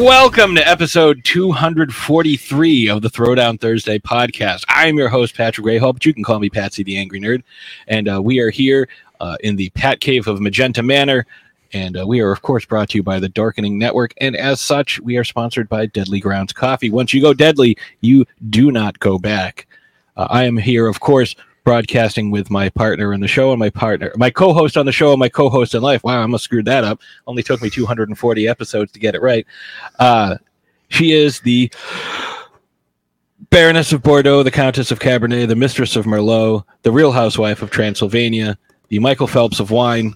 Welcome 0.00 0.54
to 0.54 0.66
episode 0.66 1.22
243 1.24 2.88
of 2.88 3.02
the 3.02 3.10
Throwdown 3.10 3.60
Thursday 3.60 3.98
podcast. 3.98 4.64
I'm 4.66 4.96
your 4.96 5.10
host, 5.10 5.34
Patrick 5.36 5.66
Grayhall, 5.66 5.92
but 5.92 6.06
you 6.06 6.14
can 6.14 6.24
call 6.24 6.38
me 6.38 6.48
Patsy 6.48 6.82
the 6.82 6.96
Angry 6.96 7.20
Nerd. 7.20 7.42
And 7.86 8.08
uh, 8.08 8.22
we 8.22 8.40
are 8.40 8.48
here 8.48 8.88
uh, 9.20 9.36
in 9.40 9.56
the 9.56 9.68
Pat 9.70 10.00
Cave 10.00 10.26
of 10.26 10.40
Magenta 10.40 10.82
Manor. 10.82 11.26
And 11.74 11.98
uh, 11.98 12.06
we 12.06 12.20
are, 12.20 12.32
of 12.32 12.40
course, 12.40 12.64
brought 12.64 12.88
to 12.88 12.96
you 12.96 13.02
by 13.02 13.20
the 13.20 13.28
Darkening 13.28 13.78
Network. 13.78 14.14
And 14.22 14.34
as 14.36 14.62
such, 14.62 14.98
we 15.00 15.18
are 15.18 15.24
sponsored 15.24 15.68
by 15.68 15.84
Deadly 15.84 16.18
Grounds 16.18 16.54
Coffee. 16.54 16.88
Once 16.88 17.12
you 17.12 17.20
go 17.20 17.34
deadly, 17.34 17.76
you 18.00 18.24
do 18.48 18.72
not 18.72 18.98
go 19.00 19.18
back. 19.18 19.66
Uh, 20.16 20.28
I 20.30 20.44
am 20.44 20.56
here, 20.56 20.86
of 20.86 21.00
course, 21.00 21.36
broadcasting 21.64 22.30
with 22.30 22.50
my 22.50 22.68
partner 22.70 23.12
in 23.12 23.20
the 23.20 23.28
show 23.28 23.50
and 23.50 23.58
my 23.58 23.70
partner, 23.70 24.12
my 24.16 24.30
co-host 24.30 24.76
on 24.76 24.86
the 24.86 24.92
show 24.92 25.12
and 25.12 25.20
my 25.20 25.28
co-host 25.28 25.74
in 25.74 25.82
life. 25.82 26.02
Wow, 26.02 26.18
I 26.18 26.22
almost 26.22 26.44
screwed 26.44 26.64
that 26.66 26.84
up. 26.84 27.00
Only 27.26 27.42
took 27.42 27.62
me 27.62 27.70
240 27.70 28.48
episodes 28.48 28.92
to 28.92 28.98
get 28.98 29.14
it 29.14 29.22
right. 29.22 29.46
Uh, 29.98 30.36
she 30.88 31.12
is 31.12 31.40
the 31.40 31.70
Baroness 33.50 33.92
of 33.92 34.02
Bordeaux, 34.02 34.42
the 34.42 34.50
Countess 34.50 34.90
of 34.90 35.00
Cabernet, 35.00 35.48
the 35.48 35.56
Mistress 35.56 35.96
of 35.96 36.04
Merlot, 36.04 36.64
the 36.82 36.92
Real 36.92 37.12
Housewife 37.12 37.62
of 37.62 37.70
Transylvania, 37.70 38.56
the 38.88 38.98
Michael 38.98 39.26
Phelps 39.26 39.60
of 39.60 39.70
wine, 39.70 40.14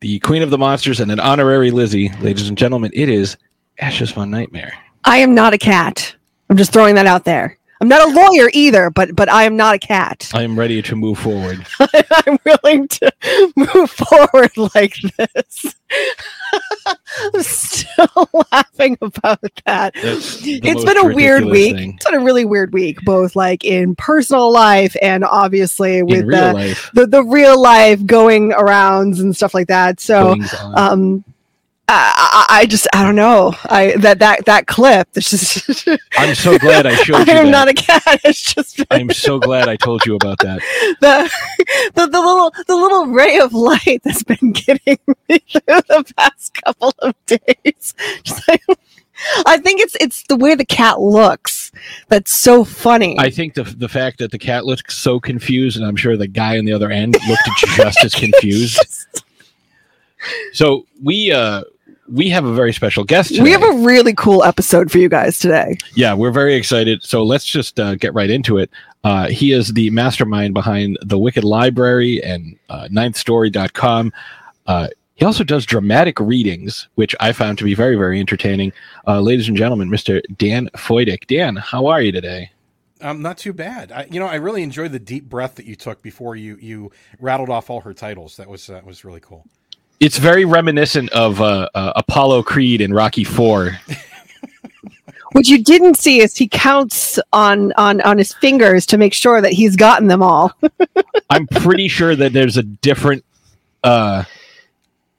the 0.00 0.18
Queen 0.20 0.42
of 0.42 0.50
the 0.50 0.58
Monsters, 0.58 1.00
and 1.00 1.10
an 1.10 1.20
honorary 1.20 1.70
Lizzie. 1.70 2.10
Ladies 2.20 2.48
and 2.48 2.58
gentlemen, 2.58 2.90
it 2.94 3.08
is 3.08 3.36
Ashes 3.78 4.12
Von 4.12 4.30
Nightmare. 4.30 4.72
I 5.04 5.18
am 5.18 5.34
not 5.34 5.54
a 5.54 5.58
cat. 5.58 6.14
I'm 6.50 6.56
just 6.56 6.72
throwing 6.72 6.94
that 6.96 7.06
out 7.06 7.24
there. 7.24 7.58
I'm 7.80 7.88
not 7.88 8.08
a 8.08 8.12
lawyer 8.12 8.50
either, 8.52 8.90
but 8.90 9.14
but 9.14 9.30
I 9.30 9.44
am 9.44 9.56
not 9.56 9.74
a 9.74 9.78
cat. 9.78 10.30
I 10.32 10.42
am 10.42 10.58
ready 10.58 10.80
to 10.82 10.96
move 10.96 11.18
forward. 11.18 11.66
I'm 11.80 12.38
willing 12.44 12.88
to 12.88 13.12
move 13.54 13.90
forward 13.90 14.56
like 14.74 14.94
this. 15.18 15.76
I'm 16.86 17.42
still 17.42 18.30
laughing 18.52 18.96
about 19.00 19.40
that. 19.66 19.92
It's 19.94 20.84
been 20.84 20.98
a 20.98 21.14
weird 21.14 21.44
week. 21.44 21.76
thing. 21.76 21.94
It's 21.96 22.04
been 22.04 22.20
a 22.20 22.24
really 22.24 22.44
weird 22.44 22.72
week, 22.72 22.98
both 23.04 23.36
like 23.36 23.64
in 23.64 23.94
personal 23.94 24.50
life 24.50 24.96
and 25.02 25.24
obviously 25.24 26.02
with 26.02 26.26
the, 26.26 26.78
the 26.94 27.06
the 27.06 27.22
real 27.24 27.60
life 27.60 28.04
going 28.06 28.52
arounds 28.52 29.20
and 29.20 29.36
stuff 29.36 29.52
like 29.52 29.68
that. 29.68 30.00
So 30.00 30.36
um 30.74 31.24
I, 31.88 32.46
I 32.48 32.60
I 32.60 32.66
just 32.66 32.88
I 32.92 33.04
don't 33.04 33.14
know. 33.14 33.54
I 33.66 33.92
that 33.98 34.18
that 34.18 34.44
that 34.46 34.66
clip. 34.66 35.12
This 35.12 35.32
is 35.32 35.86
I'm 36.18 36.34
so 36.34 36.58
glad 36.58 36.84
I 36.86 36.94
showed 36.96 37.28
I 37.28 37.32
you 37.32 37.38
am 37.46 37.50
not 37.50 37.68
a 37.68 37.74
cat. 37.74 38.02
It's 38.24 38.54
just 38.54 38.82
I'm 38.90 39.10
so 39.10 39.38
glad 39.38 39.68
I 39.68 39.76
told 39.76 40.04
you 40.04 40.16
about 40.16 40.38
that. 40.40 40.60
the, 41.00 41.30
the 41.94 42.06
the 42.06 42.20
little 42.20 42.52
the 42.66 42.74
little 42.74 43.06
ray 43.06 43.38
of 43.38 43.52
light 43.52 44.00
that's 44.04 44.24
been 44.24 44.52
getting 44.52 44.98
me 45.28 45.38
through 45.38 45.60
the 45.88 46.12
past 46.16 46.54
couple 46.64 46.92
of 46.98 47.14
days. 47.26 47.94
Like- 48.48 48.62
I 49.46 49.56
think 49.56 49.80
it's 49.80 49.96
it's 50.00 50.24
the 50.24 50.36
way 50.36 50.54
the 50.54 50.64
cat 50.66 51.00
looks 51.00 51.72
that's 52.08 52.34
so 52.34 52.64
funny. 52.64 53.16
I 53.18 53.30
think 53.30 53.54
the 53.54 53.62
the 53.62 53.88
fact 53.88 54.18
that 54.18 54.30
the 54.30 54.38
cat 54.38 54.66
looks 54.66 54.94
so 54.96 55.18
confused, 55.20 55.78
and 55.78 55.86
I'm 55.86 55.96
sure 55.96 56.16
the 56.16 56.26
guy 56.26 56.58
on 56.58 56.64
the 56.64 56.72
other 56.72 56.90
end 56.90 57.16
looked 57.26 57.48
just 57.76 58.04
as 58.04 58.14
confused. 58.14 59.06
So 60.52 60.86
we 61.02 61.32
uh 61.32 61.62
we 62.08 62.28
have 62.28 62.44
a 62.44 62.54
very 62.54 62.72
special 62.72 63.04
guest. 63.04 63.28
Today. 63.30 63.42
we 63.42 63.50
have 63.50 63.62
a 63.62 63.72
really 63.72 64.14
cool 64.14 64.44
episode 64.44 64.90
for 64.90 64.98
you 64.98 65.08
guys 65.08 65.38
today. 65.38 65.76
yeah, 65.94 66.14
we're 66.14 66.30
very 66.30 66.54
excited. 66.54 67.02
So 67.02 67.22
let's 67.22 67.44
just 67.44 67.78
uh, 67.80 67.94
get 67.96 68.14
right 68.14 68.30
into 68.30 68.58
it. 68.58 68.70
Uh, 69.04 69.28
he 69.28 69.52
is 69.52 69.72
the 69.72 69.90
mastermind 69.90 70.54
behind 70.54 70.98
the 71.02 71.18
Wicked 71.18 71.44
Library 71.44 72.22
and 72.22 72.58
uh, 72.68 72.88
ninthstory.com. 72.90 74.12
Uh, 74.66 74.88
he 75.14 75.24
also 75.24 75.44
does 75.44 75.64
dramatic 75.64 76.20
readings, 76.20 76.88
which 76.96 77.14
I 77.20 77.32
found 77.32 77.56
to 77.58 77.64
be 77.64 77.74
very, 77.74 77.96
very 77.96 78.20
entertaining. 78.20 78.72
Uh, 79.06 79.20
ladies 79.20 79.48
and 79.48 79.56
gentlemen, 79.56 79.88
Mr. 79.88 80.20
Dan 80.36 80.68
Foydick. 80.76 81.26
Dan, 81.26 81.56
how 81.56 81.86
are 81.86 82.02
you 82.02 82.12
today? 82.12 82.50
Um, 83.00 83.22
not 83.22 83.38
too 83.38 83.52
bad. 83.52 83.92
I, 83.92 84.06
you 84.10 84.18
know, 84.20 84.26
I 84.26 84.36
really 84.36 84.62
enjoyed 84.62 84.92
the 84.92 84.98
deep 84.98 85.28
breath 85.28 85.54
that 85.56 85.66
you 85.66 85.76
took 85.76 86.02
before 86.02 86.34
you 86.34 86.56
you 86.60 86.90
rattled 87.20 87.50
off 87.50 87.68
all 87.70 87.82
her 87.82 87.92
titles. 87.92 88.36
That 88.36 88.48
was 88.48 88.66
that 88.68 88.84
was 88.84 89.04
really 89.04 89.20
cool. 89.20 89.46
It's 90.00 90.18
very 90.18 90.44
reminiscent 90.44 91.10
of 91.10 91.40
uh, 91.40 91.68
uh, 91.74 91.92
Apollo 91.96 92.42
Creed 92.42 92.80
in 92.80 92.92
Rocky 92.92 93.24
Four. 93.24 93.78
What 95.36 95.48
you 95.48 95.62
didn't 95.62 95.98
see 95.98 96.20
is 96.20 96.34
he 96.34 96.48
counts 96.48 97.18
on 97.30 97.74
on 97.74 98.00
on 98.00 98.16
his 98.16 98.32
fingers 98.32 98.86
to 98.86 98.96
make 98.96 99.12
sure 99.12 99.42
that 99.42 99.52
he's 99.52 99.76
gotten 99.76 100.08
them 100.08 100.22
all. 100.22 100.50
I'm 101.30 101.46
pretty 101.48 101.88
sure 101.88 102.16
that 102.16 102.32
there's 102.32 102.56
a 102.56 102.62
different, 102.62 103.22
uh, 103.84 104.24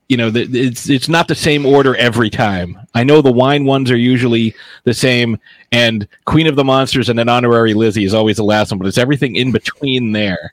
you 0.09 0.17
know, 0.17 0.31
it's 0.33 0.89
it's 0.89 1.07
not 1.07 1.27
the 1.27 1.35
same 1.35 1.67
order 1.67 1.95
every 1.97 2.31
time. 2.31 2.79
I 2.95 3.03
know 3.03 3.21
the 3.21 3.31
wine 3.31 3.65
ones 3.65 3.91
are 3.91 3.97
usually 3.97 4.55
the 4.85 4.93
same, 4.95 5.37
and 5.71 6.07
Queen 6.25 6.47
of 6.47 6.55
the 6.55 6.63
Monsters 6.63 7.09
and 7.09 7.19
an 7.19 7.29
honorary 7.29 7.75
Lizzie 7.75 8.05
is 8.05 8.15
always 8.15 8.37
the 8.37 8.43
last 8.43 8.71
one, 8.71 8.79
but 8.79 8.87
it's 8.87 8.97
everything 8.97 9.35
in 9.35 9.51
between 9.51 10.13
there. 10.13 10.51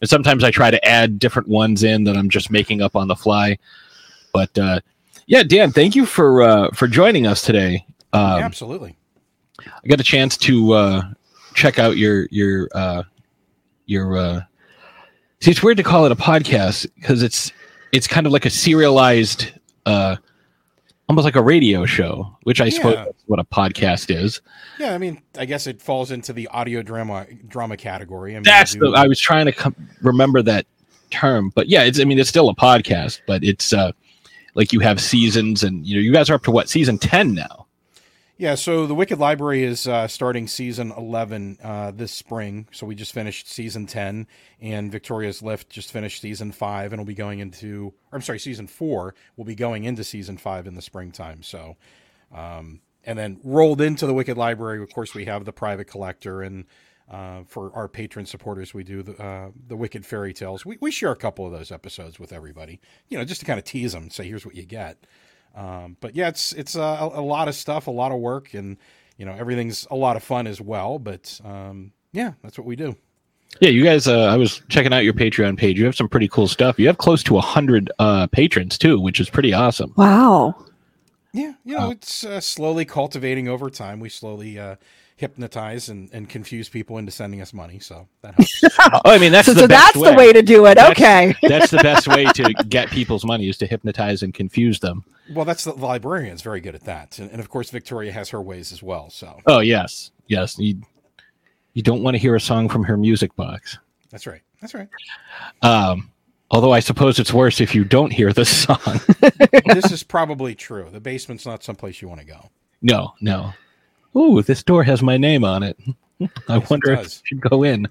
And 0.00 0.10
sometimes 0.10 0.44
I 0.44 0.50
try 0.50 0.70
to 0.70 0.84
add 0.84 1.18
different 1.18 1.48
ones 1.48 1.82
in 1.82 2.04
that 2.04 2.16
I'm 2.16 2.28
just 2.28 2.50
making 2.50 2.82
up 2.82 2.96
on 2.96 3.08
the 3.08 3.16
fly. 3.16 3.58
But 4.32 4.56
uh, 4.58 4.80
yeah, 5.26 5.42
Dan, 5.42 5.72
thank 5.72 5.94
you 5.94 6.06
for 6.06 6.42
uh, 6.42 6.70
for 6.72 6.86
joining 6.86 7.26
us 7.26 7.42
today. 7.42 7.84
Um, 8.12 8.42
Absolutely. 8.42 8.96
I 9.60 9.88
got 9.88 10.00
a 10.00 10.04
chance 10.04 10.36
to 10.38 10.72
uh, 10.72 11.02
check 11.54 11.78
out 11.78 11.96
your 11.96 12.26
your 12.30 12.68
uh, 12.74 13.02
your. 13.86 14.16
Uh, 14.16 14.40
see, 15.40 15.50
it's 15.50 15.62
weird 15.62 15.78
to 15.78 15.82
call 15.82 16.06
it 16.06 16.12
a 16.12 16.16
podcast 16.16 16.86
because 16.96 17.22
it's 17.22 17.52
it's 17.92 18.06
kind 18.06 18.26
of 18.26 18.32
like 18.32 18.44
a 18.44 18.50
serialized, 18.50 19.52
uh, 19.86 20.16
almost 21.08 21.24
like 21.24 21.36
a 21.36 21.42
radio 21.42 21.84
show, 21.86 22.36
which 22.42 22.60
I 22.60 22.68
suppose 22.68 22.94
Yeah. 22.94 23.04
that's 23.04 23.22
what 23.26 23.38
a 23.38 23.44
podcast 23.44 24.14
is. 24.14 24.40
Yeah, 24.78 24.94
I 24.94 24.98
mean, 24.98 25.22
I 25.38 25.44
guess 25.44 25.66
it 25.66 25.80
falls 25.80 26.10
into 26.10 26.32
the 26.32 26.48
audio 26.48 26.82
drama 26.82 27.26
drama 27.46 27.76
category. 27.76 28.32
I 28.32 28.36
mean, 28.36 28.42
That's 28.44 28.74
we 28.74 28.80
the. 28.80 28.96
I 28.96 29.06
was 29.06 29.20
trying 29.20 29.46
to 29.46 29.52
com- 29.52 29.76
remember 30.02 30.42
that 30.42 30.66
term, 31.10 31.50
but 31.54 31.68
yeah, 31.68 31.82
it's. 31.82 32.00
I 32.00 32.04
mean, 32.04 32.18
it's 32.18 32.28
still 32.28 32.48
a 32.48 32.54
podcast, 32.54 33.20
but 33.26 33.44
it's 33.44 33.72
uh, 33.72 33.92
like 34.54 34.72
you 34.72 34.80
have 34.80 35.00
seasons, 35.00 35.62
and 35.62 35.86
you 35.86 35.96
know, 35.96 36.00
you 36.00 36.12
guys 36.12 36.28
are 36.30 36.34
up 36.34 36.42
to 36.44 36.50
what 36.50 36.68
season 36.68 36.98
ten 36.98 37.34
now. 37.34 37.65
Yeah, 38.38 38.54
so 38.54 38.86
the 38.86 38.94
Wicked 38.94 39.18
Library 39.18 39.62
is 39.62 39.88
uh, 39.88 40.06
starting 40.08 40.46
season 40.46 40.92
11 40.94 41.56
uh, 41.62 41.90
this 41.92 42.12
spring. 42.12 42.68
So 42.70 42.86
we 42.86 42.94
just 42.94 43.14
finished 43.14 43.50
season 43.50 43.86
10, 43.86 44.26
and 44.60 44.92
Victoria's 44.92 45.40
Lift 45.40 45.70
just 45.70 45.90
finished 45.90 46.20
season 46.20 46.52
5, 46.52 46.92
and 46.92 47.00
will 47.00 47.06
be 47.06 47.14
going 47.14 47.38
into, 47.38 47.94
I'm 48.12 48.20
sorry, 48.20 48.38
season 48.38 48.66
4 48.66 49.14
will 49.38 49.46
be 49.46 49.54
going 49.54 49.84
into 49.84 50.04
season 50.04 50.36
5 50.36 50.66
in 50.66 50.74
the 50.74 50.82
springtime. 50.82 51.42
So, 51.42 51.78
um, 52.30 52.80
and 53.04 53.18
then 53.18 53.40
rolled 53.42 53.80
into 53.80 54.06
the 54.06 54.12
Wicked 54.12 54.36
Library, 54.36 54.82
of 54.82 54.92
course, 54.92 55.14
we 55.14 55.24
have 55.24 55.46
the 55.46 55.52
Private 55.52 55.86
Collector, 55.86 56.42
and 56.42 56.66
uh, 57.10 57.44
for 57.46 57.74
our 57.74 57.88
patron 57.88 58.26
supporters, 58.26 58.74
we 58.74 58.84
do 58.84 59.02
the, 59.02 59.16
uh, 59.22 59.50
the 59.66 59.76
Wicked 59.76 60.04
Fairy 60.04 60.34
Tales. 60.34 60.66
We, 60.66 60.76
we 60.82 60.90
share 60.90 61.12
a 61.12 61.16
couple 61.16 61.46
of 61.46 61.52
those 61.52 61.72
episodes 61.72 62.20
with 62.20 62.34
everybody, 62.34 62.82
you 63.08 63.16
know, 63.16 63.24
just 63.24 63.40
to 63.40 63.46
kind 63.46 63.58
of 63.58 63.64
tease 63.64 63.94
them, 63.94 64.10
say, 64.10 64.28
here's 64.28 64.44
what 64.44 64.56
you 64.56 64.66
get. 64.66 65.06
Um, 65.56 65.96
but 66.00 66.14
yeah, 66.14 66.28
it's 66.28 66.52
it's 66.52 66.76
uh, 66.76 67.10
a, 67.14 67.20
a 67.20 67.22
lot 67.22 67.48
of 67.48 67.54
stuff, 67.54 67.86
a 67.86 67.90
lot 67.90 68.12
of 68.12 68.18
work, 68.18 68.54
and 68.54 68.76
you 69.16 69.24
know 69.26 69.32
everything's 69.32 69.86
a 69.90 69.96
lot 69.96 70.16
of 70.16 70.22
fun 70.22 70.46
as 70.46 70.60
well. 70.60 70.98
But 70.98 71.40
um, 71.44 71.92
yeah, 72.12 72.32
that's 72.42 72.58
what 72.58 72.66
we 72.66 72.76
do. 72.76 72.94
Yeah, 73.60 73.70
you 73.70 73.82
guys. 73.84 74.06
Uh, 74.06 74.24
I 74.26 74.36
was 74.36 74.60
checking 74.68 74.92
out 74.92 75.04
your 75.04 75.14
Patreon 75.14 75.56
page. 75.56 75.78
You 75.78 75.86
have 75.86 75.96
some 75.96 76.08
pretty 76.08 76.28
cool 76.28 76.46
stuff. 76.48 76.78
You 76.78 76.86
have 76.88 76.98
close 76.98 77.22
to 77.24 77.38
a 77.38 77.40
hundred 77.40 77.90
uh, 77.98 78.26
patrons 78.26 78.76
too, 78.76 79.00
which 79.00 79.18
is 79.18 79.30
pretty 79.30 79.52
awesome. 79.54 79.94
Wow. 79.96 80.54
Yeah, 81.32 81.52
you 81.64 81.76
know, 81.76 81.86
Oh. 81.86 81.90
it's 81.90 82.24
uh, 82.24 82.40
slowly 82.40 82.84
cultivating 82.84 83.48
over 83.48 83.68
time. 83.70 84.00
We 84.00 84.08
slowly 84.08 84.58
uh, 84.58 84.76
hypnotize 85.16 85.88
and, 85.88 86.10
and 86.12 86.28
confuse 86.28 86.68
people 86.68 86.98
into 86.98 87.10
sending 87.10 87.40
us 87.40 87.52
money, 87.54 87.78
so 87.78 88.06
that 88.22 88.34
helps. 88.34 88.62
Oh, 89.04 89.10
I 89.12 89.18
mean, 89.18 89.32
that's 89.32 89.46
So, 89.46 89.54
the 89.54 89.60
so 89.60 89.68
best 89.68 89.94
that's 89.94 90.10
the 90.10 90.14
way 90.16 90.32
to 90.32 90.42
do 90.42 90.66
it. 90.66 90.74
That's- 90.76 90.90
Okay. 90.92 91.34
that's 91.48 91.70
the 91.70 91.78
best 91.78 92.06
way 92.06 92.24
to 92.26 92.52
get 92.68 92.90
people's 92.90 93.24
money 93.24 93.48
is 93.48 93.56
to 93.58 93.66
hypnotize 93.66 94.22
and 94.22 94.32
confuse 94.34 94.78
them. 94.80 95.04
well, 95.34 95.44
that's 95.44 95.64
the, 95.64 95.72
the 95.72 95.84
librarian's 95.86 96.42
very 96.42 96.60
good 96.60 96.74
at 96.74 96.84
that, 96.84 97.18
and, 97.18 97.30
and 97.30 97.40
of 97.40 97.48
course 97.48 97.70
Victoria 97.70 98.12
has 98.12 98.28
her 98.30 98.40
ways 98.42 98.72
as 98.72 98.82
well. 98.82 99.10
So 99.10 99.40
Oh 99.46 99.60
yes, 99.60 100.10
yes. 100.28 100.58
You 100.58 100.80
you 101.72 101.82
don't 101.82 102.02
want 102.02 102.14
to 102.14 102.18
hear 102.18 102.34
a 102.36 102.40
song 102.40 102.68
from 102.68 102.84
her 102.84 102.96
music 102.96 103.34
box. 103.36 103.78
that's 104.10 104.26
right. 104.26 104.42
That's 104.60 104.74
right. 104.74 104.88
Um, 105.62 106.10
although 106.50 106.72
I 106.72 106.80
suppose 106.80 107.18
it's 107.18 107.32
worse 107.32 107.60
if 107.60 107.74
you 107.74 107.84
don't 107.84 108.12
hear 108.12 108.32
the 108.32 108.44
song. 108.44 108.78
this 109.66 109.90
is 109.92 110.02
probably 110.02 110.54
true. 110.54 110.88
The 110.90 111.00
basement's 111.00 111.44
not 111.46 111.62
someplace 111.64 112.00
you 112.00 112.08
want 112.08 112.20
to 112.20 112.26
go. 112.26 112.50
no, 112.82 113.14
no. 113.20 113.52
Ooh, 114.16 114.42
this 114.42 114.62
door 114.62 114.82
has 114.82 115.02
my 115.02 115.16
name 115.16 115.44
on 115.44 115.62
it. 115.62 115.78
I 116.48 116.56
Yes, 116.56 116.62
it 116.64 116.70
wonder 116.70 116.92
if. 116.92 117.00
I 117.00 117.06
should 117.24 117.40
go 117.40 117.62
in. 117.62 117.88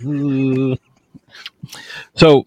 So, 2.14 2.46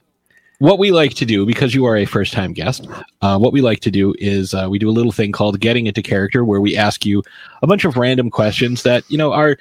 what 0.60 0.80
we 0.80 0.92
like 0.92 1.14
to 1.16 1.26
do, 1.26 1.46
because 1.46 1.74
you 1.74 1.86
are 1.86 1.98
a 1.98 2.06
first 2.06 2.34
time 2.34 2.54
guest, 2.54 2.88
uh, 3.22 3.38
what 3.38 3.52
we 3.52 3.62
like 3.62 3.80
to 3.82 3.92
do 3.92 4.14
is 4.20 4.54
uh, 4.54 4.68
we 4.70 4.80
do 4.80 4.90
a 4.90 4.92
little 4.92 5.12
thing 5.12 5.32
called 5.32 5.60
getting 5.60 5.88
into 5.88 6.02
character, 6.02 6.46
where 6.46 6.62
we 6.62 6.78
ask 6.78 7.06
you 7.06 7.24
a 7.62 7.68
bunch 7.68 7.84
of 7.86 7.98
random 7.98 8.30
questions 8.30 8.84
that 8.84 9.04
you 9.10 9.18
know 9.18 9.34
are 9.34 9.58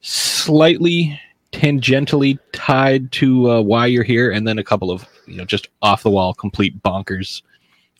slightly 0.00 1.18
tangentially 1.52 2.38
tied 2.52 3.10
to 3.12 3.50
uh, 3.50 3.60
why 3.60 3.86
you're 3.86 4.04
here, 4.04 4.30
and 4.30 4.46
then 4.46 4.58
a 4.58 4.64
couple 4.64 4.90
of 4.90 5.06
you 5.26 5.36
know 5.36 5.44
just 5.44 5.68
off 5.82 6.02
the 6.02 6.10
wall, 6.10 6.34
complete 6.34 6.82
bonkers 6.82 7.42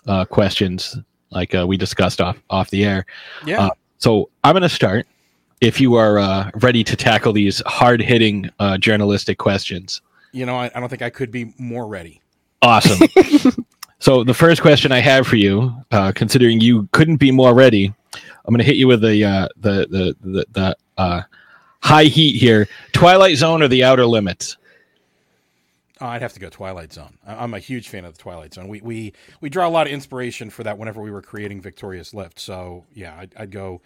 uh, 0.06 0.24
questions. 0.24 0.96
like 1.30 1.54
uh, 1.54 1.66
we 1.66 1.76
discussed 1.76 2.20
off 2.20 2.36
off 2.50 2.70
the 2.70 2.84
air. 2.84 3.04
Yeah. 3.46 3.70
So 4.02 4.30
I'm 4.42 4.54
going 4.54 4.62
to 4.62 4.68
start. 4.68 5.06
If 5.60 5.80
you 5.80 5.94
are 5.94 6.18
uh, 6.18 6.50
ready 6.56 6.82
to 6.82 6.96
tackle 6.96 7.32
these 7.32 7.62
hard 7.66 8.02
hitting 8.02 8.50
uh, 8.58 8.76
journalistic 8.76 9.38
questions, 9.38 10.02
you 10.32 10.44
know, 10.44 10.56
I, 10.56 10.72
I 10.74 10.80
don't 10.80 10.88
think 10.88 11.02
I 11.02 11.10
could 11.10 11.30
be 11.30 11.54
more 11.56 11.86
ready. 11.86 12.20
awesome. 12.62 13.06
so 14.00 14.24
the 14.24 14.34
first 14.34 14.60
question 14.60 14.90
I 14.90 14.98
have 14.98 15.24
for 15.24 15.36
you, 15.36 15.72
uh, 15.92 16.10
considering 16.16 16.60
you 16.60 16.88
couldn't 16.90 17.18
be 17.18 17.30
more 17.30 17.54
ready, 17.54 17.94
I'm 18.12 18.52
going 18.52 18.58
to 18.58 18.64
hit 18.64 18.74
you 18.74 18.88
with 18.88 19.02
the 19.02 19.24
uh, 19.24 19.48
the 19.58 19.86
the 19.88 20.16
the, 20.20 20.46
the 20.50 20.76
uh, 20.98 21.22
high 21.84 22.04
heat 22.04 22.40
here. 22.40 22.66
Twilight 22.90 23.36
Zone 23.36 23.62
or 23.62 23.68
The 23.68 23.84
Outer 23.84 24.06
Limits? 24.06 24.56
Oh, 26.02 26.06
I'd 26.06 26.20
have 26.22 26.32
to 26.32 26.40
go 26.40 26.48
Twilight 26.48 26.92
Zone. 26.92 27.16
I'm 27.24 27.54
a 27.54 27.60
huge 27.60 27.88
fan 27.88 28.04
of 28.04 28.14
the 28.14 28.18
Twilight 28.20 28.52
Zone. 28.54 28.66
We 28.66 28.80
we 28.80 29.12
we 29.40 29.48
draw 29.48 29.68
a 29.68 29.70
lot 29.70 29.86
of 29.86 29.92
inspiration 29.92 30.50
for 30.50 30.64
that 30.64 30.76
whenever 30.76 31.00
we 31.00 31.12
were 31.12 31.22
creating 31.22 31.60
Victoria's 31.60 32.12
Lift. 32.12 32.40
So 32.40 32.84
yeah, 32.92 33.14
I'd, 33.16 33.32
I'd 33.38 33.50
go. 33.52 33.80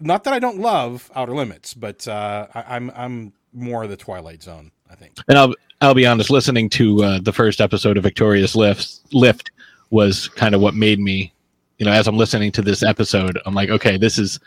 Not 0.00 0.24
that 0.24 0.34
I 0.34 0.40
don't 0.40 0.58
love 0.58 1.12
Outer 1.14 1.32
Limits, 1.32 1.72
but 1.74 2.08
uh, 2.08 2.48
I, 2.56 2.64
I'm 2.74 2.90
I'm 2.96 3.32
more 3.52 3.86
the 3.86 3.96
Twilight 3.96 4.42
Zone. 4.42 4.72
I 4.90 4.96
think. 4.96 5.12
And 5.28 5.38
I'll 5.38 5.54
I'll 5.80 5.94
be 5.94 6.06
honest, 6.06 6.28
listening 6.28 6.68
to 6.70 7.04
uh, 7.04 7.20
the 7.22 7.32
first 7.32 7.60
episode 7.60 7.96
of 7.96 8.02
Victoria's 8.02 8.56
Lift 8.56 9.02
Lift 9.14 9.52
was 9.90 10.26
kind 10.26 10.56
of 10.56 10.60
what 10.60 10.74
made 10.74 10.98
me, 10.98 11.32
you 11.78 11.86
know, 11.86 11.92
as 11.92 12.08
I'm 12.08 12.16
listening 12.16 12.50
to 12.52 12.62
this 12.62 12.82
episode, 12.82 13.38
I'm 13.46 13.54
like, 13.54 13.70
okay, 13.70 13.96
this 13.96 14.18
is 14.18 14.40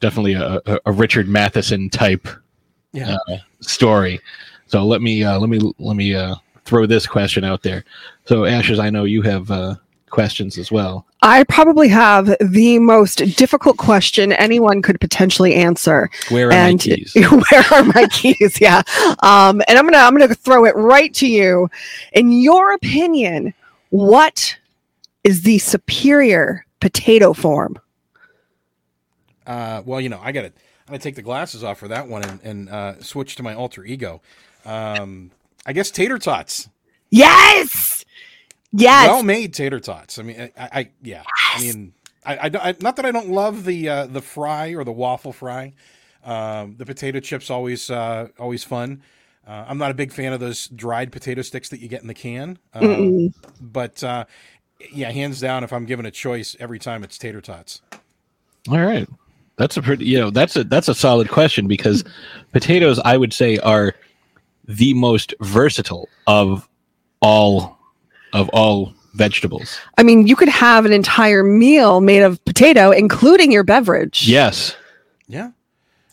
definitely 0.00 0.34
a, 0.34 0.60
a, 0.66 0.78
a 0.84 0.92
Richard 0.92 1.26
Matheson 1.26 1.88
type 1.88 2.28
Yeah. 2.92 3.16
uh, 3.28 3.38
story. 3.60 4.20
So 4.66 4.84
let 4.84 5.00
me 5.00 5.24
uh, 5.24 5.38
let 5.38 5.48
me 5.48 5.58
let 5.78 5.96
me 5.96 6.14
uh, 6.14 6.34
throw 6.64 6.86
this 6.86 7.06
question 7.06 7.44
out 7.44 7.62
there. 7.62 7.84
So 8.26 8.44
Ashes, 8.44 8.78
I 8.78 8.90
know 8.90 9.04
you 9.04 9.22
have 9.22 9.50
uh, 9.50 9.76
questions 10.10 10.58
as 10.58 10.70
well. 10.70 11.06
I 11.22 11.44
probably 11.44 11.88
have 11.88 12.34
the 12.40 12.78
most 12.78 13.18
difficult 13.36 13.76
question 13.76 14.32
anyone 14.32 14.82
could 14.82 15.00
potentially 15.00 15.54
answer. 15.54 16.10
Where 16.28 16.48
are 16.48 16.52
and 16.52 16.74
my 16.74 16.96
keys? 16.96 17.14
where 17.50 17.64
are 17.72 17.84
my 17.84 18.06
keys? 18.10 18.60
Yeah. 18.60 18.82
Um, 19.22 19.62
and 19.68 19.78
I'm 19.78 19.84
gonna 19.84 19.98
I'm 19.98 20.16
gonna 20.16 20.34
throw 20.34 20.64
it 20.64 20.74
right 20.76 21.12
to 21.14 21.26
you. 21.26 21.68
In 22.12 22.32
your 22.32 22.72
opinion, 22.72 23.54
what 23.90 24.56
is 25.24 25.42
the 25.42 25.58
superior 25.58 26.64
potato 26.80 27.32
form? 27.32 27.78
Uh, 29.46 29.82
well, 29.84 30.00
you 30.00 30.08
know, 30.08 30.20
I 30.22 30.32
got 30.32 30.42
to 30.42 30.46
I'm 30.46 30.94
gonna 30.94 30.98
take 30.98 31.16
the 31.16 31.22
glasses 31.22 31.62
off 31.62 31.78
for 31.78 31.88
that 31.88 32.08
one 32.08 32.24
and, 32.24 32.40
and 32.42 32.68
uh, 32.68 33.00
switch 33.02 33.36
to 33.36 33.42
my 33.42 33.54
alter 33.54 33.84
ego. 33.84 34.22
Um, 34.64 35.30
I 35.66 35.72
guess 35.72 35.90
tater 35.90 36.18
tots. 36.18 36.68
Yes. 37.10 38.04
Yes. 38.72 39.08
well 39.08 39.22
made 39.22 39.52
tater 39.54 39.80
tots. 39.80 40.18
I 40.18 40.22
mean, 40.22 40.50
I, 40.56 40.68
I 40.72 40.90
yeah. 41.02 41.22
I 41.54 41.60
mean, 41.60 41.92
I, 42.24 42.36
I, 42.36 42.50
I- 42.70 42.76
not 42.80 42.96
that 42.96 43.04
I 43.06 43.10
don't 43.12 43.30
love 43.30 43.64
the 43.64 43.88
uh, 43.88 44.06
the 44.06 44.22
fry 44.22 44.68
or 44.74 44.84
the 44.84 44.92
waffle 44.92 45.32
fry. 45.32 45.72
Um, 46.24 46.76
the 46.76 46.84
potato 46.86 47.18
chips 47.20 47.50
always 47.50 47.90
uh, 47.90 48.28
always 48.38 48.62
fun. 48.62 49.02
Uh, 49.46 49.64
I'm 49.66 49.78
not 49.78 49.90
a 49.90 49.94
big 49.94 50.12
fan 50.12 50.32
of 50.32 50.38
those 50.40 50.68
dried 50.68 51.10
potato 51.12 51.42
sticks 51.42 51.70
that 51.70 51.80
you 51.80 51.88
get 51.88 52.02
in 52.02 52.08
the 52.08 52.14
can. 52.14 52.58
Um, 52.74 53.34
but 53.60 54.04
uh, 54.04 54.26
yeah, 54.92 55.10
hands 55.10 55.40
down, 55.40 55.64
if 55.64 55.72
I'm 55.72 55.86
given 55.86 56.06
a 56.06 56.10
choice, 56.10 56.54
every 56.60 56.78
time 56.78 57.02
it's 57.02 57.18
tater 57.18 57.40
tots. 57.40 57.80
All 58.70 58.78
right. 58.78 59.08
That's 59.56 59.76
a 59.76 59.82
pretty, 59.82 60.04
you 60.04 60.18
know, 60.18 60.30
that's 60.30 60.56
a 60.56 60.64
that's 60.64 60.88
a 60.88 60.94
solid 60.94 61.28
question 61.28 61.66
because 61.66 62.04
potatoes, 62.52 63.00
I 63.04 63.16
would 63.16 63.32
say, 63.32 63.56
are 63.58 63.94
the 64.70 64.94
most 64.94 65.34
versatile 65.40 66.08
of 66.26 66.68
all 67.20 67.78
of 68.32 68.48
all 68.50 68.94
vegetables. 69.14 69.78
I 69.98 70.04
mean, 70.04 70.26
you 70.26 70.36
could 70.36 70.48
have 70.48 70.86
an 70.86 70.92
entire 70.92 71.42
meal 71.42 72.00
made 72.00 72.22
of 72.22 72.42
potato, 72.44 72.92
including 72.92 73.50
your 73.50 73.64
beverage. 73.64 74.28
Yes. 74.28 74.76
Yeah. 75.26 75.50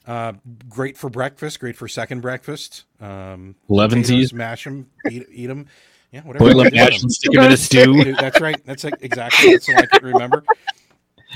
Uh, 0.07 0.33
great 0.67 0.97
for 0.97 1.09
breakfast. 1.09 1.59
Great 1.59 1.75
for 1.75 1.87
second 1.87 2.21
breakfast. 2.21 2.85
Um, 2.99 3.55
Levensies. 3.69 4.01
potatoes, 4.01 4.33
mash 4.33 4.63
them, 4.63 4.89
eat, 5.09 5.27
eat 5.31 5.47
them. 5.47 5.67
Yeah, 6.11 6.21
whatever. 6.21 6.45
Boil 6.45 6.63
them, 6.63 6.69
do 6.69 6.75
mash 6.75 6.89
them. 6.93 7.01
them, 7.01 7.09
stick 7.09 7.31
them 7.33 7.43
in 7.43 7.51
a 7.51 7.57
stew. 7.57 8.15
That's 8.15 8.41
right. 8.41 8.65
That's 8.65 8.83
like, 8.83 8.95
exactly. 9.01 9.51
That's 9.51 9.69
all 9.69 9.77
I 9.77 9.85
can 9.85 10.05
remember. 10.05 10.43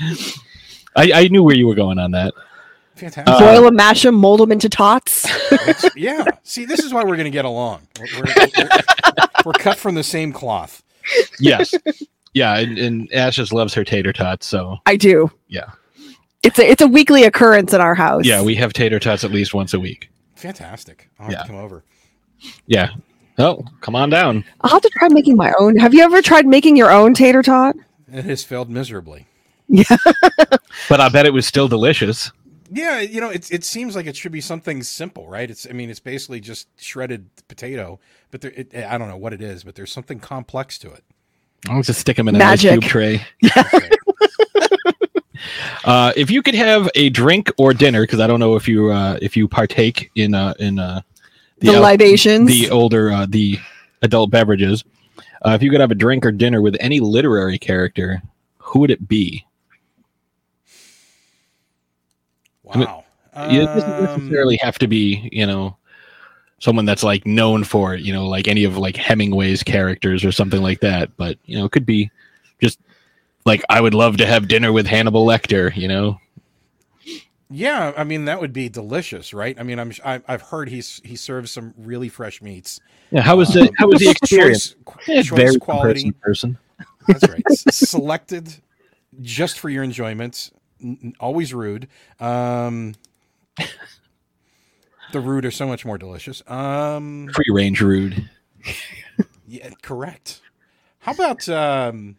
I, 0.96 1.12
I 1.12 1.28
knew 1.28 1.42
where 1.42 1.54
you 1.54 1.68
were 1.68 1.74
going 1.74 1.98
on 1.98 2.10
that. 2.12 2.34
Fantastic. 3.02 3.34
Uh, 3.34 3.40
Boil 3.40 3.62
them, 3.62 3.74
mash 3.74 4.02
them, 4.02 4.14
mold 4.14 4.38
them 4.40 4.52
into 4.52 4.68
tots. 4.68 5.26
Yeah. 5.96 6.24
See, 6.44 6.64
this 6.64 6.80
is 6.80 6.92
why 6.94 7.02
we're 7.02 7.16
going 7.16 7.24
to 7.24 7.30
get 7.30 7.44
along. 7.44 7.82
We're, 7.98 8.06
we're, 8.18 8.34
we're- 8.56 8.68
we're 9.44 9.52
cut 9.54 9.76
from 9.76 9.96
the 9.96 10.04
same 10.04 10.32
cloth. 10.32 10.84
Yes. 11.40 11.74
yeah, 12.32 12.58
and, 12.58 12.78
and 12.78 13.12
Ashes 13.12 13.52
loves 13.52 13.74
her 13.74 13.82
tater 13.82 14.12
tots, 14.12 14.46
so 14.46 14.76
I 14.86 14.94
do. 14.96 15.30
Yeah. 15.48 15.70
It's 16.44 16.60
a 16.60 16.70
it's 16.70 16.80
a 16.82 16.86
weekly 16.86 17.24
occurrence 17.24 17.72
in 17.74 17.80
our 17.80 17.94
house. 17.96 18.24
yeah, 18.24 18.40
we 18.40 18.54
have 18.54 18.72
tater 18.72 19.00
tots 19.00 19.24
at 19.24 19.32
least 19.32 19.52
once 19.52 19.74
a 19.74 19.80
week. 19.80 20.10
Fantastic. 20.36 21.08
I'll 21.18 21.24
have 21.26 21.32
Yeah. 21.32 21.42
to 21.42 21.46
come 21.48 21.56
over. 21.56 21.82
Yeah. 22.66 22.90
Oh, 23.38 23.64
come 23.80 23.96
on 23.96 24.10
down. 24.10 24.44
I'll 24.60 24.70
have 24.70 24.82
to 24.82 24.90
try 24.90 25.08
making 25.08 25.36
my 25.36 25.52
own. 25.58 25.76
Have 25.76 25.92
you 25.92 26.02
ever 26.04 26.22
tried 26.22 26.46
making 26.46 26.76
your 26.76 26.90
own 26.92 27.14
tater 27.14 27.42
tot? 27.42 27.74
It 28.12 28.24
has 28.24 28.44
failed 28.44 28.70
miserably. 28.70 29.26
Yeah. 29.68 29.84
but 30.88 31.00
I 31.00 31.08
bet 31.08 31.26
it 31.26 31.32
was 31.32 31.46
still 31.46 31.66
delicious. 31.66 32.30
Yeah, 32.74 33.00
you 33.00 33.20
know, 33.20 33.28
it 33.30 33.50
it 33.52 33.64
seems 33.64 33.94
like 33.94 34.06
it 34.06 34.16
should 34.16 34.32
be 34.32 34.40
something 34.40 34.82
simple, 34.82 35.28
right? 35.28 35.50
It's 35.50 35.66
I 35.68 35.72
mean, 35.72 35.90
it's 35.90 36.00
basically 36.00 36.40
just 36.40 36.68
shredded 36.80 37.28
potato, 37.48 38.00
but 38.30 38.40
there, 38.40 38.52
it, 38.52 38.74
I 38.74 38.96
don't 38.98 39.08
know 39.08 39.16
what 39.18 39.34
it 39.34 39.42
is, 39.42 39.62
but 39.64 39.74
there's 39.74 39.92
something 39.92 40.18
complex 40.20 40.78
to 40.78 40.90
it. 40.92 41.04
I'll 41.68 41.82
just 41.82 42.00
stick 42.00 42.16
them 42.16 42.28
in 42.28 42.36
a 42.36 42.38
Magic. 42.38 42.70
nice 42.70 42.80
cube 42.80 42.82
tray. 42.90 43.26
Uh, 45.84 46.12
if 46.16 46.30
you 46.30 46.42
could 46.42 46.54
have 46.54 46.88
a 46.94 47.10
drink 47.10 47.50
or 47.58 47.74
dinner, 47.74 48.02
because 48.02 48.20
I 48.20 48.26
don't 48.28 48.38
know 48.40 48.54
if 48.54 48.68
you 48.68 48.90
uh, 48.92 49.18
if 49.20 49.36
you 49.36 49.48
partake 49.48 50.10
in 50.14 50.34
uh, 50.34 50.54
in 50.60 50.78
uh, 50.78 51.02
The, 51.58 51.76
al- 51.76 51.82
libations. 51.82 52.48
the 52.48 52.70
older 52.70 53.10
uh, 53.10 53.26
the 53.28 53.58
adult 54.02 54.30
beverages. 54.30 54.84
Uh, 55.44 55.50
if 55.50 55.62
you 55.62 55.70
could 55.70 55.80
have 55.80 55.90
a 55.90 55.96
drink 55.96 56.24
or 56.24 56.30
dinner 56.32 56.62
with 56.62 56.76
any 56.78 57.00
literary 57.00 57.58
character, 57.58 58.22
who 58.58 58.78
would 58.80 58.90
it 58.92 59.08
be? 59.08 59.44
mean, 62.61 62.61
Wow. 62.74 63.04
it 63.48 63.70
doesn't 63.74 63.96
Um, 63.98 63.98
necessarily 63.98 64.58
have 64.62 64.78
to 64.80 64.88
be, 64.88 65.28
you 65.32 65.46
know, 65.46 65.76
someone 66.60 66.84
that's 66.84 67.02
like 67.02 67.26
known 67.26 67.64
for 67.64 67.94
it, 67.94 68.02
you 68.02 68.12
know, 68.12 68.28
like 68.28 68.48
any 68.48 68.64
of 68.64 68.76
like 68.78 68.96
Hemingway's 68.96 69.62
characters 69.62 70.24
or 70.24 70.32
something 70.32 70.62
like 70.62 70.80
that. 70.80 71.16
But 71.16 71.38
you 71.44 71.58
know, 71.58 71.64
it 71.66 71.72
could 71.72 71.86
be 71.86 72.10
just 72.62 72.80
like 73.46 73.62
I 73.70 73.80
would 73.80 73.94
love 73.94 74.16
to 74.18 74.26
have 74.26 74.48
dinner 74.48 74.72
with 74.72 74.86
Hannibal 74.86 75.26
Lecter, 75.26 75.74
you 75.76 75.88
know. 75.88 76.18
yeah, 77.50 77.92
I 77.96 78.04
mean 78.04 78.24
that 78.26 78.40
would 78.40 78.52
be 78.52 78.68
delicious, 78.68 79.34
right? 79.34 79.58
I 79.58 79.62
mean, 79.62 79.78
I'm 79.78 79.92
I, 80.04 80.22
I've 80.26 80.42
heard 80.42 80.68
he's 80.70 81.00
he 81.04 81.16
serves 81.16 81.50
some 81.50 81.74
really 81.76 82.08
fresh 82.08 82.40
meats. 82.40 82.80
Yeah, 83.10 83.22
how 83.22 83.36
was 83.36 83.52
the 83.52 83.70
how 83.76 83.88
was 83.88 84.00
the 84.00 84.08
experience? 84.10 84.70
Choice, 84.70 84.74
Yeah, 85.06 85.20
it 85.20 85.24
choice 85.24 85.56
quality. 85.56 86.12
person 86.12 86.14
person. 86.22 86.58
That's 87.08 87.26
right. 87.28 87.46
Selected 87.70 88.62
just 89.20 89.58
for 89.60 89.70
your 89.70 89.82
enjoyment. 89.84 90.50
N- 90.82 90.98
n- 91.02 91.14
always 91.20 91.54
rude. 91.54 91.88
Um, 92.20 92.94
the 95.12 95.20
rude 95.20 95.44
are 95.44 95.50
so 95.50 95.66
much 95.66 95.84
more 95.84 95.98
delicious. 95.98 96.42
Um, 96.48 97.28
Free 97.34 97.52
range 97.52 97.80
rude. 97.80 98.28
yeah, 99.46 99.70
correct. 99.82 100.40
How 101.00 101.12
about 101.12 101.48
um, 101.48 102.16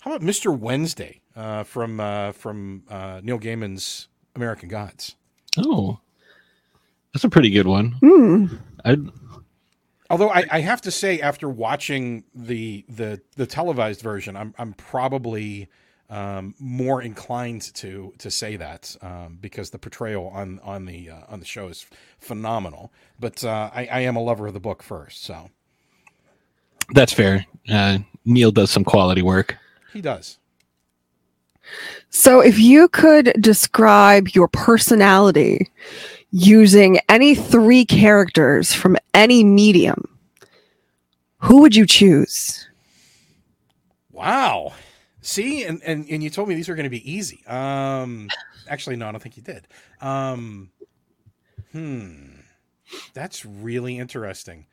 how 0.00 0.12
about 0.14 0.26
Mr. 0.26 0.56
Wednesday 0.56 1.20
uh, 1.36 1.64
from 1.64 2.00
uh, 2.00 2.32
from 2.32 2.82
uh, 2.88 3.20
Neil 3.22 3.38
Gaiman's 3.38 4.08
American 4.34 4.68
Gods? 4.68 5.16
Oh, 5.58 6.00
that's 7.12 7.24
a 7.24 7.28
pretty 7.28 7.50
good 7.50 7.66
one. 7.66 7.92
Hmm. 8.00 8.46
I 8.84 8.96
Although 10.10 10.30
I, 10.30 10.44
I 10.50 10.60
have 10.60 10.82
to 10.82 10.90
say, 10.90 11.20
after 11.20 11.48
watching 11.48 12.24
the 12.34 12.84
the 12.88 13.20
the 13.36 13.46
televised 13.46 14.02
version, 14.02 14.36
I'm 14.36 14.54
I'm 14.58 14.74
probably 14.74 15.68
um, 16.10 16.54
more 16.58 17.02
inclined 17.02 17.62
to 17.74 18.12
to 18.18 18.30
say 18.30 18.56
that 18.56 18.96
um, 19.02 19.38
because 19.40 19.70
the 19.70 19.78
portrayal 19.78 20.28
on 20.28 20.60
on 20.62 20.84
the 20.84 21.10
uh, 21.10 21.20
on 21.28 21.40
the 21.40 21.46
show 21.46 21.68
is 21.68 21.86
phenomenal. 22.18 22.92
But 23.18 23.44
uh, 23.44 23.70
I, 23.74 23.86
I 23.90 24.00
am 24.00 24.16
a 24.16 24.22
lover 24.22 24.46
of 24.46 24.54
the 24.54 24.60
book 24.60 24.82
first, 24.82 25.24
so 25.24 25.50
that's 26.92 27.12
fair. 27.12 27.46
Uh, 27.68 27.98
Neil 28.24 28.52
does 28.52 28.70
some 28.70 28.84
quality 28.84 29.22
work. 29.22 29.56
he 29.92 30.00
does. 30.00 30.38
So, 32.10 32.40
if 32.40 32.58
you 32.58 32.88
could 32.88 33.32
describe 33.40 34.28
your 34.34 34.48
personality 34.48 35.70
using 36.30 36.98
any 37.08 37.34
three 37.34 37.86
characters 37.86 38.74
from 38.74 38.96
any 39.14 39.44
medium, 39.44 40.04
who 41.38 41.62
would 41.62 41.74
you 41.74 41.86
choose? 41.86 42.68
Wow. 44.12 44.72
See, 45.26 45.64
and, 45.64 45.82
and 45.82 46.06
and 46.10 46.22
you 46.22 46.28
told 46.28 46.50
me 46.50 46.54
these 46.54 46.68
were 46.68 46.74
going 46.74 46.84
to 46.84 46.90
be 46.90 47.10
easy. 47.10 47.46
Um, 47.46 48.28
actually, 48.68 48.96
no, 48.96 49.08
I 49.08 49.12
don't 49.12 49.22
think 49.22 49.38
you 49.38 49.42
did. 49.42 49.66
Um, 50.02 50.70
hmm, 51.72 52.40
that's 53.14 53.46
really 53.46 53.96
interesting. 53.96 54.66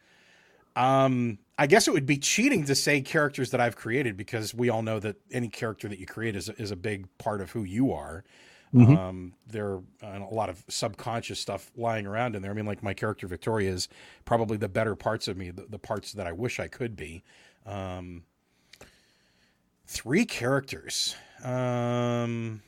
Um, 0.75 1.39
I 1.57 1.67
guess 1.67 1.87
it 1.87 1.93
would 1.93 2.05
be 2.05 2.17
cheating 2.17 2.65
to 2.65 2.75
say 2.75 2.99
characters 2.99 3.51
that 3.51 3.61
I've 3.61 3.77
created 3.77 4.17
because 4.17 4.53
we 4.53 4.69
all 4.69 4.81
know 4.81 4.99
that 4.99 5.15
any 5.31 5.47
character 5.47 5.87
that 5.87 5.99
you 5.99 6.05
create 6.05 6.35
is 6.35 6.49
is 6.49 6.71
a 6.71 6.75
big 6.75 7.07
part 7.17 7.39
of 7.39 7.51
who 7.51 7.63
you 7.63 7.93
are. 7.93 8.25
Mhm. 8.73 8.97
Um, 8.97 9.33
there 9.47 9.67
are 9.67 9.83
uh, 10.03 10.19
a 10.29 10.35
lot 10.35 10.49
of 10.49 10.65
subconscious 10.67 11.39
stuff 11.39 11.71
lying 11.77 12.05
around 12.05 12.35
in 12.35 12.41
there. 12.41 12.51
I 12.51 12.53
mean, 12.53 12.65
like 12.65 12.83
my 12.83 12.93
character 12.93 13.25
Victoria 13.25 13.71
is 13.71 13.87
probably 14.25 14.57
the 14.57 14.69
better 14.69 14.97
parts 14.97 15.29
of 15.29 15.37
me, 15.37 15.49
the, 15.51 15.65
the 15.69 15.79
parts 15.79 16.11
that 16.11 16.27
I 16.27 16.33
wish 16.33 16.59
I 16.59 16.67
could 16.67 16.97
be. 16.97 17.23
Um, 17.65 18.23
three 19.91 20.25
characters. 20.25 21.15
Um, 21.43 22.61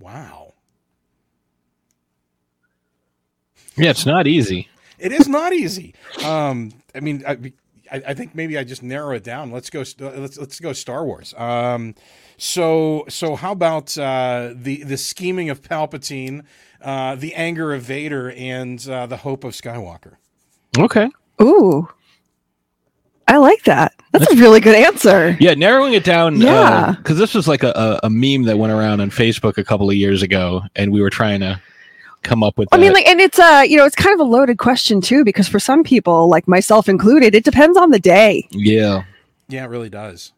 wow. 0.00 0.54
Yeah, 3.76 3.90
it's 3.90 4.04
not 4.04 4.26
easy. 4.26 4.68
It 4.98 5.12
is 5.12 5.28
not 5.28 5.52
easy. 5.52 5.94
Um, 6.24 6.72
I 6.94 7.00
mean, 7.00 7.22
I, 7.26 7.52
I, 7.90 8.02
I 8.08 8.14
think 8.14 8.34
maybe 8.34 8.58
I 8.58 8.64
just 8.64 8.82
narrow 8.82 9.14
it 9.14 9.22
down. 9.22 9.52
Let's 9.52 9.70
go. 9.70 9.84
Let's 9.98 10.36
let's 10.36 10.58
go 10.58 10.72
Star 10.72 11.04
Wars. 11.04 11.34
Um, 11.34 11.94
so 12.36 13.04
so 13.08 13.36
how 13.36 13.52
about 13.52 13.96
uh, 13.96 14.52
the 14.54 14.82
the 14.82 14.96
scheming 14.96 15.50
of 15.50 15.62
Palpatine, 15.62 16.44
uh, 16.82 17.14
the 17.14 17.32
anger 17.34 17.72
of 17.72 17.82
Vader, 17.82 18.32
and 18.32 18.86
uh, 18.88 19.06
the 19.06 19.18
hope 19.18 19.44
of 19.44 19.52
Skywalker? 19.52 20.16
Okay. 20.76 21.08
Ooh. 21.40 21.88
I 23.30 23.36
like 23.36 23.62
that. 23.64 23.94
That's 24.12 24.30
a 24.30 24.36
really 24.36 24.58
good 24.60 24.74
answer. 24.74 25.36
Yeah, 25.38 25.54
narrowing 25.54 25.92
it 25.94 26.02
down. 26.02 26.40
Yeah. 26.40 26.96
Because 26.98 27.16
this 27.16 27.32
was 27.32 27.46
like 27.46 27.62
a, 27.62 27.70
a, 27.70 28.06
a 28.06 28.10
meme 28.10 28.42
that 28.44 28.58
went 28.58 28.72
around 28.72 29.00
on 29.00 29.10
Facebook 29.10 29.56
a 29.56 29.62
couple 29.62 29.88
of 29.88 29.94
years 29.94 30.22
ago, 30.22 30.62
and 30.74 30.92
we 30.92 31.00
were 31.00 31.10
trying 31.10 31.38
to 31.40 31.60
come 32.22 32.42
up 32.42 32.58
with. 32.58 32.68
I 32.72 32.76
mean, 32.76 32.92
like, 32.92 33.06
and 33.06 33.20
it's 33.20 33.38
uh, 33.38 33.62
you 33.66 33.76
know, 33.76 33.84
it's 33.84 33.94
kind 33.94 34.12
of 34.12 34.20
a 34.20 34.28
loaded 34.28 34.58
question 34.58 35.00
too, 35.00 35.24
because 35.24 35.46
for 35.46 35.60
some 35.60 35.84
people, 35.84 36.28
like 36.28 36.48
myself 36.48 36.88
included, 36.88 37.34
it 37.36 37.44
depends 37.44 37.78
on 37.78 37.90
the 37.90 38.00
day. 38.00 38.46
yeah. 38.50 39.04
Yeah, 39.48 39.64
it 39.64 39.68
really 39.68 39.90
does. 39.90 40.32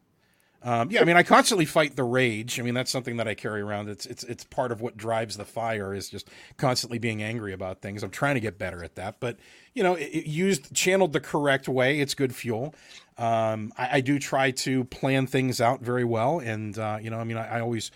Um, 0.64 0.90
yeah, 0.92 1.00
I 1.00 1.04
mean, 1.04 1.16
I 1.16 1.24
constantly 1.24 1.64
fight 1.64 1.96
the 1.96 2.04
rage. 2.04 2.60
I 2.60 2.62
mean, 2.62 2.74
that's 2.74 2.90
something 2.90 3.16
that 3.16 3.26
I 3.26 3.34
carry 3.34 3.60
around. 3.60 3.88
It's 3.88 4.06
it's 4.06 4.22
it's 4.24 4.44
part 4.44 4.70
of 4.70 4.80
what 4.80 4.96
drives 4.96 5.36
the 5.36 5.44
fire 5.44 5.92
is 5.92 6.08
just 6.08 6.28
constantly 6.56 6.98
being 6.98 7.22
angry 7.22 7.52
about 7.52 7.80
things. 7.80 8.04
I'm 8.04 8.10
trying 8.10 8.34
to 8.34 8.40
get 8.40 8.58
better 8.58 8.84
at 8.84 8.94
that, 8.94 9.16
but 9.18 9.38
you 9.74 9.82
know, 9.82 9.94
it, 9.94 10.04
it 10.04 10.26
used 10.26 10.72
channeled 10.72 11.12
the 11.12 11.20
correct 11.20 11.68
way, 11.68 11.98
it's 11.98 12.14
good 12.14 12.34
fuel. 12.34 12.74
Um, 13.18 13.72
I, 13.76 13.98
I 13.98 14.00
do 14.00 14.18
try 14.20 14.52
to 14.52 14.84
plan 14.84 15.26
things 15.26 15.60
out 15.60 15.80
very 15.80 16.04
well, 16.04 16.38
and 16.38 16.78
uh, 16.78 16.98
you 17.00 17.10
know, 17.10 17.18
I 17.18 17.24
mean, 17.24 17.38
I, 17.38 17.56
I 17.56 17.60
always 17.60 17.90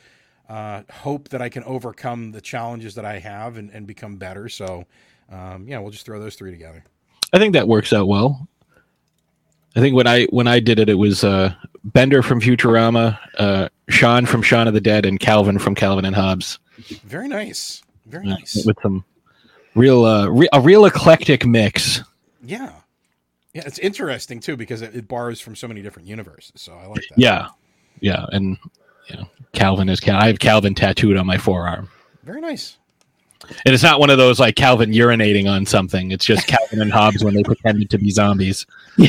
uh, 0.49 0.83
hope 0.93 1.29
that 1.29 1.43
I 1.43 1.49
can 1.49 1.63
overcome 1.65 2.33
the 2.33 2.41
challenges 2.41 2.95
that 2.97 3.05
I 3.05 3.19
have 3.19 3.57
and, 3.57 3.71
and 3.71 3.87
become 3.87 4.17
better. 4.17 4.49
So, 4.49 4.85
um, 5.31 5.67
yeah, 5.69 5.79
we'll 5.79 5.91
just 5.91 6.07
throw 6.07 6.21
those 6.21 6.35
three 6.35 6.51
together. 6.51 6.85
I 7.33 7.39
think 7.39 7.55
that 7.55 7.69
works 7.69 7.93
out 7.93 8.07
well. 8.07 8.49
I 9.77 9.81
think 9.81 9.95
when 9.95 10.07
I 10.07 10.25
when 10.27 10.49
I 10.49 10.59
did 10.59 10.79
it, 10.79 10.89
it 10.89 10.95
was 10.95 11.23
uh, 11.23 11.55
Bender 11.85 12.23
from 12.23 12.41
Futurama, 12.41 13.19
uh, 13.39 13.69
Sean 13.89 14.25
from 14.27 14.43
Shaun 14.43 14.67
of 14.69 14.75
the 14.75 14.81
Dead, 14.81 15.05
and 15.05 15.21
Calvin 15.21 15.59
from 15.59 15.75
Calvin 15.75 16.05
and 16.07 16.17
Hobbes. 16.17 16.59
Very 17.05 17.29
nice, 17.29 17.83
very 18.07 18.27
Uh, 18.27 18.35
nice. 18.35 18.65
with 18.65 18.77
some 18.83 19.05
real 19.75 20.05
uh, 20.05 20.29
re- 20.29 20.49
a 20.53 20.61
real 20.61 20.87
eclectic 20.87 21.45
mix. 21.47 22.01
Yeah. 22.45 22.73
Yeah, 23.53 23.63
it's 23.67 23.79
interesting 23.79 24.41
too 24.41 24.57
because 24.57 24.83
it, 24.83 24.95
it 24.95 25.09
borrows 25.09 25.41
from 25.41 25.57
so 25.57 25.67
many 25.69 25.81
different 25.83 26.09
universes. 26.09 26.53
So 26.61 26.73
I 26.75 26.87
like 26.87 27.01
that. 27.09 27.19
Yeah, 27.19 27.49
yeah, 28.01 28.27
and 28.33 28.59
you 29.09 29.17
know, 29.17 29.29
Calvin 29.53 29.89
is 29.89 29.99
Cal. 30.01 30.21
I 30.21 30.27
have 30.27 30.39
Calvin 30.39 30.75
tattooed 30.75 31.17
on 31.17 31.27
my 31.27 31.39
forearm, 31.39 31.89
Very 32.23 32.43
nice. 32.43 32.77
and 33.65 33.73
it's 33.75 33.83
not 33.83 33.99
one 33.99 34.11
of 34.11 34.19
those 34.19 34.39
like 34.41 34.57
Calvin 34.57 34.91
urinating 34.93 35.51
on 35.51 35.65
something. 35.65 36.11
It's 36.13 36.25
just 36.27 36.47
Calvin 36.49 36.83
and 36.83 36.93
Hobbes 36.93 37.25
when 37.25 37.33
they 37.35 37.43
pretended 37.43 37.89
to 37.91 37.99
be 37.99 38.11
zombies. 38.11 38.67
Yeah, 38.99 39.09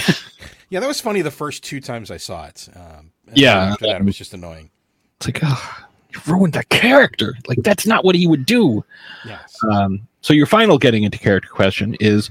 that 0.72 0.88
was 0.88 1.02
funny 1.02 1.22
the 1.22 1.32
first 1.32 1.64
two 1.64 1.80
times 1.80 2.12
I 2.12 2.18
saw 2.18 2.46
it. 2.46 2.68
Um, 2.76 3.12
Yeah. 3.34 3.72
After 3.72 3.88
that, 3.88 4.02
it 4.02 4.06
was 4.06 4.18
just 4.18 4.34
annoying. 4.34 4.70
It's 5.18 5.28
like, 5.28 5.40
oh, 5.44 5.86
you 6.14 6.20
ruined 6.28 6.54
the 6.54 6.64
character. 6.66 7.36
Like 7.48 7.60
that's 7.64 7.86
not 7.86 8.04
what 8.06 8.16
he 8.16 8.28
would 8.28 8.46
do. 8.46 8.84
Yes. 9.26 9.56
Um, 9.72 10.08
so 10.22 10.34
your 10.34 10.46
final 10.46 10.78
getting 10.78 11.04
into 11.04 11.18
character 11.18 11.50
question 11.50 11.96
is, 12.00 12.30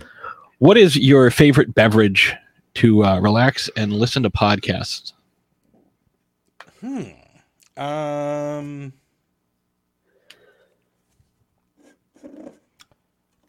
what 0.58 0.76
is 0.76 0.96
your 0.96 1.30
favorite 1.30 1.74
beverage 1.74 2.34
to 2.74 3.04
uh, 3.04 3.20
relax 3.20 3.70
and 3.76 3.92
listen 3.92 4.22
to 4.22 4.30
podcasts? 4.30 5.12
Hmm. 6.80 7.02
Um. 7.82 8.92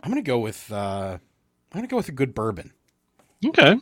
I'm 0.01 0.11
gonna 0.11 0.21
go 0.21 0.39
with. 0.39 0.71
Uh, 0.71 1.17
I'm 1.73 1.77
gonna 1.77 1.87
go 1.87 1.97
with 1.97 2.09
a 2.09 2.13
good 2.13 2.33
bourbon. 2.33 2.71
Okay. 3.45 3.75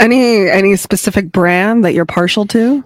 Any 0.00 0.48
any 0.48 0.76
specific 0.76 1.32
brand 1.32 1.84
that 1.84 1.92
you're 1.94 2.04
partial 2.06 2.46
to? 2.46 2.84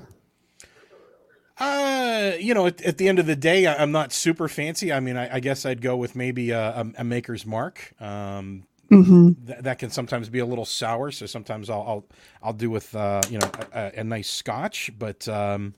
Uh, 1.58 2.32
you 2.40 2.54
know, 2.54 2.66
at, 2.66 2.80
at 2.82 2.98
the 2.98 3.08
end 3.08 3.18
of 3.18 3.26
the 3.26 3.36
day, 3.36 3.66
I, 3.66 3.82
I'm 3.82 3.92
not 3.92 4.12
super 4.12 4.48
fancy. 4.48 4.92
I 4.92 5.00
mean, 5.00 5.16
I, 5.16 5.36
I 5.36 5.40
guess 5.40 5.64
I'd 5.66 5.80
go 5.82 5.96
with 5.96 6.16
maybe 6.16 6.50
a, 6.50 6.70
a, 6.70 6.86
a 6.98 7.04
Maker's 7.04 7.46
Mark. 7.46 7.92
Um, 8.00 8.64
hmm 8.88 9.32
th- 9.46 9.60
that 9.60 9.78
can 9.78 9.90
sometimes 9.90 10.28
be 10.28 10.38
a 10.40 10.46
little 10.46 10.64
sour, 10.64 11.10
so 11.10 11.26
sometimes 11.26 11.70
I'll 11.70 11.82
I'll, 11.82 12.04
I'll 12.42 12.52
do 12.52 12.70
with 12.70 12.94
uh, 12.96 13.20
you 13.30 13.38
know 13.38 13.50
a, 13.72 13.78
a- 13.96 14.00
a 14.00 14.04
nice 14.04 14.28
Scotch, 14.30 14.90
but 14.98 15.28
um, 15.28 15.74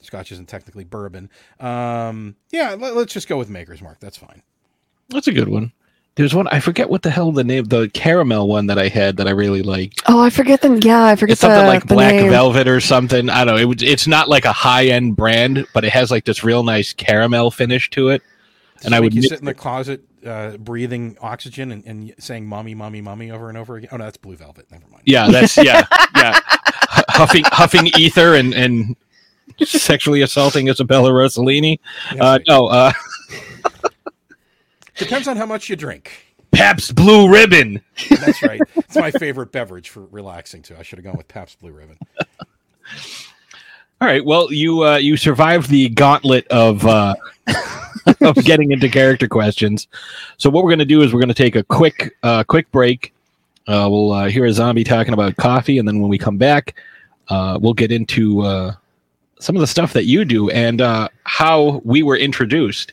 Scotch 0.00 0.32
isn't 0.32 0.48
technically 0.48 0.84
bourbon. 0.84 1.30
Um, 1.60 2.36
yeah, 2.50 2.74
let, 2.78 2.96
us 2.96 3.06
just 3.12 3.28
go 3.28 3.38
with 3.38 3.48
Maker's 3.50 3.82
Mark. 3.82 4.00
That's 4.00 4.16
fine. 4.16 4.42
That's 5.10 5.28
a 5.28 5.32
good 5.32 5.48
one. 5.48 5.72
There's 6.14 6.34
one 6.34 6.46
I 6.48 6.60
forget 6.60 6.90
what 6.90 7.02
the 7.02 7.10
hell 7.10 7.32
the 7.32 7.42
name 7.44 7.64
the 7.64 7.88
caramel 7.94 8.46
one 8.46 8.66
that 8.66 8.78
I 8.78 8.88
had 8.88 9.16
that 9.16 9.26
I 9.26 9.30
really 9.30 9.62
liked. 9.62 10.02
Oh, 10.06 10.20
I 10.20 10.28
forget 10.30 10.60
them. 10.60 10.78
Yeah, 10.82 11.04
I 11.04 11.16
forget 11.16 11.32
It's 11.32 11.40
something 11.40 11.66
the, 11.66 11.66
like 11.66 11.86
the 11.86 11.94
Black 11.94 12.14
name. 12.16 12.28
Velvet 12.30 12.68
or 12.68 12.80
something. 12.80 13.30
I 13.30 13.44
don't 13.44 13.56
know. 13.56 13.70
It, 13.70 13.82
it's 13.82 14.06
not 14.06 14.28
like 14.28 14.44
a 14.44 14.52
high 14.52 14.86
end 14.86 15.16
brand, 15.16 15.66
but 15.72 15.84
it 15.84 15.92
has 15.92 16.10
like 16.10 16.24
this 16.26 16.44
real 16.44 16.64
nice 16.64 16.92
caramel 16.92 17.50
finish 17.50 17.88
to 17.90 18.10
it. 18.10 18.22
Does 18.76 18.86
And 18.86 18.94
it 18.94 18.96
I 18.96 19.00
would 19.00 19.14
you 19.14 19.22
sit 19.22 19.38
in 19.40 19.46
the 19.46 19.54
closet 19.54 20.02
uh, 20.26 20.56
breathing 20.58 21.16
oxygen 21.20 21.72
and, 21.72 21.84
and 21.86 22.14
saying 22.18 22.46
"mommy, 22.46 22.74
mommy, 22.74 23.00
mommy" 23.00 23.30
over 23.30 23.48
and 23.48 23.56
over 23.56 23.76
again. 23.76 23.88
Oh 23.92 23.96
no, 23.96 24.04
that's 24.04 24.18
Blue 24.18 24.36
Velvet. 24.36 24.66
Never 24.70 24.86
mind. 24.90 25.02
Yeah, 25.06 25.30
that's 25.30 25.56
yeah, 25.56 25.86
yeah. 26.16 26.38
Huffing 27.08 27.44
huffing 27.46 27.86
ether 27.98 28.34
and 28.34 28.52
and 28.54 28.96
sexually 29.64 30.20
assaulting 30.22 30.68
Isabella 30.68 31.10
Rossellini. 31.10 31.78
Yeah, 32.10 32.24
Uh, 32.24 32.38
right. 32.38 32.42
no, 32.48 32.66
uh, 32.66 32.92
Depends 35.02 35.28
on 35.28 35.36
how 35.36 35.46
much 35.46 35.68
you 35.68 35.76
drink. 35.76 36.26
Pabst 36.52 36.94
Blue 36.94 37.28
Ribbon. 37.30 37.80
That's 38.10 38.42
right. 38.42 38.60
it's 38.76 38.96
my 38.96 39.10
favorite 39.10 39.52
beverage 39.52 39.88
for 39.88 40.06
relaxing 40.06 40.62
too. 40.62 40.76
I 40.78 40.82
should 40.82 40.98
have 40.98 41.04
gone 41.04 41.16
with 41.16 41.28
Pabst 41.28 41.58
Blue 41.60 41.72
Ribbon. 41.72 41.98
All 44.00 44.08
right. 44.08 44.24
Well, 44.24 44.52
you 44.52 44.84
uh, 44.84 44.96
you 44.96 45.16
survived 45.16 45.70
the 45.70 45.88
gauntlet 45.88 46.46
of 46.48 46.84
uh, 46.86 47.14
of 48.20 48.36
getting 48.44 48.72
into 48.72 48.88
character 48.88 49.28
questions. 49.28 49.88
So 50.36 50.50
what 50.50 50.64
we're 50.64 50.70
going 50.70 50.80
to 50.80 50.84
do 50.84 51.02
is 51.02 51.12
we're 51.12 51.20
going 51.20 51.28
to 51.28 51.34
take 51.34 51.56
a 51.56 51.62
quick 51.62 52.14
uh, 52.22 52.44
quick 52.44 52.70
break. 52.70 53.14
Uh, 53.66 53.86
we'll 53.90 54.12
uh, 54.12 54.28
hear 54.28 54.44
a 54.44 54.52
zombie 54.52 54.84
talking 54.84 55.14
about 55.14 55.36
coffee, 55.36 55.78
and 55.78 55.86
then 55.86 56.00
when 56.00 56.10
we 56.10 56.18
come 56.18 56.36
back, 56.36 56.74
uh, 57.28 57.58
we'll 57.60 57.74
get 57.74 57.92
into 57.92 58.42
uh, 58.42 58.74
some 59.38 59.56
of 59.56 59.60
the 59.60 59.66
stuff 59.66 59.92
that 59.92 60.04
you 60.04 60.24
do 60.24 60.50
and 60.50 60.80
uh, 60.80 61.08
how 61.24 61.80
we 61.84 62.02
were 62.02 62.16
introduced 62.16 62.92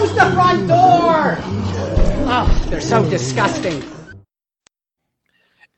Use 0.00 0.12
the 0.12 0.30
front 0.32 0.66
door! 0.68 1.36
Oh, 2.26 2.66
they're 2.68 2.80
so 2.80 3.08
disgusting. 3.08 3.82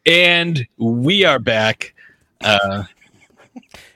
And 0.06 0.66
we 0.78 1.24
are 1.24 1.38
back. 1.38 1.94
Uh, 2.40 2.84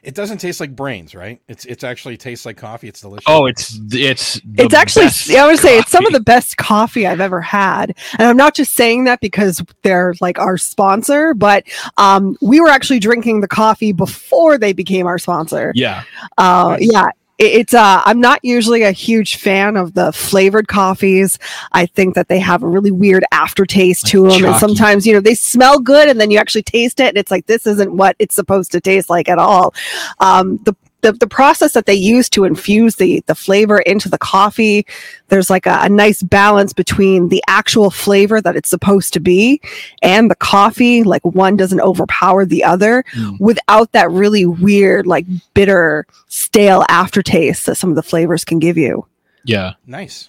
It 0.03 0.15
doesn't 0.15 0.39
taste 0.39 0.61
like 0.61 0.75
brains, 0.75 1.15
right? 1.15 1.41
It's 1.47 1.65
it's 1.67 1.85
actually 1.85 2.17
tastes 2.17 2.47
like 2.47 2.57
coffee. 2.57 2.89
It's 2.89 3.03
delicious. 3.03 3.25
oh, 3.29 3.47
it's 3.47 3.79
it's 3.93 4.41
the 4.45 4.65
It's 4.65 4.75
actually, 4.75 5.07
best 5.07 5.29
yeah, 5.29 5.45
I 5.45 5.47
would 5.49 5.59
say 5.59 5.79
it's 5.79 5.91
some 5.91 6.07
of 6.07 6.13
the 6.13 6.21
best 6.21 6.57
coffee 6.57 7.07
I've 7.07 7.21
ever 7.21 7.41
had. 7.43 7.95
And 8.19 8.27
I'm 8.29 8.37
not 8.37 8.55
just 8.55 8.75
saying 8.75 9.05
that 9.05 9.21
because 9.21 9.63
they're 9.83 10.15
like 10.21 10.39
our 10.39 10.57
sponsor, 10.57 11.35
but 11.35 11.65
um, 11.99 12.37
we 12.41 12.61
were 12.61 12.71
actually 12.71 12.99
drinking 12.99 13.43
the 13.43 13.49
coffee 13.49 13.93
before 13.93 14.57
they 14.59 14.73
became 14.73 15.07
our 15.07 15.19
sponsor. 15.19 15.73
yeah. 15.75 16.05
Uh, 16.39 16.77
Nice. 16.81 16.93
yeah. 16.93 17.07
It- 17.41 17.61
it's 17.61 17.75
uh 17.75 18.03
I'm 18.05 18.21
not 18.21 18.39
usually 18.45 18.83
a 18.83 18.93
huge 18.93 19.37
fan 19.37 19.77
of 19.77 19.95
the 19.95 20.13
flavored 20.13 20.69
coffees. 20.69 21.39
I 21.73 21.87
think 21.87 22.15
that 22.15 22.29
they 22.29 22.39
have 22.39 22.63
a 22.63 22.69
really 22.69 22.91
weird 22.91 23.25
aftertaste 23.33 24.07
to 24.09 24.25
Like 24.27 24.43
them 24.43 24.51
and 24.53 24.61
sometimes, 24.61 25.07
you 25.07 25.15
know, 25.15 25.21
they 25.21 25.35
smell 25.35 25.81
good 25.81 26.09
and 26.09 26.21
then 26.21 26.31
you 26.31 26.39
actually 26.39 26.63
taste 26.63 27.01
it 27.01 27.09
and 27.09 27.17
it's 27.17 27.31
like 27.31 27.47
this 27.47 27.67
isn't 27.67 27.93
what 27.97 28.15
it's 28.19 28.35
supposed 28.35 28.73
to 28.73 28.81
taste 28.81 29.09
like 29.11 29.29
at 29.29 29.39
all. 29.39 29.75
Um 30.21 30.59
the 30.65 30.75
the, 31.03 31.13
the 31.13 31.27
process 31.27 31.73
that 31.73 31.87
they 31.87 31.95
use 31.95 32.29
to 32.31 32.45
infuse 32.45 32.97
the 32.97 33.23
the 33.27 33.35
flavor 33.35 33.79
into 33.81 34.09
the 34.09 34.19
coffee 34.19 34.85
there's 35.29 35.49
like 35.51 35.67
a, 35.67 35.79
a 35.83 35.89
nice 35.89 36.23
balance 36.23 36.73
between 36.73 37.29
the 37.29 37.43
actual 37.49 37.91
flavor 37.91 38.41
that 38.41 38.57
it's 38.57 38.69
supposed 38.69 39.13
to 39.13 39.21
be 39.21 39.61
and 40.03 40.31
the 40.31 40.35
coffee 40.37 41.03
like 41.03 41.25
one 41.25 41.57
doesn't 41.57 41.81
overpower 41.81 42.45
the 42.45 42.65
other 42.65 43.05
Mm. 43.15 43.41
without 43.41 43.93
that 43.93 44.11
really 44.11 44.47
weird 44.47 45.07
like 45.07 45.27
bitter 45.55 46.07
stale 46.29 46.85
aftertaste 46.89 47.67
that 47.67 47.77
some 47.77 47.91
of 47.91 47.97
the 47.97 48.03
flavors 48.03 48.45
can 48.45 48.59
give 48.59 48.77
you 48.77 49.07
Yeah, 49.45 49.73
Nice. 49.87 50.29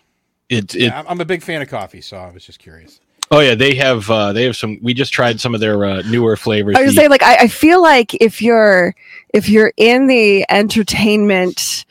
it's 0.49 0.73
it. 0.75 0.83
Yeah, 0.83 0.95
I'm- 0.97 1.05
I'm 1.09 1.21
a 1.21 1.25
big 1.25 1.43
fan 1.43 1.61
of 1.61 1.69
coffee, 1.69 2.01
so 2.01 2.17
I 2.17 2.31
was 2.31 2.45
just 2.45 2.59
curious. 2.59 2.99
Oh 3.33 3.39
yeah, 3.39 3.55
they 3.55 3.73
have 3.75 4.09
uh, 4.11 4.33
they 4.33 4.43
have 4.43 4.55
some. 4.57 4.77
We 4.81 4.93
just 4.93 5.13
tried 5.13 5.39
some 5.39 5.55
of 5.55 5.61
their 5.61 5.85
uh, 5.85 6.01
newer 6.01 6.35
flavors. 6.35 6.75
i 6.77 6.81
was 6.83 6.93
The- 6.95 7.01
say 7.01 7.07
like 7.07 7.23
I, 7.23 7.35
I 7.43 7.47
feel 7.47 7.81
like 7.81 8.13
if 8.15 8.41
you're 8.41 8.93
if 9.33 9.47
you're 9.47 9.71
in 9.77 10.07
the 10.07 10.45
entertainment 10.49 11.85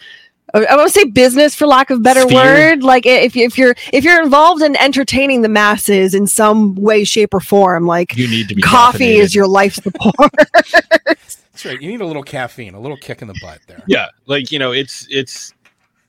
I 0.53 0.65
I 0.67 0.77
won't 0.77 0.91
say 0.93 1.05
business 1.05 1.55
for 1.55 1.67
lack 1.67 1.91
of 1.91 2.03
better 2.03 2.23
Sphere. 2.23 2.35
word. 2.43 2.83
Like 2.83 3.07
if 3.07 3.35
you- 3.37 3.47
if 3.47 3.57
you're 3.57 3.75
if 3.93 4.05
you're 4.05 4.23
involved 4.23 4.63
in 4.63 4.77
entertaining 4.77 5.41
the 5.43 5.49
masses 5.49 6.15
in 6.15 6.27
some 6.27 6.75
way, 6.75 7.05
shape, 7.05 7.33
or 7.33 7.41
form, 7.41 7.87
like 7.87 8.17
you 8.17 8.29
need 8.29 8.49
to 8.51 8.55
be 8.55 8.61
coffee 8.63 9.15
caffeinated. 9.15 9.19
is 9.21 9.35
your 9.35 9.47
life 9.47 9.75
support. 9.77 10.31
That's 11.07 11.65
right. 11.65 11.81
You 11.81 11.91
need 11.91 12.01
a 12.01 12.07
little 12.07 12.23
caffeine, 12.23 12.75
a 12.75 12.81
little 12.81 12.97
kick 12.97 13.23
in 13.23 13.29
the 13.29 13.39
butt 13.41 13.61
there. 13.67 13.83
yeah, 13.87 14.09
like 14.27 14.51
you 14.53 14.59
know, 14.59 14.73
it's 14.73 15.07
it's 15.11 15.53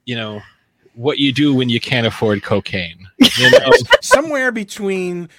you 0.05 0.15
know 0.15 0.41
what 0.95 1.17
you 1.19 1.31
do 1.31 1.53
when 1.53 1.69
you 1.69 1.79
can't 1.79 2.05
afford 2.07 2.43
cocaine. 2.43 3.07
You 3.37 3.51
know? 3.59 3.71
Somewhere 4.01 4.51
between 4.51 5.29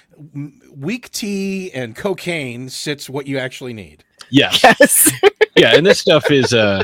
weak 0.75 1.11
tea 1.11 1.71
and 1.73 1.95
cocaine 1.95 2.69
sits 2.69 3.09
what 3.09 3.27
you 3.27 3.37
actually 3.37 3.73
need. 3.73 4.03
yes, 4.29 4.63
yes. 4.63 5.11
yeah, 5.55 5.75
and 5.75 5.85
this 5.85 5.99
stuff 5.99 6.31
is 6.31 6.53
uh 6.53 6.83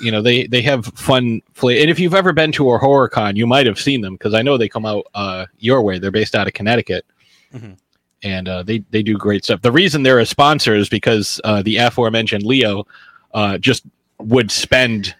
you 0.00 0.10
know 0.10 0.22
they 0.22 0.46
they 0.46 0.62
have 0.62 0.86
fun 0.86 1.42
play 1.54 1.82
and 1.82 1.90
if 1.90 1.98
you've 1.98 2.14
ever 2.14 2.32
been 2.32 2.50
to 2.52 2.70
a 2.72 2.78
horror 2.78 3.06
con 3.08 3.36
you 3.36 3.46
might 3.46 3.66
have 3.66 3.78
seen 3.78 4.00
them 4.00 4.14
because 4.14 4.32
i 4.32 4.40
know 4.40 4.56
they 4.56 4.66
come 4.68 4.86
out 4.86 5.04
uh 5.14 5.44
your 5.58 5.82
way 5.82 5.98
they're 5.98 6.10
based 6.10 6.34
out 6.34 6.46
of 6.46 6.54
connecticut 6.54 7.04
Mhm. 7.52 7.76
and 8.22 8.48
uh 8.48 8.62
they 8.62 8.78
they 8.92 9.02
do 9.02 9.18
great 9.18 9.44
stuff 9.44 9.60
the 9.60 9.70
reason 9.70 10.02
they're 10.02 10.20
a 10.20 10.24
sponsor 10.24 10.74
is 10.74 10.88
because 10.88 11.38
uh 11.44 11.60
the 11.60 11.76
aforementioned 11.76 12.44
leo 12.44 12.86
uh 13.34 13.58
just 13.58 13.84
would 14.18 14.50
spend 14.50 15.14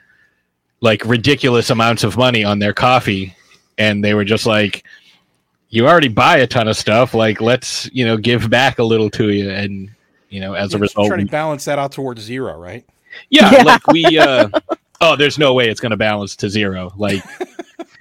like 0.80 1.04
ridiculous 1.04 1.70
amounts 1.70 2.04
of 2.04 2.16
money 2.16 2.42
on 2.44 2.58
their 2.58 2.72
coffee 2.72 3.34
and 3.78 4.02
they 4.04 4.14
were 4.14 4.24
just 4.24 4.46
like 4.46 4.84
you 5.68 5.86
already 5.86 6.08
buy 6.08 6.38
a 6.38 6.46
ton 6.46 6.66
of 6.68 6.76
stuff 6.76 7.14
like 7.14 7.40
let's 7.40 7.88
you 7.92 8.04
know 8.04 8.16
give 8.16 8.48
back 8.50 8.78
a 8.78 8.82
little 8.84 9.08
to 9.10 9.30
you 9.30 9.50
and 9.50 9.90
you 10.30 10.40
know 10.40 10.54
as 10.54 10.74
a 10.74 10.78
result 10.78 11.08
try 11.08 11.16
to 11.18 11.26
balance 11.26 11.64
that 11.66 11.78
out 11.78 11.92
towards 11.92 12.20
zero, 12.22 12.58
right? 12.58 12.84
yeah, 13.28 13.50
Yeah. 13.52 13.62
like 13.62 13.86
we 13.88 14.18
uh 14.18 14.48
oh, 15.00 15.16
there's 15.16 15.38
no 15.38 15.54
way 15.54 15.68
it's 15.68 15.80
gonna 15.80 15.96
balance 15.96 16.36
to 16.36 16.48
zero. 16.48 16.92
Like 16.96 17.22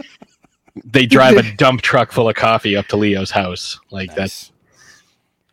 they 0.86 1.06
drive 1.06 1.38
a 1.38 1.44
dump 1.58 1.82
truck 1.82 2.12
full 2.12 2.30
of 2.30 2.36
coffee 2.36 2.76
up 2.76 2.88
to 2.88 2.98
Leo's 2.98 3.32
house. 3.32 3.80
Like 3.92 4.14
that's 4.16 4.52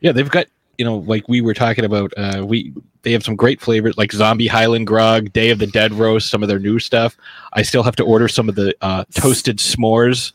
yeah, 0.01 0.13
they've 0.13 0.29
got 0.31 0.47
you 0.79 0.85
know, 0.85 0.99
like 0.99 1.27
we 1.29 1.41
were 1.41 1.55
talking 1.55 1.85
about, 1.87 2.13
uh 2.17 2.45
we 2.47 2.75
they 3.07 3.13
have 3.13 3.23
some 3.23 3.37
great 3.37 3.61
flavors 3.61 3.97
like 3.97 4.11
zombie 4.11 4.49
Highland 4.49 4.89
grog, 4.89 5.33
Day 5.33 5.51
of 5.51 5.61
the 5.61 5.67
Dead 5.69 5.93
roast, 5.93 6.29
some 6.29 6.43
of 6.43 6.49
their 6.49 6.59
new 6.59 6.81
stuff. 6.81 7.17
I 7.53 7.63
still 7.63 7.85
have 7.85 7.95
to 7.97 8.03
order 8.03 8.27
some 8.27 8.49
of 8.49 8.57
the 8.57 8.75
uh 8.81 9.05
toasted 9.15 9.59
s'mores. 9.59 10.33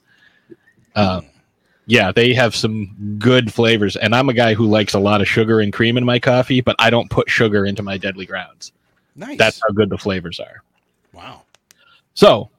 Uh 0.95 1.19
yeah, 1.85 2.13
they 2.13 2.33
have 2.33 2.55
some 2.55 2.95
good 3.19 3.53
flavors, 3.53 3.97
and 3.97 4.15
I'm 4.15 4.29
a 4.29 4.33
guy 4.33 4.53
who 4.53 4.65
likes 4.67 4.93
a 4.93 4.99
lot 4.99 5.19
of 5.19 5.27
sugar 5.27 5.59
and 5.59 5.73
cream 5.73 5.97
in 5.97 6.05
my 6.05 6.17
coffee, 6.17 6.61
but 6.61 6.77
I 6.79 6.89
don't 6.89 7.09
put 7.09 7.29
sugar 7.29 7.65
into 7.65 7.83
my 7.83 7.97
deadly 7.97 8.25
grounds. 8.25 8.71
nice. 9.17 9.37
That's 9.37 9.59
how 9.61 9.73
good 9.73 9.89
the 9.89 9.97
flavors 9.97 10.39
are. 10.39 10.63
wow. 11.11 11.41
So, 12.13 12.49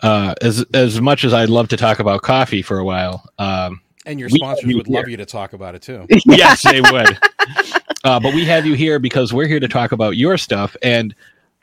uh, 0.00 0.34
as 0.42 0.62
as 0.74 1.00
much 1.00 1.24
as 1.24 1.32
I'd 1.32 1.48
love 1.48 1.68
to 1.68 1.78
talk 1.78 2.00
about 2.00 2.20
coffee 2.20 2.60
for 2.60 2.80
a 2.80 2.84
while, 2.84 3.24
um, 3.38 3.80
And 4.04 4.20
your 4.20 4.28
sponsors 4.28 4.74
would 4.74 4.88
love 4.88 5.08
you 5.08 5.16
to 5.16 5.24
talk 5.24 5.54
about 5.54 5.74
it 5.74 5.80
too. 5.80 6.06
yes, 6.26 6.62
they 6.70 6.82
would. 6.82 7.18
Uh, 8.04 8.20
but 8.20 8.34
we 8.34 8.44
have 8.44 8.66
you 8.66 8.74
here 8.74 8.98
because 8.98 9.32
we're 9.32 9.46
here 9.46 9.60
to 9.60 9.68
talk 9.68 9.92
about 9.92 10.16
your 10.16 10.36
stuff, 10.36 10.76
and 10.82 11.14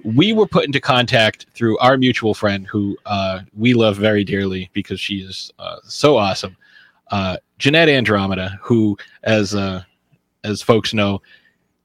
we 0.03 0.33
were 0.33 0.47
put 0.47 0.65
into 0.65 0.79
contact 0.79 1.45
through 1.53 1.77
our 1.77 1.97
mutual 1.97 2.33
friend 2.33 2.65
who 2.65 2.97
uh, 3.05 3.41
we 3.55 3.75
love 3.75 3.95
very 3.95 4.23
dearly 4.23 4.69
because 4.73 4.99
she 4.99 5.17
is 5.17 5.51
uh, 5.59 5.77
so 5.83 6.17
awesome, 6.17 6.57
uh, 7.11 7.37
Jeanette 7.59 7.89
Andromeda, 7.89 8.59
who, 8.61 8.97
as 9.23 9.53
uh, 9.53 9.83
as 10.43 10.61
folks 10.63 10.93
know, 10.93 11.21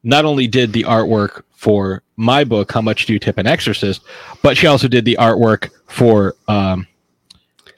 not 0.03 0.25
only 0.25 0.47
did 0.47 0.73
the 0.73 0.85
artwork 0.85 1.43
for 1.53 2.03
my 2.17 2.43
book, 2.43 2.73
How 2.73 2.81
Much 2.81 3.05
Do 3.05 3.13
You 3.13 3.19
Tip 3.19 3.37
an 3.37 3.47
Exorcist, 3.47 4.03
but 4.41 4.57
she 4.57 4.67
also 4.67 4.89
did 4.89 5.05
the 5.05 5.19
artwork 5.21 5.69
for 5.87 6.35
um, 6.49 6.87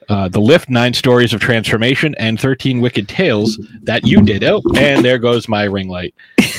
uh, 0.09 0.29
The 0.29 0.41
Lift 0.41 0.69
Nine 0.71 0.95
Stories 0.95 1.33
of 1.33 1.41
Transformation 1.41 2.15
and 2.19 2.41
13 2.41 2.81
Wicked 2.81 3.09
Tales 3.09 3.59
that 3.83 4.07
you 4.07 4.23
did. 4.23 4.43
Oh, 4.45 4.63
and 4.77 5.05
there 5.05 5.19
goes 5.19 5.49
my 5.49 5.65
ring 5.65 5.89
light. 5.89 6.15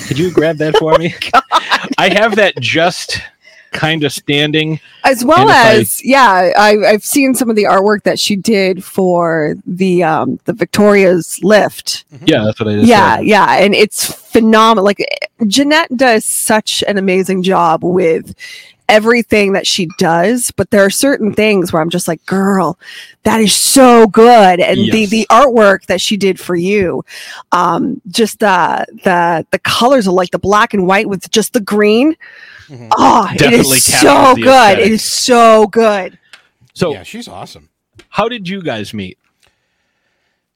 Could 0.07 0.17
you 0.19 0.31
grab 0.31 0.57
that 0.57 0.75
for 0.77 0.97
me? 0.97 1.13
I 1.97 2.09
have 2.09 2.35
that 2.35 2.55
just 2.59 3.19
kind 3.71 4.03
of 4.03 4.11
standing. 4.11 4.79
as 5.03 5.23
well 5.23 5.47
if 5.47 5.53
I- 5.55 5.75
as 5.75 6.03
yeah 6.03 6.51
I, 6.57 6.75
i've 6.87 7.05
seen 7.05 7.35
some 7.35 7.51
of 7.51 7.55
the 7.55 7.65
artwork 7.65 8.01
that 8.01 8.17
she 8.17 8.35
did 8.35 8.83
for 8.83 9.53
the 9.63 10.01
um 10.03 10.39
the 10.45 10.53
victoria's 10.53 11.39
lift 11.43 12.03
Yeah, 12.25 12.45
that's 12.45 12.59
what 12.59 12.67
I 12.69 12.77
just 12.77 12.87
yeah 12.87 13.17
said. 13.17 13.25
yeah 13.27 13.57
and 13.59 13.75
it's 13.75 14.11
phenomenal 14.31 14.83
like 14.85 15.05
jeanette 15.45 15.95
does 15.95 16.25
such 16.25 16.83
an 16.87 16.97
amazing 16.97 17.43
job 17.43 17.83
with 17.83 18.33
everything 18.89 19.53
that 19.53 19.65
she 19.67 19.87
does 19.97 20.51
but 20.51 20.69
there 20.71 20.83
are 20.83 20.89
certain 20.89 21.33
things 21.33 21.71
where 21.71 21.81
i'm 21.81 21.89
just 21.89 22.07
like 22.07 22.25
girl 22.25 22.77
that 23.23 23.39
is 23.39 23.53
so 23.55 24.07
good 24.07 24.59
and 24.59 24.77
the 24.91 24.99
Yes. 25.01 25.09
the 25.09 25.27
artwork 25.29 25.85
that 25.85 26.01
she 26.01 26.17
did 26.17 26.39
for 26.39 26.55
you 26.55 27.03
um 27.51 28.01
just 28.07 28.39
the 28.39 28.85
the 29.03 29.45
the 29.51 29.59
colors 29.59 30.07
are 30.07 30.13
like 30.13 30.31
the 30.31 30.39
black 30.39 30.73
and 30.73 30.87
white 30.87 31.07
with 31.07 31.29
just 31.31 31.53
the 31.53 31.61
green 31.61 32.15
Mhm. 32.67 32.89
oh 32.97 33.27
it 33.31 33.37
Definitely 33.39 33.77
is 33.77 33.87
captures 33.87 34.01
so 34.01 34.35
good 34.35 34.45
aesthetic. 34.47 34.85
it 34.85 34.91
is 34.91 35.03
so 35.03 35.67
good 35.67 36.19
So, 36.73 36.91
yeah, 36.93 37.03
she's 37.03 37.27
awesome. 37.27 37.69
how 38.09 38.29
did 38.29 38.47
you 38.47 38.61
guys 38.61 38.93
meet? 38.93 39.17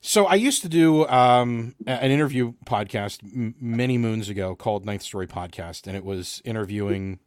So 0.01 0.25
I 0.25 0.35
used 0.35 0.61
to 0.63 0.69
do 0.69 1.07
um, 1.07 1.75
an 1.87 2.11
interview 2.11 2.53
podcast 2.65 3.23
m- 3.23 3.55
many 3.59 3.97
moons 3.97 4.27
ago 4.29 4.53
called 4.55 4.85
Ninth 4.85 5.01
Story 5.01 5.27
Podcast, 5.27 5.87
and 5.87 5.95
it 5.95 6.03
was 6.03 6.41
interviewing 6.43 7.19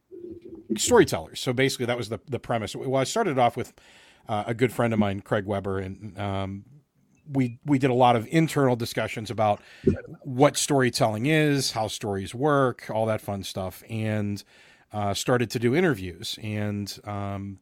storytellers. 0.78 1.40
So 1.40 1.52
basically, 1.52 1.86
that 1.86 1.96
was 1.96 2.08
the 2.08 2.20
the 2.28 2.38
premise. 2.38 2.74
Well, 2.74 3.00
I 3.00 3.04
started 3.04 3.38
off 3.38 3.56
with 3.56 3.72
uh, 4.28 4.44
a 4.46 4.54
good 4.54 4.72
friend 4.72 4.92
of 4.92 4.98
mine, 4.98 5.20
Craig 5.20 5.46
Weber, 5.46 5.78
and 5.78 6.18
um, 6.18 6.64
we 7.30 7.58
we 7.64 7.78
did 7.78 7.90
a 7.90 7.94
lot 7.94 8.16
of 8.16 8.26
internal 8.30 8.76
discussions 8.76 9.30
about 9.30 9.60
what 10.22 10.56
storytelling 10.56 11.26
is, 11.26 11.72
how 11.72 11.88
stories 11.88 12.34
work, 12.34 12.90
all 12.90 13.06
that 13.06 13.20
fun 13.20 13.42
stuff, 13.42 13.82
and 13.88 14.42
uh, 14.92 15.14
started 15.14 15.50
to 15.50 15.58
do 15.58 15.74
interviews. 15.74 16.38
And 16.42 16.98
um, 17.04 17.58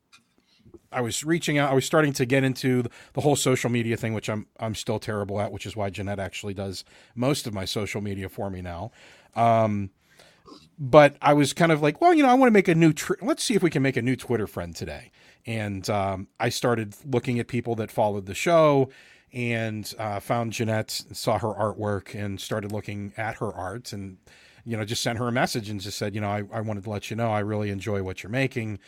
I 0.92 1.00
was 1.00 1.24
reaching 1.24 1.58
out. 1.58 1.70
I 1.70 1.74
was 1.74 1.84
starting 1.84 2.12
to 2.14 2.24
get 2.24 2.44
into 2.44 2.84
the 3.14 3.20
whole 3.20 3.36
social 3.36 3.70
media 3.70 3.96
thing, 3.96 4.14
which 4.14 4.28
I'm 4.28 4.46
I'm 4.58 4.74
still 4.74 4.98
terrible 4.98 5.40
at, 5.40 5.52
which 5.52 5.66
is 5.66 5.76
why 5.76 5.90
Jeanette 5.90 6.20
actually 6.20 6.54
does 6.54 6.84
most 7.14 7.46
of 7.46 7.54
my 7.54 7.64
social 7.64 8.00
media 8.00 8.28
for 8.28 8.50
me 8.50 8.62
now. 8.62 8.92
Um, 9.34 9.90
but 10.78 11.16
I 11.22 11.32
was 11.34 11.52
kind 11.52 11.72
of 11.72 11.82
like, 11.82 12.00
well, 12.00 12.14
you 12.14 12.22
know, 12.22 12.28
I 12.28 12.34
want 12.34 12.48
to 12.48 12.52
make 12.52 12.68
a 12.68 12.74
new. 12.74 12.92
Tr- 12.92 13.14
let's 13.22 13.44
see 13.44 13.54
if 13.54 13.62
we 13.62 13.70
can 13.70 13.82
make 13.82 13.96
a 13.96 14.02
new 14.02 14.16
Twitter 14.16 14.46
friend 14.46 14.74
today. 14.74 15.10
And 15.46 15.88
um, 15.90 16.28
I 16.40 16.48
started 16.48 16.94
looking 17.04 17.38
at 17.38 17.48
people 17.48 17.74
that 17.76 17.90
followed 17.90 18.26
the 18.26 18.34
show, 18.34 18.88
and 19.32 19.92
uh, 19.98 20.20
found 20.20 20.52
Jeanette, 20.52 20.90
saw 21.12 21.38
her 21.38 21.48
artwork, 21.48 22.14
and 22.14 22.40
started 22.40 22.72
looking 22.72 23.12
at 23.16 23.36
her 23.36 23.52
art, 23.52 23.92
and 23.92 24.18
you 24.64 24.76
know, 24.76 24.84
just 24.84 25.02
sent 25.02 25.18
her 25.18 25.28
a 25.28 25.32
message 25.32 25.68
and 25.68 25.80
just 25.80 25.98
said, 25.98 26.14
you 26.14 26.20
know, 26.20 26.30
I, 26.30 26.42
I 26.52 26.60
wanted 26.60 26.84
to 26.84 26.90
let 26.90 27.10
you 27.10 27.16
know 27.16 27.30
I 27.30 27.40
really 27.40 27.70
enjoy 27.70 28.02
what 28.02 28.22
you're 28.22 28.30
making. 28.30 28.78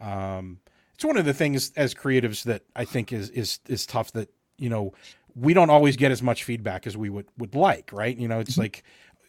Um, 0.00 0.60
it's 0.94 1.04
one 1.04 1.16
of 1.16 1.24
the 1.24 1.34
things 1.34 1.72
as 1.76 1.92
creatives 1.92 2.44
that 2.44 2.62
I 2.76 2.84
think 2.84 3.12
is 3.12 3.30
is 3.30 3.58
is 3.68 3.84
tough 3.84 4.12
that 4.12 4.30
you 4.56 4.68
know 4.68 4.92
we 5.34 5.52
don't 5.52 5.70
always 5.70 5.96
get 5.96 6.12
as 6.12 6.22
much 6.22 6.44
feedback 6.44 6.86
as 6.86 6.96
we 6.96 7.10
would 7.10 7.26
would 7.36 7.54
like, 7.54 7.92
right? 7.92 8.16
You 8.16 8.28
know, 8.28 8.38
it's 8.38 8.56
like 8.56 8.84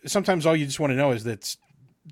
sometimes 0.06 0.46
all 0.46 0.56
you 0.56 0.66
just 0.66 0.80
want 0.80 0.92
to 0.92 0.98
know 0.98 1.12
is 1.12 1.24
that 1.24 1.56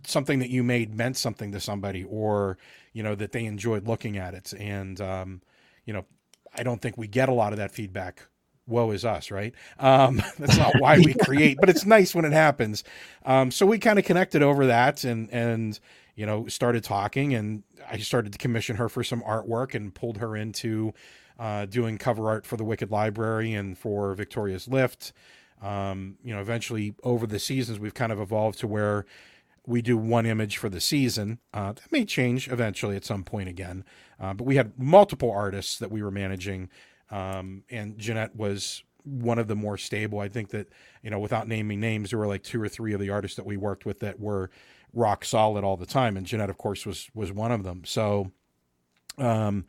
something 0.05 0.39
that 0.39 0.49
you 0.49 0.63
made 0.63 0.95
meant 0.95 1.17
something 1.17 1.51
to 1.51 1.59
somebody, 1.59 2.03
or 2.03 2.57
you 2.93 3.03
know 3.03 3.15
that 3.15 3.31
they 3.31 3.45
enjoyed 3.45 3.87
looking 3.87 4.17
at 4.17 4.33
it, 4.33 4.53
and 4.53 4.99
um, 5.01 5.41
you 5.85 5.93
know, 5.93 6.05
I 6.55 6.63
don't 6.63 6.81
think 6.81 6.97
we 6.97 7.07
get 7.07 7.29
a 7.29 7.33
lot 7.33 7.53
of 7.53 7.57
that 7.57 7.71
feedback. 7.71 8.27
Woe 8.65 8.91
is 8.91 9.03
us, 9.03 9.29
right? 9.29 9.53
Um, 9.79 10.21
that's 10.39 10.57
not 10.57 10.73
why 10.79 10.97
we 10.99 11.13
create, 11.21 11.57
but 11.59 11.69
it's 11.69 11.85
nice 11.85 12.15
when 12.15 12.25
it 12.25 12.31
happens. 12.31 12.83
Um, 13.25 13.51
so 13.51 13.65
we 13.65 13.77
kind 13.77 13.99
of 13.99 14.05
connected 14.05 14.41
over 14.41 14.67
that, 14.67 15.03
and 15.03 15.29
and 15.31 15.79
you 16.15 16.25
know, 16.25 16.47
started 16.47 16.83
talking, 16.83 17.33
and 17.33 17.63
I 17.89 17.97
started 17.97 18.33
to 18.33 18.37
commission 18.37 18.75
her 18.75 18.87
for 18.87 19.03
some 19.03 19.21
artwork 19.21 19.73
and 19.73 19.93
pulled 19.93 20.17
her 20.17 20.35
into 20.35 20.93
uh, 21.39 21.65
doing 21.65 21.97
cover 21.97 22.29
art 22.29 22.45
for 22.45 22.57
the 22.57 22.63
Wicked 22.63 22.91
Library 22.91 23.53
and 23.53 23.77
for 23.77 24.13
Victoria's 24.13 24.67
Lift. 24.67 25.13
Um, 25.61 26.17
you 26.23 26.33
know, 26.33 26.41
eventually 26.41 26.93
over 27.03 27.25
the 27.25 27.39
seasons, 27.39 27.79
we've 27.79 27.93
kind 27.93 28.11
of 28.11 28.19
evolved 28.19 28.59
to 28.59 28.67
where 28.67 29.05
we 29.65 29.81
do 29.81 29.97
one 29.97 30.25
image 30.25 30.57
for 30.57 30.69
the 30.69 30.81
season. 30.81 31.39
Uh, 31.53 31.73
that 31.73 31.91
may 31.91 32.05
change 32.05 32.47
eventually 32.49 32.95
at 32.95 33.05
some 33.05 33.23
point 33.23 33.49
again, 33.49 33.83
uh, 34.19 34.33
but 34.33 34.45
we 34.45 34.55
had 34.55 34.77
multiple 34.77 35.31
artists 35.31 35.77
that 35.79 35.91
we 35.91 36.03
were 36.03 36.11
managing, 36.11 36.69
um, 37.11 37.63
and 37.69 37.97
Jeanette 37.97 38.35
was 38.35 38.83
one 39.03 39.39
of 39.39 39.47
the 39.47 39.55
more 39.55 39.77
stable. 39.77 40.19
I 40.19 40.29
think 40.29 40.49
that 40.49 40.69
you 41.01 41.09
know, 41.09 41.19
without 41.19 41.47
naming 41.47 41.79
names, 41.79 42.09
there 42.09 42.19
were 42.19 42.27
like 42.27 42.43
two 42.43 42.61
or 42.61 42.69
three 42.69 42.93
of 42.93 42.99
the 42.99 43.09
artists 43.09 43.37
that 43.37 43.45
we 43.45 43.57
worked 43.57 43.85
with 43.85 43.99
that 43.99 44.19
were 44.19 44.49
rock 44.93 45.25
solid 45.25 45.63
all 45.63 45.77
the 45.77 45.85
time, 45.85 46.17
and 46.17 46.25
Jeanette, 46.25 46.49
of 46.49 46.57
course, 46.57 46.85
was 46.85 47.09
was 47.13 47.31
one 47.31 47.51
of 47.51 47.63
them. 47.63 47.83
So, 47.85 48.31
um, 49.17 49.65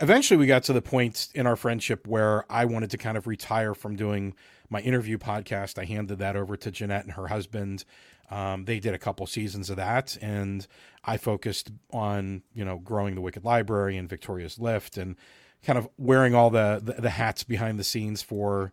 eventually, 0.00 0.38
we 0.38 0.46
got 0.46 0.64
to 0.64 0.72
the 0.72 0.82
point 0.82 1.28
in 1.34 1.46
our 1.46 1.56
friendship 1.56 2.06
where 2.06 2.44
I 2.50 2.64
wanted 2.64 2.90
to 2.90 2.98
kind 2.98 3.16
of 3.16 3.26
retire 3.26 3.74
from 3.74 3.96
doing 3.96 4.34
my 4.70 4.80
interview 4.80 5.18
podcast. 5.18 5.78
I 5.78 5.84
handed 5.84 6.18
that 6.18 6.36
over 6.36 6.56
to 6.56 6.70
Jeanette 6.70 7.04
and 7.04 7.12
her 7.14 7.28
husband. 7.28 7.84
Um, 8.30 8.64
they 8.64 8.78
did 8.78 8.94
a 8.94 8.98
couple 8.98 9.26
seasons 9.26 9.70
of 9.70 9.76
that, 9.76 10.16
and 10.20 10.66
I 11.04 11.16
focused 11.16 11.70
on 11.92 12.42
you 12.54 12.64
know 12.64 12.78
growing 12.78 13.14
the 13.14 13.20
Wicked 13.20 13.44
Library 13.44 13.96
and 13.96 14.08
Victoria's 14.08 14.58
Lift 14.58 14.96
and 14.98 15.16
kind 15.62 15.78
of 15.78 15.88
wearing 15.98 16.34
all 16.34 16.50
the, 16.50 16.80
the, 16.82 17.02
the 17.02 17.10
hats 17.10 17.42
behind 17.42 17.78
the 17.78 17.84
scenes 17.84 18.22
for 18.22 18.72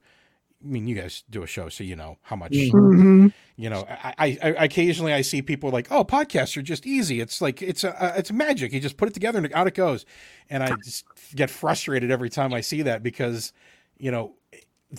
I 0.64 0.68
mean, 0.68 0.88
you 0.88 0.96
guys 0.96 1.24
do 1.30 1.44
a 1.44 1.48
show, 1.48 1.70
so 1.70 1.84
you 1.84 1.96
know 1.96 2.18
how 2.24 2.36
much. 2.36 2.52
Mhm. 2.54 3.32
You 3.56 3.70
know, 3.70 3.86
I, 3.88 4.14
I, 4.18 4.38
I 4.42 4.64
occasionally 4.66 5.14
I 5.14 5.22
see 5.22 5.42
people 5.42 5.70
like, 5.70 5.92
"Oh, 5.92 6.04
podcasts 6.04 6.58
are 6.58 6.62
just 6.64 6.88
easy. 6.88 7.22
It's 7.22 7.40
like 7.40 7.62
it's 7.62 7.84
a 7.84 8.14
it's 8.18 8.32
magic. 8.32 8.74
You 8.74 8.80
just 8.80 8.98
put 8.98 9.08
it 9.08 9.14
together 9.14 9.38
and 9.38 9.54
out 9.54 9.68
it 9.68 9.76
goes." 9.76 10.06
And 10.50 10.64
I 10.64 10.76
just 10.84 11.06
get 11.36 11.50
frustrated 11.50 12.10
every 12.10 12.30
time 12.30 12.54
I 12.54 12.62
see 12.62 12.82
that 12.82 13.04
because, 13.04 13.54
you 13.98 14.12
know, 14.12 14.36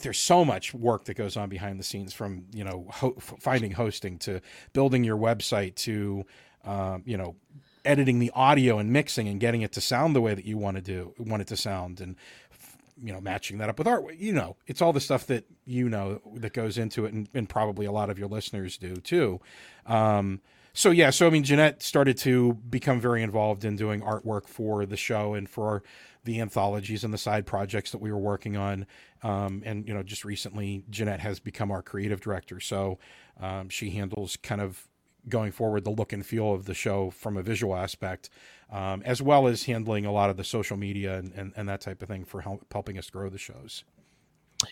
there's 0.03 0.19
so 0.19 0.45
much 0.45 0.75
work 0.75 1.05
that 1.05 1.15
goes 1.15 1.37
on 1.37 1.49
behind 1.49 1.79
the 1.79 1.85
scenes 1.85 2.13
from 2.13 2.47
you 2.53 2.65
know 2.65 2.87
ho- 2.91 3.17
finding 3.19 3.73
hosting 3.73 4.19
to 4.19 4.41
building 4.73 5.05
your 5.05 5.17
website 5.17 5.75
to, 5.77 6.25
um, 6.65 7.03
you 7.07 7.17
know, 7.17 7.37
editing 7.85 8.19
the 8.19 8.31
audio 8.35 8.79
and 8.79 8.93
mixing 8.93 9.29
and 9.29 9.41
getting 9.41 9.63
it 9.63 9.73
to 9.73 9.81
sound 9.81 10.15
the 10.15 10.21
way 10.21 10.35
that 10.35 10.45
you 10.45 10.59
want 10.59 10.77
to 10.77 10.83
do 10.83 11.15
want 11.19 11.43
it 11.43 11.49
to 11.49 11.57
sound 11.57 12.01
and 12.01 12.17
you 13.03 13.13
know 13.13 13.21
matching 13.21 13.59
that 13.59 13.69
up 13.69 13.79
with 13.79 13.87
art. 13.87 14.15
You 14.17 14.33
know 14.33 14.57
it's 14.67 14.83
all 14.83 14.93
the 14.93 15.01
stuff 15.01 15.27
that 15.27 15.45
you 15.65 15.89
know 15.89 16.21
that 16.35 16.53
goes 16.53 16.79
into 16.79 17.05
it 17.05 17.13
and, 17.13 17.29
and 17.35 17.49
probably 17.49 17.87
a 17.87 17.93
lot 17.93 18.11
of 18.11 18.19
your 18.19 18.29
listeners 18.29 18.77
do 18.77 18.97
too. 18.97 19.41
Um, 19.87 20.41
so 20.77 20.91
yeah 20.91 21.09
so 21.09 21.27
i 21.27 21.31
mean 21.31 21.43
jeanette 21.43 21.83
started 21.83 22.19
to 22.19 22.53
become 22.69 23.01
very 23.01 23.23
involved 23.23 23.65
in 23.65 23.77
doing 23.77 24.03
artwork 24.03 24.47
for 24.47 24.85
the 24.85 24.97
show 24.97 25.33
and 25.33 25.49
for 25.49 25.83
the 26.27 26.41
anthologies 26.41 27.05
and 27.05 27.15
the 27.15 27.19
side 27.19 27.47
projects 27.47 27.91
that 27.93 27.99
we 27.99 28.13
were 28.13 28.19
working 28.19 28.57
on 28.57 28.87
um, 29.23 29.63
and 29.65 29.89
you 29.89 29.95
know 29.95 30.03
just 30.03 30.25
recently 30.25 30.85
jeanette 30.91 31.21
has 31.21 31.41
become 31.41 31.71
our 31.71 31.83
creative 31.83 32.21
director 32.21 32.61
so 32.61 32.99
um, 33.41 33.69
she 33.69 33.91
handles 33.91 34.37
kind 34.37 34.61
of 34.61 34.87
going 35.29 35.53
forward 35.53 35.85
the 35.85 35.91
look 35.91 36.13
and 36.13 36.25
feel 36.25 36.53
of 36.53 36.65
the 36.67 36.75
show 36.75 37.11
from 37.11 37.37
a 37.37 37.43
visual 37.43 37.75
aspect, 37.75 38.31
um, 38.71 39.03
as 39.05 39.21
well 39.21 39.47
as 39.47 39.65
handling 39.65 40.07
a 40.07 40.13
lot 40.13 40.31
of 40.31 40.37
the 40.37 40.45
social 40.45 40.77
media 40.77 41.19
and, 41.19 41.33
and, 41.35 41.53
and 41.57 41.69
that 41.69 41.81
type 41.81 42.03
of 42.03 42.09
thing 42.09 42.25
for 42.25 42.41
help, 42.41 42.65
helping 42.73 42.99
us 42.99 43.11
grow 43.11 43.29
the 43.29 43.39
shows. 43.39 43.85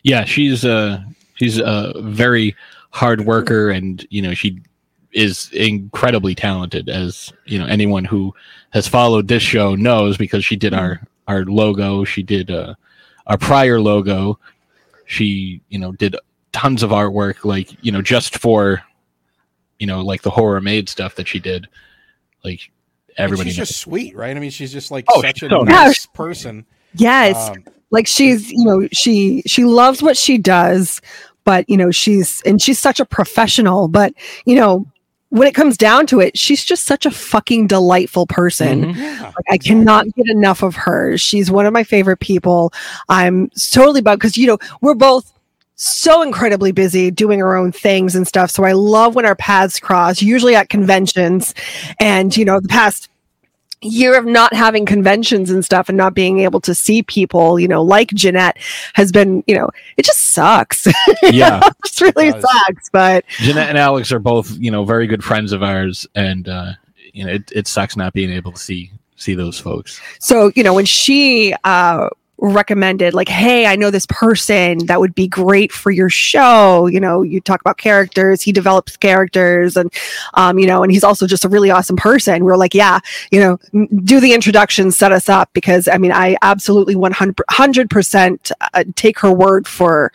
Yeah, 0.02 0.24
she's 0.24 0.64
uh 0.64 1.02
she's 1.34 1.58
a 1.58 1.92
very 1.98 2.56
hard 2.90 3.26
worker, 3.26 3.70
and 3.70 4.06
you 4.08 4.22
know 4.22 4.32
she 4.32 4.62
is 5.12 5.50
incredibly 5.52 6.34
talented, 6.34 6.88
as 6.88 7.30
you 7.44 7.58
know 7.58 7.66
anyone 7.66 8.06
who 8.06 8.34
has 8.70 8.88
followed 8.88 9.28
this 9.28 9.42
show 9.42 9.74
knows, 9.74 10.16
because 10.16 10.42
she 10.42 10.56
did 10.56 10.72
our 10.72 11.02
our 11.28 11.44
logo, 11.44 12.04
she 12.04 12.22
did 12.22 12.50
uh, 12.50 12.74
our 13.26 13.38
prior 13.38 13.80
logo, 13.80 14.38
she 15.06 15.60
you 15.68 15.78
know 15.78 15.92
did 15.92 16.16
tons 16.52 16.82
of 16.82 16.90
artwork, 16.90 17.44
like 17.44 17.70
you 17.84 17.90
know 17.92 18.02
just 18.02 18.38
for 18.38 18.82
you 19.78 19.86
know 19.86 20.02
like 20.02 20.22
the 20.22 20.30
horror 20.30 20.60
made 20.60 20.88
stuff 20.88 21.14
that 21.16 21.26
she 21.28 21.38
did, 21.40 21.66
like 22.44 22.70
And 23.16 23.24
everybody. 23.24 23.50
she's 23.50 23.58
knows. 23.58 23.68
just 23.68 23.80
sweet, 23.80 24.14
right? 24.16 24.36
I 24.36 24.40
mean, 24.40 24.50
she's 24.50 24.72
just 24.72 24.90
like 24.90 25.04
Oh, 25.10 25.22
such 25.22 25.42
a 25.42 25.48
so 25.48 25.62
nice 25.62 26.06
person. 26.06 26.64
Yes. 26.94 27.48
Um, 27.50 27.64
like 27.90 28.06
she's 28.06 28.50
you 28.50 28.64
know 28.64 28.88
she 28.92 29.42
she 29.46 29.64
loves 29.64 30.02
what 30.02 30.16
she 30.16 30.36
does 30.36 31.00
but 31.44 31.68
you 31.68 31.76
know 31.76 31.92
she's 31.92 32.40
and 32.42 32.60
she's 32.60 32.78
such 32.78 32.98
a 32.98 33.04
professional 33.04 33.86
but 33.86 34.12
you 34.46 34.56
know 34.56 34.84
when 35.34 35.48
it 35.48 35.54
comes 35.54 35.76
down 35.76 36.06
to 36.06 36.20
it 36.20 36.38
she's 36.38 36.64
just 36.64 36.84
such 36.84 37.04
a 37.06 37.10
fucking 37.10 37.66
delightful 37.66 38.24
person 38.26 38.94
Mhm. 38.94 38.96
yeah, 38.96 39.22
like, 39.24 39.44
I 39.50 39.58
cannot 39.58 40.06
get 40.14 40.28
enough 40.28 40.62
of 40.62 40.74
her. 40.76 41.18
She's 41.18 41.50
one 41.50 41.66
of 41.66 41.72
my 41.72 41.82
favorite 41.82 42.20
people. 42.20 42.72
I'm 43.08 43.50
totally 43.72 44.00
bummed 44.00 44.20
because, 44.20 44.36
you 44.36 44.46
know, 44.46 44.58
we're 44.80 44.94
both 44.94 45.32
so 45.76 46.22
incredibly 46.22 46.70
busy 46.70 47.10
doing 47.10 47.42
our 47.42 47.56
own 47.56 47.72
things 47.72 48.14
and 48.14 48.28
stuff. 48.28 48.50
So 48.50 48.62
I 48.64 48.72
love 48.72 49.16
when 49.16 49.26
our 49.26 49.34
paths 49.34 49.80
cross, 49.80 50.22
usually 50.22 50.54
at 50.54 50.68
conventions. 50.68 51.52
And, 51.98 52.36
you 52.36 52.44
know, 52.44 52.60
the 52.60 52.68
past 52.68 53.08
year 53.84 54.18
of 54.18 54.24
not 54.24 54.54
having 54.54 54.86
conventions 54.86 55.50
and 55.50 55.64
stuff 55.64 55.88
and 55.88 55.96
not 55.96 56.14
being 56.14 56.40
able 56.40 56.60
to 56.62 56.74
see 56.74 57.02
people, 57.02 57.58
you 57.58 57.68
know, 57.68 57.82
like 57.82 58.08
Jeanette 58.08 58.58
has 58.94 59.12
been, 59.12 59.44
you 59.46 59.54
know, 59.54 59.70
it 59.96 60.04
just 60.04 60.32
sucks. 60.32 60.86
Yeah. 61.22 61.60
it 61.66 61.74
just 61.86 62.00
really 62.00 62.32
does. 62.32 62.42
sucks. 62.42 62.90
But 62.90 63.24
Jeanette 63.38 63.68
and 63.68 63.78
Alex 63.78 64.12
are 64.12 64.18
both, 64.18 64.50
you 64.58 64.70
know, 64.70 64.84
very 64.84 65.06
good 65.06 65.24
friends 65.24 65.52
of 65.52 65.62
ours, 65.62 66.06
and 66.14 66.48
uh, 66.48 66.72
you 67.12 67.24
know, 67.24 67.32
it, 67.32 67.50
it 67.52 67.66
sucks 67.66 67.96
not 67.96 68.12
being 68.12 68.30
able 68.30 68.52
to 68.52 68.58
see 68.58 68.90
see 69.16 69.34
those 69.34 69.58
folks. 69.58 70.00
So, 70.20 70.52
you 70.54 70.62
know, 70.62 70.74
when 70.74 70.84
she 70.84 71.54
uh 71.64 72.08
recommended 72.38 73.14
like, 73.14 73.28
"Hey, 73.28 73.66
I 73.66 73.76
know 73.76 73.90
this 73.90 74.06
person 74.06 74.86
that 74.86 75.00
would 75.00 75.14
be 75.14 75.28
great 75.28 75.72
for 75.72 75.90
your 75.90 76.10
show." 76.10 76.86
You 76.86 77.00
know, 77.00 77.22
you 77.22 77.40
talk 77.40 77.60
about 77.60 77.78
characters, 77.78 78.42
he 78.42 78.52
develops 78.52 78.96
characters 78.96 79.76
and 79.76 79.92
um, 80.34 80.58
you 80.58 80.66
know, 80.66 80.82
and 80.82 80.92
he's 80.92 81.04
also 81.04 81.26
just 81.26 81.44
a 81.44 81.48
really 81.48 81.70
awesome 81.70 81.96
person. 81.96 82.44
we 82.44 82.50
are 82.50 82.56
like, 82.56 82.74
"Yeah, 82.74 83.00
you 83.30 83.40
know, 83.40 83.86
do 84.04 84.20
the 84.20 84.32
introduction, 84.32 84.90
set 84.90 85.12
us 85.12 85.28
up 85.28 85.50
because 85.52 85.88
I 85.88 85.98
mean, 85.98 86.12
I 86.12 86.36
absolutely 86.42 86.96
100 86.96 87.90
percent 87.90 88.52
uh, 88.72 88.84
take 88.96 89.18
her 89.20 89.32
word 89.32 89.66
for, 89.66 90.12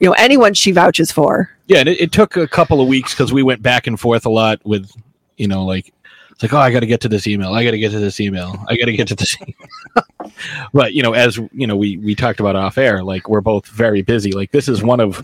you 0.00 0.08
know, 0.08 0.14
anyone 0.18 0.54
she 0.54 0.72
vouches 0.72 1.12
for." 1.12 1.50
Yeah, 1.66 1.78
and 1.78 1.88
it, 1.88 2.00
it 2.00 2.12
took 2.12 2.36
a 2.36 2.48
couple 2.48 2.80
of 2.80 2.88
weeks 2.88 3.14
because 3.14 3.32
we 3.32 3.42
went 3.42 3.62
back 3.62 3.86
and 3.86 3.98
forth 3.98 4.26
a 4.26 4.30
lot 4.30 4.60
with, 4.64 4.90
you 5.36 5.46
know, 5.46 5.64
like 5.64 5.92
it's 6.40 6.50
like, 6.50 6.54
oh, 6.58 6.62
I 6.64 6.70
got 6.72 6.80
to 6.80 6.86
get 6.86 7.02
to 7.02 7.08
this 7.08 7.26
email, 7.26 7.52
I 7.52 7.64
got 7.64 7.72
to 7.72 7.78
get 7.78 7.90
to 7.90 7.98
this 7.98 8.18
email, 8.18 8.64
I 8.66 8.76
got 8.78 8.86
to 8.86 8.92
get 8.94 9.08
to 9.08 9.14
this. 9.14 9.36
email. 9.42 10.32
but 10.72 10.94
you 10.94 11.02
know, 11.02 11.12
as 11.12 11.36
you 11.52 11.66
know, 11.66 11.76
we 11.76 11.98
we 11.98 12.14
talked 12.14 12.40
about 12.40 12.56
off 12.56 12.78
air, 12.78 13.04
like 13.04 13.28
we're 13.28 13.42
both 13.42 13.66
very 13.66 14.00
busy. 14.00 14.32
Like 14.32 14.50
this 14.50 14.66
is 14.66 14.82
one 14.82 15.00
of 15.00 15.22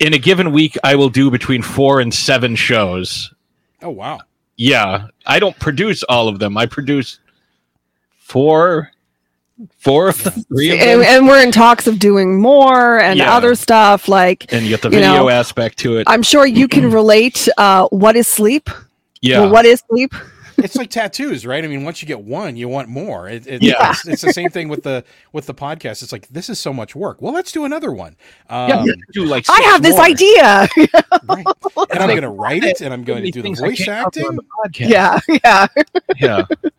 in 0.00 0.14
a 0.14 0.18
given 0.18 0.52
week, 0.52 0.78
I 0.82 0.94
will 0.94 1.10
do 1.10 1.30
between 1.30 1.60
four 1.60 2.00
and 2.00 2.14
seven 2.14 2.56
shows. 2.56 3.32
Oh 3.82 3.90
wow. 3.90 4.20
Yeah, 4.56 5.08
I 5.26 5.38
don't 5.38 5.58
produce 5.58 6.02
all 6.04 6.28
of 6.28 6.38
them. 6.38 6.56
I 6.56 6.64
produce 6.64 7.18
four, 8.16 8.90
four 9.76 10.08
of 10.08 10.22
them, 10.22 10.32
three 10.44 10.70
of 10.70 10.78
And, 10.78 11.00
them, 11.02 11.08
and 11.08 11.26
we're 11.26 11.42
in 11.42 11.52
talks 11.52 11.86
of 11.86 11.98
doing 11.98 12.40
more 12.40 13.00
and 13.00 13.18
Yeah. 13.18 13.36
other 13.36 13.54
stuff 13.54 14.08
like 14.08 14.50
and 14.50 14.62
you 14.64 14.70
get 14.70 14.80
the 14.80 14.88
you 14.88 14.96
video 14.98 15.14
know, 15.14 15.28
aspect 15.28 15.76
to 15.80 15.98
it. 15.98 16.04
I'm 16.08 16.22
sure 16.22 16.46
you 16.46 16.68
can 16.68 16.90
relate. 16.90 17.48
Uh, 17.58 17.86
what 17.88 18.16
is 18.16 18.26
sleep? 18.28 18.70
Yeah, 19.24 19.40
Well, 19.40 19.50
what 19.50 19.64
is 19.66 19.82
sleep? 19.90 20.14
It's 20.56 20.76
like 20.76 20.88
tattoos, 20.88 21.44
right? 21.44 21.64
I 21.64 21.66
mean, 21.66 21.82
once 21.82 22.00
you 22.00 22.06
get 22.06 22.20
one, 22.20 22.56
you 22.56 22.68
want 22.68 22.88
more. 22.88 23.28
It, 23.28 23.44
it, 23.46 23.60
Yeah. 23.60 23.90
it's, 23.90 24.06
it's 24.06 24.22
the 24.22 24.32
same 24.32 24.50
thing 24.50 24.68
with 24.68 24.84
the 24.84 25.02
with 25.32 25.46
the 25.46 25.52
podcast. 25.54 26.02
It's 26.04 26.12
like 26.12 26.28
this 26.28 26.48
is 26.48 26.60
so 26.60 26.72
much 26.72 26.94
work. 26.94 27.20
Well, 27.20 27.34
let's 27.34 27.50
do 27.50 27.64
another 27.64 27.90
one. 27.90 28.16
Um, 28.48 28.68
yeah, 28.70 28.84
do 29.12 29.24
like 29.24 29.46
I 29.50 29.56
six 29.56 29.66
have 29.66 29.82
this 29.82 29.98
idea. 29.98 30.68
right. 31.28 31.44
And 31.90 31.98
I'm 31.98 32.08
like- 32.08 32.08
going 32.08 32.22
to 32.22 32.28
write 32.28 32.62
it, 32.62 32.80
and 32.82 32.94
I'm 32.94 33.02
going 33.02 33.24
to 33.24 33.30
do 33.32 33.42
the 33.42 33.52
voice 33.54 33.84
can't 33.84 34.12
cover 34.14 34.26
on 34.28 34.34
acting. 34.34 34.36
the 34.36 34.44
podcast. 34.86 34.88
yeah, 34.88 35.18
yeah. 36.18 36.44
yeah. 36.62 36.70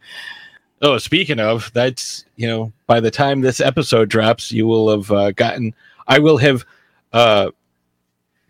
Oh, 0.82 0.98
speaking 0.98 1.40
of, 1.42 1.70
that's 1.74 2.24
you 2.38 2.48
know, 2.48 2.72
by 2.88 3.02
the 3.02 3.12
time 3.12 3.42
this 3.42 3.60
episode 3.60 4.08
drops, 4.10 4.52
you 4.54 4.68
will 4.68 4.90
have 4.90 5.12
uh, 5.12 5.32
gotten. 5.32 5.76
I 6.08 6.20
will 6.20 6.38
have 6.38 6.66
uh, 7.12 7.52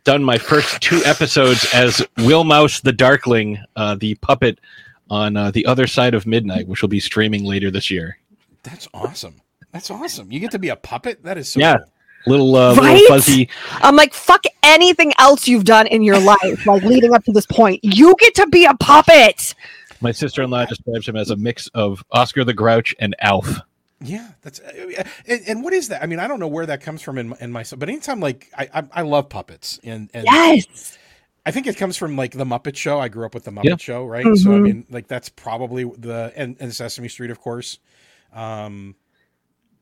done 0.06 0.24
my 0.24 0.38
first 0.38 0.82
two 0.82 1.02
episodes 1.04 1.68
as 1.74 2.02
Will 2.20 2.44
Mouse 2.46 2.80
the 2.80 2.94
Darkling, 2.94 3.60
uh, 3.76 3.96
the 3.96 4.16
puppet 4.16 4.60
on 5.10 5.36
uh, 5.36 5.52
the 5.52 5.66
other 5.66 5.86
side 5.88 6.14
of 6.14 6.26
midnight, 6.26 6.68
which 6.68 6.82
will 6.82 6.90
be 6.90 7.00
streaming 7.00 7.44
later 7.44 7.70
this 7.70 7.92
year. 7.92 8.18
That's 8.64 8.88
awesome. 8.94 9.42
That's 9.72 9.92
awesome. 9.92 10.32
You 10.32 10.40
get 10.40 10.52
to 10.52 10.60
be 10.60 10.70
a 10.70 10.76
puppet. 10.76 11.22
That 11.24 11.38
is 11.38 11.50
so 11.50 11.60
Yeah. 11.60 11.78
cool. 11.78 11.88
Little, 12.28 12.56
uh, 12.56 12.74
Right? 12.76 12.94
little 12.94 13.08
fuzzy. 13.08 13.50
I'm 13.82 13.96
like, 13.96 14.14
fuck 14.14 14.44
anything 14.64 15.14
else 15.20 15.48
you've 15.48 15.66
done 15.66 15.86
in 15.88 16.02
your 16.02 16.18
life, 16.18 16.66
like 16.66 16.82
leading 16.82 17.14
up 17.14 17.24
to 17.26 17.32
this 17.32 17.46
point. 17.46 17.82
You 17.84 18.16
get 18.18 18.34
to 18.36 18.48
be 18.48 18.66
a 18.66 18.74
puppet. 18.76 19.54
My 20.02 20.12
sister-in-law 20.12 20.66
describes 20.66 21.08
him 21.08 21.16
as 21.16 21.30
a 21.30 21.36
mix 21.36 21.68
of 21.76 22.04
Oscar 22.12 22.44
the 22.44 22.54
Grouch 22.54 22.96
and 23.00 23.16
Alf. 23.20 23.60
Yeah, 24.02 24.32
that's 24.42 24.60
uh, 24.60 25.04
and, 25.26 25.42
and 25.48 25.64
what 25.64 25.74
is 25.74 25.88
that? 25.88 26.04
I 26.04 26.06
mean, 26.06 26.20
I 26.20 26.28
don't 26.28 26.40
know 26.40 26.48
where 26.50 26.66
that 26.66 26.82
comes 26.82 27.02
from 27.02 27.18
in, 27.18 27.34
in 27.40 27.52
myself, 27.52 27.80
but 27.80 27.88
anytime 27.90 28.20
like 28.20 28.52
I 28.58 28.70
I, 28.74 28.84
I 28.92 29.02
love 29.04 29.30
puppets 29.30 29.80
and 29.84 30.10
and 30.14 30.26
Yes. 30.26 30.98
I 31.46 31.52
think 31.52 31.68
it 31.68 31.78
comes 31.78 31.96
from 31.96 32.18
like 32.18 32.32
the 32.32 32.44
Muppet 32.44 32.76
Show. 32.76 33.00
I 33.00 33.08
grew 33.08 33.26
up 33.26 33.34
with 33.36 33.44
the 33.46 33.52
Muppet 33.52 33.64
Yeah. 33.66 33.76
Show, 33.78 34.06
right? 34.06 34.26
So 34.36 34.52
I 34.52 34.56
Mhm. 34.56 34.64
mean, 34.64 34.86
like 34.90 35.08
that's 35.08 35.30
probably 35.30 35.84
the 35.84 36.34
and, 36.36 36.58
and 36.60 36.74
Sesame 36.74 37.08
Street, 37.08 37.30
of 37.30 37.40
course. 37.40 37.80
Um, 38.34 38.96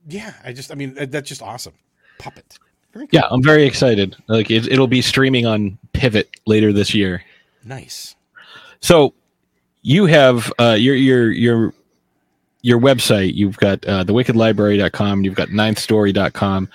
yeah, 0.08 0.34
I 0.44 0.52
just, 0.54 0.72
I 0.72 0.76
mean, 0.76 0.94
that's 0.94 1.30
just 1.30 1.42
awesome. 1.42 1.74
Puppet. 2.20 2.60
Very 2.94 3.08
cool. 3.08 3.20
Yeah, 3.20 3.28
I'm 3.32 3.42
very 3.42 3.66
excited. 3.66 4.16
Like 4.28 4.52
it, 4.52 4.68
it'll 4.68 4.88
be 4.88 5.02
streaming 5.02 5.46
on 5.48 5.80
Pivot 5.94 6.30
later 6.46 6.72
this 6.72 6.94
year. 6.94 7.24
Nice. 7.64 8.16
So 8.82 9.14
you 9.82 10.06
have 10.06 10.52
uh, 10.60 10.76
your 10.78 10.96
your 10.96 11.32
your 11.32 11.74
your 12.64 12.80
website. 12.80 13.36
You've 13.36 13.58
got 13.58 13.88
uh, 13.88 14.04
thewickedlibrary.com. 14.06 15.24
You've 15.24 15.36
got 15.36 15.50
ninthstory.com, 15.50 16.70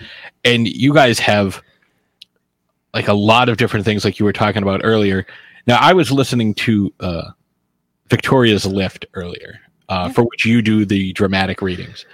and 0.44 0.68
you 0.68 0.94
guys 0.94 1.18
have 1.18 1.60
like 2.94 3.08
a 3.08 3.14
lot 3.14 3.48
of 3.48 3.56
different 3.56 3.84
things, 3.84 4.04
like 4.04 4.18
you 4.18 4.24
were 4.24 4.32
talking 4.32 4.62
about 4.62 4.82
earlier. 4.84 5.26
Now, 5.66 5.78
I 5.80 5.92
was 5.92 6.10
listening 6.12 6.54
to 6.54 6.92
uh, 7.00 7.30
Victoria's 8.08 8.64
Lift 8.64 9.06
earlier, 9.14 9.60
uh, 9.88 10.04
Yeah. 10.06 10.12
for 10.12 10.22
which 10.22 10.46
you 10.46 10.62
do 10.62 10.84
the 10.86 11.12
dramatic 11.12 11.60
readings, 11.60 12.06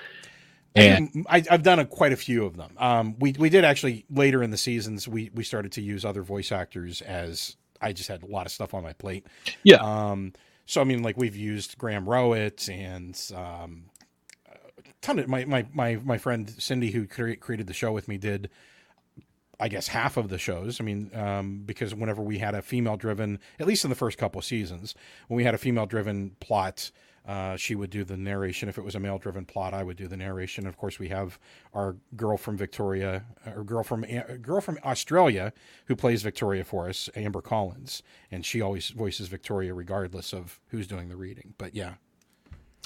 and 0.75 1.25
I, 1.29 1.45
I've 1.51 1.63
done 1.63 1.79
a, 1.79 1.85
quite 1.85 2.13
a 2.13 2.17
few 2.17 2.45
of 2.45 2.57
them. 2.57 2.73
Um, 2.79 3.17
we 3.19 3.33
we 3.39 3.49
did 3.49 3.65
actually 3.65 4.05
later 4.11 4.43
in 4.43 4.51
the 4.51 4.57
seasons. 4.57 5.07
We 5.07 5.31
we 5.35 5.45
started 5.45 5.73
to 5.73 5.81
use 5.83 6.05
other 6.05 6.23
voice 6.23 6.51
actors 6.51 7.01
as 7.03 7.57
I 7.81 7.93
just 7.93 8.09
had 8.09 8.23
a 8.23 8.27
lot 8.27 8.47
of 8.47 8.53
stuff 8.53 8.75
on 8.75 8.83
my 8.83 8.93
plate. 8.93 9.27
Yeah. 9.63 9.77
Um. 9.77 10.33
So 10.67 10.81
I 10.81 10.85
mean, 10.85 11.03
like 11.03 11.17
we've 11.17 11.37
used 11.37 11.79
Graham 11.79 12.09
Rowett 12.09 12.69
and 12.69 13.21
um, 13.35 13.85
a 14.49 14.83
ton 15.01 15.19
of 15.19 15.29
my 15.29 15.45
my 15.45 15.67
my 15.73 15.97
my 15.97 16.19
friend 16.19 16.49
Cindy 16.59 16.91
who 16.91 17.07
cre- 17.07 17.35
created 17.35 17.67
the 17.67 17.75
show 17.75 17.93
with 17.93 18.09
me 18.09 18.19
did. 18.19 18.51
I 19.61 19.69
guess 19.69 19.87
half 19.87 20.17
of 20.17 20.31
the 20.31 20.39
shows. 20.39 20.81
I 20.81 20.85
mean, 20.85 21.13
um, 21.15 21.63
because 21.65 21.95
whenever 21.95 22.21
we 22.21 22.39
had 22.39 22.57
a 22.57 22.61
female 22.61 22.97
driven, 22.97 23.39
at 23.61 23.69
least 23.69 23.85
in 23.85 23.89
the 23.89 23.95
first 23.95 24.19
couple 24.19 24.43
seasons, 24.43 24.97
when 25.29 25.37
we 25.37 25.45
had 25.45 25.55
a 25.55 25.59
female 25.59 25.87
driven 25.87 26.35
plot, 26.41 26.91
uh, 27.27 27.57
she 27.57 27.75
would 27.75 27.91
do 27.91 28.05
the 28.05 28.17
narration. 28.17 28.69
If 28.69 28.77
it 28.77 28.85
was 28.85 28.95
a 28.95 29.01
male 29.01 29.19
driven 29.19 29.45
plot, 29.45 29.73
I 29.73 29.83
would 29.83 29.97
do 29.97 30.07
the 30.09 30.17
narration. 30.17 30.67
Of 30.67 30.77
course, 30.77 30.99
we 30.99 31.09
have 31.09 31.39
our 31.73 31.97
girl 32.17 32.37
from 32.37 32.57
Victoria, 32.57 33.25
or 33.47 33.65
girl 33.65 33.83
from 33.83 34.05
girl 34.43 34.61
from 34.61 34.79
Australia, 34.85 35.53
who 35.87 35.97
plays 35.97 36.23
Victoria 36.23 36.65
for 36.65 36.89
us, 36.89 37.09
Amber 37.17 37.41
Collins, 37.41 38.03
and 38.31 38.45
she 38.45 38.61
always 38.61 38.91
voices 38.91 39.29
Victoria 39.29 39.73
regardless 39.73 40.35
of 40.35 40.61
who's 40.69 40.87
doing 40.87 41.09
the 41.09 41.17
reading. 41.17 41.55
But 41.57 41.75
yeah, 41.75 41.95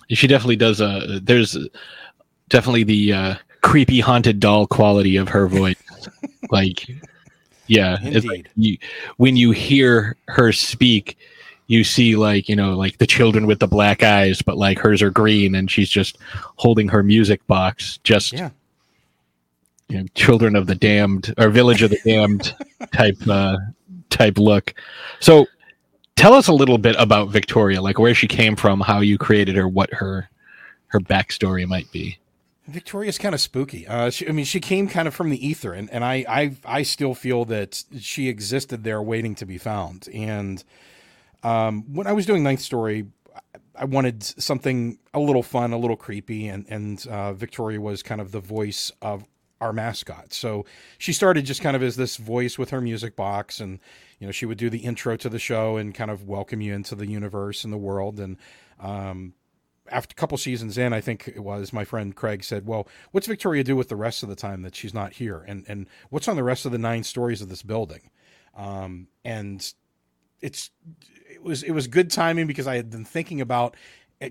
she 0.09 0.27
definitely 0.27 0.57
does. 0.57 0.81
Uh, 0.81 1.19
there's 1.23 1.57
definitely 2.49 2.85
the 2.85 3.13
uh, 3.13 3.35
creepy 3.63 4.01
haunted 4.01 4.41
doll 4.41 4.67
quality 4.67 5.17
of 5.17 5.29
her 5.29 5.49
voice. 5.49 5.83
like, 6.51 6.89
yeah, 7.67 7.99
it's 8.03 8.25
like 8.25 8.47
Indeed. 8.57 8.81
you, 8.81 8.89
when 9.17 9.37
you 9.37 9.51
hear 9.51 10.17
her 10.29 10.53
speak, 10.53 11.19
you 11.69 11.85
see 11.85 12.17
like 12.17 12.49
you 12.49 12.57
know 12.57 12.75
like 12.75 12.99
the 12.99 13.07
children 13.07 13.47
with 13.47 13.61
the 13.61 13.69
black 13.69 14.03
eyes, 14.03 14.43
but 14.43 14.57
like 14.57 14.79
hers 14.79 15.01
are 15.01 15.11
green, 15.11 15.55
and 15.55 15.71
she's 15.71 15.89
just 15.89 16.19
holding 16.57 16.89
her 16.89 17.03
music 17.03 17.47
box, 17.47 17.99
just 18.03 18.33
yeah. 18.33 18.51
you 19.89 19.99
know, 19.99 20.07
children 20.15 20.57
of 20.57 20.67
the 20.67 20.75
damned 20.75 21.33
or 21.39 21.51
village 21.51 21.83
of 21.83 21.91
the 21.91 22.01
damned 22.05 22.55
type 22.93 23.17
uh, 23.29 23.59
type 24.11 24.39
look. 24.39 24.75
So, 25.21 25.47
tell 26.17 26.35
us 26.35 26.49
a 26.49 26.53
little 26.53 26.79
bit 26.79 26.97
about 26.99 27.29
Victoria, 27.29 27.81
like 27.81 27.99
where 27.99 28.15
she 28.15 28.27
came 28.27 28.57
from, 28.57 28.81
how 28.81 29.01
you 29.01 29.19
created 29.19 29.55
her, 29.55 29.69
what 29.69 29.93
her 29.93 30.29
her 30.89 31.01
backstory 31.01 31.67
might 31.69 31.91
be. 31.93 32.19
Victoria's 32.67 33.19
kind 33.19 33.35
of 33.35 33.41
spooky. 33.41 33.87
Uh, 33.87 34.11
she, 34.11 34.29
I 34.29 34.33
mean, 34.33 34.45
she 34.45 34.61
came 34.61 34.89
kind 34.89 35.09
of 35.09 35.15
from 35.15 35.31
the 35.31 35.47
ether, 35.47 35.73
and, 35.73 35.91
and 35.91 36.03
I, 36.03 36.25
I 36.29 36.57
I 36.65 36.83
still 36.83 37.15
feel 37.15 37.45
that 37.47 37.85
she 37.99 38.29
existed 38.29 38.85
there, 38.85 39.03
waiting 39.03 39.35
to 39.37 39.47
be 39.47 39.59
found. 39.59 40.09
And 40.15 40.65
um, 41.43 41.93
when 41.93 42.07
I 42.07 42.13
was 42.13 42.27
doing 42.27 42.43
Ninth 42.43 42.61
Story, 42.61 43.07
I 43.75 43.85
wanted 43.85 44.23
something 44.23 44.99
a 45.15 45.21
little 45.21 45.43
fun, 45.43 45.73
a 45.73 45.79
little 45.79 45.97
creepy, 45.97 46.49
and 46.49 46.67
and 46.69 47.07
uh, 47.07 47.33
Victoria 47.33 47.81
was 47.81 48.03
kind 48.03 48.21
of 48.21 48.33
the 48.33 48.41
voice 48.41 48.91
of 49.01 49.25
our 49.61 49.73
mascot. 49.73 50.33
So 50.33 50.65
she 50.99 51.13
started 51.13 51.45
just 51.45 51.61
kind 51.61 51.77
of 51.77 51.83
as 51.83 51.97
this 51.97 52.17
voice 52.17 52.59
with 52.59 52.71
her 52.71 52.81
music 52.81 53.17
box, 53.17 53.61
and 53.61 53.79
you 54.19 54.27
know 54.27 54.33
she 54.33 54.47
would 54.47 54.59
do 54.59 54.69
the 54.71 54.79
intro 54.79 55.17
to 55.17 55.29
the 55.29 55.39
show 55.39 55.77
and 55.77 55.95
kind 55.95 56.11
of 56.11 56.25
welcome 56.27 56.61
you 56.61 56.75
into 56.75 56.95
the 56.95 57.07
universe 57.07 57.65
and 57.65 57.73
the 57.73 57.79
world. 57.79 58.19
And 58.19 58.37
um, 58.81 59.35
after 59.91 60.13
a 60.13 60.17
couple 60.17 60.37
seasons 60.39 60.77
in, 60.77 60.93
I 60.93 61.01
think 61.01 61.29
it 61.29 61.43
was 61.43 61.73
my 61.73 61.85
friend 61.85 62.15
Craig 62.15 62.43
said, 62.43 62.67
"Well, 62.67 62.89
what's 63.13 63.27
Victoria 63.29 63.63
do 63.63 63.77
with 63.77 63.89
the 63.89 63.97
rest 63.97 64.23
of 64.23 64.29
the 64.29 64.37
time 64.37 64.63
that 64.63 64.75
she's 64.75 64.95
not 64.95 65.15
here, 65.15 65.45
and 65.47 65.65
and 65.69 65.87
what's 66.11 66.27
on 66.27 66.37
the 66.37 66.45
rest 66.45 66.67
of 66.67 66.73
the 66.73 66.79
nine 66.79 67.05
stories 67.05 67.41
of 67.41 67.49
this 67.49 67.63
building?" 67.63 68.11
Um, 68.57 69.07
and 69.25 69.73
it's 70.41 70.71
it 71.39 71.45
was 71.45 71.63
it 71.63 71.73
was 71.73 71.87
good 71.87 72.11
timing 72.11 72.47
because 72.47 72.67
I 72.67 72.77
had 72.77 72.91
been 72.91 73.05
thinking 73.05 73.41
about 73.41 73.77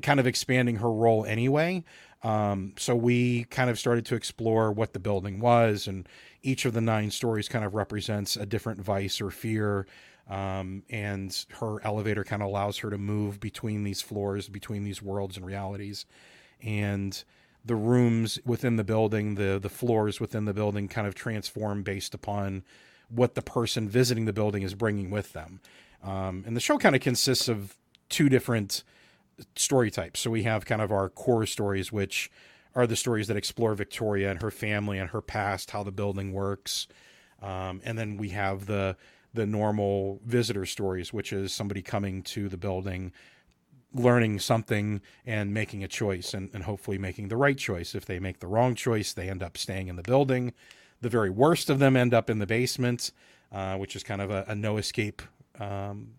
kind 0.02 0.20
of 0.20 0.28
expanding 0.28 0.78
her 0.78 0.92
role 0.92 1.26
anyway. 1.26 1.84
Um, 2.24 2.74
so 2.78 2.96
we 2.96 3.46
kind 3.46 3.70
of 3.70 3.80
started 3.80 4.06
to 4.08 4.16
explore 4.16 4.72
what 4.72 4.94
the 4.94 5.00
building 5.00 5.40
was, 5.40 5.88
and 5.88 6.08
each 6.42 6.66
of 6.66 6.74
the 6.74 6.82
nine 6.82 7.12
stories 7.12 7.48
kind 7.48 7.64
of 7.64 7.76
represents 7.76 8.36
a 8.36 8.46
different 8.46 8.82
vice 8.82 9.22
or 9.22 9.30
fear. 9.30 9.88
Um, 10.30 10.84
and 10.90 11.46
her 11.60 11.82
elevator 11.86 12.26
kind 12.26 12.42
of 12.42 12.50
allows 12.50 12.80
her 12.80 12.90
to 12.90 12.98
move 12.98 13.40
between 13.40 13.84
these 13.84 14.02
floors, 14.02 14.50
between 14.50 14.84
these 14.84 15.02
worlds 15.02 15.38
and 15.38 15.46
realities. 15.46 16.06
And 16.62 17.24
the 17.64 17.76
rooms 17.76 18.38
within 18.46 18.76
the 18.76 18.84
building, 18.84 19.36
the 19.36 19.60
the 19.62 19.70
floors 19.70 20.20
within 20.20 20.46
the 20.46 20.54
building, 20.54 20.88
kind 20.90 21.08
of 21.08 21.16
transform 21.16 21.84
based 21.84 22.14
upon 22.14 22.64
what 23.10 23.36
the 23.36 23.42
person 23.42 23.88
visiting 23.88 24.26
the 24.26 24.34
building 24.34 24.64
is 24.64 24.74
bringing 24.74 25.10
with 25.10 25.32
them. 25.34 25.62
Um, 26.04 26.44
and 26.46 26.56
the 26.56 26.62
show 26.62 26.78
kind 26.78 26.96
of 26.96 27.02
consists 27.02 27.48
of 27.48 27.78
two 28.10 28.30
different 28.30 28.84
story 29.56 29.92
types. 29.92 30.20
So 30.20 30.32
we 30.32 30.44
have 30.44 30.66
kind 30.66 30.82
of 30.82 30.92
our 30.92 31.10
core 31.10 31.46
stories, 31.46 31.92
which 31.92 32.32
are 32.76 32.88
the 32.88 32.96
stories 32.96 33.28
that 33.28 33.38
explore 33.38 33.74
Victoria 33.74 34.30
and 34.30 34.42
her 34.42 34.52
family 34.52 35.00
and 35.00 35.10
her 35.10 35.22
past, 35.22 35.72
how 35.72 35.84
the 35.84 35.92
building 35.92 36.32
works. 36.32 36.88
Um, 37.42 37.82
and 37.84 37.98
then 37.98 38.18
we 38.18 38.30
have 38.30 38.66
the 38.66 38.98
the 39.34 39.46
normal 39.46 40.20
visitor 40.26 40.66
stories, 40.66 41.14
which 41.14 41.32
is 41.32 41.54
somebody 41.54 41.82
coming 41.82 42.24
to 42.24 42.50
the 42.50 42.58
building, 42.58 43.12
learning 43.94 44.40
something 44.40 45.02
and 45.26 45.54
making 45.54 45.84
a 45.84 45.88
choice 45.88 46.34
and, 46.34 46.50
and 46.54 46.64
hopefully 46.64 46.98
making 46.98 47.28
the 47.28 47.38
right 47.38 47.58
choice. 47.58 47.94
If 47.94 48.06
they 48.06 48.20
make 48.20 48.40
the 48.40 48.48
wrong 48.48 48.74
choice, 48.74 49.14
they 49.14 49.30
end 49.30 49.44
up 49.44 49.58
staying 49.58 49.90
in 49.90 49.96
the 49.96 50.02
building. 50.02 50.54
The 51.02 51.10
very 51.10 51.30
worst 51.30 51.70
of 51.70 51.78
them 51.78 51.96
end 51.96 52.14
up 52.14 52.30
in 52.30 52.40
the 52.40 52.48
basement, 52.48 53.12
uh, 53.52 53.76
which 53.78 53.96
is 53.96 54.04
kind 54.04 54.22
of 54.22 54.32
a, 54.32 54.46
a 54.48 54.56
no 54.56 54.78
escape 54.78 55.22
um, 55.60 56.14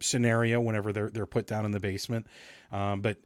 scenario 0.00 0.60
whenever 0.60 0.92
they're 0.92 1.10
they're 1.10 1.26
put 1.26 1.46
down 1.46 1.64
in 1.64 1.70
the 1.70 1.80
basement. 1.80 2.26
Um, 2.72 3.00
but 3.00 3.18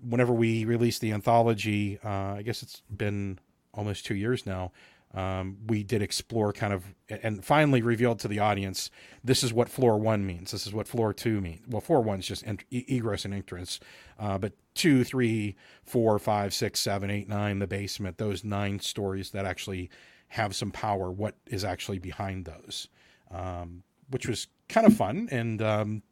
whenever 0.00 0.32
we 0.32 0.64
released 0.64 1.00
the 1.00 1.12
anthology, 1.12 1.98
uh, 2.04 2.34
I 2.34 2.42
guess 2.42 2.62
it's 2.62 2.82
been 2.94 3.38
almost 3.72 4.06
two 4.06 4.14
years 4.14 4.46
now. 4.46 4.72
Um, 5.14 5.58
we 5.68 5.82
did 5.82 6.02
explore 6.02 6.52
kind 6.52 6.72
of 6.72 6.84
and 7.08 7.42
finally 7.42 7.80
revealed 7.80 8.18
to 8.20 8.28
the 8.28 8.40
audience 8.40 8.90
this 9.24 9.42
is 9.42 9.52
what 9.52 9.68
floor 9.68 9.96
one 9.96 10.26
means. 10.26 10.50
This 10.50 10.66
is 10.66 10.74
what 10.74 10.88
floor 10.88 11.14
two 11.14 11.40
means. 11.40 11.62
Well, 11.68 11.80
floor 11.80 12.02
one's 12.02 12.26
just 12.26 12.46
ent- 12.46 12.64
egress 12.70 13.24
and 13.24 13.32
entrance, 13.32 13.80
uh, 14.18 14.36
but 14.36 14.52
two, 14.74 15.04
three, 15.04 15.56
four, 15.84 16.18
five, 16.18 16.52
six, 16.52 16.80
seven, 16.80 17.08
eight, 17.10 17.28
nine, 17.28 17.60
the 17.60 17.66
basement, 17.66 18.18
those 18.18 18.44
nine 18.44 18.80
stories 18.80 19.30
that 19.30 19.46
actually 19.46 19.88
have 20.28 20.54
some 20.54 20.70
power. 20.70 21.10
What 21.10 21.36
is 21.46 21.64
actually 21.64 21.98
behind 21.98 22.44
those, 22.44 22.88
um, 23.30 23.84
which 24.10 24.26
was 24.26 24.48
kind 24.68 24.86
of 24.86 24.96
fun 24.96 25.28
and. 25.30 25.62
Um, 25.62 26.02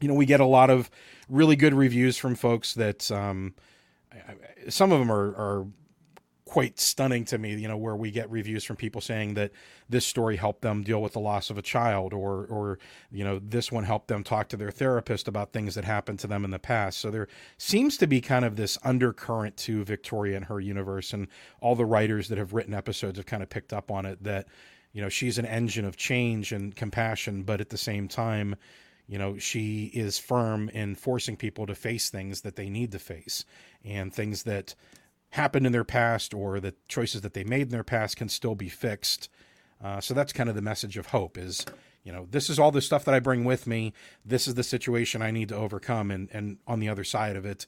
you 0.00 0.08
know, 0.08 0.14
we 0.14 0.26
get 0.26 0.40
a 0.40 0.46
lot 0.46 0.70
of 0.70 0.90
really 1.28 1.56
good 1.56 1.74
reviews 1.74 2.16
from 2.16 2.34
folks 2.34 2.74
that 2.74 3.10
um, 3.10 3.54
some 4.68 4.92
of 4.92 4.98
them 4.98 5.10
are, 5.10 5.34
are 5.36 5.66
quite 6.44 6.78
stunning 6.78 7.24
to 7.26 7.36
me. 7.36 7.54
You 7.54 7.68
know, 7.68 7.76
where 7.76 7.96
we 7.96 8.10
get 8.10 8.30
reviews 8.30 8.64
from 8.64 8.76
people 8.76 9.00
saying 9.00 9.34
that 9.34 9.50
this 9.88 10.06
story 10.06 10.36
helped 10.36 10.62
them 10.62 10.82
deal 10.82 11.02
with 11.02 11.12
the 11.12 11.20
loss 11.20 11.50
of 11.50 11.58
a 11.58 11.62
child, 11.62 12.12
or 12.12 12.46
or 12.46 12.78
you 13.10 13.24
know, 13.24 13.38
this 13.38 13.72
one 13.72 13.84
helped 13.84 14.08
them 14.08 14.22
talk 14.24 14.48
to 14.50 14.56
their 14.56 14.70
therapist 14.70 15.28
about 15.28 15.52
things 15.52 15.74
that 15.74 15.84
happened 15.84 16.18
to 16.20 16.26
them 16.26 16.44
in 16.44 16.50
the 16.50 16.58
past. 16.58 16.98
So 16.98 17.10
there 17.10 17.28
seems 17.58 17.96
to 17.98 18.06
be 18.06 18.20
kind 18.20 18.44
of 18.44 18.56
this 18.56 18.78
undercurrent 18.84 19.56
to 19.58 19.84
Victoria 19.84 20.36
and 20.36 20.44
her 20.46 20.60
universe, 20.60 21.12
and 21.12 21.28
all 21.60 21.74
the 21.74 21.86
writers 21.86 22.28
that 22.28 22.38
have 22.38 22.52
written 22.54 22.74
episodes 22.74 23.18
have 23.18 23.26
kind 23.26 23.42
of 23.42 23.50
picked 23.50 23.72
up 23.72 23.90
on 23.90 24.06
it. 24.06 24.22
That 24.22 24.46
you 24.92 25.02
know, 25.02 25.08
she's 25.08 25.38
an 25.38 25.46
engine 25.46 25.84
of 25.84 25.96
change 25.96 26.52
and 26.52 26.74
compassion, 26.74 27.42
but 27.42 27.60
at 27.60 27.68
the 27.68 27.78
same 27.78 28.08
time 28.08 28.56
you 29.08 29.18
know 29.18 29.38
she 29.38 29.86
is 29.94 30.18
firm 30.18 30.68
in 30.68 30.94
forcing 30.94 31.36
people 31.36 31.66
to 31.66 31.74
face 31.74 32.10
things 32.10 32.42
that 32.42 32.56
they 32.56 32.68
need 32.68 32.92
to 32.92 32.98
face. 32.98 33.44
And 33.84 34.14
things 34.14 34.42
that 34.42 34.74
happened 35.30 35.66
in 35.66 35.72
their 35.72 35.84
past 35.84 36.34
or 36.34 36.60
the 36.60 36.74
choices 36.86 37.22
that 37.22 37.34
they 37.34 37.44
made 37.44 37.62
in 37.62 37.68
their 37.68 37.84
past 37.84 38.16
can 38.16 38.28
still 38.28 38.54
be 38.54 38.68
fixed. 38.68 39.28
Uh, 39.82 40.00
so 40.00 40.14
that's 40.14 40.32
kind 40.32 40.48
of 40.48 40.54
the 40.54 40.62
message 40.62 40.96
of 40.96 41.06
hope 41.06 41.38
is 41.38 41.64
you 42.04 42.12
know 42.12 42.26
this 42.30 42.50
is 42.50 42.58
all 42.58 42.70
the 42.70 42.80
stuff 42.80 43.04
that 43.06 43.14
i 43.14 43.18
bring 43.18 43.44
with 43.44 43.66
me. 43.66 43.94
This 44.24 44.46
is 44.46 44.54
the 44.54 44.62
situation 44.62 45.22
i 45.22 45.30
need 45.30 45.48
to 45.48 45.56
overcome. 45.56 46.10
And 46.10 46.28
and 46.32 46.58
on 46.66 46.78
the 46.78 46.88
other 46.90 47.04
side 47.04 47.36
of 47.36 47.46
it 47.46 47.66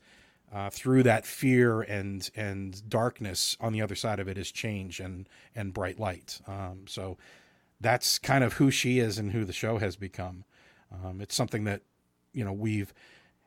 uh, 0.52 0.70
through 0.70 1.02
that 1.02 1.26
fear 1.26 1.80
and 1.82 2.30
and 2.34 2.88
darkness 2.88 3.56
on 3.60 3.72
the 3.72 3.82
other 3.82 3.94
side 3.94 4.18
of 4.20 4.28
it 4.28 4.38
is 4.38 4.50
change 4.52 5.00
and 5.00 5.28
and 5.54 5.72
bright 5.74 5.98
light 5.98 6.40
um, 6.46 6.84
so 6.86 7.16
that's 7.80 8.18
kind 8.18 8.44
of 8.44 8.54
who 8.54 8.70
she 8.70 8.98
is 8.98 9.18
and 9.18 9.32
who 9.32 9.44
the 9.44 9.52
show 9.52 9.78
has 9.78 9.96
become 9.96 10.44
Um, 10.92 11.20
it's 11.20 11.34
something 11.34 11.64
that 11.64 11.82
you 12.32 12.44
know 12.44 12.52
we've 12.52 12.92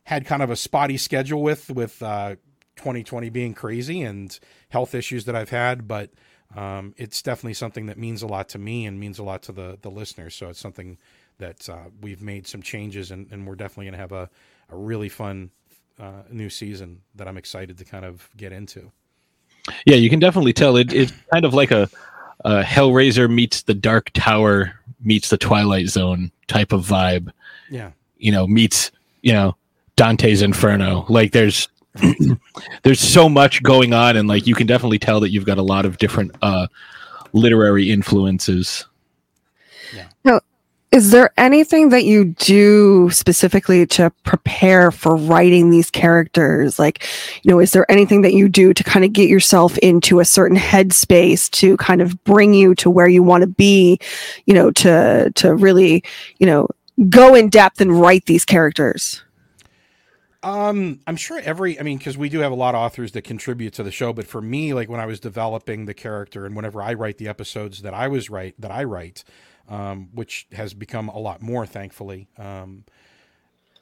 had 0.04 0.26
kind 0.26 0.42
of 0.42 0.50
a 0.50 0.56
spotty 0.56 0.96
schedule 0.96 1.42
with 1.42 1.70
with 1.70 2.02
uh, 2.02 2.36
2020 2.76 3.30
being 3.30 3.54
crazy 3.54 4.02
and 4.02 4.38
health 4.68 4.94
issues 4.94 5.24
that 5.26 5.36
I've 5.36 5.50
had, 5.50 5.86
but 5.88 6.10
um, 6.56 6.94
it's 6.96 7.22
definitely 7.22 7.54
something 7.54 7.86
that 7.86 7.98
means 7.98 8.22
a 8.22 8.26
lot 8.26 8.48
to 8.50 8.58
me 8.58 8.86
and 8.86 8.98
means 9.00 9.18
a 9.18 9.22
lot 9.22 9.42
to 9.44 9.52
the 9.52 9.78
the 9.80 9.90
listeners. 9.90 10.34
So 10.34 10.48
it's 10.48 10.60
something 10.60 10.98
that 11.38 11.68
uh, 11.68 11.86
we've 12.00 12.22
made 12.22 12.46
some 12.46 12.62
changes 12.62 13.10
and, 13.10 13.30
and 13.32 13.46
we're 13.46 13.56
definitely 13.56 13.86
going 13.86 13.94
to 13.94 13.98
have 13.98 14.12
a, 14.12 14.30
a 14.70 14.76
really 14.76 15.08
fun 15.08 15.50
uh, 15.98 16.22
new 16.30 16.50
season 16.50 17.00
that 17.14 17.28
I'm 17.28 17.36
excited 17.36 17.78
to 17.78 17.84
kind 17.84 18.04
of 18.04 18.28
get 18.36 18.52
into. 18.52 18.90
Yeah, 19.86 19.96
you 19.96 20.10
can 20.10 20.18
definitely 20.18 20.52
tell 20.52 20.76
it. 20.76 20.92
It's 20.92 21.12
kind 21.32 21.44
of 21.44 21.54
like 21.54 21.70
a, 21.70 21.88
a 22.44 22.62
Hellraiser 22.62 23.32
meets 23.32 23.62
the 23.62 23.74
Dark 23.74 24.10
Tower 24.12 24.78
meets 25.02 25.30
the 25.30 25.38
Twilight 25.38 25.88
Zone 25.88 26.30
type 26.48 26.72
of 26.72 26.84
vibe. 26.84 27.30
Yeah, 27.70 27.92
you 28.18 28.32
know, 28.32 28.46
meets 28.46 28.90
you 29.22 29.32
know 29.32 29.56
Dante's 29.96 30.42
Inferno. 30.42 31.06
Like 31.08 31.32
there's 31.32 31.68
there's 32.82 33.00
so 33.00 33.28
much 33.28 33.62
going 33.62 33.92
on, 33.92 34.16
and 34.16 34.28
like 34.28 34.46
you 34.46 34.54
can 34.54 34.66
definitely 34.66 34.98
tell 34.98 35.20
that 35.20 35.30
you've 35.30 35.46
got 35.46 35.58
a 35.58 35.62
lot 35.62 35.86
of 35.86 35.98
different 35.98 36.32
uh, 36.42 36.66
literary 37.32 37.90
influences. 37.90 38.86
Yeah. 39.94 40.08
No, 40.24 40.40
is 40.94 41.10
there 41.10 41.30
anything 41.36 41.88
that 41.88 42.04
you 42.04 42.24
do 42.24 43.10
specifically 43.10 43.84
to 43.84 44.10
prepare 44.22 44.92
for 44.92 45.16
writing 45.16 45.70
these 45.70 45.90
characters? 45.90 46.78
Like, 46.78 47.04
you 47.42 47.50
know, 47.50 47.58
is 47.58 47.72
there 47.72 47.90
anything 47.90 48.22
that 48.22 48.32
you 48.32 48.48
do 48.48 48.72
to 48.72 48.84
kind 48.84 49.04
of 49.04 49.12
get 49.12 49.28
yourself 49.28 49.76
into 49.78 50.20
a 50.20 50.24
certain 50.24 50.56
headspace 50.56 51.50
to 51.50 51.76
kind 51.78 52.00
of 52.00 52.22
bring 52.22 52.54
you 52.54 52.76
to 52.76 52.88
where 52.88 53.08
you 53.08 53.24
want 53.24 53.40
to 53.40 53.48
be, 53.48 53.98
you 54.46 54.54
know, 54.54 54.70
to 54.70 55.32
to 55.34 55.56
really, 55.56 56.04
you 56.38 56.46
know, 56.46 56.68
go 57.08 57.34
in 57.34 57.48
depth 57.48 57.80
and 57.80 58.00
write 58.00 58.26
these 58.26 58.44
characters? 58.44 59.20
Um, 60.44 61.00
I'm 61.08 61.16
sure 61.16 61.40
every, 61.40 61.80
I 61.80 61.82
mean, 61.82 61.98
because 61.98 62.16
we 62.16 62.28
do 62.28 62.38
have 62.40 62.52
a 62.52 62.54
lot 62.54 62.76
of 62.76 62.80
authors 62.80 63.12
that 63.12 63.22
contribute 63.22 63.72
to 63.74 63.82
the 63.82 63.90
show, 63.90 64.12
but 64.12 64.28
for 64.28 64.42
me, 64.42 64.74
like 64.74 64.88
when 64.88 65.00
I 65.00 65.06
was 65.06 65.18
developing 65.18 65.86
the 65.86 65.94
character 65.94 66.46
and 66.46 66.54
whenever 66.54 66.80
I 66.80 66.92
write 66.92 67.18
the 67.18 67.26
episodes 67.26 67.82
that 67.82 67.94
I 67.94 68.06
was 68.06 68.30
write 68.30 68.54
that 68.60 68.70
I 68.70 68.84
write, 68.84 69.24
um, 69.68 70.08
which 70.12 70.46
has 70.52 70.74
become 70.74 71.08
a 71.08 71.18
lot 71.18 71.42
more, 71.42 71.66
thankfully. 71.66 72.28
Um, 72.38 72.84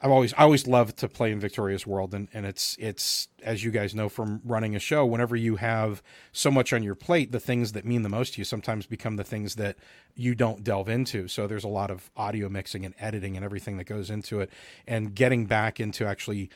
I've 0.03 0.11
always 0.11 0.33
I 0.33 0.43
always 0.43 0.67
loved 0.67 0.97
to 0.97 1.07
play 1.07 1.31
in 1.31 1.39
Victoria's 1.39 1.87
World, 1.87 2.13
and, 2.13 2.27
and 2.33 2.45
it's 2.45 2.75
it's 2.77 3.29
as 3.41 3.63
you 3.63 3.71
guys 3.71 3.95
know 3.95 4.09
from 4.09 4.41
running 4.43 4.75
a 4.75 4.79
show. 4.79 5.05
Whenever 5.05 5.37
you 5.37 5.55
have 5.55 6.03
so 6.33 6.51
much 6.51 6.73
on 6.73 6.83
your 6.83 6.93
plate, 6.93 7.31
the 7.31 7.39
things 7.39 7.71
that 7.71 7.85
mean 7.85 8.01
the 8.01 8.09
most 8.09 8.33
to 8.33 8.41
you 8.41 8.43
sometimes 8.43 8.85
become 8.85 9.15
the 9.15 9.23
things 9.23 9.55
that 9.55 9.77
you 10.13 10.35
don't 10.35 10.61
delve 10.61 10.89
into. 10.89 11.29
So 11.29 11.47
there's 11.47 11.63
a 11.63 11.69
lot 11.69 11.89
of 11.89 12.11
audio 12.17 12.49
mixing 12.49 12.83
and 12.83 12.93
editing 12.99 13.37
and 13.37 13.45
everything 13.45 13.77
that 13.77 13.85
goes 13.85 14.09
into 14.09 14.41
it, 14.41 14.49
and 14.85 15.15
getting 15.15 15.45
back 15.45 15.79
into 15.79 16.05
actually 16.05 16.49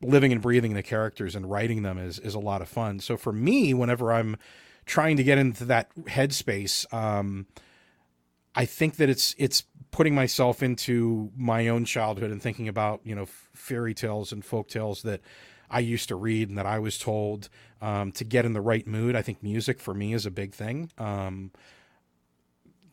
living 0.00 0.30
and 0.30 0.40
breathing 0.40 0.74
the 0.74 0.82
characters 0.82 1.34
and 1.34 1.50
writing 1.50 1.82
them 1.82 1.98
is 1.98 2.20
is 2.20 2.34
a 2.34 2.38
lot 2.38 2.62
of 2.62 2.68
fun. 2.68 3.00
So 3.00 3.16
for 3.16 3.32
me, 3.32 3.74
whenever 3.74 4.12
I'm 4.12 4.36
trying 4.86 5.16
to 5.16 5.24
get 5.24 5.36
into 5.36 5.64
that 5.64 5.92
headspace, 5.96 6.92
um, 6.94 7.46
I 8.54 8.64
think 8.64 8.96
that 8.96 9.08
it's 9.08 9.34
it's 9.38 9.64
putting 9.90 10.14
myself 10.14 10.62
into 10.62 11.30
my 11.36 11.68
own 11.68 11.84
childhood 11.84 12.30
and 12.30 12.42
thinking 12.42 12.68
about 12.68 13.00
you 13.04 13.14
know 13.14 13.26
fairy 13.52 13.94
tales 13.94 14.32
and 14.32 14.44
folk 14.44 14.68
tales 14.68 15.02
that 15.02 15.20
I 15.70 15.80
used 15.80 16.08
to 16.08 16.16
read 16.16 16.48
and 16.48 16.58
that 16.58 16.66
I 16.66 16.78
was 16.78 16.98
told 16.98 17.48
um, 17.80 18.12
to 18.12 18.24
get 18.24 18.44
in 18.44 18.52
the 18.52 18.60
right 18.60 18.86
mood. 18.86 19.16
I 19.16 19.22
think 19.22 19.42
music 19.42 19.80
for 19.80 19.94
me 19.94 20.14
is 20.14 20.26
a 20.26 20.30
big 20.30 20.54
thing. 20.54 20.90
Um, 20.98 21.50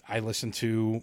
I 0.08 0.20
listen 0.20 0.52
to 0.54 1.02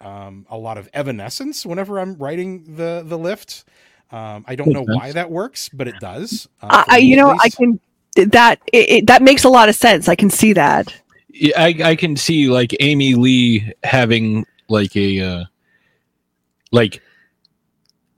um, 0.00 0.46
a 0.50 0.56
lot 0.56 0.78
of 0.78 0.88
Evanescence 0.92 1.66
whenever 1.66 1.98
I'm 1.98 2.16
writing 2.16 2.76
the 2.76 3.02
the 3.04 3.18
lift. 3.18 3.64
Um, 4.12 4.44
I 4.48 4.56
don't 4.56 4.72
know 4.72 4.82
why 4.82 5.12
that 5.12 5.30
works, 5.30 5.68
but 5.68 5.86
it 5.86 5.94
does. 6.00 6.48
Uh, 6.60 6.84
I, 6.88 6.98
you 6.98 7.14
know, 7.14 7.36
I 7.40 7.48
can 7.48 7.78
that 8.16 8.60
it, 8.72 8.90
it, 8.90 9.06
that 9.06 9.22
makes 9.22 9.44
a 9.44 9.48
lot 9.48 9.68
of 9.68 9.74
sense. 9.76 10.08
I 10.08 10.14
can 10.16 10.30
see 10.30 10.52
that. 10.54 10.99
I, 11.56 11.76
I 11.84 11.96
can 11.96 12.16
see 12.16 12.48
like 12.48 12.74
Amy 12.80 13.14
Lee 13.14 13.72
having 13.82 14.46
like 14.68 14.96
a 14.96 15.20
uh, 15.20 15.44
like 16.72 17.02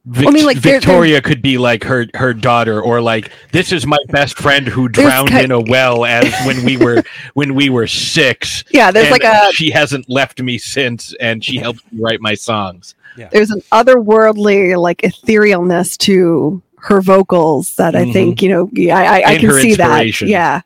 Vic- 0.05 0.27
I 0.27 0.31
mean, 0.33 0.44
like 0.44 0.57
Victoria 0.57 1.12
they're, 1.12 1.20
they're, 1.20 1.20
could 1.20 1.42
be 1.42 1.59
like 1.59 1.85
her 1.85 2.07
her 2.14 2.35
daughter, 2.35 2.83
or 2.83 3.01
like 3.01 3.31
this 3.53 3.70
is 3.70 3.87
my 3.87 3.98
best 4.09 4.37
friend 4.37 4.66
who 4.66 4.88
drowned 4.88 5.29
kind, 5.29 5.44
in 5.44 5.53
a 5.53 5.61
well 5.61 6.05
as 6.05 6.35
when 6.44 6.64
we 6.64 6.77
were 6.77 7.05
when 7.35 7.55
we 7.55 7.70
were 7.70 7.87
six. 7.87 8.64
Yeah, 8.72 8.90
there's 8.90 9.12
like 9.12 9.22
a 9.22 9.53
she 9.53 9.70
hasn't 9.70 10.11
left 10.11 10.42
me 10.42 10.59
since, 10.59 11.14
and 11.20 11.44
she 11.44 11.57
helped 11.57 11.81
me 11.92 12.01
write 12.01 12.20
my 12.20 12.35
songs. 12.35 12.96
Yeah. 13.16 13.29
There's 13.31 13.53
an 13.53 13.61
otherworldly 13.70 14.77
like 14.77 15.03
etherealness 15.03 15.96
to 15.98 16.61
her 16.79 17.01
vocals 17.01 17.77
that 17.77 17.94
I 17.94 18.03
mm-hmm. 18.03 18.12
think 18.12 18.42
you 18.42 18.48
know. 18.48 18.70
I 18.92 19.22
I, 19.22 19.22
I 19.35 19.38
can 19.38 19.53
see 19.53 19.77
that. 19.77 20.20
Yeah. 20.20 20.62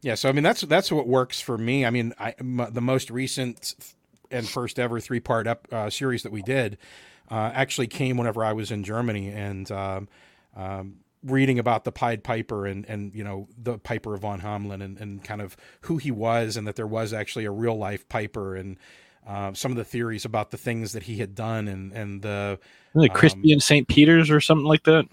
Yeah, 0.00 0.14
so 0.14 0.28
I 0.28 0.32
mean 0.32 0.44
that's 0.44 0.60
that's 0.62 0.92
what 0.92 1.08
works 1.08 1.40
for 1.40 1.58
me. 1.58 1.84
I 1.84 1.90
mean, 1.90 2.14
I, 2.18 2.34
m- 2.38 2.68
the 2.70 2.80
most 2.80 3.10
recent 3.10 3.74
and 4.30 4.48
first 4.48 4.78
ever 4.78 5.00
three 5.00 5.20
part 5.20 5.46
uh, 5.46 5.90
series 5.90 6.22
that 6.22 6.32
we 6.32 6.42
did 6.42 6.78
uh, 7.30 7.50
actually 7.54 7.88
came 7.88 8.16
whenever 8.16 8.44
I 8.44 8.52
was 8.52 8.70
in 8.70 8.84
Germany 8.84 9.28
and 9.28 9.70
um, 9.72 10.08
um, 10.56 10.96
reading 11.24 11.58
about 11.58 11.84
the 11.84 11.92
Pied 11.92 12.22
Piper 12.22 12.66
and 12.66 12.86
and 12.86 13.14
you 13.14 13.24
know 13.24 13.48
the 13.56 13.78
Piper 13.78 14.14
of 14.14 14.20
von 14.20 14.40
Hamelin 14.40 14.82
and, 14.82 14.98
and 14.98 15.24
kind 15.24 15.40
of 15.40 15.56
who 15.82 15.96
he 15.96 16.10
was 16.10 16.56
and 16.56 16.66
that 16.66 16.76
there 16.76 16.86
was 16.86 17.12
actually 17.12 17.44
a 17.44 17.50
real 17.50 17.76
life 17.76 18.08
Piper 18.08 18.54
and 18.54 18.76
uh, 19.26 19.52
some 19.52 19.72
of 19.72 19.76
the 19.76 19.84
theories 19.84 20.24
about 20.24 20.50
the 20.50 20.56
things 20.56 20.92
that 20.92 21.02
he 21.02 21.18
had 21.18 21.34
done 21.34 21.68
and 21.68 21.92
and 21.92 22.22
the 22.22 22.58
like 22.94 23.14
Crispian 23.14 23.54
um, 23.54 23.60
St. 23.60 23.88
Peter's 23.88 24.30
or 24.30 24.40
something 24.40 24.66
like 24.66 24.84
that. 24.84 25.06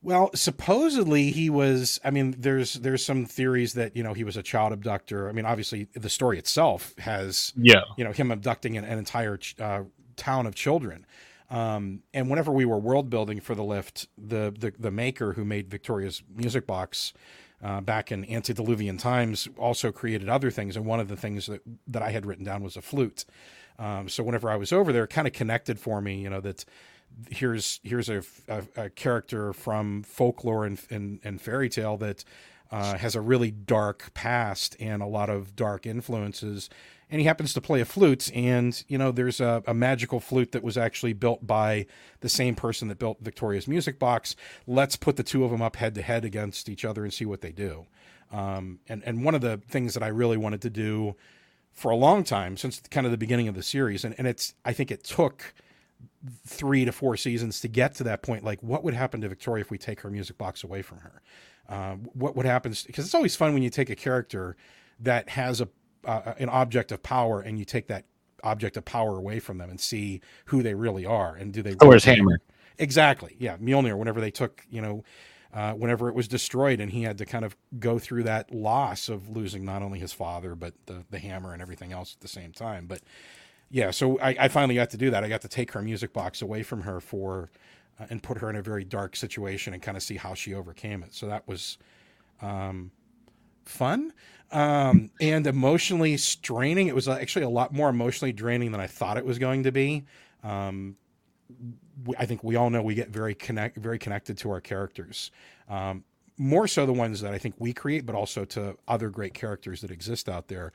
Well, 0.00 0.30
supposedly 0.34 1.30
he 1.32 1.50
was. 1.50 1.98
I 2.04 2.10
mean, 2.10 2.36
there's 2.38 2.74
there's 2.74 3.04
some 3.04 3.24
theories 3.24 3.72
that 3.74 3.96
you 3.96 4.02
know 4.02 4.14
he 4.14 4.24
was 4.24 4.36
a 4.36 4.42
child 4.42 4.72
abductor. 4.72 5.28
I 5.28 5.32
mean, 5.32 5.44
obviously 5.44 5.88
the 5.94 6.08
story 6.08 6.38
itself 6.38 6.94
has 6.98 7.52
yeah 7.56 7.82
you 7.96 8.04
know 8.04 8.12
him 8.12 8.30
abducting 8.30 8.76
an, 8.76 8.84
an 8.84 8.98
entire 8.98 9.38
uh, 9.58 9.82
town 10.16 10.46
of 10.46 10.54
children. 10.54 11.04
Um, 11.50 12.02
and 12.12 12.28
whenever 12.28 12.52
we 12.52 12.64
were 12.64 12.78
world 12.78 13.08
building 13.10 13.40
for 13.40 13.54
the 13.54 13.64
lift, 13.64 14.06
the 14.16 14.54
the, 14.56 14.72
the 14.78 14.90
maker 14.90 15.32
who 15.32 15.44
made 15.44 15.68
Victoria's 15.68 16.22
music 16.32 16.66
box 16.66 17.12
uh, 17.62 17.80
back 17.80 18.12
in 18.12 18.30
antediluvian 18.30 18.98
times 18.98 19.48
also 19.56 19.90
created 19.90 20.28
other 20.28 20.50
things. 20.50 20.76
And 20.76 20.86
one 20.86 21.00
of 21.00 21.08
the 21.08 21.16
things 21.16 21.46
that 21.46 21.62
that 21.88 22.02
I 22.02 22.10
had 22.10 22.24
written 22.24 22.44
down 22.44 22.62
was 22.62 22.76
a 22.76 22.82
flute. 22.82 23.24
Um, 23.80 24.08
so 24.08 24.22
whenever 24.22 24.50
I 24.50 24.56
was 24.56 24.72
over 24.72 24.92
there, 24.92 25.04
it 25.04 25.10
kind 25.10 25.26
of 25.26 25.32
connected 25.32 25.78
for 25.78 26.00
me, 26.00 26.20
you 26.20 26.30
know 26.30 26.40
that 26.40 26.64
here's 27.30 27.80
here's 27.82 28.08
a, 28.08 28.22
a, 28.48 28.62
a 28.76 28.90
character 28.90 29.52
from 29.52 30.02
folklore 30.02 30.64
and, 30.64 30.80
and, 30.90 31.20
and 31.24 31.40
fairy 31.40 31.68
tale 31.68 31.96
that 31.98 32.24
uh, 32.70 32.96
has 32.98 33.14
a 33.14 33.20
really 33.20 33.50
dark 33.50 34.12
past 34.14 34.76
and 34.78 35.02
a 35.02 35.06
lot 35.06 35.30
of 35.30 35.56
dark 35.56 35.86
influences. 35.86 36.68
And 37.10 37.20
he 37.20 37.26
happens 37.26 37.54
to 37.54 37.62
play 37.62 37.80
a 37.80 37.86
flute 37.86 38.30
and 38.34 38.82
you 38.86 38.98
know 38.98 39.10
there's 39.10 39.40
a, 39.40 39.62
a, 39.66 39.72
magical 39.72 40.20
flute 40.20 40.52
that 40.52 40.62
was 40.62 40.76
actually 40.76 41.14
built 41.14 41.46
by 41.46 41.86
the 42.20 42.28
same 42.28 42.54
person 42.54 42.88
that 42.88 42.98
built 42.98 43.18
victoria's 43.20 43.66
music 43.66 43.98
box. 43.98 44.36
Let's 44.66 44.96
put 44.96 45.16
the 45.16 45.22
two 45.22 45.44
of 45.44 45.50
them 45.50 45.62
up 45.62 45.76
head 45.76 45.94
to 45.94 46.02
head 46.02 46.24
against 46.24 46.68
each 46.68 46.84
other 46.84 47.04
and 47.04 47.12
see 47.12 47.24
what 47.24 47.40
they 47.40 47.52
do. 47.52 47.86
Um, 48.30 48.80
and, 48.88 49.02
and 49.04 49.24
one 49.24 49.34
of 49.34 49.40
the 49.40 49.56
things 49.56 49.94
that 49.94 50.02
i 50.02 50.08
really 50.08 50.36
wanted 50.36 50.60
to 50.60 50.68
do 50.68 51.16
for 51.72 51.90
a 51.90 51.96
long 51.96 52.24
time 52.24 52.58
since 52.58 52.82
kind 52.90 53.06
of 53.06 53.10
the 53.10 53.16
beginning 53.16 53.48
of 53.48 53.54
the 53.54 53.62
series 53.62 54.04
and, 54.04 54.14
and 54.18 54.26
it's 54.26 54.52
i 54.66 54.72
think 54.74 54.90
it 54.90 55.02
took 55.02 55.54
three 56.46 56.84
to 56.84 56.92
four 56.92 57.16
seasons 57.16 57.60
to 57.60 57.68
get 57.68 57.94
to 57.96 58.04
that 58.04 58.22
point. 58.22 58.44
Like, 58.44 58.62
what 58.62 58.84
would 58.84 58.94
happen 58.94 59.20
to 59.20 59.28
Victoria 59.28 59.62
if 59.62 59.70
we 59.70 59.78
take 59.78 60.00
her 60.00 60.10
music 60.10 60.38
box 60.38 60.64
away 60.64 60.82
from 60.82 60.98
her? 60.98 61.22
Uh, 61.68 61.94
what 62.14 62.34
what 62.34 62.46
happens? 62.46 62.82
Because 62.84 63.04
it's 63.04 63.14
always 63.14 63.36
fun 63.36 63.52
when 63.52 63.62
you 63.62 63.70
take 63.70 63.90
a 63.90 63.96
character 63.96 64.56
that 65.00 65.28
has 65.30 65.60
a 65.60 65.68
uh, 66.04 66.34
an 66.38 66.48
object 66.48 66.92
of 66.92 67.02
power 67.02 67.40
and 67.40 67.58
you 67.58 67.64
take 67.64 67.88
that 67.88 68.04
object 68.42 68.76
of 68.76 68.84
power 68.84 69.16
away 69.16 69.40
from 69.40 69.58
them 69.58 69.68
and 69.68 69.80
see 69.80 70.20
who 70.46 70.62
they 70.62 70.74
really 70.74 71.04
are 71.04 71.34
and 71.34 71.52
do 71.52 71.62
they. 71.62 71.74
Thor's 71.74 72.06
really 72.06 72.18
hammer. 72.18 72.40
Exactly. 72.78 73.36
Yeah, 73.38 73.56
Mjolnir. 73.56 73.96
Whenever 73.98 74.20
they 74.20 74.30
took, 74.30 74.66
you 74.70 74.80
know. 74.80 75.04
Uh, 75.50 75.72
whenever 75.72 76.10
it 76.10 76.14
was 76.14 76.28
destroyed, 76.28 76.78
and 76.78 76.92
he 76.92 77.04
had 77.04 77.16
to 77.16 77.24
kind 77.24 77.42
of 77.42 77.56
go 77.78 77.98
through 77.98 78.22
that 78.22 78.54
loss 78.54 79.08
of 79.08 79.30
losing 79.30 79.64
not 79.64 79.80
only 79.80 79.98
his 79.98 80.12
father 80.12 80.54
but 80.54 80.74
the 80.84 81.06
the 81.08 81.18
hammer 81.18 81.54
and 81.54 81.62
everything 81.62 81.90
else 81.90 82.14
at 82.14 82.20
the 82.20 82.28
same 82.28 82.52
time. 82.52 82.86
But 82.86 83.00
yeah, 83.70 83.90
so 83.90 84.18
I, 84.18 84.36
I, 84.40 84.48
finally 84.48 84.74
got 84.74 84.90
to 84.90 84.96
do 84.96 85.10
that. 85.10 85.24
I 85.24 85.28
got 85.28 85.42
to 85.42 85.48
take 85.48 85.72
her 85.72 85.82
music 85.82 86.12
box 86.12 86.40
away 86.40 86.62
from 86.62 86.82
her 86.82 87.00
for 87.00 87.50
uh, 88.00 88.06
and 88.10 88.22
put 88.22 88.38
her 88.38 88.48
in 88.48 88.56
a 88.56 88.62
very 88.62 88.84
dark 88.84 89.14
situation 89.14 89.74
and 89.74 89.82
kind 89.82 89.96
of 89.96 90.02
see 90.02 90.16
how 90.16 90.34
she 90.34 90.54
overcame 90.54 91.02
it. 91.02 91.14
So 91.14 91.26
that 91.26 91.46
was 91.46 91.76
um, 92.40 92.90
fun 93.64 94.12
um, 94.52 95.10
and 95.20 95.46
emotionally 95.46 96.16
straining. 96.16 96.88
It 96.88 96.94
was 96.94 97.08
actually 97.08 97.44
a 97.44 97.48
lot 97.50 97.72
more 97.72 97.90
emotionally 97.90 98.32
draining 98.32 98.72
than 98.72 98.80
I 98.80 98.86
thought 98.86 99.18
it 99.18 99.24
was 99.24 99.38
going 99.38 99.64
to 99.64 99.72
be. 99.72 100.04
Um, 100.42 100.96
I 102.18 102.26
think 102.26 102.44
we 102.44 102.56
all 102.56 102.70
know 102.70 102.82
we 102.82 102.94
get 102.94 103.10
very 103.10 103.34
connect 103.34 103.76
very 103.76 103.98
connected 103.98 104.38
to 104.38 104.50
our 104.50 104.60
characters. 104.60 105.30
Um, 105.68 106.04
more 106.38 106.68
so 106.68 106.86
the 106.86 106.92
ones 106.92 107.20
that 107.20 107.34
I 107.34 107.38
think 107.38 107.56
we 107.58 107.72
create, 107.72 108.06
but 108.06 108.14
also 108.14 108.44
to 108.46 108.76
other 108.86 109.10
great 109.10 109.34
characters 109.34 109.80
that 109.80 109.90
exist 109.90 110.28
out 110.28 110.48
there. 110.48 110.72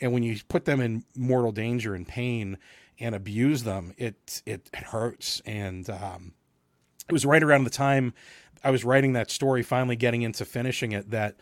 And 0.00 0.12
when 0.12 0.22
you 0.22 0.38
put 0.48 0.66
them 0.66 0.80
in 0.80 1.04
mortal 1.16 1.52
danger 1.52 1.94
and 1.94 2.06
pain 2.06 2.58
and 3.00 3.14
abuse 3.14 3.62
them, 3.62 3.94
it 3.96 4.42
it, 4.44 4.70
it 4.72 4.84
hurts. 4.84 5.40
And 5.46 5.88
um, 5.88 6.34
it 7.08 7.12
was 7.12 7.24
right 7.24 7.42
around 7.42 7.64
the 7.64 7.70
time 7.70 8.12
I 8.62 8.70
was 8.70 8.84
writing 8.84 9.14
that 9.14 9.30
story, 9.30 9.62
finally 9.62 9.96
getting 9.96 10.22
into 10.22 10.44
finishing 10.44 10.92
it, 10.92 11.10
that 11.10 11.36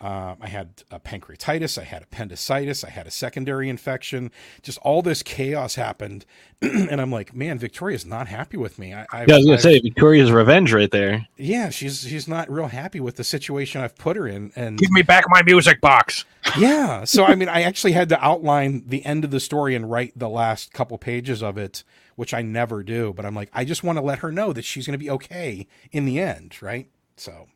uh, 0.00 0.34
I 0.40 0.48
had 0.48 0.82
a 0.90 0.98
pancreatitis, 0.98 1.76
I 1.78 1.84
had 1.84 2.02
appendicitis, 2.02 2.84
I 2.84 2.90
had 2.90 3.06
a 3.06 3.10
secondary 3.10 3.68
infection. 3.68 4.30
Just 4.62 4.78
all 4.78 5.02
this 5.02 5.22
chaos 5.22 5.74
happened, 5.74 6.24
and 6.62 7.00
I'm 7.00 7.12
like, 7.12 7.34
man, 7.34 7.58
Victoria's 7.58 8.06
not 8.06 8.26
happy 8.28 8.56
with 8.56 8.78
me. 8.78 8.94
I, 8.94 9.06
I've, 9.12 9.28
Yeah, 9.28 9.34
I 9.34 9.38
was 9.38 9.46
gonna 9.46 9.52
I've- 9.54 9.62
say 9.62 9.80
Victoria's 9.80 10.32
revenge 10.32 10.72
right 10.72 10.90
there. 10.90 11.26
yeah, 11.36 11.68
she's 11.70 12.00
she's 12.00 12.26
not 12.26 12.50
real 12.50 12.68
happy 12.68 13.00
with 13.00 13.16
the 13.16 13.24
situation 13.24 13.82
I've 13.82 13.96
put 13.96 14.16
her 14.16 14.26
in, 14.26 14.52
and 14.56 14.78
give 14.78 14.90
me 14.90 15.02
back 15.02 15.24
my 15.28 15.42
music 15.42 15.80
box. 15.80 16.24
yeah. 16.58 17.04
So 17.04 17.24
I 17.24 17.34
mean, 17.34 17.48
I 17.48 17.62
actually 17.62 17.92
had 17.92 18.08
to 18.08 18.24
outline 18.24 18.84
the 18.86 19.04
end 19.04 19.24
of 19.24 19.30
the 19.30 19.40
story 19.40 19.74
and 19.74 19.90
write 19.90 20.12
the 20.18 20.28
last 20.30 20.72
couple 20.72 20.96
pages 20.96 21.42
of 21.42 21.58
it, 21.58 21.84
which 22.16 22.32
I 22.32 22.40
never 22.40 22.82
do. 22.82 23.12
But 23.14 23.26
I'm 23.26 23.34
like, 23.34 23.50
I 23.52 23.64
just 23.66 23.84
want 23.84 23.98
to 23.98 24.02
let 24.02 24.20
her 24.20 24.32
know 24.32 24.52
that 24.54 24.64
she's 24.64 24.86
going 24.86 24.98
to 24.98 25.04
be 25.04 25.10
okay 25.10 25.66
in 25.92 26.06
the 26.06 26.18
end, 26.18 26.56
right? 26.62 26.88
So 27.16 27.48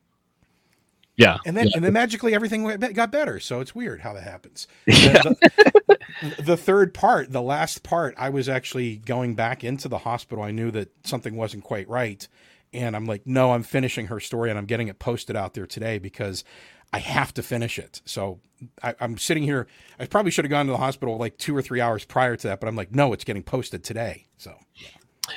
Yeah, 1.17 1.39
and 1.47 1.57
then 1.57 1.67
yeah. 1.67 1.73
and 1.77 1.85
then 1.85 1.93
magically 1.93 2.35
everything 2.35 2.65
got 2.93 3.13
better. 3.13 3.39
So 3.41 3.61
it's 3.61 3.75
weird 3.75 4.01
how 4.01 4.13
that 4.15 4.25
happens. 4.25 4.67
Yeah. 4.87 5.23
The, 5.23 6.43
the- 6.43 6.57
third 6.57 6.95
part, 6.95 7.33
the 7.33 7.43
last 7.43 7.83
part, 7.83 8.15
I 8.17 8.31
was 8.31 8.49
actually 8.49 8.97
going 8.97 9.35
back 9.35 9.65
into 9.65 9.89
the 9.89 9.99
hospital. 9.99 10.45
I 10.45 10.51
knew 10.53 10.71
that 10.71 10.91
something 11.07 11.35
wasn't 11.37 11.65
quite 11.65 11.89
right. 11.89 12.27
And 12.73 12.95
I'm 12.97 13.05
like, 13.05 13.23
no, 13.27 13.53
I'm 13.53 13.63
finishing 13.63 14.07
her 14.07 14.21
story 14.21 14.51
and 14.51 14.59
I'm 14.59 14.67
getting 14.67 14.89
it 14.89 14.99
posted 14.99 15.37
out 15.37 15.55
there 15.55 15.67
today 15.67 15.99
because 15.99 16.45
I 16.93 16.99
have 16.99 17.35
to 17.35 17.43
finish 17.43 17.79
it. 17.79 18.01
So 18.05 18.41
I, 18.83 18.95
I'm 19.01 19.19
sitting 19.19 19.43
here. 19.43 19.67
I 19.99 20.07
probably 20.07 20.31
should 20.31 20.45
have 20.45 20.51
gone 20.51 20.67
to 20.67 20.73
the 20.73 20.79
hospital 20.79 21.17
like 21.17 21.37
two 21.39 21.57
or 21.57 21.63
three 21.63 21.81
hours 21.81 22.05
prior 22.05 22.37
to 22.37 22.49
that, 22.49 22.61
but 22.61 22.69
I'm 22.69 22.77
like, 22.77 22.95
no, 22.95 23.13
it's 23.13 23.25
getting 23.25 23.43
posted 23.43 23.83
today. 23.85 24.27
So 24.37 24.55
yeah, 24.77 24.89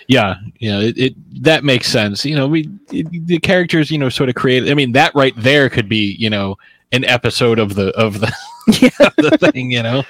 yeah. 0.08 0.36
It, 0.60 0.98
it 0.98 1.44
that 1.44 1.64
makes 1.64 1.88
sense. 1.88 2.26
You 2.26 2.36
know, 2.36 2.48
we 2.48 2.70
it, 2.92 3.28
the 3.28 3.40
characters, 3.40 3.92
you 3.92 3.98
know, 3.98 4.10
sort 4.10 4.30
of 4.30 4.36
create. 4.36 4.70
I 4.70 4.74
mean, 4.74 4.94
that 4.94 5.14
right 5.16 5.34
there 5.38 5.70
could 5.70 5.90
be, 5.90 6.16
you 6.20 6.30
know, 6.30 6.58
an 6.92 7.04
episode 7.06 7.60
of 7.60 7.76
the 7.76 7.90
of 7.98 8.20
the, 8.20 8.28
of 9.00 9.16
the 9.18 9.52
thing. 9.52 9.72
You 9.72 9.84
know. 9.84 10.04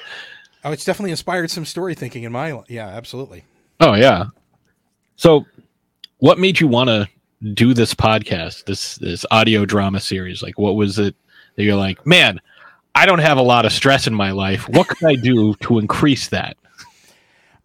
oh, 0.63 0.71
it's 0.71 0.86
definitely 0.86 1.11
inspired 1.11 1.51
some 1.51 1.65
story 1.65 1.95
thinking 1.95 2.23
in 2.23 2.32
my 2.32 2.61
yeah, 2.67 2.88
absolutely. 2.88 3.43
Oh 3.80 3.93
yeah. 3.93 4.25
So, 5.15 5.45
what 6.19 6.39
made 6.39 6.59
you 6.59 6.67
want 6.67 6.89
to 6.89 7.07
do 7.53 7.73
this 7.73 7.93
podcast, 7.93 8.65
this 8.65 8.95
this 8.95 9.25
audio 9.32 9.65
drama 9.65 9.99
series? 9.99 10.41
Like, 10.41 10.57
what 10.57 10.75
was 10.75 10.99
it 10.99 11.15
that 11.55 11.63
you're 11.63 11.75
like, 11.75 12.05
man? 12.05 12.39
I 12.95 13.05
don't 13.05 13.19
have 13.19 13.38
a 13.38 13.43
lot 13.43 13.65
of 13.65 13.71
stress 13.71 14.07
in 14.07 14.15
my 14.15 14.32
life. 14.32 14.67
What 14.69 14.88
could 14.88 15.07
I 15.07 15.13
do 15.13 15.53
to 15.53 15.78
increase 15.78 16.30
that? 16.30 16.57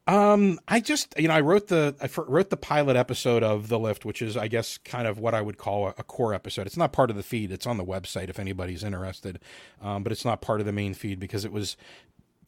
Um, 0.08 0.58
I 0.66 0.80
just 0.80 1.14
you 1.16 1.28
know 1.28 1.34
I 1.34 1.40
wrote 1.40 1.68
the 1.68 1.94
I 2.00 2.08
wrote 2.26 2.50
the 2.50 2.56
pilot 2.56 2.96
episode 2.96 3.42
of 3.44 3.68
the 3.68 3.78
lift, 3.78 4.04
which 4.04 4.20
is 4.20 4.36
I 4.36 4.48
guess 4.48 4.78
kind 4.78 5.06
of 5.06 5.18
what 5.18 5.32
I 5.32 5.40
would 5.40 5.58
call 5.58 5.86
a, 5.86 5.94
a 5.98 6.02
core 6.02 6.34
episode. 6.34 6.66
It's 6.66 6.76
not 6.76 6.92
part 6.92 7.10
of 7.10 7.16
the 7.16 7.22
feed; 7.22 7.52
it's 7.52 7.66
on 7.66 7.76
the 7.76 7.84
website 7.84 8.28
if 8.28 8.40
anybody's 8.40 8.82
interested. 8.82 9.38
Um, 9.80 10.02
but 10.02 10.10
it's 10.10 10.24
not 10.24 10.40
part 10.40 10.60
of 10.60 10.66
the 10.66 10.72
main 10.72 10.94
feed 10.94 11.20
because 11.20 11.44
it 11.44 11.52
was 11.52 11.76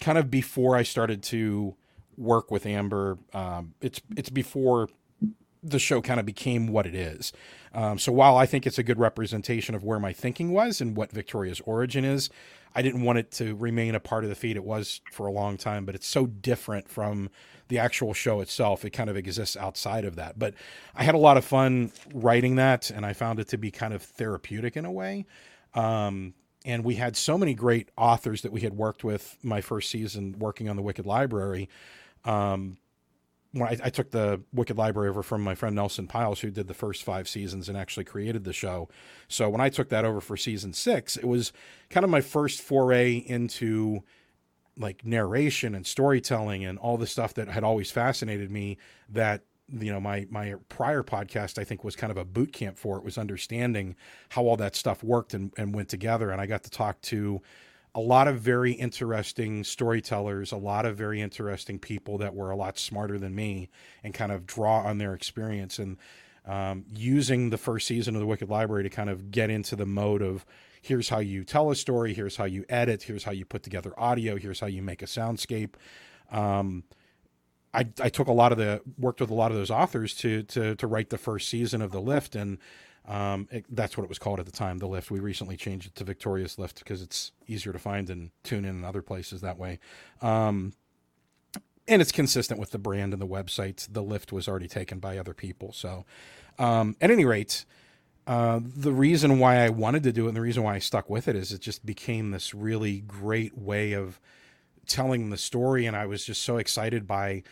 kind 0.00 0.18
of 0.18 0.30
before 0.30 0.76
I 0.76 0.82
started 0.82 1.22
to 1.24 1.76
work 2.16 2.50
with 2.50 2.66
Amber. 2.66 3.18
Um, 3.32 3.74
it's 3.80 4.00
it's 4.16 4.30
before 4.30 4.88
the 5.62 5.78
show 5.78 6.02
kind 6.02 6.20
of 6.20 6.26
became 6.26 6.66
what 6.66 6.86
it 6.86 6.94
is. 6.94 7.32
Um, 7.72 7.98
so 7.98 8.12
while 8.12 8.36
I 8.36 8.46
think 8.46 8.66
it's 8.66 8.78
a 8.78 8.82
good 8.82 8.98
representation 8.98 9.74
of 9.74 9.82
where 9.82 9.98
my 9.98 10.12
thinking 10.12 10.52
was 10.52 10.80
and 10.80 10.96
what 10.96 11.10
Victoria's 11.10 11.60
origin 11.64 12.04
is, 12.04 12.30
I 12.74 12.82
didn't 12.82 13.02
want 13.02 13.18
it 13.18 13.30
to 13.32 13.54
remain 13.54 13.94
a 13.94 14.00
part 14.00 14.24
of 14.24 14.30
the 14.30 14.36
feed. 14.36 14.56
It 14.56 14.64
was 14.64 15.00
for 15.12 15.26
a 15.26 15.32
long 15.32 15.56
time, 15.56 15.84
but 15.84 15.94
it's 15.94 16.06
so 16.06 16.26
different 16.26 16.88
from 16.88 17.30
the 17.68 17.78
actual 17.78 18.12
show 18.12 18.40
itself. 18.40 18.84
It 18.84 18.90
kind 18.90 19.08
of 19.08 19.16
exists 19.16 19.56
outside 19.56 20.04
of 20.04 20.16
that. 20.16 20.38
But 20.38 20.54
I 20.94 21.04
had 21.04 21.14
a 21.14 21.18
lot 21.18 21.36
of 21.36 21.44
fun 21.44 21.92
writing 22.12 22.56
that, 22.56 22.90
and 22.90 23.06
I 23.06 23.12
found 23.12 23.38
it 23.38 23.48
to 23.48 23.58
be 23.58 23.70
kind 23.70 23.94
of 23.94 24.02
therapeutic 24.02 24.76
in 24.76 24.84
a 24.84 24.92
way. 24.92 25.26
Um, 25.74 26.34
and 26.64 26.84
we 26.84 26.94
had 26.94 27.16
so 27.16 27.36
many 27.36 27.54
great 27.54 27.90
authors 27.96 28.42
that 28.42 28.52
we 28.52 28.62
had 28.62 28.74
worked 28.74 29.04
with 29.04 29.36
my 29.42 29.60
first 29.60 29.90
season 29.90 30.36
working 30.38 30.68
on 30.68 30.76
the 30.76 30.82
Wicked 30.82 31.06
Library. 31.06 31.68
Um, 32.24 32.78
when 33.54 33.68
I, 33.68 33.78
I 33.84 33.90
took 33.90 34.10
the 34.10 34.42
Wicked 34.52 34.76
Library 34.76 35.08
over 35.08 35.22
from 35.22 35.42
my 35.42 35.54
friend 35.54 35.76
Nelson 35.76 36.08
Pyles, 36.08 36.40
who 36.40 36.50
did 36.50 36.66
the 36.66 36.74
first 36.74 37.04
five 37.04 37.28
seasons 37.28 37.68
and 37.68 37.78
actually 37.78 38.04
created 38.04 38.44
the 38.44 38.52
show. 38.52 38.88
So 39.28 39.48
when 39.48 39.60
I 39.60 39.68
took 39.68 39.88
that 39.90 40.04
over 40.04 40.20
for 40.20 40.36
season 40.36 40.72
six, 40.72 41.16
it 41.16 41.24
was 41.24 41.52
kind 41.88 42.02
of 42.02 42.10
my 42.10 42.20
first 42.20 42.60
foray 42.60 43.16
into 43.16 44.02
like 44.76 45.06
narration 45.06 45.74
and 45.74 45.86
storytelling 45.86 46.64
and 46.64 46.78
all 46.78 46.96
the 46.96 47.06
stuff 47.06 47.32
that 47.34 47.48
had 47.48 47.62
always 47.62 47.92
fascinated 47.92 48.50
me 48.50 48.76
that 49.08 49.42
you 49.68 49.92
know 49.92 50.00
my 50.00 50.26
my 50.30 50.54
prior 50.68 51.02
podcast 51.02 51.58
i 51.58 51.64
think 51.64 51.84
was 51.84 51.96
kind 51.96 52.10
of 52.10 52.16
a 52.16 52.24
boot 52.24 52.52
camp 52.52 52.76
for 52.76 52.98
it 52.98 53.04
was 53.04 53.16
understanding 53.16 53.94
how 54.30 54.42
all 54.42 54.56
that 54.56 54.76
stuff 54.76 55.02
worked 55.02 55.32
and, 55.32 55.52
and 55.56 55.74
went 55.74 55.88
together 55.88 56.30
and 56.30 56.40
i 56.40 56.44
got 56.44 56.64
to 56.64 56.70
talk 56.70 57.00
to 57.00 57.40
a 57.94 58.00
lot 58.00 58.26
of 58.26 58.40
very 58.40 58.72
interesting 58.72 59.62
storytellers, 59.62 60.50
a 60.50 60.56
lot 60.56 60.84
of 60.84 60.96
very 60.96 61.20
interesting 61.20 61.78
people 61.78 62.18
that 62.18 62.34
were 62.34 62.50
a 62.50 62.56
lot 62.56 62.78
smarter 62.78 63.18
than 63.18 63.34
me, 63.34 63.68
and 64.02 64.12
kind 64.12 64.32
of 64.32 64.46
draw 64.46 64.80
on 64.80 64.98
their 64.98 65.14
experience 65.14 65.78
and 65.78 65.96
um, 66.46 66.84
using 66.92 67.50
the 67.50 67.58
first 67.58 67.86
season 67.86 68.14
of 68.14 68.20
the 68.20 68.26
Wicked 68.26 68.50
Library 68.50 68.82
to 68.82 68.90
kind 68.90 69.08
of 69.08 69.30
get 69.30 69.48
into 69.48 69.76
the 69.76 69.86
mode 69.86 70.22
of 70.22 70.44
here's 70.82 71.08
how 71.08 71.18
you 71.18 71.44
tell 71.44 71.70
a 71.70 71.76
story, 71.76 72.12
here's 72.12 72.36
how 72.36 72.44
you 72.44 72.64
edit, 72.68 73.04
here's 73.04 73.24
how 73.24 73.32
you 73.32 73.44
put 73.44 73.62
together 73.62 73.94
audio, 73.98 74.36
here's 74.36 74.60
how 74.60 74.66
you 74.66 74.82
make 74.82 75.00
a 75.00 75.06
soundscape. 75.06 75.74
Um, 76.30 76.84
I, 77.72 77.86
I 78.00 78.08
took 78.08 78.28
a 78.28 78.32
lot 78.32 78.52
of 78.52 78.58
the 78.58 78.82
worked 78.98 79.20
with 79.20 79.30
a 79.30 79.34
lot 79.34 79.50
of 79.50 79.56
those 79.56 79.70
authors 79.70 80.14
to 80.16 80.42
to 80.44 80.74
to 80.76 80.86
write 80.86 81.10
the 81.10 81.18
first 81.18 81.48
season 81.48 81.82
of 81.82 81.90
the 81.90 82.00
lift 82.00 82.36
and 82.36 82.58
um, 83.06 83.48
it, 83.50 83.66
that's 83.70 83.96
what 83.96 84.04
it 84.04 84.08
was 84.08 84.18
called 84.18 84.40
at 84.40 84.46
the 84.46 84.52
time, 84.52 84.78
the 84.78 84.86
lift. 84.86 85.10
We 85.10 85.20
recently 85.20 85.56
changed 85.56 85.88
it 85.88 85.94
to 85.96 86.04
Victoria's 86.04 86.58
Lift 86.58 86.78
because 86.78 87.02
it's 87.02 87.32
easier 87.46 87.72
to 87.72 87.78
find 87.78 88.08
and 88.08 88.30
tune 88.42 88.64
in 88.64 88.76
in 88.76 88.84
other 88.84 89.02
places 89.02 89.42
that 89.42 89.58
way. 89.58 89.78
Um, 90.22 90.72
and 91.86 92.00
it's 92.00 92.12
consistent 92.12 92.58
with 92.58 92.70
the 92.70 92.78
brand 92.78 93.12
and 93.12 93.20
the 93.20 93.26
website. 93.26 93.86
The 93.92 94.02
lift 94.02 94.32
was 94.32 94.48
already 94.48 94.68
taken 94.68 95.00
by 95.00 95.18
other 95.18 95.34
people. 95.34 95.72
So, 95.72 96.06
um, 96.58 96.96
at 97.00 97.10
any 97.10 97.26
rate, 97.26 97.66
uh, 98.26 98.60
the 98.62 98.92
reason 98.92 99.38
why 99.38 99.56
I 99.56 99.68
wanted 99.68 100.02
to 100.04 100.12
do 100.12 100.24
it 100.24 100.28
and 100.28 100.36
the 100.36 100.40
reason 100.40 100.62
why 100.62 100.76
I 100.76 100.78
stuck 100.78 101.10
with 101.10 101.28
it 101.28 101.36
is 101.36 101.52
it 101.52 101.60
just 101.60 101.84
became 101.84 102.30
this 102.30 102.54
really 102.54 103.00
great 103.00 103.58
way 103.58 103.92
of 103.92 104.18
telling 104.86 105.28
the 105.28 105.36
story. 105.36 105.84
And 105.84 105.94
I 105.94 106.06
was 106.06 106.24
just 106.24 106.42
so 106.42 106.56
excited 106.56 107.06
by 107.06 107.42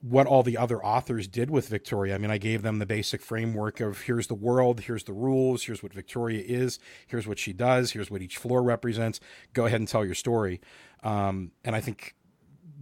what 0.00 0.26
all 0.26 0.42
the 0.42 0.56
other 0.56 0.82
authors 0.84 1.26
did 1.26 1.50
with 1.50 1.68
Victoria. 1.68 2.14
I 2.14 2.18
mean, 2.18 2.30
I 2.30 2.38
gave 2.38 2.62
them 2.62 2.78
the 2.78 2.86
basic 2.86 3.20
framework 3.20 3.80
of 3.80 4.02
here's 4.02 4.28
the 4.28 4.34
world, 4.34 4.80
here's 4.80 5.04
the 5.04 5.12
rules, 5.12 5.64
here's 5.64 5.82
what 5.82 5.92
Victoria 5.92 6.42
is, 6.46 6.78
here's 7.06 7.26
what 7.26 7.38
she 7.38 7.52
does, 7.52 7.92
here's 7.92 8.10
what 8.10 8.22
each 8.22 8.36
floor 8.36 8.62
represents. 8.62 9.18
Go 9.54 9.66
ahead 9.66 9.80
and 9.80 9.88
tell 9.88 10.04
your 10.04 10.14
story. 10.14 10.60
Um, 11.02 11.50
and 11.64 11.74
I 11.74 11.80
think 11.80 12.14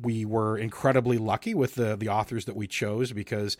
we 0.02 0.26
were 0.26 0.58
incredibly 0.58 1.16
lucky 1.16 1.54
with 1.54 1.74
the 1.74 1.96
the 1.96 2.08
authors 2.08 2.44
that 2.44 2.56
we 2.56 2.66
chose 2.66 3.12
because 3.12 3.56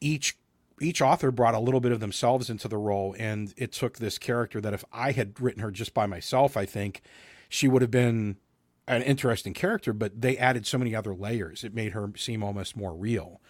each 0.00 0.36
each 0.80 1.00
author 1.00 1.30
brought 1.30 1.54
a 1.54 1.60
little 1.60 1.80
bit 1.80 1.92
of 1.92 2.00
themselves 2.00 2.50
into 2.50 2.66
the 2.66 2.76
role 2.76 3.14
and 3.18 3.54
it 3.56 3.70
took 3.70 3.98
this 3.98 4.18
character 4.18 4.60
that 4.60 4.74
if 4.74 4.84
I 4.92 5.12
had 5.12 5.40
written 5.40 5.62
her 5.62 5.70
just 5.70 5.94
by 5.94 6.06
myself, 6.06 6.56
I 6.56 6.66
think 6.66 7.02
she 7.48 7.68
would 7.68 7.82
have 7.82 7.92
been 7.92 8.38
an 8.86 9.02
interesting 9.02 9.54
character, 9.54 9.92
but 9.92 10.20
they 10.20 10.36
added 10.36 10.66
so 10.66 10.78
many 10.78 10.94
other 10.94 11.14
layers. 11.14 11.64
It 11.64 11.74
made 11.74 11.92
her 11.92 12.12
seem 12.16 12.42
almost 12.42 12.76
more 12.76 12.94
real. 12.94 13.40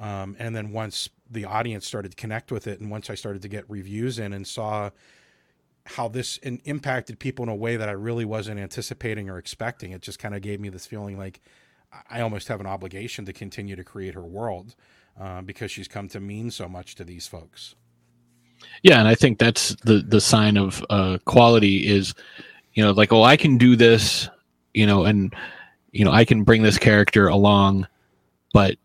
Um, 0.00 0.34
and 0.38 0.56
then 0.56 0.72
once 0.72 1.10
the 1.30 1.44
audience 1.44 1.86
started 1.86 2.12
to 2.12 2.16
connect 2.16 2.50
with 2.50 2.66
it, 2.66 2.80
and 2.80 2.90
once 2.90 3.10
I 3.10 3.14
started 3.14 3.42
to 3.42 3.48
get 3.48 3.68
reviews 3.68 4.18
in 4.18 4.32
and 4.32 4.46
saw 4.46 4.90
how 5.86 6.08
this 6.08 6.38
in, 6.38 6.60
impacted 6.64 7.18
people 7.18 7.42
in 7.44 7.48
a 7.48 7.54
way 7.54 7.76
that 7.76 7.88
I 7.88 7.92
really 7.92 8.24
wasn't 8.24 8.58
anticipating 8.58 9.28
or 9.28 9.38
expecting, 9.38 9.92
it 9.92 10.02
just 10.02 10.18
kind 10.18 10.34
of 10.34 10.42
gave 10.42 10.60
me 10.60 10.70
this 10.70 10.86
feeling 10.86 11.18
like 11.18 11.40
I 12.08 12.20
almost 12.20 12.48
have 12.48 12.60
an 12.60 12.66
obligation 12.66 13.24
to 13.26 13.32
continue 13.32 13.76
to 13.76 13.84
create 13.84 14.14
her 14.14 14.24
world 14.24 14.74
uh, 15.20 15.42
because 15.42 15.70
she's 15.70 15.88
come 15.88 16.08
to 16.08 16.20
mean 16.20 16.50
so 16.50 16.68
much 16.68 16.94
to 16.96 17.04
these 17.04 17.26
folks. 17.26 17.74
Yeah, 18.82 18.98
and 18.98 19.08
I 19.08 19.14
think 19.14 19.38
that's 19.38 19.74
the 19.84 20.04
the 20.06 20.20
sign 20.20 20.56
of 20.56 20.84
uh, 20.90 21.18
quality 21.24 21.86
is, 21.88 22.14
you 22.74 22.84
know, 22.84 22.92
like 22.92 23.12
oh, 23.12 23.22
I 23.22 23.36
can 23.36 23.56
do 23.58 23.74
this, 23.74 24.28
you 24.74 24.86
know, 24.86 25.04
and 25.04 25.34
you 25.92 26.04
know, 26.04 26.12
I 26.12 26.24
can 26.24 26.44
bring 26.44 26.62
this 26.62 26.78
character 26.78 27.28
along, 27.28 27.86
but 28.52 28.76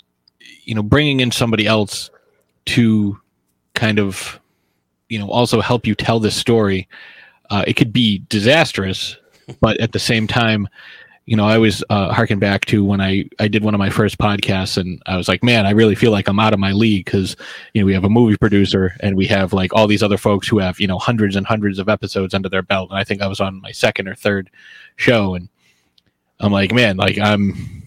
you 0.63 0.75
know, 0.75 0.83
bringing 0.83 1.19
in 1.19 1.31
somebody 1.31 1.67
else 1.67 2.09
to 2.65 3.19
kind 3.73 3.99
of, 3.99 4.39
you 5.09 5.19
know, 5.19 5.29
also 5.29 5.61
help 5.61 5.85
you 5.85 5.95
tell 5.95 6.19
this 6.19 6.35
story, 6.35 6.87
uh, 7.49 7.63
it 7.67 7.75
could 7.75 7.93
be 7.93 8.23
disastrous, 8.29 9.17
but 9.61 9.79
at 9.79 9.91
the 9.91 9.99
same 9.99 10.27
time, 10.27 10.67
you 11.27 11.35
know, 11.35 11.45
I 11.45 11.55
always 11.55 11.83
uh, 11.89 12.13
harken 12.13 12.37
back 12.37 12.65
to 12.65 12.85
when 12.85 13.01
I, 13.01 13.27
I 13.39 13.47
did 13.47 13.63
one 13.63 13.73
of 13.73 13.79
my 13.79 13.89
first 13.89 14.19
podcasts 14.19 14.77
and 14.77 15.01
I 15.07 15.17
was 15.17 15.27
like, 15.27 15.43
man, 15.43 15.65
I 15.65 15.71
really 15.71 15.95
feel 15.95 16.11
like 16.11 16.27
I'm 16.27 16.39
out 16.39 16.53
of 16.53 16.59
my 16.59 16.71
league 16.71 17.05
because, 17.05 17.35
you 17.73 17.81
know, 17.81 17.85
we 17.87 17.95
have 17.95 18.03
a 18.03 18.09
movie 18.09 18.37
producer 18.37 18.95
and 18.99 19.17
we 19.17 19.25
have 19.27 19.51
like 19.51 19.73
all 19.73 19.87
these 19.87 20.03
other 20.03 20.19
folks 20.19 20.47
who 20.47 20.59
have, 20.59 20.79
you 20.79 20.85
know, 20.85 20.99
hundreds 20.99 21.35
and 21.35 21.47
hundreds 21.47 21.79
of 21.79 21.89
episodes 21.89 22.35
under 22.35 22.47
their 22.47 22.61
belt. 22.61 22.91
And 22.91 22.99
I 22.99 23.03
think 23.03 23.23
I 23.23 23.27
was 23.27 23.39
on 23.39 23.59
my 23.61 23.71
second 23.71 24.07
or 24.07 24.13
third 24.13 24.51
show 24.97 25.33
and 25.33 25.49
I'm 26.39 26.51
like, 26.51 26.73
man, 26.73 26.97
like 26.97 27.17
I'm, 27.17 27.83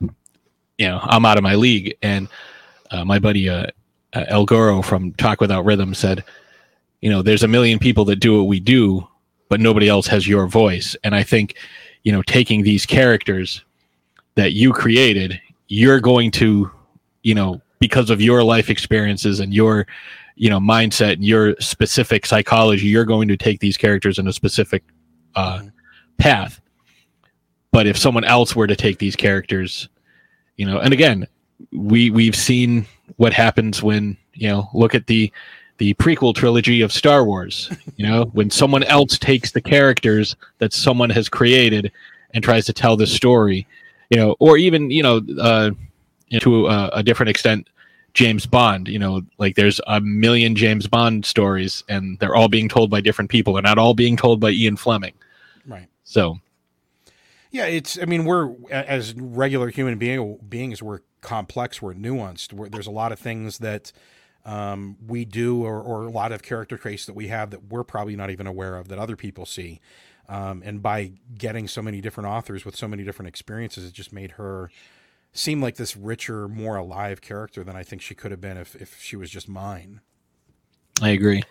you 0.00 0.86
know, 0.86 1.00
I'm 1.02 1.24
out 1.24 1.38
of 1.38 1.42
my 1.42 1.54
league. 1.54 1.96
And 2.02 2.28
uh, 2.90 3.04
my 3.04 3.18
buddy 3.18 3.48
uh, 3.48 3.66
uh, 4.12 4.24
El 4.28 4.44
Goro 4.44 4.82
from 4.82 5.12
Talk 5.14 5.40
Without 5.40 5.64
Rhythm 5.64 5.94
said, 5.94 6.24
you 7.00 7.10
know, 7.10 7.22
there's 7.22 7.42
a 7.42 7.48
million 7.48 7.78
people 7.78 8.04
that 8.06 8.16
do 8.16 8.38
what 8.38 8.48
we 8.48 8.60
do, 8.60 9.06
but 9.48 9.60
nobody 9.60 9.88
else 9.88 10.06
has 10.06 10.26
your 10.26 10.46
voice. 10.46 10.96
And 11.04 11.14
I 11.14 11.22
think, 11.22 11.56
you 12.06 12.12
know 12.12 12.22
taking 12.22 12.62
these 12.62 12.86
characters 12.86 13.64
that 14.36 14.52
you 14.52 14.72
created 14.72 15.40
you're 15.66 15.98
going 15.98 16.30
to 16.30 16.70
you 17.24 17.34
know 17.34 17.60
because 17.80 18.10
of 18.10 18.20
your 18.20 18.44
life 18.44 18.70
experiences 18.70 19.40
and 19.40 19.52
your 19.52 19.88
you 20.36 20.48
know 20.48 20.60
mindset 20.60 21.14
and 21.14 21.24
your 21.24 21.56
specific 21.58 22.24
psychology 22.24 22.86
you're 22.86 23.04
going 23.04 23.26
to 23.26 23.36
take 23.36 23.58
these 23.58 23.76
characters 23.76 24.20
in 24.20 24.28
a 24.28 24.32
specific 24.32 24.84
uh, 25.34 25.58
mm-hmm. 25.58 25.68
path 26.16 26.60
but 27.76 27.86
if 27.86 27.98
someone 27.98 28.24
else 28.24 28.56
were 28.56 28.66
to 28.66 28.74
take 28.74 28.98
these 28.98 29.14
characters 29.14 29.90
you 30.56 30.64
know 30.64 30.78
and 30.78 30.94
again 30.94 31.26
we 31.72 32.08
we've 32.08 32.36
seen 32.36 32.86
what 33.16 33.32
happens 33.34 33.82
when 33.82 34.16
you 34.32 34.48
know 34.48 34.68
look 34.72 34.94
at 34.94 35.06
the 35.06 35.30
the 35.78 35.92
prequel 35.94 36.34
trilogy 36.34 36.80
of 36.80 36.92
Star 36.92 37.24
Wars. 37.24 37.70
You 37.96 38.06
know, 38.06 38.24
when 38.32 38.50
someone 38.50 38.82
else 38.84 39.18
takes 39.18 39.52
the 39.52 39.60
characters 39.60 40.36
that 40.58 40.72
someone 40.72 41.10
has 41.10 41.28
created 41.28 41.92
and 42.32 42.42
tries 42.42 42.64
to 42.66 42.72
tell 42.72 42.96
the 42.96 43.06
story, 43.06 43.66
you 44.10 44.16
know, 44.16 44.36
or 44.38 44.56
even 44.56 44.90
you 44.90 45.02
know, 45.02 45.20
uh, 45.38 45.70
to 46.40 46.66
a, 46.68 46.88
a 46.94 47.02
different 47.02 47.30
extent, 47.30 47.68
James 48.14 48.46
Bond. 48.46 48.88
You 48.88 48.98
know, 48.98 49.22
like 49.38 49.56
there's 49.56 49.80
a 49.86 50.00
million 50.00 50.56
James 50.56 50.86
Bond 50.86 51.26
stories, 51.26 51.84
and 51.88 52.18
they're 52.20 52.36
all 52.36 52.48
being 52.48 52.68
told 52.68 52.90
by 52.90 53.00
different 53.00 53.30
people. 53.30 53.52
They're 53.52 53.62
not 53.62 53.78
all 53.78 53.94
being 53.94 54.16
told 54.16 54.40
by 54.40 54.50
Ian 54.50 54.76
Fleming. 54.76 55.14
Right. 55.66 55.88
So. 56.04 56.40
Yeah, 57.50 57.66
it's. 57.66 57.98
I 58.00 58.04
mean, 58.04 58.24
we're 58.24 58.54
as 58.70 59.14
regular 59.14 59.70
human 59.70 59.98
being, 59.98 60.38
beings, 60.48 60.82
we're 60.82 61.00
complex, 61.20 61.80
we're 61.80 61.94
nuanced. 61.94 62.52
We're, 62.52 62.68
there's 62.68 62.86
a 62.86 62.92
lot 62.92 63.12
of 63.12 63.18
things 63.18 63.58
that 63.58 63.92
um, 64.44 64.96
we 65.06 65.24
do, 65.24 65.64
or, 65.64 65.80
or 65.80 66.04
a 66.04 66.10
lot 66.10 66.32
of 66.32 66.42
character 66.42 66.76
traits 66.76 67.06
that 67.06 67.14
we 67.14 67.28
have 67.28 67.50
that 67.50 67.64
we're 67.64 67.84
probably 67.84 68.16
not 68.16 68.30
even 68.30 68.46
aware 68.46 68.76
of 68.76 68.88
that 68.88 68.98
other 68.98 69.16
people 69.16 69.46
see. 69.46 69.80
Um, 70.28 70.62
and 70.64 70.82
by 70.82 71.12
getting 71.36 71.68
so 71.68 71.82
many 71.82 72.00
different 72.00 72.28
authors 72.28 72.64
with 72.64 72.76
so 72.76 72.88
many 72.88 73.04
different 73.04 73.28
experiences, 73.28 73.84
it 73.84 73.92
just 73.92 74.12
made 74.12 74.32
her 74.32 74.70
seem 75.32 75.60
like 75.60 75.76
this 75.76 75.96
richer, 75.96 76.48
more 76.48 76.76
alive 76.76 77.20
character 77.20 77.62
than 77.62 77.76
I 77.76 77.82
think 77.82 78.02
she 78.02 78.14
could 78.14 78.30
have 78.30 78.40
been 78.40 78.56
if, 78.56 78.74
if 78.76 79.00
she 79.00 79.16
was 79.16 79.30
just 79.30 79.48
mine. 79.48 80.00
I 81.00 81.10
agree. 81.10 81.42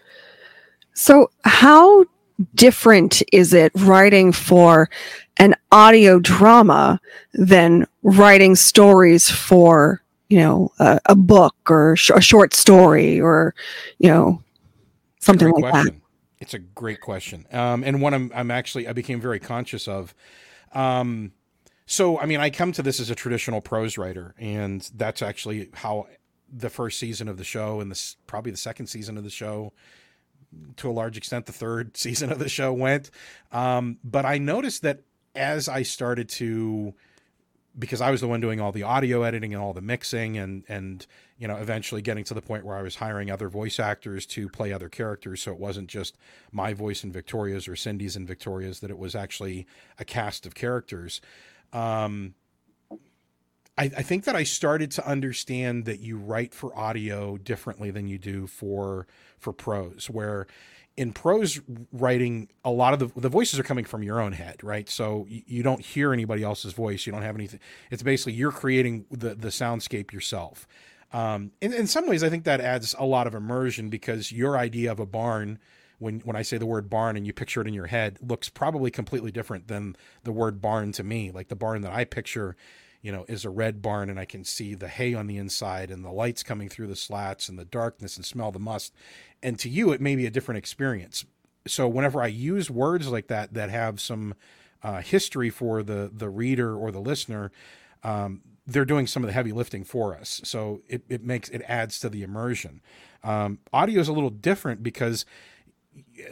So, 0.94 1.30
how 1.44 2.06
different 2.54 3.22
is 3.32 3.54
it 3.54 3.72
writing 3.76 4.32
for 4.32 4.90
an 5.38 5.56
audio 5.72 6.20
drama 6.20 7.00
than 7.34 7.86
writing 8.04 8.56
stories 8.56 9.30
for 9.30 10.02
you 10.30 10.40
know 10.40 10.72
a, 10.80 11.00
a 11.06 11.16
book 11.16 11.56
or 11.70 11.96
sh- 11.96 12.12
a 12.14 12.22
short 12.22 12.54
story 12.54 13.20
or 13.20 13.54
you 14.00 14.10
know 14.10 14.42
something 15.20 15.50
like 15.52 15.72
question. 15.72 15.96
that 15.96 16.02
it's 16.40 16.54
a 16.54 16.60
great 16.60 17.02
question. 17.02 17.48
Um, 17.52 17.84
and 17.84 18.02
one 18.02 18.14
I'm, 18.14 18.32
I'm 18.36 18.52
actually 18.52 18.88
i 18.88 18.94
became 18.94 19.22
very 19.22 19.40
conscious 19.40 19.88
of. 19.88 20.14
Um, 20.74 21.32
so 21.86 22.20
i 22.20 22.26
mean 22.26 22.40
i 22.40 22.50
come 22.50 22.72
to 22.72 22.82
this 22.82 23.00
as 23.00 23.10
a 23.10 23.16
traditional 23.16 23.62
prose 23.62 23.98
writer 23.98 24.34
and 24.40 24.90
that's 24.96 25.22
actually 25.22 25.70
how 25.74 26.08
the 26.52 26.70
first 26.70 27.00
season 27.00 27.28
of 27.28 27.38
the 27.38 27.44
show 27.44 27.80
and 27.80 27.92
this 27.92 28.18
probably 28.28 28.52
the 28.52 28.58
second 28.58 28.88
season 28.88 29.18
of 29.18 29.24
the 29.24 29.30
show 29.30 29.72
to 30.78 30.90
a 30.90 30.94
large 30.94 31.18
extent 31.18 31.46
the 31.46 31.52
third 31.52 31.98
season 31.98 32.32
of 32.32 32.40
the 32.40 32.50
show 32.50 32.74
went. 32.74 33.12
Um, 33.52 33.98
but 34.04 34.26
i 34.26 34.38
noticed 34.38 34.82
that 34.84 35.02
as 35.36 35.68
i 35.68 35.84
started 35.84 36.30
to 36.30 36.94
because 37.78 38.02
I 38.02 38.12
was 38.12 38.22
the 38.22 38.28
one 38.28 38.40
doing 38.40 38.62
all 38.62 38.72
the 38.72 38.84
audio 38.84 39.24
editing 39.24 39.54
and 39.54 39.62
all 39.62 39.74
the 39.74 39.82
mixing 39.82 40.38
and 40.38 40.64
and 40.68 41.06
you 41.38 41.48
know 41.48 41.58
eventually 41.58 42.02
getting 42.02 42.24
to 42.26 42.34
the 42.34 42.42
point 42.42 42.66
where 42.66 42.78
I 42.78 42.82
was 42.82 42.96
hiring 42.96 43.30
other 43.30 43.50
voice 43.50 43.80
actors 43.80 44.26
to 44.28 44.50
play 44.50 44.72
other 44.72 44.90
characters. 44.90 45.42
So 45.42 45.52
it 45.52 45.60
wasn't 45.60 45.90
just 45.90 46.18
my 46.52 46.74
voice 46.74 47.04
in 47.04 47.12
Victoria's 47.12 47.68
or 47.68 47.76
Cindy's 47.76 48.16
in 48.16 48.26
Victoria's 48.26 48.80
that 48.80 48.92
it 48.92 48.98
was 48.98 49.16
actually 49.16 49.68
a 50.00 50.06
cast 50.06 50.46
of 50.46 50.56
characters. 50.56 51.22
Um, 51.74 52.36
I, 53.78 53.86
I 53.86 54.02
think 54.04 54.24
that 54.26 54.36
I 54.36 54.44
started 54.44 54.92
to 54.92 55.08
understand 55.08 55.86
that 55.86 56.00
you 56.00 56.18
write 56.18 56.54
for 56.54 56.78
audio 56.78 57.38
differently 57.38 57.92
than 57.92 58.08
you 58.08 58.18
do 58.18 58.48
for 58.48 59.08
for 59.38 59.54
prose 59.54 60.10
where 60.10 60.48
in 60.98 61.12
prose 61.12 61.60
writing, 61.92 62.50
a 62.64 62.72
lot 62.72 62.94
of 62.94 63.00
the, 63.00 63.20
the 63.20 63.30
voices 63.30 63.60
are 63.60 63.64
coming 63.64 63.86
from 63.86 64.02
your 64.02 64.22
own 64.22 64.32
head, 64.32 64.64
right? 64.64 64.90
So 64.90 65.26
you, 65.28 65.42
you, 65.46 65.64
don't 65.64 65.82
hear 65.82 66.14
anybody 66.14 66.44
else's 66.44 66.74
voice. 66.74 67.06
You 67.06 67.12
don't 67.12 67.22
have 67.22 67.36
anything. 67.36 67.60
It's 67.92 68.04
basically 68.04 68.34
you're 68.34 68.52
creating 68.52 69.06
the, 69.12 69.36
the 69.36 69.50
soundscape 69.50 70.14
yourself. 70.14 70.68
Um, 71.12 71.52
in, 71.62 71.74
in 71.74 71.88
some 71.88 72.08
ways, 72.08 72.24
I 72.24 72.30
think 72.30 72.46
that 72.46 72.62
adds 72.62 72.96
a 72.98 73.06
lot 73.06 73.28
of 73.28 73.36
immersion 73.36 73.90
because 73.90 74.32
your 74.32 74.58
idea 74.58 74.92
of 74.92 75.00
a 75.00 75.06
barn, 75.06 75.60
when, 76.00 76.22
when 76.22 76.36
I 76.36 76.44
say 76.44 76.58
the 76.58 76.66
word 76.66 76.90
barn 76.90 77.18
and 77.18 77.28
you 77.28 77.34
picture 77.34 77.62
it 77.62 77.68
in 77.68 77.74
your 77.74 77.88
head, 77.88 78.18
looks 78.22 78.48
probably 78.48 78.90
completely 78.90 79.32
different 79.32 79.68
than 79.68 79.98
the 80.24 80.32
word 80.32 80.62
barn 80.62 80.94
to 80.94 81.04
me. 81.04 81.30
Like 81.30 81.50
the 81.50 81.56
barn 81.56 81.82
that 81.82 81.92
I 81.92 82.06
picture 82.06 82.56
you 83.06 83.12
know, 83.12 83.24
is 83.28 83.46
a 83.46 83.52
red 83.52 83.84
barn 83.84 84.10
and 84.10 84.20
I 84.20 84.26
can 84.26 84.44
see 84.44 84.74
the 84.74 84.88
hay 84.88 85.14
on 85.14 85.28
the 85.28 85.38
inside 85.38 85.92
and 85.92 86.04
the 86.04 86.10
lights 86.10 86.42
coming 86.42 86.70
through 86.70 86.88
the 86.88 86.96
slats 86.96 87.48
and 87.48 87.60
the 87.60 87.64
darkness 87.64 88.18
and 88.18 88.26
smell 88.26 88.52
the 88.52 88.58
must. 88.58 88.96
And 89.44 89.60
to 89.60 89.70
you, 89.70 89.92
it 89.92 90.02
may 90.02 90.16
be 90.16 90.26
a 90.26 90.32
different 90.32 90.58
experience. 90.58 91.24
So 91.68 91.88
whenever 91.88 92.20
I 92.20 92.26
use 92.26 92.72
words 92.72 93.08
like 93.08 93.28
that 93.28 93.54
that 93.54 93.70
have 93.70 94.02
some 94.02 94.34
uh, 94.82 95.02
history 95.02 95.52
for 95.52 95.84
the 95.84 96.10
the 96.12 96.30
reader 96.30 96.76
or 96.76 96.92
the 96.92 97.00
listener, 97.00 97.52
um, 98.04 98.42
they're 98.66 98.86
doing 98.86 99.06
some 99.06 99.22
of 99.22 99.28
the 99.28 99.34
heavy 99.34 99.52
lifting 99.52 99.84
for 99.84 100.16
us. 100.16 100.42
So 100.44 100.82
it, 100.88 101.04
it 101.08 101.24
makes 101.24 101.50
it 101.50 101.62
adds 101.68 102.00
to 102.00 102.10
the 102.10 102.24
immersion. 102.24 102.82
Um, 103.24 103.60
audio 103.72 104.02
is 104.02 104.08
a 104.08 104.14
little 104.14 104.32
different 104.32 104.82
because 104.82 105.28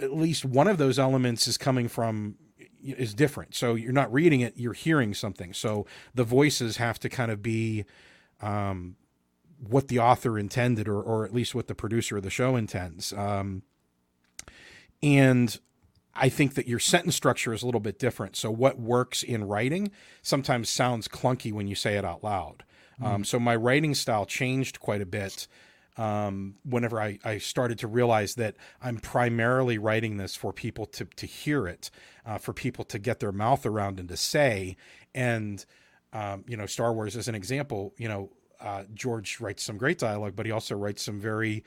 at 0.02 0.12
least 0.12 0.44
one 0.44 0.68
of 0.68 0.80
those 0.80 0.98
elements 0.98 1.48
is 1.48 1.60
coming 1.60 1.88
from 1.88 2.36
is 2.84 3.14
different. 3.14 3.56
So 3.56 3.76
you're 3.76 3.92
not 3.92 4.12
reading 4.12 4.42
it, 4.42 4.54
you're 4.58 4.74
hearing 4.74 5.14
something. 5.14 5.54
So 5.54 5.86
the 6.14 6.24
voices 6.24 6.78
have 6.78 7.00
to 7.00 7.10
kind 7.10 7.32
of 7.32 7.42
be 7.42 7.86
um, 8.42 8.96
what 9.60 9.88
the 9.88 10.00
author 10.00 10.38
intended, 10.38 10.88
or, 10.88 11.02
or 11.02 11.26
at 11.26 11.34
least 11.34 11.56
what 11.56 11.68
the 11.68 11.76
producer 11.76 12.18
of 12.18 12.24
the 12.24 12.30
show 12.30 12.56
intends. 12.56 13.14
Um, 13.14 13.64
and 15.02 15.58
I 16.16 16.30
think 16.30 16.54
that 16.56 16.68
your 16.68 16.80
sentence 16.80 17.16
structure 17.16 17.54
is 17.54 17.64
a 17.64 17.66
little 17.66 17.82
bit 17.82 17.98
different. 17.98 18.36
So 18.36 18.52
what 18.52 18.80
works 18.80 19.24
in 19.24 19.46
writing 19.46 19.92
sometimes 20.22 20.70
sounds 20.70 21.08
clunky 21.08 21.52
when 21.52 21.68
you 21.68 21.76
say 21.76 21.98
it 21.98 22.06
out 22.06 22.24
loud. 22.24 22.64
Mm-hmm. 23.02 23.06
Um, 23.06 23.24
so 23.24 23.40
my 23.40 23.56
writing 23.56 23.96
style 23.96 24.26
changed 24.26 24.80
quite 24.80 25.02
a 25.02 25.06
bit 25.06 25.48
um, 25.98 26.56
whenever 26.64 27.00
I, 27.00 27.20
I 27.24 27.38
started 27.38 27.80
to 27.80 27.88
realize 27.88 28.36
that 28.36 28.56
I'm 28.82 28.98
primarily 28.98 29.78
writing 29.78 30.18
this 30.18 30.36
for 30.36 30.52
people 30.52 30.86
to, 30.88 31.06
to 31.06 31.26
hear 31.26 31.68
it, 31.68 31.92
uh, 32.26 32.38
for 32.38 32.54
people 32.54 32.84
to 32.86 33.00
get 33.00 33.20
their 33.20 33.32
mouth 33.32 33.66
around 33.66 34.00
and 34.00 34.10
to 34.10 34.18
say. 34.18 34.76
And, 35.14 35.64
um, 36.12 36.44
you 36.48 36.58
know, 36.58 36.66
Star 36.66 36.94
Wars 36.94 37.16
as 37.16 37.28
an 37.28 37.36
example, 37.36 37.94
you 37.98 38.08
know, 38.08 38.32
uh, 38.60 38.84
George 38.94 39.40
writes 39.40 39.64
some 39.64 39.78
great 39.78 40.00
dialogue, 40.00 40.34
but 40.36 40.46
he 40.46 40.52
also 40.52 40.76
writes 40.76 41.04
some 41.04 41.20
very 41.20 41.64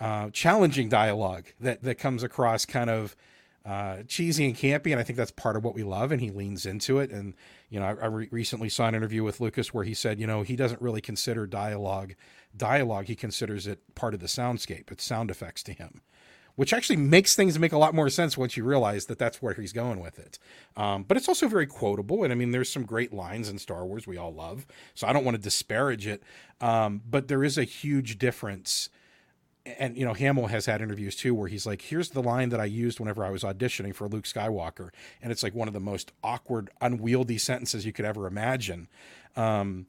uh, 0.00 0.30
challenging 0.30 0.88
dialogue 0.88 1.46
that, 1.60 1.82
that 1.82 1.96
comes 1.96 2.22
across 2.22 2.66
kind 2.66 2.90
of 2.90 3.16
uh, 3.64 4.02
cheesy 4.08 4.46
and 4.46 4.56
campy. 4.56 4.90
And 4.90 4.98
I 4.98 5.02
think 5.02 5.16
that's 5.16 5.30
part 5.30 5.56
of 5.56 5.62
what 5.62 5.74
we 5.74 5.82
love. 5.82 6.12
And 6.12 6.20
he 6.20 6.30
leans 6.30 6.66
into 6.66 6.98
it. 6.98 7.10
And, 7.10 7.34
you 7.68 7.78
know, 7.78 7.86
I, 7.86 7.90
I 7.90 8.06
re- 8.06 8.28
recently 8.30 8.68
saw 8.68 8.88
an 8.88 8.94
interview 8.94 9.22
with 9.22 9.40
Lucas 9.40 9.72
where 9.72 9.84
he 9.84 9.94
said, 9.94 10.18
you 10.18 10.26
know, 10.26 10.42
he 10.42 10.56
doesn't 10.56 10.80
really 10.80 11.02
consider 11.02 11.46
dialogue 11.46 12.14
dialogue, 12.56 13.06
he 13.06 13.14
considers 13.14 13.66
it 13.66 13.94
part 13.94 14.14
of 14.14 14.20
the 14.20 14.26
soundscape. 14.26 14.90
It's 14.90 15.04
sound 15.04 15.30
effects 15.30 15.62
to 15.64 15.72
him, 15.72 16.02
which 16.56 16.72
actually 16.72 16.96
makes 16.96 17.34
things 17.34 17.58
make 17.58 17.72
a 17.72 17.78
lot 17.78 17.94
more 17.94 18.10
sense 18.10 18.36
once 18.36 18.56
you 18.56 18.64
realize 18.64 19.06
that 19.06 19.18
that's 19.18 19.40
where 19.40 19.54
he's 19.54 19.72
going 19.72 20.00
with 20.00 20.18
it. 20.18 20.38
Um, 20.76 21.04
but 21.04 21.16
it's 21.16 21.28
also 21.28 21.48
very 21.48 21.66
quotable. 21.66 22.24
And 22.24 22.32
I 22.32 22.36
mean, 22.36 22.50
there's 22.50 22.70
some 22.70 22.84
great 22.84 23.12
lines 23.12 23.48
in 23.48 23.58
Star 23.58 23.84
Wars 23.84 24.06
we 24.06 24.16
all 24.16 24.34
love. 24.34 24.66
So 24.94 25.06
I 25.06 25.12
don't 25.12 25.24
want 25.24 25.36
to 25.36 25.42
disparage 25.42 26.06
it. 26.06 26.22
Um, 26.60 27.02
but 27.08 27.28
there 27.28 27.44
is 27.44 27.56
a 27.56 27.64
huge 27.64 28.18
difference. 28.18 28.90
And, 29.64 29.96
you 29.96 30.04
know, 30.04 30.14
Hamill 30.14 30.48
has 30.48 30.66
had 30.66 30.80
interviews 30.80 31.14
too 31.14 31.34
where 31.34 31.48
he's 31.48 31.66
like, 31.66 31.82
here's 31.82 32.10
the 32.10 32.22
line 32.22 32.48
that 32.48 32.60
I 32.60 32.64
used 32.64 32.98
whenever 32.98 33.24
I 33.24 33.30
was 33.30 33.42
auditioning 33.42 33.94
for 33.94 34.08
Luke 34.08 34.24
Skywalker. 34.24 34.90
And 35.22 35.30
it's 35.30 35.42
like 35.42 35.54
one 35.54 35.68
of 35.68 35.74
the 35.74 35.80
most 35.80 36.12
awkward, 36.24 36.70
unwieldy 36.80 37.38
sentences 37.38 37.86
you 37.86 37.92
could 37.92 38.06
ever 38.06 38.26
imagine. 38.26 38.88
Um, 39.36 39.86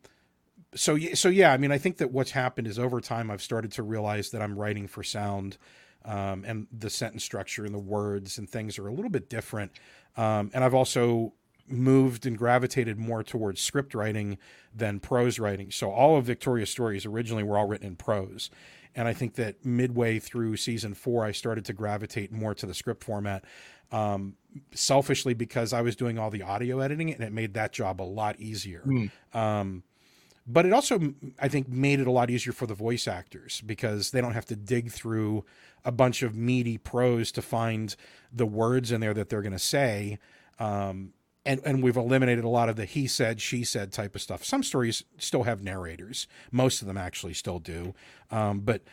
so 0.76 0.98
so 1.14 1.30
yeah, 1.30 1.52
I 1.52 1.58
mean, 1.58 1.72
I 1.72 1.78
think 1.78 1.98
that 1.98 2.12
what's 2.12 2.32
happened 2.32 2.68
is 2.68 2.80
over 2.80 3.02
time 3.02 3.30
I've 3.30 3.42
started 3.42 3.72
to 3.74 3.84
realize 3.84 4.32
that 4.32 4.42
I'm 4.42 4.58
writing 4.58 4.88
for 4.88 5.04
sound, 5.04 5.58
um, 6.06 6.44
and 6.46 6.68
the 6.72 6.90
sentence 6.90 7.24
structure 7.24 7.66
and 7.66 7.74
the 7.74 7.80
words 7.80 8.38
and 8.38 8.50
things 8.50 8.80
are 8.80 8.88
a 8.88 8.94
little 8.94 9.12
bit 9.12 9.30
different. 9.30 9.72
Um, 10.18 10.52
and 10.54 10.64
I've 10.64 10.74
also 10.74 11.34
moved 11.68 12.26
and 12.26 12.38
gravitated 12.38 12.98
more 12.98 13.24
towards 13.24 13.62
script 13.62 13.94
writing 13.94 14.38
than 14.74 15.00
prose 15.00 15.40
writing. 15.40 15.72
So 15.72 15.92
all 15.92 16.18
of 16.18 16.26
Victoria's 16.26 16.70
stories 16.70 17.06
originally 17.06 17.44
were 17.44 17.58
all 17.58 17.68
written 17.68 17.88
in 17.88 17.96
prose. 17.96 18.50
And 18.94 19.08
I 19.08 19.14
think 19.14 19.36
that 19.36 19.66
midway 19.66 20.20
through 20.20 20.58
season 20.58 20.94
four, 20.94 21.24
I 21.24 21.32
started 21.32 21.64
to 21.66 21.74
gravitate 21.74 22.32
more 22.32 22.54
to 22.56 22.66
the 22.66 22.74
script 22.74 23.04
format. 23.04 23.46
Um, 23.92 24.36
selfishly 24.74 25.34
because 25.34 25.74
I 25.74 25.82
was 25.82 25.98
doing 25.98 26.18
all 26.18 26.30
the 26.30 26.44
audio 26.44 26.80
editing 26.80 27.14
and 27.14 27.22
it 27.22 27.34
made 27.34 27.56
that 27.56 27.74
job 27.74 28.02
a 28.02 28.04
lot 28.04 28.40
easier. 28.40 28.84
Mm. 28.86 29.12
Um, 29.34 29.84
but 30.48 30.66
it 30.66 30.74
also, 30.74 31.14
I 31.40 31.48
think, 31.48 31.70
made 31.70 32.00
it 32.00 32.08
a 32.08 32.12
lot 32.12 32.30
easier 32.30 32.54
for 32.54 32.66
the 32.66 32.74
voice 32.74 33.08
actors 33.08 33.62
because 33.66 34.12
they 34.12 34.22
don't 34.22 34.34
have 34.34 34.46
to 34.46 34.56
dig 34.56 34.92
through 34.92 35.46
a 35.86 35.92
bunch 35.92 36.24
of 36.24 36.36
meaty 36.36 36.78
prose 36.78 37.32
to 37.34 37.42
find 37.42 37.96
the 38.32 38.46
words 38.46 38.92
in 38.92 39.02
there 39.02 39.14
that 39.14 39.30
they're 39.30 39.42
going 39.42 39.52
to 39.52 39.60
say. 39.60 40.20
Um, 40.60 41.14
and 41.46 41.60
and 41.66 41.82
we've 41.82 41.98
eliminated 41.98 42.44
a 42.44 42.50
lot 42.50 42.70
of 42.70 42.76
the 42.76 42.86
he 42.86 43.08
said 43.08 43.42
she 43.42 43.64
said 43.64 43.92
type 43.92 44.16
of 44.16 44.22
stuff. 44.22 44.44
Some 44.44 44.62
stories 44.62 45.04
still 45.18 45.44
have 45.44 45.64
narrators. 45.64 46.28
Most 46.52 46.82
of 46.82 46.88
them 46.88 46.98
actually 46.98 47.34
still 47.34 47.58
do. 47.58 47.96
Um, 48.30 48.60
but 48.60 48.84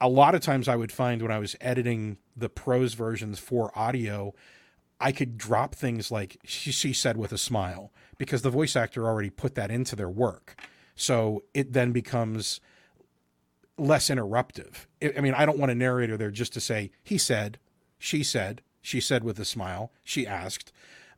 a 0.00 0.08
lot 0.08 0.34
of 0.34 0.40
times 0.40 0.68
i 0.68 0.76
would 0.76 0.92
find 0.92 1.22
when 1.22 1.30
i 1.30 1.38
was 1.38 1.56
editing 1.60 2.18
the 2.36 2.48
prose 2.48 2.94
versions 2.94 3.38
for 3.38 3.76
audio 3.78 4.34
i 5.00 5.12
could 5.12 5.38
drop 5.38 5.74
things 5.74 6.10
like 6.10 6.36
she, 6.44 6.72
she 6.72 6.92
said 6.92 7.16
with 7.16 7.32
a 7.32 7.38
smile 7.38 7.92
because 8.18 8.42
the 8.42 8.50
voice 8.50 8.76
actor 8.76 9.06
already 9.06 9.30
put 9.30 9.54
that 9.54 9.70
into 9.70 9.96
their 9.96 10.08
work 10.08 10.60
so 10.94 11.42
it 11.52 11.72
then 11.72 11.92
becomes 11.92 12.60
less 13.76 14.08
interruptive 14.08 14.86
i 15.16 15.20
mean 15.20 15.34
i 15.34 15.44
don't 15.44 15.58
want 15.58 15.72
a 15.72 15.74
narrator 15.74 16.16
there 16.16 16.30
just 16.30 16.52
to 16.52 16.60
say 16.60 16.90
he 17.02 17.18
said 17.18 17.58
she 17.98 18.22
said 18.22 18.62
she 18.80 19.00
said 19.00 19.24
with 19.24 19.38
a 19.38 19.44
smile 19.44 19.90
she 20.04 20.26
asked 20.26 20.72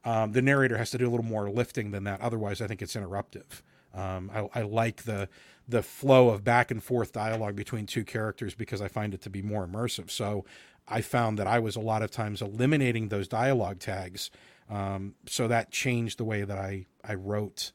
um, 0.07 0.31
the 0.33 0.41
narrator 0.41 0.79
has 0.79 0.91
to 0.91 0.99
do 0.99 1.09
a 1.09 1.11
little 1.11 1.27
more 1.27 1.51
lifting 1.51 1.91
than 1.91 2.05
that. 2.05 2.21
Otherwise, 2.21 2.61
I 2.61 2.69
think 2.69 2.81
it's 2.81 2.95
interruptive. 2.95 3.63
Um, 3.93 4.31
I, 4.33 4.61
I, 4.61 4.63
like 4.63 5.03
the 5.03 5.29
the 5.67 5.83
flow 5.83 6.29
of 6.29 6.45
back 6.45 6.71
and 6.71 6.81
forth 6.83 7.13
dialogue 7.13 7.57
between 7.57 7.87
two 7.87 8.05
characters 8.05 8.55
because 8.55 8.81
I 8.81 8.87
find 8.87 9.15
it 9.15 9.21
to 9.23 9.31
be 9.31 9.43
more 9.43 9.67
immersive. 9.67 10.11
So 10.11 10.45
I 10.87 11.01
found 11.01 11.39
that 11.39 11.49
I 11.49 11.59
was 11.59 11.75
a 11.75 11.81
lot 11.81 12.03
of 12.03 12.13
times 12.13 12.41
eliminating 12.41 13.09
those 13.09 13.27
dialogue 13.27 13.81
tags. 13.81 14.31
Um, 14.71 15.17
so 15.27 15.49
that 15.49 15.73
changed 15.73 16.19
the 16.19 16.25
way 16.25 16.43
that 16.43 16.57
I 16.57 16.87
I 17.03 17.15
wrote 17.15 17.73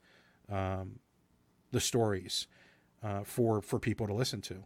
um, 0.50 1.00
the 1.72 1.82
stories 1.82 2.48
uh, 3.04 3.24
for 3.24 3.62
for 3.62 3.80
people 3.80 4.08
to 4.08 4.14
listen 4.14 4.42
to 4.42 4.64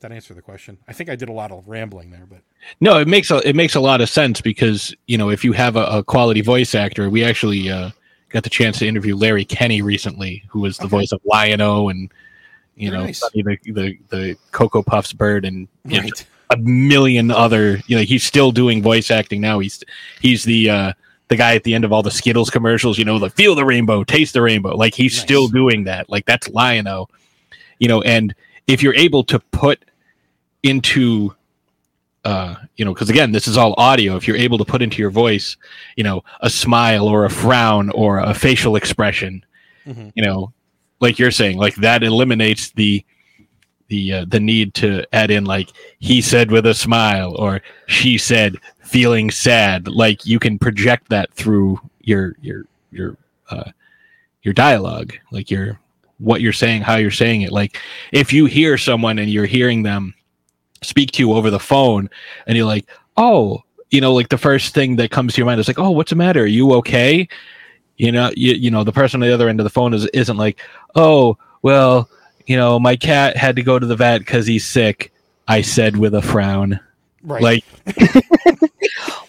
that 0.00 0.12
answer 0.12 0.34
the 0.34 0.42
question. 0.42 0.78
I 0.88 0.92
think 0.92 1.08
I 1.08 1.16
did 1.16 1.28
a 1.28 1.32
lot 1.32 1.50
of 1.50 1.66
rambling 1.68 2.10
there, 2.10 2.26
but 2.28 2.40
no, 2.80 2.98
it 2.98 3.08
makes 3.08 3.30
a 3.30 3.46
it 3.48 3.56
makes 3.56 3.74
a 3.74 3.80
lot 3.80 4.00
of 4.00 4.08
sense 4.08 4.40
because 4.40 4.94
you 5.06 5.16
know 5.16 5.30
if 5.30 5.44
you 5.44 5.52
have 5.52 5.76
a, 5.76 5.84
a 5.86 6.04
quality 6.04 6.42
voice 6.42 6.74
actor, 6.74 7.08
we 7.08 7.24
actually 7.24 7.70
uh, 7.70 7.90
got 8.28 8.42
the 8.42 8.50
chance 8.50 8.78
to 8.80 8.86
interview 8.86 9.16
Larry 9.16 9.44
Kenney 9.44 9.82
recently, 9.82 10.44
who 10.48 10.60
was 10.60 10.76
the 10.76 10.84
okay. 10.84 10.90
voice 10.90 11.12
of 11.12 11.20
Lion-O 11.24 11.88
and 11.88 12.12
you 12.74 12.90
Very 12.90 13.00
know 13.00 13.06
nice. 13.06 13.20
the, 13.32 13.58
the 13.64 13.98
the 14.10 14.36
Cocoa 14.52 14.82
Puffs 14.82 15.12
bird 15.12 15.44
and 15.44 15.66
right. 15.84 16.04
know, 16.04 16.10
a 16.50 16.56
million 16.58 17.30
other. 17.30 17.80
You 17.86 17.96
know, 17.96 18.02
he's 18.02 18.24
still 18.24 18.52
doing 18.52 18.82
voice 18.82 19.10
acting 19.10 19.40
now. 19.40 19.60
He's 19.60 19.82
he's 20.20 20.44
the 20.44 20.70
uh, 20.70 20.92
the 21.28 21.36
guy 21.36 21.54
at 21.54 21.64
the 21.64 21.74
end 21.74 21.84
of 21.84 21.92
all 21.92 22.02
the 22.02 22.10
Skittles 22.10 22.50
commercials. 22.50 22.98
You 22.98 23.04
know, 23.04 23.18
the 23.18 23.30
feel 23.30 23.54
the 23.54 23.64
rainbow, 23.64 24.04
taste 24.04 24.32
the 24.32 24.42
rainbow. 24.42 24.76
Like 24.76 24.94
he's 24.94 25.14
nice. 25.14 25.22
still 25.22 25.48
doing 25.48 25.84
that. 25.84 26.08
Like 26.08 26.26
that's 26.26 26.48
Lion-O. 26.48 27.08
You 27.78 27.88
know, 27.88 28.02
and 28.02 28.34
if 28.66 28.82
you're 28.82 28.94
able 28.94 29.24
to 29.24 29.38
put 29.38 29.84
into 30.62 31.34
uh, 32.26 32.56
you 32.74 32.84
know, 32.84 32.92
because 32.92 33.08
again, 33.08 33.30
this 33.30 33.46
is 33.46 33.56
all 33.56 33.72
audio. 33.78 34.16
If 34.16 34.26
you're 34.26 34.36
able 34.36 34.58
to 34.58 34.64
put 34.64 34.82
into 34.82 34.98
your 34.98 35.10
voice, 35.10 35.56
you 35.96 36.02
know, 36.02 36.24
a 36.40 36.50
smile 36.50 37.06
or 37.06 37.24
a 37.24 37.30
frown 37.30 37.88
or 37.90 38.18
a 38.18 38.34
facial 38.34 38.74
expression, 38.74 39.44
mm-hmm. 39.86 40.08
you 40.16 40.24
know, 40.24 40.52
like 40.98 41.20
you're 41.20 41.30
saying, 41.30 41.56
like 41.56 41.76
that 41.76 42.02
eliminates 42.02 42.72
the 42.72 43.04
the 43.88 44.12
uh, 44.12 44.24
the 44.28 44.40
need 44.40 44.74
to 44.74 45.04
add 45.12 45.30
in 45.30 45.44
like 45.44 45.70
he 45.98 46.20
said 46.20 46.50
with 46.50 46.66
a 46.66 46.74
smile 46.74 47.34
or 47.36 47.62
she 47.86 48.18
said 48.18 48.56
feeling 48.82 49.30
sad. 49.30 49.88
Like 49.88 50.26
you 50.26 50.38
can 50.38 50.58
project 50.58 51.08
that 51.08 51.32
through 51.34 51.80
your 52.00 52.36
your 52.40 52.66
your 52.90 53.16
uh, 53.50 53.70
your 54.42 54.54
dialogue, 54.54 55.12
like 55.30 55.50
your 55.50 55.80
what 56.18 56.40
you're 56.40 56.52
saying, 56.52 56.82
how 56.82 56.96
you're 56.96 57.10
saying 57.10 57.42
it. 57.42 57.52
Like 57.52 57.78
if 58.12 58.32
you 58.32 58.46
hear 58.46 58.78
someone 58.78 59.18
and 59.18 59.30
you're 59.30 59.46
hearing 59.46 59.82
them 59.82 60.14
speak 60.82 61.10
to 61.12 61.22
you 61.22 61.32
over 61.32 61.50
the 61.50 61.60
phone 61.60 62.08
and 62.46 62.56
you're 62.56 62.66
like, 62.66 62.88
oh, 63.16 63.62
you 63.90 64.00
know, 64.00 64.12
like 64.12 64.28
the 64.28 64.38
first 64.38 64.74
thing 64.74 64.96
that 64.96 65.10
comes 65.10 65.34
to 65.34 65.38
your 65.38 65.46
mind 65.46 65.60
is 65.60 65.68
like, 65.68 65.78
oh, 65.78 65.90
what's 65.90 66.10
the 66.10 66.16
matter? 66.16 66.42
Are 66.42 66.46
you 66.46 66.72
okay? 66.74 67.28
You 67.96 68.12
know, 68.12 68.30
you, 68.36 68.54
you 68.54 68.70
know, 68.70 68.84
the 68.84 68.92
person 68.92 69.22
on 69.22 69.28
the 69.28 69.34
other 69.34 69.48
end 69.48 69.60
of 69.60 69.64
the 69.64 69.70
phone 69.70 69.94
is 69.94 70.06
isn't 70.06 70.36
like, 70.36 70.60
oh, 70.94 71.38
well, 71.62 72.10
you 72.46 72.56
know, 72.56 72.78
my 72.78 72.96
cat 72.96 73.36
had 73.36 73.56
to 73.56 73.62
go 73.62 73.78
to 73.78 73.86
the 73.86 73.96
vet 73.96 74.20
because 74.20 74.46
he's 74.46 74.66
sick. 74.66 75.12
I 75.48 75.62
said 75.62 75.96
with 75.96 76.14
a 76.14 76.22
frown. 76.22 76.80
Right. 77.22 77.42
Like 77.42 77.64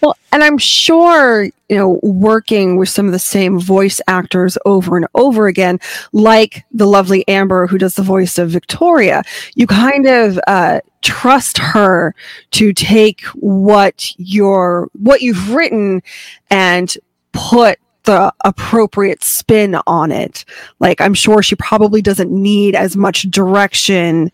Well, 0.02 0.16
and 0.32 0.44
I'm 0.44 0.58
sure, 0.58 1.44
you 1.44 1.76
know, 1.76 2.00
working 2.04 2.78
with 2.78 2.90
some 2.90 3.08
of 3.08 3.12
the 3.12 3.20
same 3.20 3.60
voice 3.60 4.00
actors 4.08 4.58
over 4.66 4.96
and 4.96 5.08
over 5.16 5.48
again, 5.48 5.80
like 6.14 6.66
the 6.72 6.86
lovely 6.86 7.28
Amber 7.28 7.68
who 7.68 7.78
does 7.78 7.96
the 7.96 8.04
voice 8.04 8.38
of 8.38 8.50
Victoria, 8.50 9.24
you 9.56 9.66
kind 9.68 10.06
of 10.06 10.40
uh, 10.48 10.82
trust 11.02 11.58
her 11.58 12.14
to 12.52 12.74
take 12.74 13.22
what 13.36 14.12
your 14.18 14.90
what 14.94 15.22
you've 15.22 15.54
written 15.54 16.02
and 16.50 16.98
put 17.32 17.80
the 18.08 18.34
appropriate 18.44 19.24
spin 19.24 19.78
on 19.86 20.12
it. 20.12 20.44
Like 20.80 21.00
I'm 21.00 21.14
sure 21.14 21.44
she 21.44 21.56
probably 21.56 22.02
doesn't 22.02 22.32
need 22.32 22.74
as 22.74 22.98
much 22.98 23.24
direction 23.24 24.32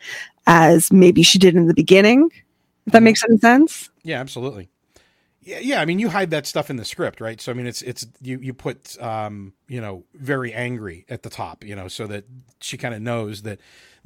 as 0.47 0.91
maybe 0.91 1.23
she 1.23 1.39
did 1.39 1.55
in 1.55 1.67
the 1.67 1.73
beginning. 1.73 2.29
If 2.85 2.93
that 2.93 3.03
makes 3.03 3.23
any 3.23 3.37
sense. 3.37 3.89
Yeah, 4.03 4.19
absolutely. 4.19 4.69
Yeah, 5.41 5.59
yeah. 5.59 5.81
I 5.81 5.85
mean, 5.85 5.99
you 5.99 6.09
hide 6.09 6.29
that 6.31 6.45
stuff 6.45 6.69
in 6.69 6.77
the 6.77 6.85
script, 6.85 7.19
right? 7.19 7.41
So 7.41 7.51
I 7.51 7.55
mean, 7.55 7.65
it's 7.67 7.81
it's 7.81 8.05
you 8.21 8.39
you 8.39 8.53
put 8.53 9.01
um, 9.01 9.53
you 9.67 9.81
know 9.81 10.05
very 10.13 10.53
angry 10.53 11.05
at 11.09 11.23
the 11.23 11.29
top, 11.29 11.63
you 11.63 11.75
know, 11.75 11.87
so 11.87 12.07
that 12.07 12.25
she 12.61 12.77
kind 12.77 12.93
of 12.93 13.01
knows 13.01 13.41
that 13.41 13.59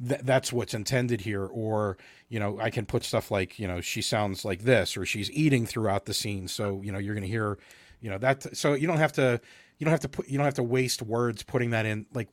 th- 0.06 0.22
that's 0.22 0.52
what's 0.52 0.74
intended 0.74 1.20
here. 1.20 1.44
Or 1.44 1.96
you 2.28 2.40
know, 2.40 2.58
I 2.58 2.70
can 2.70 2.86
put 2.86 3.04
stuff 3.04 3.30
like 3.30 3.58
you 3.58 3.68
know 3.68 3.80
she 3.80 4.02
sounds 4.02 4.44
like 4.44 4.62
this, 4.62 4.96
or 4.96 5.06
she's 5.06 5.30
eating 5.30 5.64
throughout 5.64 6.06
the 6.06 6.14
scene, 6.14 6.48
so 6.48 6.82
you 6.82 6.90
know 6.90 6.98
you're 6.98 7.14
going 7.14 7.22
to 7.22 7.30
hear, 7.30 7.58
you 8.00 8.10
know 8.10 8.18
that. 8.18 8.56
So 8.56 8.74
you 8.74 8.86
don't 8.86 8.98
have 8.98 9.12
to 9.12 9.40
you 9.78 9.84
don't 9.84 9.92
have 9.92 10.00
to 10.00 10.08
put 10.08 10.28
you 10.28 10.38
don't 10.38 10.44
have 10.44 10.54
to 10.54 10.62
waste 10.62 11.02
words 11.02 11.42
putting 11.42 11.70
that 11.70 11.86
in 11.86 12.06
like 12.12 12.28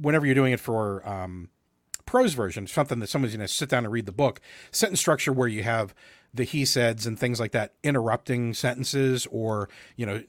whenever 0.00 0.26
you're 0.26 0.34
doing 0.34 0.52
it 0.52 0.60
for 0.60 1.06
um, 1.08 1.48
prose 2.06 2.34
version, 2.34 2.66
something 2.66 2.98
that 3.00 3.08
someone's 3.08 3.34
going 3.34 3.46
to 3.46 3.52
sit 3.52 3.68
down 3.68 3.84
and 3.84 3.92
read 3.92 4.06
the 4.06 4.12
book. 4.12 4.40
Sentence 4.70 5.00
structure 5.00 5.32
where 5.32 5.48
you 5.48 5.62
have 5.62 5.94
the 6.32 6.44
he 6.44 6.64
saids 6.64 7.06
and 7.06 7.18
things 7.18 7.40
like 7.40 7.52
that 7.52 7.74
interrupting 7.82 8.54
sentences 8.54 9.26
or 9.30 9.68
you 9.96 10.06
know 10.06 10.22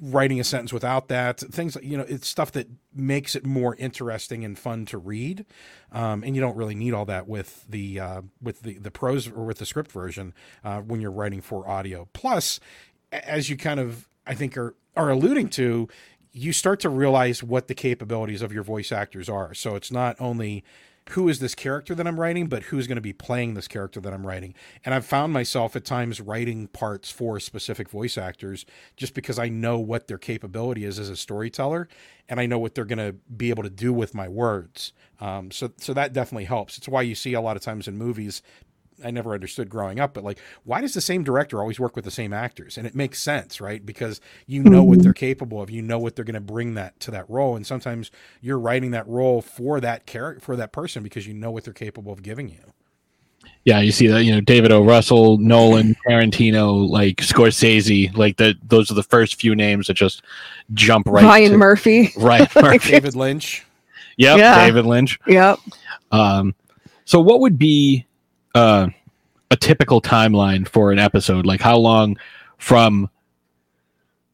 writing 0.00 0.38
a 0.38 0.44
sentence 0.44 0.72
without 0.72 1.08
that 1.08 1.40
things 1.40 1.76
you 1.82 1.96
know 1.96 2.04
it's 2.08 2.28
stuff 2.28 2.52
that 2.52 2.68
makes 2.94 3.34
it 3.34 3.44
more 3.44 3.74
interesting 3.76 4.44
and 4.44 4.58
fun 4.58 4.86
to 4.86 4.96
read 4.96 5.44
um, 5.92 6.22
and 6.22 6.36
you 6.36 6.40
don't 6.40 6.56
really 6.56 6.74
need 6.74 6.94
all 6.94 7.04
that 7.04 7.26
with 7.26 7.64
the 7.68 7.98
uh, 7.98 8.22
with 8.40 8.62
the 8.62 8.78
the 8.78 8.90
prose 8.90 9.28
or 9.28 9.44
with 9.44 9.58
the 9.58 9.66
script 9.66 9.90
version 9.90 10.32
uh, 10.62 10.80
when 10.80 11.00
you're 11.00 11.10
writing 11.10 11.40
for 11.40 11.68
audio 11.68 12.08
plus 12.12 12.60
as 13.12 13.50
you 13.50 13.56
kind 13.56 13.80
of 13.80 14.08
i 14.26 14.34
think 14.34 14.56
are 14.56 14.74
are 14.96 15.10
alluding 15.10 15.48
to 15.48 15.88
you 16.32 16.52
start 16.52 16.78
to 16.80 16.88
realize 16.88 17.42
what 17.42 17.68
the 17.68 17.74
capabilities 17.74 18.42
of 18.42 18.52
your 18.52 18.62
voice 18.62 18.92
actors 18.92 19.28
are 19.28 19.54
so 19.54 19.74
it's 19.74 19.90
not 19.90 20.16
only 20.20 20.64
who 21.10 21.28
is 21.28 21.40
this 21.40 21.54
character 21.54 21.94
that 21.94 22.06
I'm 22.06 22.20
writing, 22.20 22.46
but 22.46 22.64
who's 22.64 22.86
going 22.86 22.96
to 22.96 23.02
be 23.02 23.12
playing 23.12 23.54
this 23.54 23.66
character 23.66 24.00
that 24.00 24.12
I'm 24.12 24.26
writing. 24.26 24.54
And 24.84 24.94
I've 24.94 25.04
found 25.04 25.32
myself 25.32 25.74
at 25.74 25.84
times 25.84 26.20
writing 26.20 26.68
parts 26.68 27.10
for 27.10 27.40
specific 27.40 27.88
voice 27.88 28.16
actors 28.16 28.64
just 28.96 29.14
because 29.14 29.38
I 29.38 29.48
know 29.48 29.78
what 29.78 30.06
their 30.06 30.18
capability 30.18 30.84
is 30.84 30.98
as 30.98 31.08
a 31.08 31.16
storyteller, 31.16 31.88
and 32.28 32.38
I 32.38 32.46
know 32.46 32.58
what 32.58 32.74
they're 32.74 32.84
going 32.84 32.98
to 32.98 33.16
be 33.36 33.50
able 33.50 33.64
to 33.64 33.70
do 33.70 33.92
with 33.92 34.14
my 34.14 34.28
words. 34.28 34.92
Um, 35.20 35.50
so, 35.50 35.72
so 35.78 35.92
that 35.94 36.12
definitely 36.12 36.44
helps. 36.44 36.78
It's 36.78 36.88
why 36.88 37.02
you 37.02 37.16
see 37.16 37.32
a 37.32 37.40
lot 37.40 37.56
of 37.56 37.62
times 37.62 37.88
in 37.88 37.98
movies 37.98 38.42
I 39.04 39.10
never 39.10 39.34
understood 39.34 39.68
growing 39.68 40.00
up, 40.00 40.14
but 40.14 40.24
like, 40.24 40.38
why 40.64 40.80
does 40.80 40.94
the 40.94 41.00
same 41.00 41.24
director 41.24 41.60
always 41.60 41.80
work 41.80 41.96
with 41.96 42.04
the 42.04 42.10
same 42.10 42.32
actors? 42.32 42.78
And 42.78 42.86
it 42.86 42.94
makes 42.94 43.22
sense, 43.22 43.60
right? 43.60 43.84
Because 43.84 44.20
you 44.46 44.62
know 44.62 44.82
what 44.82 45.02
they're 45.02 45.12
capable 45.12 45.60
of, 45.62 45.70
you 45.70 45.82
know 45.82 45.98
what 45.98 46.16
they're 46.16 46.24
going 46.24 46.34
to 46.34 46.40
bring 46.40 46.74
that 46.74 46.98
to 47.00 47.10
that 47.10 47.28
role, 47.28 47.56
and 47.56 47.66
sometimes 47.66 48.10
you're 48.40 48.58
writing 48.58 48.90
that 48.92 49.06
role 49.08 49.42
for 49.42 49.80
that 49.80 50.06
character 50.06 50.40
for 50.40 50.56
that 50.56 50.72
person 50.72 51.02
because 51.02 51.26
you 51.26 51.34
know 51.34 51.50
what 51.50 51.64
they're 51.64 51.72
capable 51.72 52.12
of 52.12 52.22
giving 52.22 52.48
you. 52.48 52.72
Yeah, 53.64 53.80
you 53.80 53.92
see 53.92 54.06
that 54.06 54.24
you 54.24 54.32
know 54.32 54.40
David 54.40 54.72
O. 54.72 54.82
Russell, 54.82 55.36
Nolan, 55.38 55.94
Tarantino, 56.08 56.88
like 56.88 57.16
Scorsese, 57.16 58.16
like 58.16 58.36
that. 58.38 58.56
Those 58.66 58.90
are 58.90 58.94
the 58.94 59.02
first 59.02 59.34
few 59.34 59.54
names 59.54 59.86
that 59.86 59.94
just 59.94 60.22
jump 60.72 61.06
right. 61.06 61.24
Ryan 61.24 61.52
to, 61.52 61.58
Murphy, 61.58 62.12
right? 62.16 62.48
Murphy, 62.62 62.90
David 62.90 63.14
Lynch. 63.14 63.64
Yep, 64.16 64.38
yeah, 64.38 64.66
David 64.66 64.86
Lynch. 64.86 65.18
Yep. 65.26 65.58
Um, 66.10 66.54
so 67.04 67.20
what 67.20 67.40
would 67.40 67.58
be 67.58 68.06
uh, 68.54 68.88
a 69.50 69.56
typical 69.56 70.00
timeline 70.00 70.68
for 70.68 70.92
an 70.92 70.98
episode? 70.98 71.46
Like 71.46 71.60
how 71.60 71.76
long 71.76 72.18
from 72.58 73.08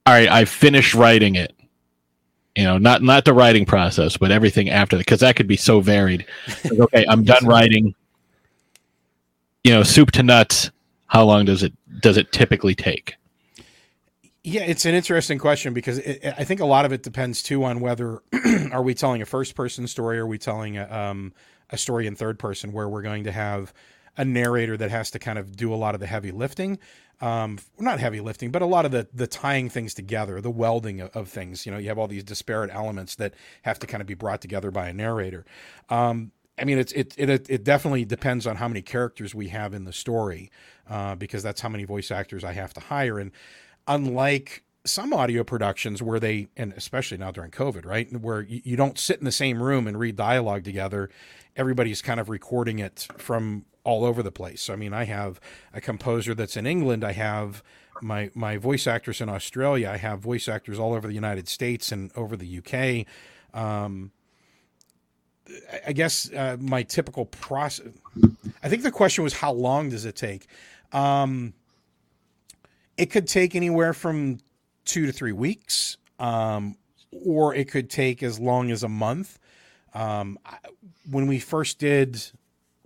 all 0.07 0.15
right, 0.15 0.29
I 0.29 0.45
finished 0.45 0.95
writing 0.95 1.35
it 1.35 1.55
You 2.57 2.65
know, 2.65 2.79
not 2.79 3.03
not 3.03 3.25
the 3.25 3.35
writing 3.35 3.67
process, 3.67 4.17
but 4.17 4.31
everything 4.31 4.71
after 4.71 4.97
that, 4.97 5.03
because 5.05 5.21
that 5.21 5.37
could 5.37 5.49
be 5.49 5.57
so 5.57 5.81
varied. 5.81 6.25
Like, 6.65 6.81
okay, 6.81 7.05
I'm 7.09 7.25
done 7.25 7.45
writing. 7.45 7.95
You 9.65 9.73
know, 9.73 9.83
soup 9.83 10.13
to 10.13 10.23
nuts. 10.23 10.71
How 11.07 11.25
long 11.25 11.45
does 11.45 11.63
it 11.63 11.75
does 12.01 12.17
it 12.17 12.33
typically 12.33 12.75
take? 12.75 13.17
Yeah, 14.43 14.63
it's 14.63 14.87
an 14.87 14.95
interesting 14.95 15.39
question 15.39 15.75
because 15.75 15.99
it, 15.99 16.25
I 16.39 16.45
think 16.45 16.61
a 16.61 16.67
lot 16.67 16.85
of 16.85 16.93
it 16.93 17.03
depends 17.03 17.43
too 17.43 17.65
on 17.65 17.81
whether 17.81 18.23
are 18.73 18.83
we 18.83 18.95
telling 18.95 19.23
a 19.23 19.27
first 19.27 19.55
person 19.57 19.87
story, 19.89 20.19
or 20.19 20.25
are 20.25 20.27
we 20.27 20.39
telling 20.39 20.79
a, 20.79 20.89
um, 20.91 21.35
a 21.71 21.77
story 21.77 22.07
in 22.07 22.15
third 22.17 22.39
person, 22.39 22.73
where 22.73 22.89
we're 22.89 23.03
going 23.03 23.25
to 23.25 23.33
have 23.33 23.75
a 24.17 24.25
narrator 24.25 24.77
that 24.77 24.91
has 24.91 25.11
to 25.11 25.19
kind 25.19 25.39
of 25.39 25.57
do 25.57 25.73
a 25.73 25.77
lot 25.77 25.95
of 25.95 26.01
the 26.01 26.07
heavy 26.07 26.31
lifting, 26.31 26.79
um, 27.21 27.59
not 27.79 28.01
heavy 28.01 28.21
lifting, 28.21 28.51
but 28.51 28.63
a 28.63 28.67
lot 28.67 28.85
of 28.85 28.91
the 28.91 29.09
the 29.13 29.27
tying 29.27 29.69
things 29.69 29.95
together, 29.95 30.41
the 30.41 30.51
welding 30.51 31.01
of, 31.01 31.17
of, 31.17 31.29
things. 31.29 31.65
You 31.67 31.73
know, 31.73 31.79
you 31.79 31.89
have 31.89 31.99
all 31.99 32.09
these 32.09 32.25
disparate 32.25 32.71
elements 32.73 33.15
that 33.17 33.35
have 33.63 33.79
to 33.81 33.87
kind 33.87 34.01
of 34.01 34.07
be 34.07 34.15
brought 34.15 34.41
together 34.41 34.71
by 34.71 34.89
a 34.89 34.93
narrator. 34.93 35.45
Um, 35.89 36.33
I 36.59 36.65
mean, 36.65 36.79
it's 36.79 36.93
it, 36.93 37.15
it 37.17 37.49
it 37.49 37.65
definitely 37.65 38.05
depends 38.05 38.47
on 38.47 38.57
how 38.57 38.69
many 38.69 38.83
characters 38.83 39.35
we 39.35 39.49
have 39.49 39.75
in 39.75 39.85
the 39.85 39.93
story, 39.93 40.51
uh, 40.89 41.15
because 41.15 41.43
that's 41.43 41.61
how 41.61 41.69
many 41.69 41.85
voice 41.85 42.11
actors 42.11 42.45
I 42.45 42.53
have 42.53 42.75
to 42.75 42.81
hire 42.81 43.19
and 43.19 43.33
unlike 43.89 44.65
some 44.85 45.13
audio 45.13 45.43
productions 45.43 46.03
where 46.03 46.21
they 46.21 46.49
and 46.57 46.73
especially 46.77 47.17
now 47.17 47.31
during 47.31 47.51
covid 47.51 47.85
right 47.85 48.13
where 48.21 48.43
you, 48.43 48.61
you, 48.65 48.77
don't 48.77 48.99
sit 48.99 49.19
in 49.19 49.25
the 49.25 49.33
same 49.33 49.63
room 49.63 49.87
and 49.87 49.99
read 49.99 50.17
dialogue 50.17 50.63
together 50.63 51.11
everybody's 51.57 52.01
kind 52.01 52.21
of 52.21 52.29
recording 52.29 52.79
it 52.79 53.09
from 53.17 53.65
all 53.87 54.05
over 54.05 54.23
the 54.23 54.33
place. 54.33 54.69
I 54.69 54.77
mean 54.77 54.93
i 54.93 55.05
have 55.05 55.41
a 55.73 55.81
composer 55.81 56.35
that's 56.35 56.57
in 56.57 56.67
england. 56.67 57.03
I 57.05 57.13
have 57.13 57.63
my 58.03 58.31
my 58.35 58.55
voice 58.69 58.87
actors 58.87 59.21
in 59.21 59.29
australia. 59.29 59.89
I 59.89 59.99
have 60.09 60.21
voice 60.21 60.47
actors 60.49 60.79
all 60.79 60.93
over 60.97 61.07
the 61.09 61.15
united 61.25 61.47
states 61.49 61.93
and 61.93 62.11
over 62.15 62.37
the 62.37 62.51
uk 62.61 62.75
um, 63.63 64.11
i 65.87 65.93
guess 65.93 66.31
uh, 66.33 66.57
my 66.61 66.83
typical 66.83 67.25
process 67.25 67.89
i 68.63 68.69
think 68.69 68.83
the 68.83 68.91
question 68.91 69.25
was 69.25 69.35
how 69.45 69.53
long 69.53 69.89
does 69.89 70.05
it 70.05 70.17
take? 70.17 70.47
Um, 70.93 71.55
it 72.97 73.07
could 73.07 73.27
take 73.27 73.55
anywhere 73.55 73.93
from 73.93 74.39
two 74.85 75.07
to 75.07 75.13
three 75.13 75.33
weeks, 75.33 75.97
um, 76.19 76.77
or 77.13 77.55
it 77.55 77.71
could 77.71 77.91
take 77.91 78.23
as 78.23 78.39
long 78.41 78.71
as 78.71 78.83
a 78.83 78.89
month. 78.89 79.39
Um, 79.95 80.39
when 81.11 81.27
we 81.27 81.39
first 81.39 81.79
did, 81.79 82.23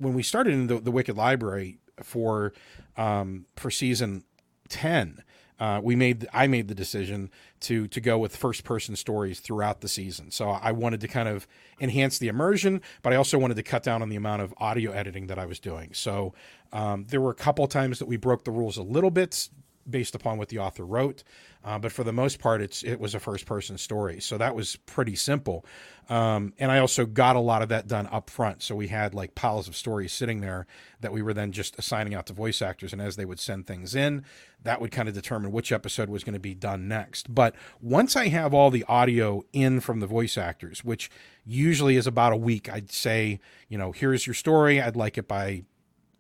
when 0.00 0.14
we 0.14 0.22
started 0.22 0.54
in 0.54 0.66
the, 0.66 0.80
the 0.80 0.90
Wicked 0.90 1.16
Library 1.16 1.78
for 2.02 2.52
um, 2.96 3.46
for 3.56 3.70
season 3.70 4.24
ten, 4.68 5.22
uh, 5.58 5.80
we 5.82 5.94
made 5.94 6.26
I 6.32 6.46
made 6.46 6.68
the 6.68 6.74
decision 6.74 7.30
to 7.60 7.86
to 7.88 8.00
go 8.00 8.18
with 8.18 8.34
first 8.34 8.64
person 8.64 8.96
stories 8.96 9.40
throughout 9.40 9.80
the 9.80 9.88
season. 9.88 10.30
So 10.30 10.48
I 10.48 10.72
wanted 10.72 11.00
to 11.02 11.08
kind 11.08 11.28
of 11.28 11.46
enhance 11.78 12.18
the 12.18 12.28
immersion, 12.28 12.80
but 13.02 13.12
I 13.12 13.16
also 13.16 13.38
wanted 13.38 13.56
to 13.56 13.62
cut 13.62 13.82
down 13.82 14.02
on 14.02 14.08
the 14.08 14.16
amount 14.16 14.42
of 14.42 14.54
audio 14.56 14.92
editing 14.92 15.26
that 15.26 15.38
I 15.38 15.46
was 15.46 15.60
doing. 15.60 15.92
So 15.92 16.32
um, 16.72 17.06
there 17.08 17.20
were 17.20 17.30
a 17.30 17.34
couple 17.34 17.66
times 17.66 17.98
that 17.98 18.08
we 18.08 18.16
broke 18.16 18.44
the 18.44 18.50
rules 18.50 18.78
a 18.78 18.82
little 18.82 19.10
bit 19.10 19.48
based 19.88 20.14
upon 20.14 20.38
what 20.38 20.48
the 20.48 20.58
author 20.58 20.84
wrote. 20.84 21.22
Uh, 21.62 21.78
but 21.78 21.92
for 21.92 22.04
the 22.04 22.12
most 22.12 22.38
part, 22.38 22.62
it's 22.62 22.82
it 22.82 22.98
was 22.98 23.14
a 23.14 23.20
first 23.20 23.44
person 23.44 23.76
story, 23.76 24.18
so 24.18 24.38
that 24.38 24.54
was 24.54 24.76
pretty 24.76 25.14
simple. 25.14 25.66
Um, 26.08 26.54
and 26.58 26.72
I 26.72 26.78
also 26.78 27.04
got 27.04 27.36
a 27.36 27.40
lot 27.40 27.60
of 27.60 27.68
that 27.68 27.86
done 27.86 28.08
up 28.10 28.30
front. 28.30 28.62
So 28.62 28.74
we 28.74 28.88
had 28.88 29.14
like 29.14 29.34
piles 29.34 29.68
of 29.68 29.76
stories 29.76 30.12
sitting 30.12 30.40
there 30.40 30.66
that 31.00 31.12
we 31.12 31.20
were 31.20 31.34
then 31.34 31.52
just 31.52 31.78
assigning 31.78 32.14
out 32.14 32.26
to 32.26 32.32
voice 32.32 32.62
actors, 32.62 32.94
and 32.94 33.02
as 33.02 33.16
they 33.16 33.26
would 33.26 33.38
send 33.38 33.66
things 33.66 33.94
in, 33.94 34.24
that 34.62 34.80
would 34.80 34.90
kind 34.90 35.06
of 35.06 35.14
determine 35.14 35.52
which 35.52 35.70
episode 35.70 36.08
was 36.08 36.24
going 36.24 36.32
to 36.32 36.40
be 36.40 36.54
done 36.54 36.88
next. 36.88 37.32
But 37.32 37.54
once 37.82 38.16
I 38.16 38.28
have 38.28 38.54
all 38.54 38.70
the 38.70 38.84
audio 38.84 39.44
in 39.52 39.80
from 39.80 40.00
the 40.00 40.06
voice 40.06 40.38
actors, 40.38 40.82
which 40.82 41.10
usually 41.44 41.96
is 41.96 42.06
about 42.06 42.32
a 42.32 42.36
week, 42.36 42.70
I'd 42.70 42.90
say, 42.90 43.38
you 43.68 43.76
know, 43.76 43.92
here's 43.92 44.26
your 44.26 44.34
story. 44.34 44.80
I'd 44.80 44.96
like 44.96 45.18
it 45.18 45.28
by. 45.28 45.64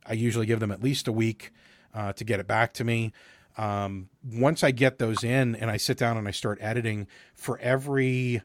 I 0.04 0.12
usually 0.12 0.46
give 0.46 0.60
them 0.60 0.70
at 0.70 0.82
least 0.82 1.08
a 1.08 1.12
week 1.12 1.50
uh, 1.94 2.12
to 2.12 2.24
get 2.24 2.40
it 2.40 2.46
back 2.46 2.74
to 2.74 2.84
me 2.84 3.12
um, 3.56 4.08
once 4.24 4.62
I 4.64 4.70
get 4.70 4.98
those 4.98 5.24
in 5.24 5.54
and 5.56 5.70
I 5.70 5.76
sit 5.76 5.98
down 5.98 6.16
and 6.16 6.26
I 6.26 6.30
start 6.30 6.58
editing 6.60 7.06
for 7.34 7.58
every 7.58 8.42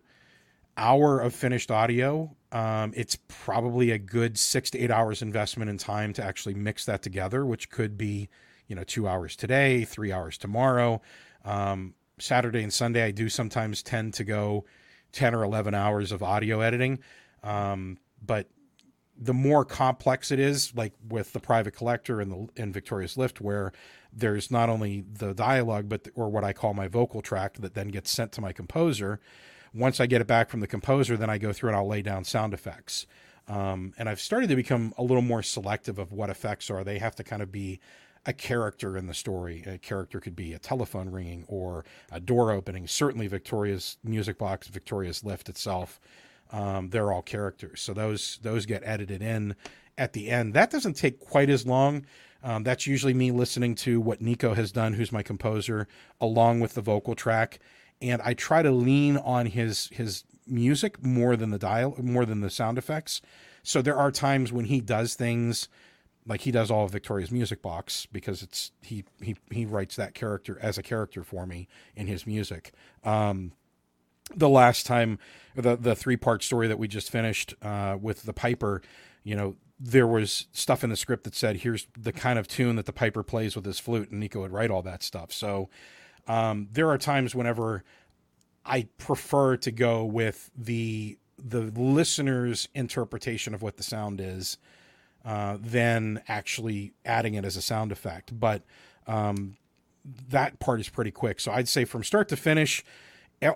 hour 0.78 1.20
of 1.20 1.34
finished 1.34 1.72
audio, 1.72 2.36
um, 2.52 2.94
it's 2.96 3.18
probably 3.28 3.92
a 3.92 3.98
good 3.98 4.38
six 4.38 4.70
to 4.72 4.80
eight 4.80 4.92
hours 4.92 5.22
investment 5.22 5.70
in 5.70 5.78
time 5.78 6.14
to 6.14 6.24
actually 6.24 6.56
mix 6.56 6.86
that 6.86 7.02
together, 7.02 7.46
which 7.46 7.70
could 7.70 7.98
be, 7.98 8.30
you 8.68 8.76
know, 8.76 8.84
two 8.84 9.08
hours 9.08 9.36
today, 9.36 9.86
three 9.86 10.12
hours 10.12 10.38
tomorrow. 10.38 11.02
Um, 11.44 11.94
Saturday 12.20 12.64
and 12.64 12.74
Sunday, 12.74 13.04
I 13.04 13.12
do 13.12 13.30
sometimes 13.30 13.84
tend 13.84 14.14
to 14.16 14.24
go 14.24 14.66
10 15.12 15.36
or 15.36 15.44
11 15.44 15.74
hours 15.74 16.12
of 16.12 16.24
audio 16.24 16.62
editing. 16.62 17.00
Um, 17.44 17.98
but 18.26 18.48
the 19.18 19.34
more 19.34 19.64
complex 19.64 20.32
it 20.32 20.40
is, 20.40 20.74
like 20.76 20.94
with 21.08 21.34
the 21.34 21.40
private 21.40 21.76
collector 21.76 22.20
and 22.20 22.32
the 22.32 22.62
and 22.62 22.74
Victoria's 22.74 23.18
Lift, 23.18 23.40
where 23.40 23.72
there's 24.16 24.50
not 24.50 24.70
only 24.70 25.02
the 25.02 25.34
dialogue, 25.34 25.90
but 25.90 26.06
the, 26.06 26.12
or 26.16 26.30
what 26.30 26.44
I 26.44 26.54
call 26.54 26.74
my 26.74 26.88
vocal 26.88 27.22
track 27.22 27.56
that 27.60 27.74
then 27.74 27.90
gets 27.90 28.10
sent 28.10 28.32
to 28.34 28.42
my 28.42 28.54
composer. 28.54 29.20
Once 29.74 30.00
I 30.00 30.06
get 30.06 30.22
it 30.22 30.28
back 30.28 30.50
from 30.50 30.62
the 30.62 30.68
composer, 30.68 31.18
then 31.18 31.30
I 31.30 31.38
go 31.38 31.52
through 31.52 31.70
and 31.70 31.76
I'll 31.76 31.88
lay 31.88 32.02
down 32.02 32.24
sound 32.24 32.54
effects. 32.54 33.06
Um, 33.48 33.94
and 33.98 34.10
I've 34.10 34.22
started 34.22 34.50
to 34.50 34.56
become 34.56 34.94
a 34.98 35.04
little 35.04 35.22
more 35.22 35.44
selective 35.44 36.00
of 36.00 36.12
what 36.12 36.30
effects 36.30 36.70
are. 36.70 36.84
They 36.84 36.98
have 36.98 37.16
to 37.16 37.24
kind 37.24 37.42
of 37.42 37.52
be 37.52 37.80
a 38.26 38.34
character 38.34 38.98
in 38.98 39.06
the 39.06 39.14
story. 39.14 39.64
A 39.68 39.78
character 39.78 40.20
could 40.20 40.36
be 40.36 40.54
a 40.54 40.60
telephone 40.60 41.12
ringing 41.12 41.46
or 41.48 41.86
a 42.12 42.20
door 42.20 42.52
opening. 42.52 42.88
Certainly, 42.88 43.28
Victoria's 43.28 43.98
music 44.04 44.40
box, 44.40 44.68
Victoria's 44.68 45.24
lift 45.24 45.48
itself, 45.48 46.00
um, 46.52 46.90
they're 46.90 47.12
all 47.12 47.22
characters. 47.22 47.82
So 47.82 47.94
those 47.94 48.40
those 48.42 48.66
get 48.66 48.82
edited 48.86 49.22
in 49.22 49.56
at 49.98 50.14
the 50.14 50.30
end. 50.30 50.54
That 50.54 50.72
doesn't 50.72 50.96
take 50.96 51.20
quite 51.20 51.50
as 51.50 51.66
long. 51.66 52.06
Um, 52.46 52.64
that's 52.64 52.86
usually 52.86 53.16
me 53.16 53.32
listening 53.32 53.74
to 53.76 54.00
what 54.00 54.22
Nico 54.22 54.54
has 54.54 54.72
done, 54.72 54.94
who's 54.94 55.12
my 55.12 55.24
composer, 55.24 55.88
along 56.22 56.60
with 56.60 56.76
the 56.76 56.82
vocal 56.82 57.16
track, 57.16 57.60
and 58.02 58.22
I 58.22 58.36
try 58.36 58.62
to 58.62 58.72
lean 58.72 59.18
on 59.18 59.48
his 59.48 59.90
his 59.92 60.24
music 60.46 61.04
more 61.04 61.36
than 61.36 61.50
the 61.50 61.58
dial, 61.58 61.96
more 62.00 62.24
than 62.24 62.42
the 62.42 62.52
sound 62.52 62.78
effects. 62.78 63.20
So 63.64 63.82
there 63.82 63.98
are 63.98 64.12
times 64.12 64.54
when 64.54 64.66
he 64.66 64.80
does 64.80 65.16
things 65.16 65.68
like 66.28 66.42
he 66.42 66.52
does 66.52 66.70
all 66.70 66.86
of 66.86 66.92
Victoria's 66.92 67.32
music 67.32 67.64
box 67.64 68.06
because 68.12 68.44
it's 68.44 68.72
he 68.82 69.06
he 69.22 69.36
he 69.50 69.66
writes 69.66 69.96
that 69.96 70.14
character 70.14 70.60
as 70.62 70.78
a 70.78 70.84
character 70.84 71.24
for 71.24 71.48
me 71.48 71.68
in 71.96 72.06
his 72.06 72.28
music. 72.28 72.74
Um, 73.04 73.54
the 74.36 74.50
last 74.50 74.86
time 74.86 75.18
the 75.56 75.76
the 75.76 75.96
three 75.96 76.18
part 76.18 76.44
story 76.44 76.68
that 76.68 76.78
we 76.78 76.88
just 76.88 77.10
finished 77.10 77.56
uh, 77.64 77.98
with 78.00 78.22
the 78.24 78.34
Piper, 78.34 78.84
you 79.26 79.36
know, 79.36 79.56
there 79.78 80.08
was 80.08 80.48
stuff 80.54 80.86
in 80.86 80.90
the 80.90 80.96
script 80.96 81.26
that 81.26 81.36
said, 81.36 81.58
"Here's 81.58 81.88
the 82.00 82.14
kind 82.14 82.40
of 82.40 82.48
tune 82.48 82.78
that 82.78 82.86
the 82.86 82.94
piper 82.94 83.24
plays 83.24 83.56
with 83.58 83.66
his 83.66 83.80
flute," 83.80 84.12
and 84.12 84.22
Nico 84.22 84.40
would 84.40 84.54
write 84.54 84.72
all 84.72 84.84
that 84.84 85.04
stuff. 85.04 85.34
So 85.34 85.70
um, 86.28 86.70
there 86.72 86.90
are 86.90 86.98
times 86.98 87.36
whenever 87.36 87.84
I 88.66 88.88
prefer 88.98 89.58
to 89.58 89.72
go 89.72 90.06
with 90.06 90.50
the 90.56 91.18
the 91.38 91.62
listener's 91.62 92.70
interpretation 92.74 93.54
of 93.54 93.62
what 93.62 93.76
the 93.76 93.84
sound 93.84 94.22
is 94.22 94.58
uh, 95.26 95.58
than 95.60 96.22
actually 96.28 96.94
adding 97.04 97.34
it 97.34 97.44
as 97.44 97.58
a 97.58 97.62
sound 97.62 97.92
effect. 97.92 98.40
But 98.40 98.62
um, 99.08 99.58
that 100.30 100.60
part 100.60 100.80
is 100.80 100.88
pretty 100.88 101.12
quick. 101.12 101.40
So 101.40 101.52
I'd 101.52 101.68
say 101.68 101.84
from 101.84 102.04
start 102.04 102.30
to 102.30 102.38
finish, 102.38 102.86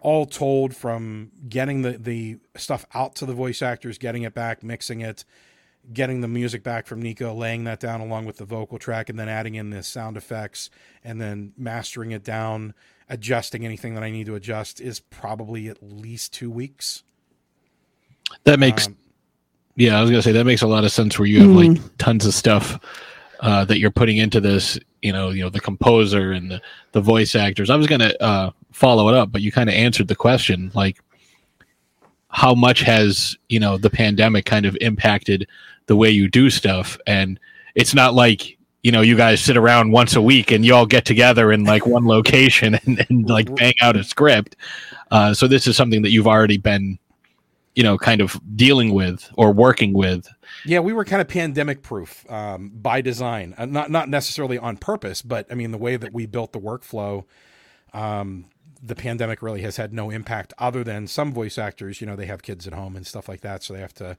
all 0.02 0.26
told, 0.26 0.76
from 0.76 1.32
getting 1.48 1.84
the 1.84 1.92
the 1.92 2.40
stuff 2.58 2.86
out 2.94 3.16
to 3.16 3.26
the 3.26 3.34
voice 3.34 3.62
actors, 3.62 3.98
getting 3.98 4.24
it 4.24 4.34
back, 4.34 4.64
mixing 4.64 5.02
it 5.02 5.24
getting 5.92 6.22
the 6.22 6.28
music 6.28 6.64
back 6.64 6.86
from 6.86 7.02
Nico, 7.02 7.34
laying 7.34 7.64
that 7.64 7.80
down 7.80 8.02
along 8.02 8.26
with 8.26 8.38
the 8.38 8.46
vocal 8.46 8.78
track, 8.78 9.10
and 9.10 9.18
then 9.18 9.30
adding 9.30 9.56
in 9.56 9.70
the 9.70 9.84
sound 9.84 10.18
effects, 10.18 10.70
and 11.04 11.20
then 11.20 11.54
mastering 11.58 12.12
it 12.12 12.24
down, 12.24 12.74
adjusting 13.10 13.66
anything 13.66 13.96
that 13.96 14.04
I 14.04 14.12
need 14.12 14.28
to 14.28 14.36
adjust 14.36 14.80
is 14.80 15.00
probably 15.00 15.68
at 15.68 15.82
least 15.82 16.34
two 16.34 16.52
weeks. 16.52 17.04
That 18.44 18.60
makes, 18.60 18.88
um, 18.88 18.98
yeah, 19.76 19.98
I 19.98 20.02
was 20.02 20.12
gonna 20.12 20.22
say 20.22 20.32
that 20.34 20.46
makes 20.46 20.62
a 20.62 20.68
lot 20.68 20.84
of 20.84 20.92
sense. 20.92 21.18
Where 21.18 21.28
you 21.28 21.42
have 21.42 21.50
mm. 21.50 21.76
like 21.76 21.98
tons 21.98 22.26
of 22.26 22.34
stuff 22.34 22.80
uh, 23.40 23.66
that 23.66 23.80
you're 23.80 23.92
putting 23.92 24.18
into 24.18 24.40
this, 24.40 24.78
you 25.02 25.12
know, 25.12 25.30
you 25.30 25.42
know, 25.42 25.50
the 25.50 25.60
composer 25.60 26.32
and 26.32 26.52
the 26.52 26.62
the 26.92 27.02
voice 27.02 27.34
actors. 27.36 27.70
I 27.70 27.76
was 27.76 27.88
gonna 27.88 28.14
uh, 28.20 28.52
follow 28.72 29.10
it 29.10 29.16
up, 29.16 29.32
but 29.32 29.42
you 29.42 29.52
kind 29.52 29.70
of 29.70 29.76
answered 29.76 30.08
the 30.08 30.16
question, 30.16 30.72
like 30.76 31.00
how 32.30 32.54
much 32.54 32.82
has 32.82 33.36
you 33.50 33.60
know 33.60 33.78
the 33.78 33.90
pandemic 33.90 34.46
kind 34.46 34.66
of 34.66 34.78
impacted 34.82 35.48
the 35.90 35.96
way 35.96 36.10
you 36.10 36.30
do 36.30 36.50
stuff. 36.52 36.98
And 37.08 37.40
it's 37.76 37.94
not 37.94 38.14
like 38.14 38.58
you 38.84 38.94
know 38.94 39.02
you 39.02 39.18
guys 39.18 39.42
sit 39.42 39.58
around 39.58 39.92
once 39.92 40.16
a 40.16 40.22
week 40.22 40.52
and 40.52 40.64
you 40.64 40.74
all 40.74 40.86
get 40.86 41.04
together 41.04 41.52
in 41.52 41.66
like 41.66 41.86
one 41.86 42.08
location 42.08 42.76
and, 42.86 43.06
and 43.10 43.28
like 43.28 43.54
bang 43.56 43.74
out 43.82 43.98
a 43.98 44.04
script. 44.06 44.56
Uh, 45.12 45.34
so 45.34 45.48
this 45.48 45.68
is 45.68 45.76
something 45.76 46.04
that 46.04 46.12
you've 46.12 46.28
already 46.28 46.58
been 46.58 46.98
you 47.76 47.84
know 47.84 47.98
kind 47.98 48.22
of 48.22 48.40
dealing 48.56 48.94
with 48.94 49.30
or 49.34 49.52
working 49.52 49.94
with. 49.94 50.28
Yeah 50.64 50.80
we 50.80 50.94
were 50.94 51.04
kind 51.04 51.22
of 51.22 51.28
pandemic 51.28 51.82
proof 51.82 52.30
um, 52.32 52.70
by 52.70 53.02
design. 53.02 53.56
Uh, 53.58 53.66
not 53.66 53.92
not 53.92 54.08
necessarily 54.08 54.58
on 54.58 54.78
purpose 54.78 55.22
but 55.22 55.48
i 55.52 55.56
mean 55.56 55.72
the 55.72 55.78
way 55.78 55.98
that 55.98 56.14
we 56.14 56.26
built 56.26 56.54
the 56.54 56.60
workflow 56.60 57.26
um, 57.94 58.46
the 58.82 58.96
pandemic 58.96 59.42
really 59.42 59.62
has 59.62 59.78
had 59.78 59.94
no 59.94 60.10
impact 60.10 60.54
other 60.58 60.84
than 60.84 61.08
some 61.08 61.34
voice 61.34 61.58
actors, 61.58 62.00
you 62.00 62.08
know, 62.08 62.16
they 62.16 62.28
have 62.28 62.42
kids 62.42 62.66
at 62.68 62.74
home 62.74 62.96
and 62.96 63.06
stuff 63.06 63.28
like 63.28 63.42
that, 63.42 63.64
so 63.64 63.74
they 63.74 63.80
have 63.80 63.94
to 63.96 64.16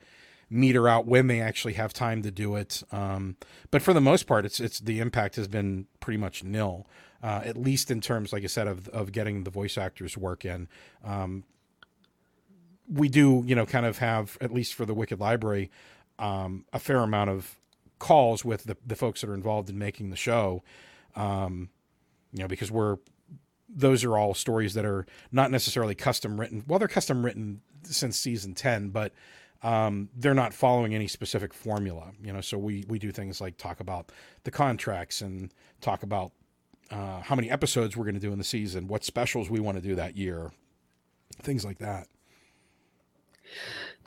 meter 0.51 0.89
out 0.89 1.07
when 1.07 1.29
they 1.29 1.41
actually 1.41 1.75
have 1.75 1.93
time 1.93 2.23
to 2.23 2.31
do 2.31 2.57
it. 2.57 2.83
Um, 2.91 3.37
but 3.71 3.81
for 3.81 3.95
the 3.95 4.01
most 4.01 4.27
part, 4.27 4.45
it's 4.45 4.61
it's 4.61 4.81
the 4.81 4.99
impact 4.99 5.37
has 5.37 5.49
been 5.49 5.87
pretty 6.01 6.19
much 6.19 6.43
nil, 6.43 6.87
uh, 7.23 7.43
at 7.45 7.57
least 7.57 7.91
in 7.91 8.01
terms, 8.01 8.33
like 8.33 8.43
I 8.43 8.49
said, 8.49 8.67
of 8.67 8.89
of 8.89 9.13
getting 9.13 9.45
the 9.45 9.51
voice 9.51 9.79
actors 9.79 10.19
work 10.19 10.45
in. 10.45 10.69
Um, 11.05 11.45
we 12.93 13.09
do, 13.09 13.45
you 13.47 13.55
know, 13.55 13.65
kind 13.67 13.87
of 13.87 13.99
have 13.99 14.37
at 14.41 14.53
least 14.53 14.75
for 14.75 14.85
the 14.85 14.95
Wicked 14.95 15.21
Library, 15.21 15.71
um, 16.19 16.65
a 16.73 16.81
fair 16.81 16.99
amount 16.99 17.31
of 17.31 17.57
calls 18.01 18.45
with 18.45 18.65
the 18.65 18.77
the 18.85 18.97
folks 18.97 19.21
that 19.21 19.31
are 19.31 19.35
involved 19.35 19.71
in 19.71 19.79
making 19.79 20.11
the 20.11 20.17
show. 20.17 20.65
Um, 21.15 21.71
you 22.33 22.41
know, 22.41 22.49
because 22.49 22.71
we're 22.71 22.99
those 23.73 24.05
are 24.05 24.19
all 24.19 24.35
stories 24.35 24.75
that 24.75 24.85
are 24.85 25.07
not 25.31 25.51
necessarily 25.51 25.95
custom 25.95 26.41
written. 26.41 26.65
Well, 26.67 26.79
they're 26.79 26.89
custom 26.89 27.25
written 27.25 27.61
since 27.85 28.17
season 28.17 28.55
10, 28.55 28.91
but 28.91 29.13
um, 29.63 30.09
they're 30.17 30.35
not 30.35 30.55
following 30.55 30.95
any 30.95 31.07
specific 31.07 31.53
formula, 31.53 32.13
you 32.23 32.33
know. 32.33 32.41
So 32.41 32.59
we 32.59 32.85
we 32.89 32.99
do 32.99 33.13
things 33.13 33.41
like 33.41 33.57
talk 33.57 33.81
about 33.81 34.11
the 34.45 34.51
contracts 34.51 35.21
and 35.21 35.53
talk 35.81 36.03
about 36.03 36.33
uh, 36.91 37.21
how 37.21 37.35
many 37.35 37.51
episodes 37.51 37.97
we're 37.97 38.05
going 38.05 38.15
to 38.15 38.21
do 38.21 38.33
in 38.33 38.39
the 38.39 38.45
season, 38.45 38.89
what 38.89 39.05
specials 39.05 39.51
we 39.51 39.61
want 39.61 39.77
to 39.77 39.83
do 39.83 39.95
that 39.95 40.17
year, 40.17 40.51
things 41.43 41.65
like 41.65 41.79
that. 41.79 42.09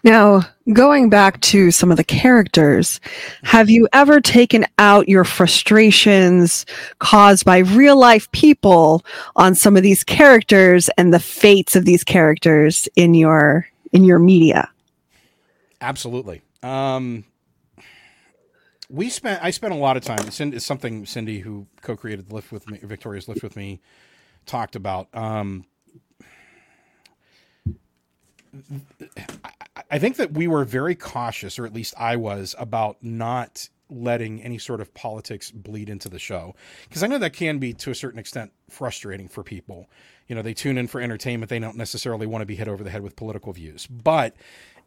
Now, 0.03 0.41
going 0.73 1.09
back 1.09 1.39
to 1.41 1.71
some 1.71 1.89
of 1.89 1.95
the 1.95 2.03
characters, 2.03 2.99
have 3.43 3.69
you 3.69 3.87
ever 3.93 4.19
taken 4.19 4.65
out 4.77 5.07
your 5.07 5.23
frustrations 5.23 6.65
caused 6.99 7.45
by 7.45 7.59
real 7.59 7.97
life 7.97 8.29
people 8.33 9.05
on 9.37 9.55
some 9.55 9.77
of 9.77 9.83
these 9.83 10.03
characters 10.03 10.89
and 10.97 11.13
the 11.13 11.21
fates 11.21 11.77
of 11.77 11.85
these 11.85 12.03
characters 12.03 12.89
in 12.97 13.13
your 13.13 13.65
in 13.93 14.03
your 14.03 14.19
media? 14.19 14.69
Absolutely. 15.83 16.41
Um, 16.63 17.25
we 18.89 19.09
spent 19.09 19.43
I 19.43 19.51
spent 19.51 19.73
a 19.73 19.77
lot 19.77 19.97
of 19.97 20.03
time. 20.03 20.25
It's 20.27 20.65
something 20.65 21.05
Cindy, 21.05 21.39
who 21.39 21.67
co-created 21.81 22.31
Lift 22.31 22.53
with 22.53 22.69
me, 22.69 22.79
Victoria's 22.81 23.27
Lift 23.27 23.43
with 23.43 23.57
me, 23.57 23.81
talked 24.45 24.77
about. 24.77 25.09
Um, 25.13 25.65
I 29.91 29.99
think 29.99 30.15
that 30.17 30.31
we 30.31 30.47
were 30.47 30.63
very 30.63 30.95
cautious, 30.95 31.59
or 31.59 31.65
at 31.65 31.73
least 31.73 31.93
I 31.97 32.15
was, 32.15 32.55
about 32.57 32.97
not 33.01 33.67
letting 33.89 34.41
any 34.41 34.57
sort 34.57 34.79
of 34.81 34.93
politics 34.93 35.51
bleed 35.51 35.89
into 35.89 36.09
the 36.09 36.17
show 36.17 36.55
because 36.87 37.03
I 37.03 37.07
know 37.07 37.19
that 37.19 37.33
can 37.33 37.59
be 37.59 37.73
to 37.73 37.91
a 37.91 37.95
certain 37.95 38.19
extent 38.19 38.51
frustrating 38.69 39.27
for 39.27 39.43
people. 39.43 39.89
You 40.27 40.35
know, 40.35 40.41
they 40.41 40.53
tune 40.53 40.77
in 40.77 40.87
for 40.87 41.01
entertainment; 41.01 41.49
they 41.49 41.59
don't 41.59 41.77
necessarily 41.77 42.25
want 42.25 42.41
to 42.41 42.45
be 42.45 42.55
hit 42.55 42.67
over 42.69 42.83
the 42.83 42.89
head 42.89 43.01
with 43.01 43.15
political 43.15 43.51
views. 43.53 43.85
But 43.87 44.35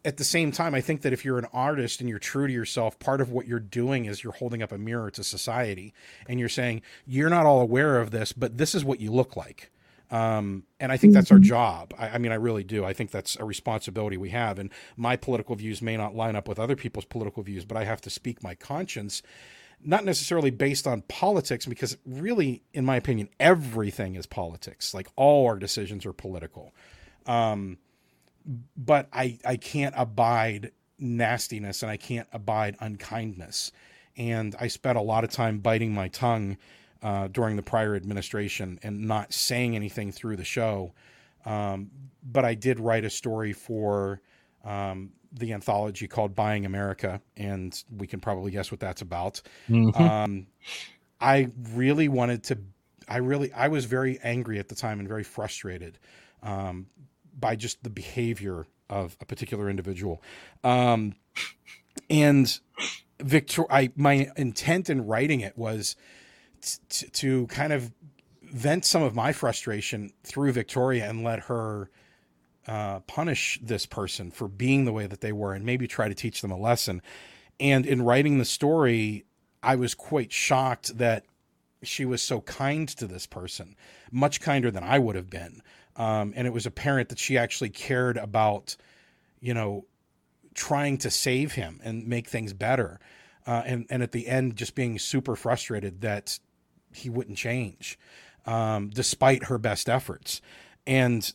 at 0.05 0.17
the 0.17 0.23
same 0.23 0.51
time, 0.51 0.73
I 0.73 0.81
think 0.81 1.01
that 1.01 1.13
if 1.13 1.25
you're 1.25 1.39
an 1.39 1.47
artist 1.53 1.99
and 1.99 2.09
you're 2.09 2.19
true 2.19 2.47
to 2.47 2.53
yourself, 2.53 2.97
part 2.99 3.21
of 3.21 3.31
what 3.31 3.47
you're 3.47 3.59
doing 3.59 4.05
is 4.05 4.23
you're 4.23 4.33
holding 4.33 4.61
up 4.61 4.71
a 4.71 4.77
mirror 4.77 5.11
to 5.11 5.23
society 5.23 5.93
and 6.27 6.39
you're 6.39 6.49
saying 6.49 6.81
you're 7.05 7.29
not 7.29 7.45
all 7.45 7.61
aware 7.61 7.99
of 7.99 8.11
this, 8.11 8.33
but 8.33 8.57
this 8.57 8.73
is 8.73 8.85
what 8.85 8.99
you 8.99 9.11
look 9.11 9.35
like. 9.35 9.71
Um, 10.09 10.63
and 10.79 10.91
I 10.91 10.97
think 10.97 11.13
that's 11.13 11.31
our 11.31 11.37
mm-hmm. 11.37 11.49
job. 11.49 11.93
I, 11.97 12.09
I, 12.09 12.17
mean, 12.17 12.31
I 12.31 12.35
really 12.35 12.63
do. 12.63 12.85
I 12.85 12.93
think 12.93 13.11
that's 13.11 13.35
a 13.35 13.43
responsibility 13.43 14.15
we 14.15 14.29
have. 14.29 14.57
And 14.57 14.71
my 14.95 15.17
political 15.17 15.55
views 15.55 15.81
may 15.81 15.97
not 15.97 16.15
line 16.15 16.35
up 16.35 16.47
with 16.47 16.59
other 16.59 16.75
people's 16.75 17.05
political 17.05 17.43
views, 17.43 17.65
but 17.65 17.77
I 17.77 17.83
have 17.83 18.01
to 18.01 18.09
speak 18.09 18.41
my 18.41 18.55
conscience, 18.55 19.21
not 19.83 20.05
necessarily 20.05 20.49
based 20.49 20.87
on 20.87 21.01
politics, 21.03 21.65
because 21.65 21.97
really, 22.05 22.63
in 22.73 22.85
my 22.85 22.95
opinion, 22.95 23.27
everything 23.39 24.15
is 24.15 24.25
politics. 24.25 24.93
Like 24.93 25.09
all 25.17 25.45
our 25.45 25.57
decisions 25.57 26.05
are 26.05 26.13
political. 26.13 26.73
Um, 27.25 27.77
but 28.75 29.07
I, 29.11 29.37
I 29.45 29.57
can't 29.57 29.93
abide 29.97 30.71
nastiness 30.99 31.83
and 31.83 31.91
I 31.91 31.97
can't 31.97 32.27
abide 32.31 32.77
unkindness. 32.79 33.71
And 34.15 34.55
I 34.59 34.67
spent 34.67 34.97
a 34.97 35.01
lot 35.01 35.23
of 35.23 35.29
time 35.29 35.59
biting 35.59 35.93
my 35.93 36.07
tongue 36.07 36.57
uh, 37.03 37.27
during 37.27 37.55
the 37.55 37.61
prior 37.61 37.95
administration 37.95 38.79
and 38.83 39.07
not 39.07 39.33
saying 39.33 39.75
anything 39.75 40.11
through 40.11 40.37
the 40.37 40.43
show. 40.43 40.93
Um, 41.45 41.91
but 42.23 42.45
I 42.45 42.55
did 42.55 42.79
write 42.79 43.05
a 43.05 43.09
story 43.09 43.53
for 43.53 44.21
um, 44.65 45.11
the 45.31 45.53
anthology 45.53 46.07
called 46.07 46.35
Buying 46.35 46.65
America, 46.65 47.21
and 47.37 47.81
we 47.95 48.07
can 48.07 48.19
probably 48.19 48.51
guess 48.51 48.71
what 48.71 48.79
that's 48.79 49.01
about. 49.01 49.41
Mm-hmm. 49.69 50.01
Um, 50.01 50.47
I 51.21 51.49
really 51.73 52.09
wanted 52.09 52.43
to. 52.45 52.57
I 53.07 53.17
really, 53.17 53.53
I 53.53 53.69
was 53.69 53.85
very 53.85 54.19
angry 54.21 54.59
at 54.59 54.67
the 54.67 54.75
time 54.75 54.99
and 54.99 55.07
very 55.07 55.23
frustrated 55.23 55.97
um, 56.43 56.87
by 57.39 57.55
just 57.55 57.83
the 57.83 57.89
behavior 57.89 58.67
of 58.89 59.17
a 59.21 59.25
particular 59.25 59.69
individual. 59.69 60.21
Um, 60.63 61.15
and 62.09 62.59
Victor, 63.19 63.71
I 63.71 63.91
my 63.95 64.29
intent 64.35 64.89
in 64.89 65.05
writing 65.05 65.41
it 65.41 65.57
was 65.57 65.95
t- 66.89 67.07
to 67.07 67.47
kind 67.47 67.73
of 67.73 67.91
vent 68.41 68.85
some 68.85 69.03
of 69.03 69.15
my 69.15 69.33
frustration 69.33 70.11
through 70.23 70.53
Victoria 70.53 71.09
and 71.09 71.23
let 71.23 71.41
her 71.41 71.89
uh, 72.67 72.99
punish 73.01 73.59
this 73.61 73.85
person 73.85 74.31
for 74.31 74.47
being 74.47 74.85
the 74.85 74.93
way 74.93 75.07
that 75.07 75.21
they 75.21 75.31
were 75.31 75.53
and 75.53 75.65
maybe 75.65 75.87
try 75.87 76.07
to 76.07 76.15
teach 76.15 76.41
them 76.41 76.51
a 76.51 76.57
lesson. 76.57 77.01
And 77.59 77.85
in 77.85 78.01
writing 78.01 78.37
the 78.37 78.45
story, 78.45 79.25
I 79.63 79.75
was 79.75 79.95
quite 79.95 80.31
shocked 80.31 80.97
that 80.97 81.25
she 81.83 82.05
was 82.05 82.21
so 82.21 82.41
kind 82.41 82.87
to 82.89 83.07
this 83.07 83.25
person, 83.25 83.75
much 84.11 84.41
kinder 84.41 84.71
than 84.71 84.83
I 84.83 84.99
would 84.99 85.15
have 85.15 85.29
been. 85.29 85.61
Um, 85.97 86.33
and 86.35 86.45
it 86.45 86.53
was 86.53 86.65
apparent 86.65 87.09
that 87.09 87.19
she 87.19 87.37
actually 87.37 87.69
cared 87.69 88.17
about, 88.17 88.77
you 89.41 89.53
know, 89.53 89.85
trying 90.53 90.97
to 90.99 91.11
save 91.11 91.53
him 91.53 91.79
and 91.83 92.07
make 92.07 92.27
things 92.27 92.53
better. 92.53 92.99
Uh, 93.45 93.63
and, 93.65 93.85
and 93.89 94.03
at 94.03 94.11
the 94.11 94.27
end, 94.27 94.55
just 94.55 94.75
being 94.75 94.99
super 94.99 95.35
frustrated 95.35 96.01
that 96.01 96.39
he 96.93 97.09
wouldn't 97.09 97.37
change, 97.37 97.97
um, 98.45 98.89
despite 98.89 99.45
her 99.45 99.57
best 99.57 99.89
efforts. 99.89 100.41
And 100.85 101.31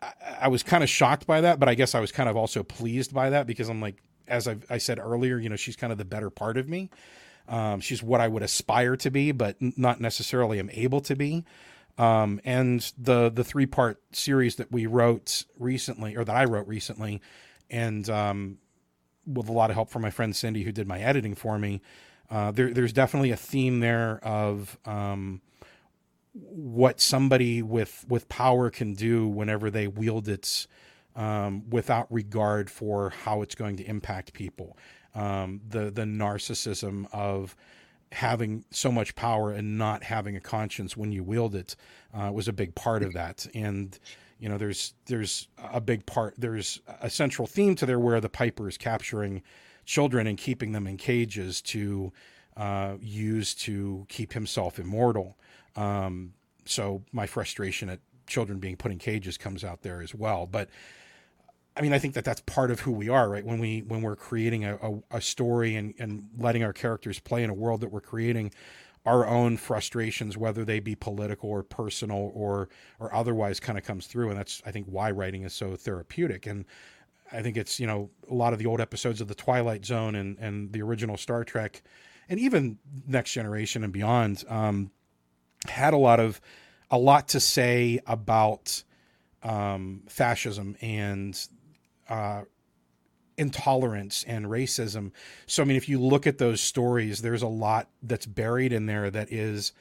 I, 0.00 0.12
I 0.42 0.48
was 0.48 0.62
kind 0.62 0.82
of 0.82 0.90
shocked 0.90 1.26
by 1.26 1.40
that, 1.42 1.60
but 1.60 1.68
I 1.68 1.74
guess 1.74 1.94
I 1.94 2.00
was 2.00 2.10
kind 2.10 2.28
of 2.28 2.36
also 2.36 2.62
pleased 2.62 3.14
by 3.14 3.30
that 3.30 3.46
because 3.46 3.68
I'm 3.68 3.80
like, 3.80 4.02
as 4.28 4.48
I've, 4.48 4.64
i 4.70 4.78
said 4.78 4.98
earlier, 4.98 5.38
you 5.38 5.48
know, 5.48 5.56
she's 5.56 5.76
kind 5.76 5.92
of 5.92 5.98
the 5.98 6.04
better 6.04 6.30
part 6.30 6.56
of 6.56 6.68
me. 6.68 6.90
Um, 7.48 7.80
she's 7.80 8.02
what 8.02 8.20
I 8.20 8.28
would 8.28 8.42
aspire 8.42 8.96
to 8.96 9.10
be, 9.10 9.32
but 9.32 9.56
not 9.60 10.00
necessarily 10.00 10.58
am 10.58 10.70
able 10.72 11.00
to 11.02 11.16
be. 11.16 11.44
Um, 11.98 12.40
and 12.44 12.80
the 12.96 13.30
the 13.30 13.44
three 13.44 13.66
part 13.66 14.00
series 14.12 14.56
that 14.56 14.72
we 14.72 14.86
wrote 14.86 15.44
recently, 15.58 16.16
or 16.16 16.24
that 16.24 16.34
I 16.34 16.44
wrote 16.44 16.66
recently, 16.66 17.20
and 17.70 18.08
um, 18.08 18.58
with 19.26 19.48
a 19.48 19.52
lot 19.52 19.70
of 19.70 19.76
help 19.76 19.90
from 19.90 20.02
my 20.02 20.10
friend 20.10 20.34
Cindy, 20.34 20.62
who 20.62 20.72
did 20.72 20.88
my 20.88 21.00
editing 21.00 21.34
for 21.34 21.58
me, 21.58 21.82
uh, 22.30 22.50
there, 22.50 22.72
there's 22.72 22.92
definitely 22.92 23.30
a 23.30 23.36
theme 23.36 23.80
there 23.80 24.18
of 24.24 24.78
um, 24.86 25.42
what 26.32 27.00
somebody 27.00 27.62
with 27.62 28.06
with 28.08 28.28
power 28.28 28.70
can 28.70 28.94
do 28.94 29.28
whenever 29.28 29.70
they 29.70 29.86
wield 29.86 30.28
it 30.28 30.66
um, 31.14 31.68
without 31.68 32.10
regard 32.10 32.70
for 32.70 33.10
how 33.10 33.42
it's 33.42 33.54
going 33.54 33.76
to 33.76 33.84
impact 33.84 34.32
people. 34.32 34.78
Um, 35.14 35.60
the 35.68 35.90
the 35.90 36.04
narcissism 36.04 37.06
of 37.12 37.54
having 38.12 38.64
so 38.70 38.92
much 38.92 39.14
power 39.14 39.52
and 39.52 39.78
not 39.78 40.04
having 40.04 40.36
a 40.36 40.40
conscience 40.40 40.96
when 40.96 41.12
you 41.12 41.24
wield 41.24 41.54
it 41.54 41.74
uh, 42.14 42.30
was 42.32 42.46
a 42.46 42.52
big 42.52 42.74
part 42.74 43.02
of 43.02 43.12
that. 43.14 43.46
And 43.54 43.98
you 44.38 44.48
know, 44.48 44.58
there's 44.58 44.94
there's 45.06 45.48
a 45.58 45.80
big 45.80 46.04
part. 46.04 46.34
There's 46.36 46.80
a 47.00 47.08
central 47.08 47.46
theme 47.46 47.74
to 47.76 47.86
there 47.86 47.98
where 47.98 48.20
the 48.20 48.28
Piper 48.28 48.68
is 48.68 48.76
capturing 48.76 49.42
children 49.84 50.26
and 50.26 50.36
keeping 50.36 50.72
them 50.72 50.86
in 50.86 50.96
cages 50.96 51.62
to 51.62 52.12
uh, 52.56 52.94
use 53.00 53.54
to 53.54 54.04
keep 54.08 54.32
himself 54.32 54.78
immortal. 54.78 55.38
Um, 55.76 56.34
so 56.64 57.02
my 57.12 57.26
frustration 57.26 57.88
at 57.88 58.00
children 58.26 58.58
being 58.58 58.76
put 58.76 58.92
in 58.92 58.98
cages 58.98 59.38
comes 59.38 59.64
out 59.64 59.82
there 59.82 60.02
as 60.02 60.14
well. 60.14 60.46
But 60.46 60.68
I 61.76 61.80
mean, 61.80 61.92
I 61.92 61.98
think 61.98 62.14
that 62.14 62.24
that's 62.24 62.40
part 62.42 62.70
of 62.70 62.80
who 62.80 62.92
we 62.92 63.08
are, 63.08 63.28
right? 63.28 63.44
When 63.44 63.58
we 63.58 63.80
when 63.80 64.02
we're 64.02 64.16
creating 64.16 64.64
a, 64.64 64.76
a, 64.76 65.16
a 65.16 65.20
story 65.20 65.74
and, 65.74 65.94
and 65.98 66.28
letting 66.38 66.62
our 66.62 66.72
characters 66.72 67.18
play 67.18 67.42
in 67.42 67.50
a 67.50 67.54
world 67.54 67.80
that 67.80 67.88
we're 67.88 68.00
creating, 68.02 68.52
our 69.06 69.26
own 69.26 69.56
frustrations, 69.56 70.36
whether 70.36 70.64
they 70.64 70.80
be 70.80 70.94
political 70.94 71.50
or 71.50 71.62
personal 71.62 72.30
or 72.34 72.68
or 73.00 73.14
otherwise, 73.14 73.58
kind 73.58 73.78
of 73.78 73.84
comes 73.84 74.06
through, 74.06 74.28
and 74.28 74.38
that's 74.38 74.62
I 74.66 74.70
think 74.70 74.86
why 74.86 75.10
writing 75.10 75.42
is 75.42 75.54
so 75.54 75.74
therapeutic. 75.74 76.46
And 76.46 76.66
I 77.32 77.42
think 77.42 77.56
it's 77.56 77.80
you 77.80 77.86
know 77.86 78.10
a 78.30 78.34
lot 78.34 78.52
of 78.52 78.58
the 78.58 78.66
old 78.66 78.80
episodes 78.80 79.20
of 79.20 79.28
the 79.28 79.34
Twilight 79.34 79.84
Zone 79.84 80.14
and 80.14 80.38
and 80.38 80.72
the 80.72 80.82
original 80.82 81.16
Star 81.16 81.42
Trek, 81.42 81.82
and 82.28 82.38
even 82.38 82.78
Next 83.06 83.32
Generation 83.32 83.82
and 83.82 83.92
beyond, 83.92 84.44
um, 84.48 84.90
had 85.66 85.94
a 85.94 85.98
lot 85.98 86.20
of 86.20 86.40
a 86.90 86.98
lot 86.98 87.28
to 87.28 87.40
say 87.40 87.98
about 88.06 88.84
um, 89.42 90.02
fascism 90.08 90.76
and 90.80 91.48
uh, 92.12 92.44
intolerance 93.38 94.22
and 94.28 94.44
racism. 94.44 95.12
So 95.46 95.62
I 95.62 95.66
mean, 95.66 95.78
if 95.78 95.88
you 95.88 95.98
look 95.98 96.26
at 96.26 96.36
those 96.36 96.60
stories, 96.60 97.22
there's 97.22 97.40
a 97.40 97.48
lot 97.48 97.88
that's 98.02 98.26
buried 98.26 98.72
in 98.72 98.84
there 98.84 99.10
that 99.10 99.32
is 99.32 99.72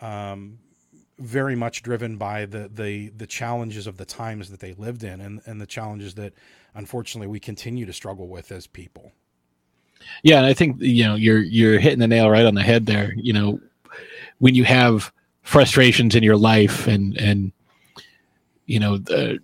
um, 0.00 0.58
very 1.18 1.54
much 1.54 1.82
driven 1.82 2.16
by 2.16 2.46
the 2.46 2.70
the 2.72 3.10
the 3.10 3.26
challenges 3.26 3.86
of 3.86 3.98
the 3.98 4.06
times 4.06 4.50
that 4.50 4.60
they 4.60 4.72
lived 4.72 5.04
in 5.04 5.20
and 5.20 5.42
and 5.44 5.60
the 5.60 5.66
challenges 5.66 6.14
that 6.14 6.32
unfortunately 6.74 7.28
we 7.28 7.38
continue 7.38 7.84
to 7.84 7.92
struggle 7.92 8.28
with 8.28 8.50
as 8.50 8.66
people. 8.66 9.12
Yeah, 10.22 10.38
and 10.38 10.46
I 10.46 10.54
think 10.54 10.80
you 10.80 11.04
know 11.04 11.16
you're 11.16 11.42
you're 11.42 11.78
hitting 11.78 11.98
the 11.98 12.08
nail 12.08 12.30
right 12.30 12.46
on 12.46 12.54
the 12.54 12.62
head 12.62 12.86
there. 12.86 13.12
You 13.14 13.34
know, 13.34 13.60
when 14.38 14.54
you 14.54 14.64
have 14.64 15.12
frustrations 15.42 16.14
in 16.14 16.22
your 16.22 16.38
life 16.38 16.86
and 16.86 17.14
and 17.18 17.52
you 18.64 18.80
know 18.80 18.96
the, 18.96 19.40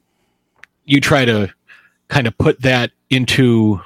you 0.87 1.03
try 1.03 1.27
to 1.27 1.53
kind 2.11 2.27
of 2.27 2.37
put 2.37 2.61
that 2.61 2.91
into 3.09 3.81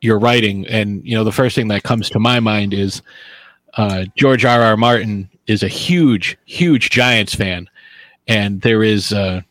your 0.00 0.18
writing 0.18 0.66
and 0.68 1.04
you 1.04 1.16
know 1.16 1.24
the 1.24 1.32
first 1.32 1.56
thing 1.56 1.68
that 1.68 1.82
comes 1.82 2.08
to 2.08 2.18
my 2.18 2.38
mind 2.38 2.72
is 2.72 3.02
uh, 3.76 4.06
George 4.16 4.44
R. 4.44 4.62
R. 4.62 4.76
Martin 4.76 5.28
is 5.46 5.62
a 5.62 5.68
huge, 5.68 6.36
huge 6.46 6.90
Giants 6.90 7.34
fan, 7.34 7.68
and 8.26 8.60
there 8.62 8.82
is, 8.82 9.12
uh, 9.12 9.42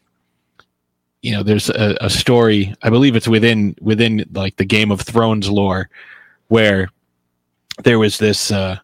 you 1.22 1.32
know, 1.32 1.44
there's 1.44 1.70
a, 1.70 1.98
a, 2.02 2.10
story. 2.10 2.74
I 2.84 2.90
believe 2.90 3.16
it's 3.16 3.28
within 3.28 3.76
within 3.82 4.26
like 4.34 4.58
the 4.58 4.66
Game 4.66 4.92
of 4.92 5.02
Thrones 5.02 5.50
lore, 5.50 5.90
where 6.48 6.90
there 7.84 8.00
was 8.00 8.18
this, 8.18 8.52
uh, 8.52 8.78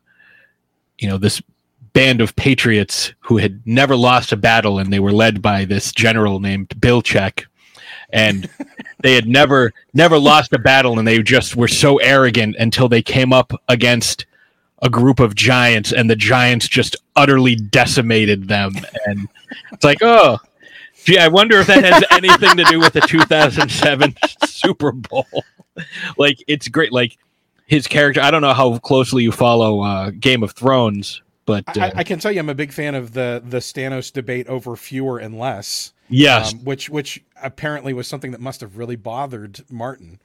you 1.00 1.10
know, 1.10 1.18
this 1.18 1.42
band 1.94 2.22
of 2.22 2.36
patriots 2.36 3.14
who 3.20 3.38
had 3.38 3.62
never 3.66 3.96
lost 3.96 4.32
a 4.32 4.38
battle, 4.38 4.80
and 4.80 4.94
they 4.94 5.00
were 5.00 5.12
led 5.12 5.42
by 5.42 5.66
this 5.66 5.92
general 5.92 6.40
named 6.40 6.70
Belichick, 6.70 7.46
and 8.14 8.50
they 9.00 9.14
had 9.14 9.28
never 9.28 9.74
never 9.94 10.18
lost 10.18 10.54
a 10.54 10.60
battle, 10.60 11.00
and 11.00 11.08
they 11.08 11.22
just 11.22 11.56
were 11.56 11.68
so 11.68 11.98
arrogant 11.98 12.56
until 12.60 12.90
they 12.90 13.02
came 13.02 13.34
up 13.34 13.54
against 13.68 14.26
a 14.82 14.90
group 14.90 15.20
of 15.20 15.36
giants 15.36 15.92
and 15.94 16.10
the 16.10 16.16
giants 16.16 16.68
just 16.68 16.96
utterly 17.16 17.56
decimated 17.56 18.48
them. 18.48 18.74
And 19.06 19.28
it's 19.72 19.84
like 19.84 20.00
oh 20.02 20.40
gee 21.04 21.20
i 21.20 21.28
wonder 21.28 21.60
if 21.60 21.68
that 21.68 21.84
has 21.84 22.04
anything 22.12 22.58
to 22.58 22.64
do 22.64 22.80
with 22.80 22.94
the 22.94 23.02
2007 23.02 24.16
super 24.46 24.92
bowl. 24.92 25.28
Like 26.18 26.44
it's 26.48 26.68
great. 26.68 26.92
Like 26.92 27.18
his 27.72 27.88
character 27.88 28.20
i 28.20 28.30
don't 28.30 28.42
know 28.42 28.54
how 28.54 28.78
closely 28.80 29.24
you 29.24 29.32
follow 29.32 29.80
uh, 29.80 30.12
game 30.20 30.44
of 30.44 30.52
thrones 30.52 31.22
but 31.46 31.66
uh, 31.78 31.86
I, 31.96 32.00
I, 32.00 32.04
can 32.04 32.20
tell 32.20 32.30
you 32.30 32.40
i'm 32.40 32.50
a 32.50 32.54
big 32.54 32.74
fan 32.74 32.96
of 32.96 33.14
the 33.14 33.42
the 33.48 33.60
Stannis 33.60 34.12
debate 34.12 34.48
over 34.48 34.76
fewer 34.76 35.18
and 35.20 35.40
less 35.40 35.94
yes 36.12 36.54
um, 36.54 36.60
which 36.64 36.90
which 36.90 37.24
apparently 37.42 37.94
was 37.94 38.08
something 38.08 38.32
that 38.32 38.42
must 38.42 38.62
have 38.62 38.78
really 38.78 38.96
bothered 38.96 39.64
martin 39.70 40.20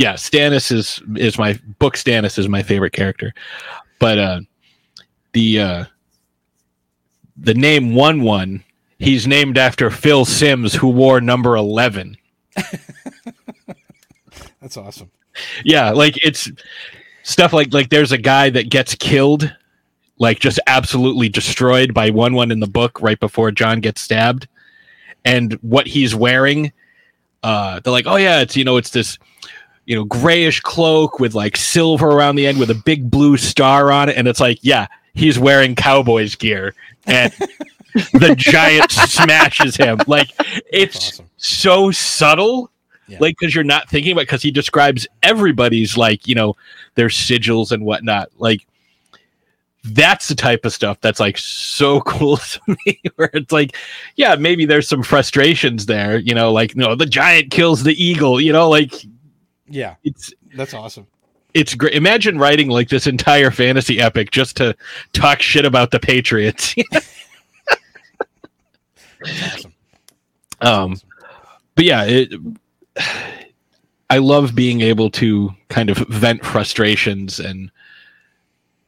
yeah, 0.00 0.14
Stannis 0.14 0.72
is 0.72 1.02
is 1.16 1.36
my 1.36 1.60
book. 1.78 1.94
Stannis 1.94 2.38
is 2.38 2.48
my 2.48 2.62
favorite 2.62 2.94
character, 2.94 3.34
but 3.98 4.18
uh, 4.18 4.40
the 5.32 5.60
uh, 5.60 5.84
the 7.36 7.52
name 7.52 7.94
Wun 7.94 8.22
Wun. 8.22 8.64
He's 8.98 9.26
named 9.26 9.58
after 9.58 9.90
Phil 9.90 10.24
Simms, 10.24 10.72
who 10.74 10.88
wore 10.88 11.20
number 11.20 11.54
eleven. 11.54 12.16
That's 14.62 14.78
awesome. 14.78 15.10
Yeah, 15.64 15.90
like 15.90 16.14
it's 16.24 16.50
stuff 17.22 17.52
like 17.52 17.74
like 17.74 17.90
there's 17.90 18.12
a 18.12 18.16
guy 18.16 18.48
that 18.48 18.70
gets 18.70 18.94
killed, 18.94 19.54
like 20.16 20.40
just 20.40 20.60
absolutely 20.66 21.28
destroyed 21.28 21.92
by 21.92 22.08
Wun 22.08 22.32
Wun 22.32 22.50
in 22.50 22.60
the 22.60 22.66
book 22.66 23.02
right 23.02 23.20
before 23.20 23.50
Jon 23.50 23.80
gets 23.80 24.00
stabbed, 24.00 24.48
and 25.24 25.52
what 25.62 25.86
he's 25.86 26.14
wearing. 26.14 26.72
Uh, 27.42 27.80
they're 27.80 27.92
like, 27.92 28.06
oh 28.06 28.16
yeah, 28.16 28.40
it's 28.40 28.56
you 28.56 28.64
know, 28.64 28.76
it's 28.76 28.90
this 28.90 29.18
you 29.90 29.96
know, 29.96 30.04
grayish 30.04 30.60
cloak 30.60 31.18
with 31.18 31.34
like 31.34 31.56
silver 31.56 32.06
around 32.06 32.36
the 32.36 32.46
end 32.46 32.60
with 32.60 32.70
a 32.70 32.74
big 32.74 33.10
blue 33.10 33.36
star 33.36 33.90
on 33.90 34.08
it. 34.08 34.16
And 34.16 34.28
it's 34.28 34.38
like, 34.38 34.60
yeah, 34.62 34.86
he's 35.14 35.36
wearing 35.36 35.74
Cowboys 35.74 36.36
gear. 36.36 36.76
And 37.06 37.32
the 38.12 38.36
giant 38.38 38.92
smashes 38.92 39.74
him. 39.74 39.98
Like, 40.06 40.30
it's 40.70 41.14
awesome. 41.14 41.30
so 41.38 41.90
subtle. 41.90 42.70
Yeah. 43.08 43.18
Like, 43.20 43.36
because 43.36 43.52
you're 43.52 43.64
not 43.64 43.90
thinking 43.90 44.12
about 44.12 44.22
because 44.22 44.42
he 44.42 44.52
describes 44.52 45.08
everybody's 45.24 45.96
like, 45.96 46.28
you 46.28 46.36
know, 46.36 46.54
their 46.94 47.08
sigils 47.08 47.72
and 47.72 47.84
whatnot. 47.84 48.28
Like, 48.38 48.64
that's 49.84 50.28
the 50.28 50.34
type 50.34 50.64
of 50.64 50.72
stuff 50.72 51.00
that's 51.00 51.20
like 51.20 51.38
so 51.38 52.00
cool 52.06 52.36
to 52.36 52.60
me 52.68 53.00
where 53.16 53.30
it's 53.32 53.52
like 53.52 53.76
yeah 54.16 54.34
maybe 54.34 54.66
there's 54.66 54.86
some 54.86 55.02
frustrations 55.02 55.86
there 55.86 56.18
you 56.18 56.34
know 56.34 56.52
like 56.52 56.76
no 56.76 56.94
the 56.94 57.06
giant 57.06 57.50
kills 57.50 57.82
the 57.82 57.94
eagle 58.02 58.40
you 58.40 58.52
know 58.52 58.68
like 58.68 58.92
yeah, 59.70 59.94
it's 60.02 60.34
that's 60.54 60.74
awesome. 60.74 61.06
It's 61.54 61.74
great. 61.74 61.94
Imagine 61.94 62.38
writing 62.38 62.68
like 62.68 62.88
this 62.88 63.06
entire 63.06 63.50
fantasy 63.50 64.00
epic 64.00 64.30
just 64.32 64.56
to 64.58 64.76
talk 65.12 65.40
shit 65.40 65.64
about 65.64 65.92
the 65.92 66.00
Patriots. 66.00 66.74
awesome. 69.24 69.72
Um, 70.60 70.96
but 71.76 71.84
yeah, 71.84 72.04
it. 72.04 72.32
I 74.10 74.18
love 74.18 74.56
being 74.56 74.80
able 74.80 75.08
to 75.12 75.50
kind 75.68 75.88
of 75.88 75.98
vent 75.98 76.44
frustrations 76.44 77.38
and, 77.38 77.70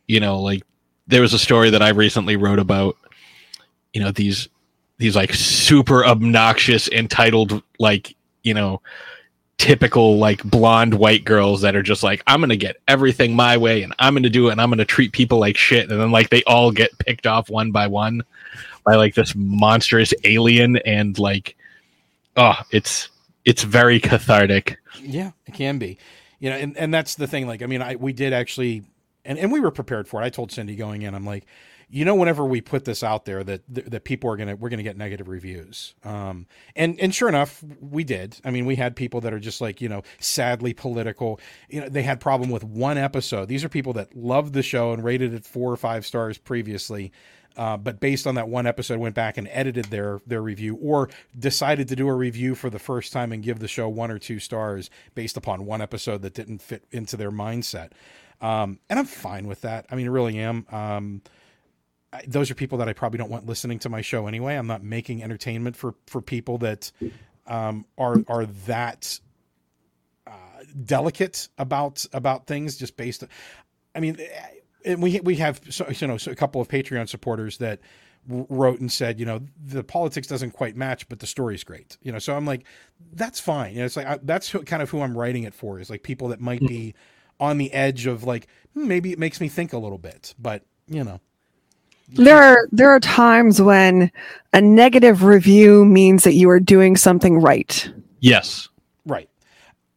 you 0.09 0.19
know, 0.19 0.41
like 0.41 0.65
there 1.13 1.21
was 1.21 1.35
a 1.35 1.39
story 1.39 1.71
that 1.71 1.83
I 1.83 1.91
recently 1.91 2.37
wrote 2.37 2.59
about, 2.59 2.97
you 3.93 4.03
know, 4.03 4.11
these 4.11 4.49
these 4.97 5.17
like 5.17 5.35
super 5.35 6.07
obnoxious 6.07 6.89
entitled 6.89 7.63
like 7.79 8.15
you 8.45 8.55
know 8.55 8.81
typical 9.59 10.19
like 10.19 10.43
blonde 10.45 10.95
white 10.95 11.25
girls 11.25 11.61
that 11.61 11.75
are 11.75 11.83
just 11.83 12.03
like 12.03 12.23
i'm 12.27 12.41
gonna 12.41 12.57
get 12.57 12.77
everything 12.87 13.35
my 13.35 13.57
way 13.57 13.83
and 13.83 13.93
i'm 13.99 14.15
gonna 14.15 14.31
do 14.31 14.49
it 14.49 14.53
and 14.53 14.61
i'm 14.61 14.71
gonna 14.71 14.85
treat 14.85 15.13
people 15.13 15.39
like 15.39 15.57
shit. 15.57 15.91
And 15.91 16.01
then 16.01 16.13
like 16.13 16.31
they 16.31 16.43
all 16.45 16.71
get 16.71 16.97
picked 16.99 17.27
off 17.27 17.51
one 17.51 17.73
by 17.73 17.89
one 17.89 18.23
by 18.85 18.95
like 18.95 19.15
this 19.15 19.35
monstrous 19.35 20.15
alien 20.25 20.77
and 20.79 21.19
like 21.19 21.57
oh 22.37 22.57
it's 22.71 23.09
it's 23.45 23.65
very 23.65 23.99
cathartic. 23.99 24.79
Yeah 25.01 25.33
it 25.47 25.55
can 25.55 25.79
be. 25.79 25.99
You 26.39 26.51
know 26.51 26.57
and, 26.57 26.77
and 26.77 26.95
that's 26.95 27.17
the 27.17 27.27
thing 27.27 27.47
like 27.47 27.63
i 27.63 27.67
mean 27.67 27.83
i 27.83 27.97
we 27.97 28.13
did 28.13 28.33
actually 28.33 28.83
and, 29.25 29.39
and 29.39 29.53
we 29.53 29.61
were 29.61 29.71
prepared 29.71 30.09
for 30.09 30.21
it. 30.21 30.25
I 30.25 30.31
told 30.31 30.53
cindy 30.53 30.77
going 30.77 31.03
in 31.03 31.15
i'm 31.15 31.27
like 31.27 31.47
you 31.93 32.07
know 32.07 32.15
whenever 32.15 32.43
we 32.47 32.63
put 32.63 32.87
this 32.87 33.03
out 33.03 33.27
there 33.27 33.45
that 33.45 33.63
that 33.69 34.05
people 34.05 34.31
are 34.31 34.37
gonna 34.37 34.57
we're 34.57 34.71
gonna 34.71 34.83
get 34.83 34.97
negative 34.97 35.29
reviews. 35.29 35.95
Um, 36.05 36.47
and 36.75 36.99
and 36.99 37.15
sure 37.15 37.29
enough 37.29 37.63
we 37.81 38.03
did. 38.03 38.41
I 38.47 38.51
mean 38.51 38.65
we 38.65 38.77
had 38.77 38.97
people 38.97 39.21
that 39.21 39.35
are 39.35 39.39
just 39.39 39.61
like 39.61 39.83
you 39.83 39.91
know 39.91 40.03
sadly 40.19 40.73
political. 40.73 41.39
You 41.69 41.83
know 41.83 41.91
they 41.91 42.03
had 42.03 42.19
problem 42.19 42.49
with 42.49 42.65
one 42.65 42.97
episode. 42.97 43.49
These 43.49 43.63
are 43.63 43.69
people 43.69 43.93
that 43.93 44.17
loved 44.17 44.55
the 44.55 44.63
show 44.63 44.93
and 44.93 45.05
rated 45.05 45.35
it 45.35 45.45
four 45.45 45.71
or 45.71 45.77
five 45.77 46.07
stars 46.07 46.39
previously 46.39 47.13
uh, 47.57 47.77
but 47.77 48.01
based 48.01 48.27
on 48.27 48.35
that 48.37 48.49
one 48.49 48.67
episode 48.67 48.99
went 48.99 49.15
back 49.15 49.37
and 49.37 49.49
edited 49.51 49.87
their 49.87 50.21
their 50.27 50.43
review 50.43 50.77
or 50.77 51.11
decided 51.39 51.89
to 51.89 51.97
do 51.97 52.09
a 52.09 52.15
review 52.15 52.55
for 52.55 52.71
the 52.71 52.79
first 52.79 53.13
time 53.13 53.33
and 53.33 53.43
give 53.43 53.59
the 53.59 53.69
show 53.69 53.89
one 53.89 54.11
or 54.11 54.19
two 54.19 54.39
stars 54.39 54.91
based 55.15 55.37
upon 55.37 55.67
one 55.67 55.83
episode 55.83 56.23
that 56.23 56.35
didn't 56.35 56.63
fit 56.63 56.85
into 56.91 57.17
their 57.17 57.31
mindset 57.31 57.91
um, 58.43 58.79
and 58.91 58.99
i'm 58.99 59.07
fine 59.07 59.47
with 59.47 59.63
that 59.63 59.87
i 59.91 59.95
mean 59.95 60.07
i 60.07 60.11
really 60.11 60.39
am 60.39 60.67
um, 60.71 61.23
those 62.27 62.51
are 62.51 62.55
people 62.55 62.79
that 62.79 62.89
I 62.89 62.93
probably 62.93 63.19
don't 63.19 63.31
want 63.31 63.47
listening 63.47 63.79
to 63.81 63.89
my 63.89 64.03
show 64.03 64.27
anyway. 64.27 64.57
I'm 64.57 64.67
not 64.67 64.83
making 64.83 65.23
entertainment 65.23 65.77
for 65.77 65.95
for 66.07 66.21
people 66.21 66.59
that 66.59 66.93
um, 67.47 67.87
are 67.97 68.17
are 68.29 68.47
that 68.67 69.19
uh, 70.27 70.31
delicate 70.85 71.49
about 71.59 72.05
about 72.13 72.47
things 72.47 72.77
just 72.77 72.97
based. 72.97 73.25
I 73.95 74.01
mean, 74.01 74.19
and 74.85 75.03
we 75.03 75.21
we 75.21 75.37
have 75.37 75.61
so, 75.71 75.89
you 75.89 76.07
know 76.07 76.19
so 76.19 76.31
a 76.31 76.35
couple 76.35 76.61
of 76.61 76.69
Patreon 76.69 77.09
supporters 77.09 77.59
that 77.59 77.81
wrote 78.29 78.79
and 78.79 78.93
said, 78.93 79.19
you 79.19 79.27
know, 79.27 79.41
the 79.65 79.83
politics 79.83 80.29
doesn't 80.29 80.53
quite 80.53 80.77
match, 80.77 81.09
but 81.09 81.19
the 81.19 81.27
story's 81.27 81.65
great. 81.65 81.97
You 82.03 82.13
know, 82.13 82.21
so 82.21 82.37
I'm 82.37 82.47
like, 82.47 82.65
that's 83.15 83.41
fine. 83.41 83.73
You 83.73 83.81
know, 83.81 83.87
it's 83.87 83.97
like 83.97 84.07
I, 84.07 84.19
that's 84.23 84.51
who, 84.51 84.63
kind 84.63 84.83
of 84.83 84.91
who 84.91 85.01
I'm 85.01 85.17
writing 85.17 85.45
it 85.45 85.55
for 85.55 85.81
is 85.81 85.89
like 85.89 86.03
people 86.03 86.29
that 86.29 86.41
might 86.41 86.61
be 86.61 86.95
on 87.43 87.59
the 87.59 87.73
edge 87.73 88.07
of 88.07 88.25
like 88.25 88.47
hmm, 88.73 88.87
maybe 88.87 89.13
it 89.13 89.19
makes 89.19 89.41
me 89.41 89.49
think 89.49 89.73
a 89.73 89.79
little 89.79 89.99
bit, 89.99 90.35
but 90.39 90.63
you 90.87 91.05
know 91.05 91.21
there 92.15 92.43
are 92.43 92.69
there 92.71 92.91
are 92.91 93.01
times 93.01 93.61
when 93.61 94.11
a 94.53 94.61
negative 94.61 95.23
review 95.23 95.85
means 95.85 96.25
that 96.25 96.35
you 96.35 96.49
are 96.51 96.61
doing 96.61 96.97
something 96.97 97.41
right. 97.41 97.91
Yes. 98.21 98.69
Right. 99.05 99.29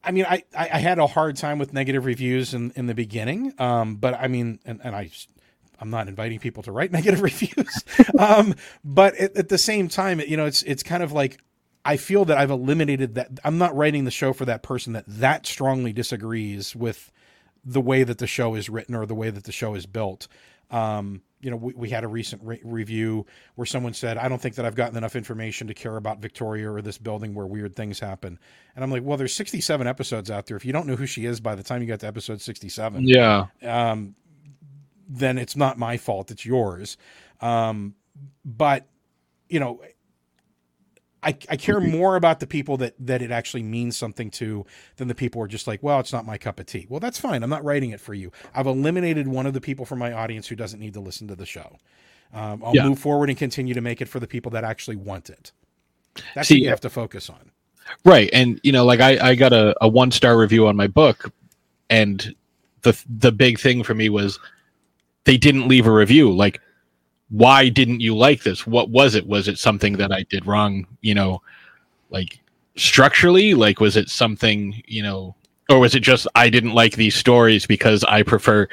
I 0.03 0.11
mean, 0.11 0.25
I, 0.27 0.43
I 0.55 0.79
had 0.79 0.99
a 0.99 1.07
hard 1.07 1.35
time 1.35 1.57
with 1.57 1.73
negative 1.73 2.05
reviews 2.05 2.53
in, 2.53 2.71
in 2.75 2.85
the 2.85 2.93
beginning. 2.93 3.53
Um, 3.57 3.95
but 3.95 4.13
I 4.13 4.27
mean, 4.27 4.59
and, 4.63 4.79
and 4.83 4.95
I, 4.95 5.09
I'm 5.79 5.89
not 5.89 6.07
inviting 6.07 6.39
people 6.39 6.61
to 6.63 6.71
write 6.71 6.91
negative 6.91 7.21
reviews. 7.21 7.83
um, 8.19 8.53
but 8.83 9.15
at, 9.15 9.35
at 9.35 9.49
the 9.49 9.57
same 9.57 9.89
time, 9.89 10.19
you 10.19 10.37
know, 10.37 10.45
it's, 10.45 10.61
it's 10.63 10.83
kind 10.83 11.01
of 11.01 11.11
like, 11.11 11.39
I 11.83 11.97
feel 11.97 12.25
that 12.25 12.37
I've 12.37 12.49
eliminated 12.49 13.15
that. 13.15 13.39
I'm 13.43 13.59
not 13.59 13.75
writing 13.75 14.05
the 14.05 14.11
show 14.11 14.33
for 14.33 14.45
that 14.45 14.63
person 14.63 14.93
that 14.93 15.05
that 15.07 15.45
strongly 15.45 15.93
disagrees 15.93 16.75
with 16.75 17.11
the 17.65 17.81
way 17.81 18.03
that 18.03 18.19
the 18.19 18.27
show 18.27 18.55
is 18.55 18.69
written 18.69 18.95
or 18.95 19.05
the 19.05 19.15
way 19.15 19.29
that 19.29 19.43
the 19.43 19.51
show 19.51 19.75
is 19.75 19.85
built. 19.85 20.27
Um, 20.71 21.21
you 21.41 21.51
know, 21.51 21.57
we, 21.57 21.73
we 21.75 21.89
had 21.89 22.03
a 22.03 22.07
recent 22.07 22.41
re- 22.43 22.61
review 22.63 23.25
where 23.55 23.65
someone 23.65 23.93
said, 23.93 24.17
I 24.17 24.27
don't 24.27 24.41
think 24.41 24.55
that 24.55 24.65
I've 24.65 24.75
gotten 24.75 24.97
enough 24.97 25.15
information 25.15 25.67
to 25.67 25.73
care 25.73 25.95
about 25.95 26.19
Victoria 26.19 26.71
or 26.71 26.81
this 26.81 26.97
building 26.97 27.35
where 27.35 27.45
weird 27.45 27.75
things 27.75 27.99
happen. 27.99 28.39
And 28.75 28.83
I'm 28.83 28.89
like, 28.91 29.03
well, 29.03 29.17
there's 29.17 29.33
67 29.33 29.85
episodes 29.85 30.31
out 30.31 30.47
there. 30.47 30.57
If 30.57 30.65
you 30.65 30.73
don't 30.73 30.87
know 30.87 30.95
who 30.95 31.05
she 31.05 31.25
is 31.25 31.39
by 31.39 31.55
the 31.55 31.63
time 31.63 31.81
you 31.81 31.87
get 31.87 31.99
to 31.99 32.07
episode 32.07 32.41
67, 32.41 33.07
yeah, 33.07 33.47
um, 33.61 34.15
then 35.07 35.37
it's 35.37 35.55
not 35.55 35.77
my 35.77 35.97
fault. 35.97 36.31
It's 36.31 36.45
yours. 36.45 36.97
Um, 37.41 37.95
but 38.43 38.87
you 39.49 39.59
know, 39.59 39.81
I, 41.25 41.37
I 41.49 41.57
care 41.57 41.81
more 41.81 42.15
about 42.15 42.39
the 42.39 42.47
people 42.47 42.77
that 42.77 42.95
that 42.99 43.21
it 43.21 43.31
actually 43.31 43.63
means 43.63 43.97
something 43.97 44.31
to 44.31 44.65
than 44.97 45.09
the 45.09 45.15
people 45.15 45.41
who 45.41 45.45
are 45.45 45.49
just 45.49 45.67
like, 45.67 45.83
well, 45.83 45.99
it's 45.99 46.13
not 46.13 46.25
my 46.25 46.37
cup 46.37 46.59
of 46.59 46.67
tea. 46.67 46.87
Well, 46.89 47.01
that's 47.01 47.19
fine. 47.19 47.43
I'm 47.43 47.49
not 47.49 47.63
writing 47.65 47.91
it 47.91 48.01
for 48.01 48.13
you. 48.13 48.31
I've 48.53 48.67
eliminated 48.67 49.27
one 49.27 49.45
of 49.47 49.53
the 49.53 49.61
people 49.61 49.85
from 49.85 49.99
my 49.99 50.13
audience 50.13 50.47
who 50.47 50.55
doesn't 50.55 50.79
need 50.79 50.93
to 50.95 51.01
listen 51.01 51.27
to 51.29 51.35
the 51.35 51.45
show. 51.45 51.77
Um, 52.33 52.63
I'll 52.63 52.75
Yeah. 52.75 52.87
move 52.89 52.99
forward 52.99 53.29
and 53.29 53.37
continue 53.37 53.73
to 53.73 53.81
make 53.81 54.01
it 54.01 54.09
for 54.09 54.19
the 54.19 54.27
people 54.27 54.51
that 54.51 54.63
actually 54.63 54.97
want 54.97 55.29
it. 55.29 55.51
That's 56.35 56.47
See, 56.49 56.55
what 56.55 56.63
you 56.63 56.69
have 56.69 56.81
to 56.81 56.89
focus 56.89 57.29
on. 57.29 57.51
Right. 58.05 58.29
And 58.33 58.59
you 58.63 58.71
know, 58.71 58.85
like 58.85 58.99
I, 59.01 59.31
I 59.31 59.35
got 59.35 59.53
a, 59.53 59.75
a 59.81 59.87
one 59.87 60.11
star 60.11 60.37
review 60.37 60.67
on 60.67 60.75
my 60.75 60.87
book 60.87 61.31
and 61.89 62.35
the 62.83 62.99
the 63.09 63.31
big 63.31 63.59
thing 63.59 63.83
for 63.83 63.93
me 63.93 64.09
was 64.09 64.39
they 65.25 65.37
didn't 65.37 65.67
leave 65.67 65.87
a 65.87 65.91
review. 65.91 66.31
Like, 66.31 66.61
why 67.29 67.69
didn't 67.69 68.01
you 68.01 68.15
like 68.15 68.43
this? 68.43 68.67
What 68.67 68.89
was 68.89 69.15
it? 69.15 69.27
Was 69.27 69.47
it 69.47 69.57
something 69.57 69.93
that 69.97 70.11
I 70.11 70.23
did 70.23 70.45
wrong, 70.45 70.85
you 71.01 71.15
know, 71.15 71.41
like 72.09 72.39
structurally? 72.75 73.53
Like 73.53 73.79
was 73.79 73.97
it 73.97 74.09
something, 74.09 74.81
you 74.85 75.03
know, 75.03 75.35
or 75.69 75.79
was 75.79 75.95
it 75.95 76.01
just 76.01 76.27
I 76.35 76.49
didn't 76.49 76.73
like 76.73 76.95
these 76.95 77.15
stories 77.15 77.65
because 77.65 78.03
I 78.03 78.21
prefer, 78.21 78.67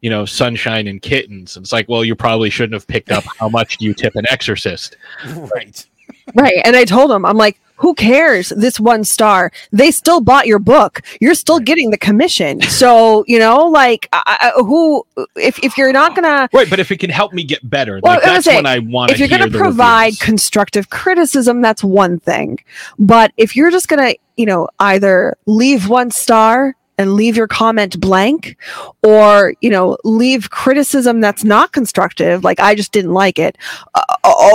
you 0.00 0.08
know, 0.08 0.24
sunshine 0.24 0.86
and 0.86 1.02
kittens? 1.02 1.56
And 1.56 1.64
it's 1.64 1.72
like, 1.72 1.88
well, 1.88 2.04
you 2.04 2.14
probably 2.14 2.50
shouldn't 2.50 2.74
have 2.74 2.86
picked 2.86 3.12
up 3.12 3.24
how 3.38 3.48
much 3.48 3.76
do 3.76 3.84
you 3.84 3.92
tip 3.92 4.16
an 4.16 4.24
exorcist. 4.30 4.96
right. 5.54 5.84
Right. 6.34 6.60
And 6.64 6.76
I 6.76 6.84
told 6.84 7.10
him, 7.10 7.26
I'm 7.26 7.36
like, 7.36 7.60
who 7.78 7.94
cares? 7.94 8.50
This 8.50 8.78
one 8.78 9.04
star. 9.04 9.50
They 9.72 9.90
still 9.90 10.20
bought 10.20 10.46
your 10.46 10.58
book. 10.58 11.02
You're 11.20 11.34
still 11.34 11.58
getting 11.58 11.90
the 11.90 11.98
commission. 11.98 12.60
So, 12.62 13.24
you 13.26 13.38
know, 13.38 13.66
like, 13.66 14.08
I, 14.12 14.52
I, 14.56 14.60
who, 14.60 15.06
if, 15.36 15.58
if 15.64 15.78
you're 15.78 15.92
not 15.92 16.14
to, 16.16 16.48
Right, 16.52 16.68
but 16.68 16.78
if 16.78 16.90
it 16.90 16.98
can 16.98 17.10
help 17.10 17.32
me 17.32 17.44
get 17.44 17.68
better, 17.68 18.00
Well, 18.02 18.14
like 18.14 18.22
that's 18.22 18.44
saying, 18.44 18.58
when 18.58 18.66
I 18.66 18.78
want. 18.80 19.10
if 19.12 19.18
you're 19.18 19.28
going 19.28 19.50
to 19.50 19.56
provide 19.56 20.18
constructive 20.20 20.90
criticism, 20.90 21.60
that's 21.60 21.82
one 21.84 22.18
thing. 22.18 22.58
But 22.98 23.32
if 23.36 23.56
you're 23.56 23.70
just 23.70 23.88
going 23.88 24.12
to, 24.12 24.18
you 24.36 24.46
know, 24.46 24.68
either 24.80 25.36
leave 25.46 25.88
one 25.88 26.10
star 26.10 26.76
and 26.98 27.14
leave 27.14 27.36
your 27.36 27.46
comment 27.46 27.98
blank 28.00 28.56
or, 29.02 29.54
you 29.60 29.70
know, 29.70 29.96
leave 30.04 30.50
criticism 30.50 31.20
that's 31.20 31.44
not 31.44 31.72
constructive, 31.72 32.44
like 32.44 32.60
I 32.60 32.74
just 32.74 32.92
didn't 32.92 33.14
like 33.14 33.38
it. 33.38 33.56
Uh, 33.94 34.02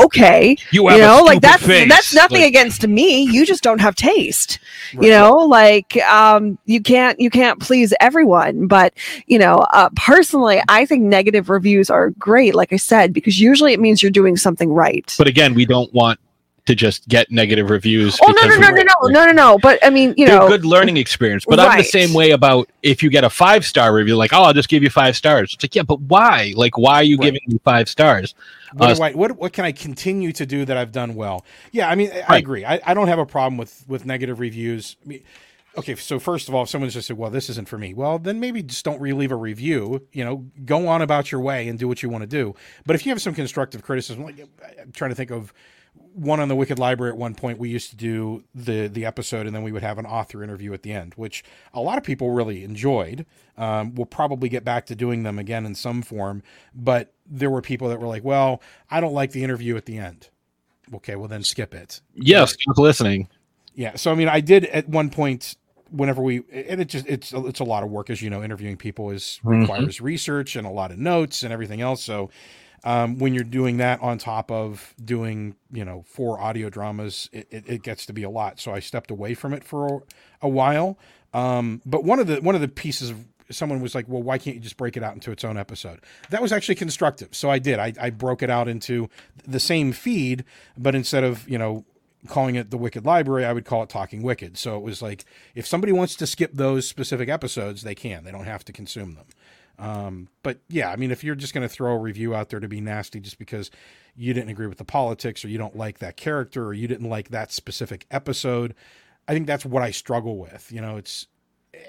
okay. 0.06 0.56
you 0.72 0.90
you 0.92 0.98
know 0.98 1.22
like 1.24 1.42
that's 1.42 1.66
face. 1.66 1.90
that's 1.90 2.14
nothing 2.14 2.42
Like, 2.42 2.50
against 2.50 2.88
me 2.88 3.24
you 3.24 3.46
just 3.46 3.64
don't 3.64 3.80
have 3.80 3.96
taste 3.96 4.60
Right. 4.94 5.06
you 5.06 5.10
know 5.10 5.34
like 5.36 5.98
um 6.04 6.58
you 6.66 6.82
can't 6.82 7.20
you 7.20 7.30
can't 7.30 7.60
please 7.60 7.94
everyone 8.00 8.68
but 8.68 8.94
you 9.28 9.40
know 9.40 9.56
uh, 9.74 9.90
personally 9.96 10.62
i 10.70 10.86
think 10.86 11.04
negative 11.04 11.50
reviews 11.50 11.90
are 11.90 12.12
great 12.12 12.54
like 12.56 12.72
i 12.74 12.76
said 12.78 13.14
because 13.14 13.40
usually 13.40 13.74
it 13.74 13.80
means 13.80 14.04
you're 14.04 14.12
doing 14.12 14.38
something 14.38 14.72
right 14.72 15.16
but 15.18 15.28
again, 15.28 15.54
we 15.54 15.66
don't 15.66 15.92
want 15.94 16.20
to 16.66 16.76
just 16.76 17.08
get 17.10 17.30
negative 17.30 17.70
reviews. 17.70 18.18
oh 18.24 18.32
no 18.32 18.48
no 18.48 18.56
no 18.58 18.70
no 18.70 18.82
no 18.84 19.08
no 19.10 19.26
no 19.26 19.32
no 19.32 19.60
but 19.60 19.78
i 19.86 19.90
mean 19.90 20.14
you 20.16 20.26
know 20.26 20.46
a 20.46 20.50
good 20.50 20.66
learning 20.66 20.98
experience, 20.98 21.44
but 21.46 21.60
I'm 21.60 21.78
the 21.78 21.84
same 21.84 22.14
way 22.14 22.32
about 22.32 22.70
if 22.82 23.04
you 23.04 23.10
get 23.10 23.24
a 23.24 23.30
five 23.30 23.66
star 23.66 23.94
review, 23.94 24.16
like, 24.16 24.34
oh, 24.34 24.44
I'll 24.44 24.54
just 24.54 24.70
give 24.70 24.84
you 24.84 24.90
five 24.90 25.16
stars. 25.16 25.54
It's 25.54 25.64
like, 25.64 25.76
yeah, 25.76 25.84
but 25.84 26.00
why? 26.02 26.54
Like, 26.56 26.78
why 26.78 26.96
are 26.96 27.04
you 27.04 27.18
Right. 27.18 27.26
giving 27.26 27.42
me 27.48 27.60
five 27.64 27.88
stars? 27.90 28.34
What, 28.74 29.00
Uh, 29.00 29.04
I, 29.04 29.12
what 29.14 29.38
what 29.38 29.54
can 29.54 29.66
I 29.66 29.72
continue 29.72 30.32
to 30.34 30.46
do 30.46 30.66
that 30.66 30.76
I've 30.78 30.92
done 30.92 31.16
well? 31.16 31.46
Yeah, 31.72 31.90
I 31.90 31.96
mean, 31.96 32.12
I- 32.12 32.36
I 32.36 32.38
agree. 32.38 32.66
I, 32.66 32.80
I 32.86 32.94
don't 32.94 33.08
have 33.08 33.20
a 33.20 33.26
problem 33.26 33.58
with 33.58 33.84
with 33.88 34.06
negative 34.06 34.40
reviews. 34.40 34.96
I 35.06 35.08
mean, 35.08 35.20
okay, 35.78 35.96
so 35.96 36.18
first 36.20 36.48
of 36.50 36.56
all, 36.56 36.64
if 36.64 36.70
someone's 36.70 36.94
just 36.94 37.08
said, 37.08 37.18
"Well, 37.18 37.30
this 37.30 37.50
isn't 37.50 37.68
for 37.68 37.78
me," 37.78 37.94
well, 37.94 38.20
then 38.20 38.40
maybe 38.40 38.64
just 38.64 38.84
don't 38.86 39.00
re-leave 39.02 39.32
a 39.32 39.36
review. 39.36 40.08
You 40.14 40.24
know, 40.26 40.46
go 40.66 40.88
on 40.88 41.02
about 41.02 41.32
your 41.32 41.42
way 41.42 41.68
and 41.68 41.78
do 41.78 41.88
what 41.88 42.02
you 42.04 42.10
want 42.10 42.22
to 42.24 42.28
do. 42.28 42.56
But 42.86 42.96
if 42.96 43.06
you 43.06 43.12
have 43.12 43.22
some 43.22 43.34
constructive 43.36 43.84
criticism, 43.84 44.24
like 44.24 44.40
I'm 44.82 44.92
trying 44.94 45.12
to 45.12 45.16
think 45.16 45.32
of 45.32 45.54
one 46.14 46.40
on 46.40 46.48
the 46.48 46.56
Wicked 46.56 46.78
Library 46.78 47.12
at 47.12 47.18
one 47.18 47.34
point, 47.36 47.58
we 47.58 47.70
used 47.70 47.90
to 47.90 47.96
do 47.96 48.44
the 48.54 48.88
the 48.88 49.06
episode, 49.06 49.48
and 49.48 49.56
then 49.56 49.64
we 49.64 49.72
would 49.72 49.84
have 49.84 49.98
an 49.98 50.06
author 50.06 50.44
interview 50.44 50.74
at 50.74 50.84
the 50.84 50.92
end, 50.92 51.14
which 51.16 51.44
a 51.74 51.82
lot 51.82 51.98
of 51.98 52.04
people 52.04 52.32
really 52.32 52.64
enjoyed. 52.64 53.26
Um, 53.58 53.96
we'll 53.96 54.06
probably 54.06 54.50
get 54.50 54.64
back 54.64 54.86
to 54.88 54.96
doing 54.96 55.24
them 55.24 55.40
again 55.40 55.66
in 55.66 55.76
some 55.76 56.02
form, 56.02 56.44
but 56.76 57.14
there 57.26 57.50
were 57.50 57.62
people 57.62 57.90
that 57.90 58.00
were 58.00 58.08
like, 58.08 58.24
"Well, 58.24 58.62
I 58.92 59.00
don't 59.02 59.14
like 59.14 59.32
the 59.32 59.44
interview 59.44 59.76
at 59.76 59.86
the 59.86 59.98
end." 59.98 60.30
Okay, 60.94 61.16
well 61.16 61.28
then 61.28 61.44
skip 61.44 61.74
it. 61.74 62.02
Yes, 62.14 62.56
keep 62.56 62.78
listening. 62.78 63.28
Yeah. 63.74 63.96
So 63.96 64.12
I 64.12 64.16
mean, 64.16 64.30
I 64.30 64.40
did 64.40 64.66
at 64.66 64.88
one 64.88 65.10
point 65.10 65.56
whenever 65.90 66.22
we 66.22 66.38
and 66.52 66.82
it 66.82 66.90
just 66.90 67.08
it's 67.08 67.34
it's 67.34 67.60
a 67.60 67.64
lot 67.64 67.84
of 67.84 67.90
work 67.90 68.10
as 68.10 68.22
you 68.22 68.30
know 68.30 68.44
interviewing 68.44 68.78
people 68.78 69.12
is 69.12 69.40
Mhm. 69.44 69.62
requires 69.62 70.02
research 70.02 70.56
and 70.56 70.66
a 70.66 70.70
lot 70.70 70.92
of 70.92 70.98
notes 70.98 71.44
and 71.44 71.54
everything 71.54 71.82
else 71.82 72.02
so 72.02 72.32
um, 72.84 73.18
when 73.18 73.34
you're 73.34 73.44
doing 73.44 73.78
that 73.78 74.02
on 74.02 74.18
top 74.18 74.52
of 74.52 74.94
doing 75.04 75.56
you 75.72 75.86
know 75.86 76.04
four 76.08 76.40
audio 76.40 76.70
dramas 76.70 77.30
it, 77.32 77.48
it, 77.50 77.64
it 77.68 77.84
gets 77.84 78.06
to 78.06 78.14
be 78.14 78.24
a 78.24 78.30
lot 78.30 78.60
so 78.60 78.74
i 78.74 78.80
stepped 78.80 79.12
away 79.12 79.34
from 79.34 79.54
it 79.54 79.64
for 79.64 80.04
a, 80.42 80.50
while 80.50 80.98
um, 81.34 81.82
but 81.86 82.04
one 82.04 82.20
of 82.20 82.28
the 82.28 82.38
one 82.42 82.56
of 82.56 82.62
the 82.62 82.68
pieces 82.68 83.10
of 83.10 83.26
someone 83.50 83.82
was 83.82 83.94
like 83.96 84.08
well 84.08 84.22
why 84.22 84.38
can't 84.38 84.56
you 84.56 84.62
just 84.62 84.78
break 84.78 84.98
it 84.98 85.04
out 85.04 85.14
into 85.14 85.32
its 85.32 85.44
own 85.44 85.58
episode 85.58 86.00
that 86.30 86.42
was 86.42 86.52
actually 86.52 86.76
constructive 86.76 87.34
so 87.36 87.50
i 87.50 87.60
did 87.60 87.80
i, 87.80 87.94
I 88.00 88.10
broke 88.10 88.42
it 88.42 88.50
out 88.50 88.68
into 88.68 89.10
the 89.46 89.60
same 89.60 89.92
feed 89.92 90.44
but 90.78 90.96
instead 90.96 91.24
of 91.24 91.48
you 91.48 91.58
know 91.58 91.86
calling 92.28 92.56
it 92.56 92.72
the 92.72 92.78
Wicked 92.78 93.06
Library, 93.06 93.46
I 93.46 93.54
would 93.54 93.66
call 93.66 93.84
it 93.84 93.90
Talking 93.90 94.22
Wicked. 94.22 94.58
So 94.58 94.78
it 94.78 94.84
was 94.84 95.02
like 95.02 95.26
if 95.56 95.68
somebody 95.68 95.92
wants 95.92 96.16
to 96.16 96.28
skip 96.28 96.52
those 96.54 96.88
specific 96.88 97.30
episodes, 97.30 97.84
they 97.84 97.96
can. 97.96 98.24
They 98.24 98.32
don't 98.32 98.46
have 98.46 98.64
to 98.66 98.72
consume 98.72 99.16
them. 99.16 99.26
Um, 99.80 100.30
but 100.44 100.60
yeah, 100.70 100.92
I 100.92 100.96
mean, 100.96 101.12
if 101.12 101.24
you're 101.24 101.36
just 101.36 101.54
going 101.54 101.68
to 101.68 101.74
throw 101.74 101.94
a 101.94 101.98
review 101.98 102.36
out 102.36 102.50
there 102.50 102.60
to 102.60 102.68
be 102.68 102.82
nasty 102.82 103.20
just 103.20 103.40
because 103.40 103.72
you 104.16 104.34
didn't 104.34 104.50
agree 104.50 104.68
with 104.68 104.78
the 104.78 104.86
politics 104.86 105.44
or 105.44 105.48
you 105.48 105.58
don't 105.58 105.76
like 105.76 106.00
that 106.00 106.18
character 106.18 106.66
or 106.66 106.74
you 106.74 106.88
didn't 106.88 107.10
like 107.10 107.30
that 107.30 107.52
specific 107.52 108.06
episode, 108.12 108.76
I 109.28 109.34
think 109.34 109.48
that's 109.48 109.66
what 109.66 109.82
I 109.82 109.92
struggle 109.92 110.38
with. 110.38 110.72
You 110.72 110.82
know, 110.82 110.98
it's 110.98 111.28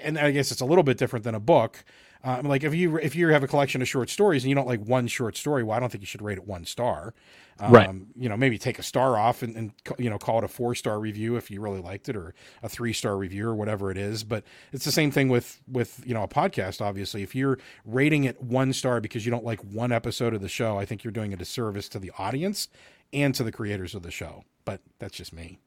and 0.01 0.17
I 0.17 0.31
guess 0.31 0.51
it's 0.51 0.61
a 0.61 0.65
little 0.65 0.83
bit 0.83 0.97
different 0.97 1.25
than 1.25 1.35
a 1.35 1.39
book. 1.39 1.83
Um, 2.25 2.47
like 2.47 2.63
if 2.63 2.73
you 2.73 2.97
if 2.97 3.15
you 3.15 3.27
have 3.29 3.43
a 3.43 3.47
collection 3.47 3.83
of 3.83 3.87
short 3.87 4.09
stories 4.09 4.43
and 4.43 4.49
you 4.49 4.55
don't 4.55 4.65
like 4.65 4.83
one 4.83 5.05
short 5.05 5.37
story, 5.37 5.61
well, 5.63 5.77
I 5.77 5.79
don't 5.79 5.91
think 5.91 6.01
you 6.01 6.07
should 6.07 6.23
rate 6.23 6.39
it 6.39 6.47
one 6.47 6.65
star. 6.65 7.13
Um, 7.59 7.71
Right. 7.71 7.89
You 8.15 8.27
know, 8.27 8.35
maybe 8.35 8.57
take 8.57 8.79
a 8.79 8.83
star 8.83 9.15
off 9.15 9.43
and, 9.43 9.55
and 9.55 9.71
you 9.99 10.09
know 10.09 10.17
call 10.17 10.39
it 10.39 10.43
a 10.43 10.47
four 10.47 10.73
star 10.73 10.99
review 10.99 11.35
if 11.35 11.51
you 11.51 11.61
really 11.61 11.79
liked 11.79 12.09
it, 12.09 12.15
or 12.15 12.33
a 12.63 12.67
three 12.67 12.93
star 12.93 13.15
review 13.15 13.47
or 13.47 13.53
whatever 13.53 13.91
it 13.91 13.97
is. 13.97 14.23
But 14.23 14.43
it's 14.73 14.85
the 14.85 14.91
same 14.91 15.11
thing 15.11 15.29
with 15.29 15.61
with 15.67 16.01
you 16.03 16.15
know 16.15 16.23
a 16.23 16.27
podcast. 16.27 16.81
Obviously, 16.81 17.21
if 17.21 17.35
you're 17.35 17.59
rating 17.85 18.23
it 18.23 18.41
one 18.41 18.73
star 18.73 18.99
because 18.99 19.23
you 19.23 19.31
don't 19.31 19.45
like 19.45 19.61
one 19.61 19.91
episode 19.91 20.33
of 20.33 20.41
the 20.41 20.49
show, 20.49 20.79
I 20.79 20.85
think 20.85 21.03
you're 21.03 21.11
doing 21.11 21.31
a 21.31 21.37
disservice 21.37 21.87
to 21.89 21.99
the 21.99 22.11
audience 22.17 22.69
and 23.13 23.35
to 23.35 23.43
the 23.43 23.51
creators 23.51 23.93
of 23.93 24.01
the 24.01 24.11
show. 24.11 24.43
But 24.65 24.81
that's 24.97 25.15
just 25.15 25.31
me. 25.31 25.59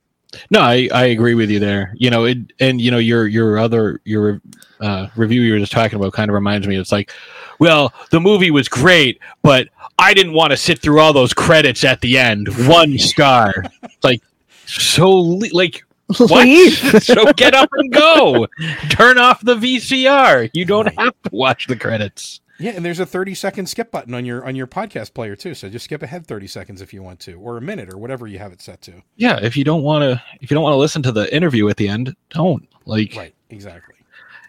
No, 0.50 0.60
I, 0.60 0.88
I 0.92 1.06
agree 1.06 1.34
with 1.34 1.50
you 1.50 1.58
there. 1.58 1.94
You 1.96 2.10
know, 2.10 2.24
it 2.24 2.38
and 2.60 2.80
you 2.80 2.90
know 2.90 2.98
your 2.98 3.26
your 3.26 3.58
other 3.58 4.00
your 4.04 4.40
uh, 4.80 5.08
review 5.16 5.40
you 5.42 5.52
were 5.54 5.58
just 5.58 5.72
talking 5.72 5.98
about 5.98 6.12
kind 6.12 6.30
of 6.30 6.34
reminds 6.34 6.66
me. 6.66 6.76
It's 6.76 6.92
like, 6.92 7.12
well, 7.58 7.92
the 8.10 8.20
movie 8.20 8.50
was 8.50 8.68
great, 8.68 9.20
but 9.42 9.68
I 9.98 10.12
didn't 10.14 10.34
want 10.34 10.50
to 10.50 10.56
sit 10.56 10.80
through 10.80 11.00
all 11.00 11.12
those 11.12 11.32
credits 11.32 11.82
at 11.82 12.00
the 12.00 12.18
end. 12.18 12.48
One 12.68 12.98
star. 12.98 13.64
Like 14.02 14.22
so 14.66 15.10
le- 15.10 15.48
like 15.52 15.84
what? 16.18 16.46
So 17.02 17.32
get 17.32 17.54
up 17.54 17.70
and 17.72 17.92
go. 17.92 18.46
Turn 18.90 19.18
off 19.18 19.40
the 19.42 19.56
VCR. 19.56 20.50
You 20.52 20.64
don't 20.64 20.86
have 20.98 21.14
to 21.24 21.30
watch 21.32 21.66
the 21.66 21.76
credits. 21.76 22.40
Yeah, 22.60 22.72
and 22.72 22.84
there's 22.84 22.98
a 22.98 23.06
30 23.06 23.34
second 23.34 23.66
skip 23.66 23.90
button 23.92 24.14
on 24.14 24.24
your 24.24 24.44
on 24.44 24.56
your 24.56 24.66
podcast 24.66 25.14
player 25.14 25.36
too. 25.36 25.54
So 25.54 25.68
just 25.68 25.84
skip 25.84 26.02
ahead 26.02 26.26
30 26.26 26.46
seconds 26.48 26.82
if 26.82 26.92
you 26.92 27.02
want 27.02 27.20
to, 27.20 27.34
or 27.34 27.56
a 27.56 27.60
minute, 27.60 27.88
or 27.92 27.98
whatever 27.98 28.26
you 28.26 28.38
have 28.38 28.52
it 28.52 28.60
set 28.60 28.80
to. 28.82 29.02
Yeah, 29.16 29.38
if 29.40 29.56
you 29.56 29.62
don't 29.64 29.82
want 29.82 30.02
to, 30.02 30.22
if 30.40 30.50
you 30.50 30.54
don't 30.54 30.64
want 30.64 30.72
to 30.74 30.78
listen 30.78 31.02
to 31.04 31.12
the 31.12 31.32
interview 31.34 31.68
at 31.68 31.76
the 31.76 31.88
end, 31.88 32.16
don't. 32.30 32.68
Like, 32.84 33.14
Right, 33.14 33.34
exactly. 33.50 33.94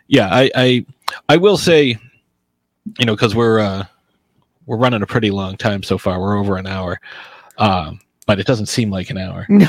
yeah 0.08 0.30
i 0.32 0.50
i 0.56 0.86
i 1.28 1.36
will 1.38 1.58
say 1.58 1.98
you 3.00 3.06
know 3.06 3.14
because 3.16 3.36
we're 3.36 3.60
uh 3.60 3.86
we're 4.66 4.78
running 4.78 5.02
a 5.04 5.06
pretty 5.06 5.30
long 5.30 5.58
time 5.58 5.84
so 5.84 5.98
far 5.98 6.20
we're 6.22 6.38
over 6.38 6.56
an 6.58 6.66
hour 6.66 7.00
um 7.58 8.00
but 8.26 8.40
it 8.40 8.48
doesn't 8.48 8.68
seem 8.68 8.90
like 8.90 9.10
an 9.10 9.18
hour 9.18 9.46
no 9.50 9.68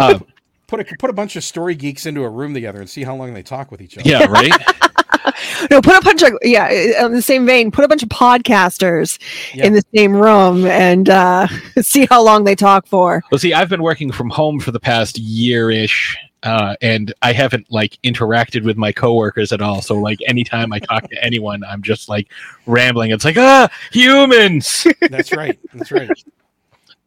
uh, 0.00 0.18
Put 0.68 0.80
a 0.80 0.96
put 0.98 1.10
a 1.10 1.14
bunch 1.14 1.34
of 1.34 1.42
story 1.44 1.74
geeks 1.74 2.06
into 2.06 2.22
a 2.24 2.28
room 2.28 2.54
together 2.54 2.78
and 2.78 2.88
see 2.88 3.02
how 3.02 3.16
long 3.16 3.34
they 3.34 3.42
talk 3.42 3.70
with 3.72 3.80
each 3.80 3.96
other. 3.98 4.08
yeah 4.08 4.26
right 4.26 4.52
no 5.70 5.80
put 5.80 5.96
a 5.96 6.00
bunch 6.02 6.22
of 6.22 6.32
yeah 6.42 6.92
on 7.02 7.12
the 7.12 7.22
same 7.22 7.46
vein 7.46 7.70
put 7.70 7.84
a 7.84 7.88
bunch 7.88 8.02
of 8.02 8.08
podcasters 8.10 9.18
Yeah. 9.54 9.66
in 9.66 9.72
the 9.72 9.82
same 9.94 10.12
room 10.14 10.66
and 10.66 11.08
uh 11.08 11.48
see 11.80 12.06
how 12.10 12.22
long 12.22 12.44
they 12.44 12.54
talk 12.54 12.86
for 12.86 13.22
well 13.32 13.38
see 13.38 13.54
i've 13.54 13.68
been 13.70 13.82
working 13.82 14.12
from 14.12 14.28
home 14.30 14.60
for 14.60 14.70
the 14.70 14.80
past 14.80 15.18
year-ish 15.18 16.16
uh, 16.44 16.76
and 16.80 17.12
I 17.20 17.32
haven't 17.32 17.66
like 17.68 17.98
interacted 18.04 18.62
with 18.64 18.76
my 18.76 18.92
coworkers 18.92 19.50
at 19.52 19.60
all. 19.60 19.82
So 19.82 19.96
like 19.96 20.20
anytime 20.28 20.72
I 20.72 20.78
talk 20.78 21.10
to 21.10 21.24
anyone, 21.24 21.64
I'm 21.64 21.82
just 21.82 22.08
like 22.08 22.28
rambling. 22.64 23.10
It's 23.10 23.24
like 23.24 23.36
ah 23.36 23.68
humans. 23.90 24.86
That's 25.10 25.32
right. 25.32 25.58
That's 25.74 25.90
right. 25.90 26.08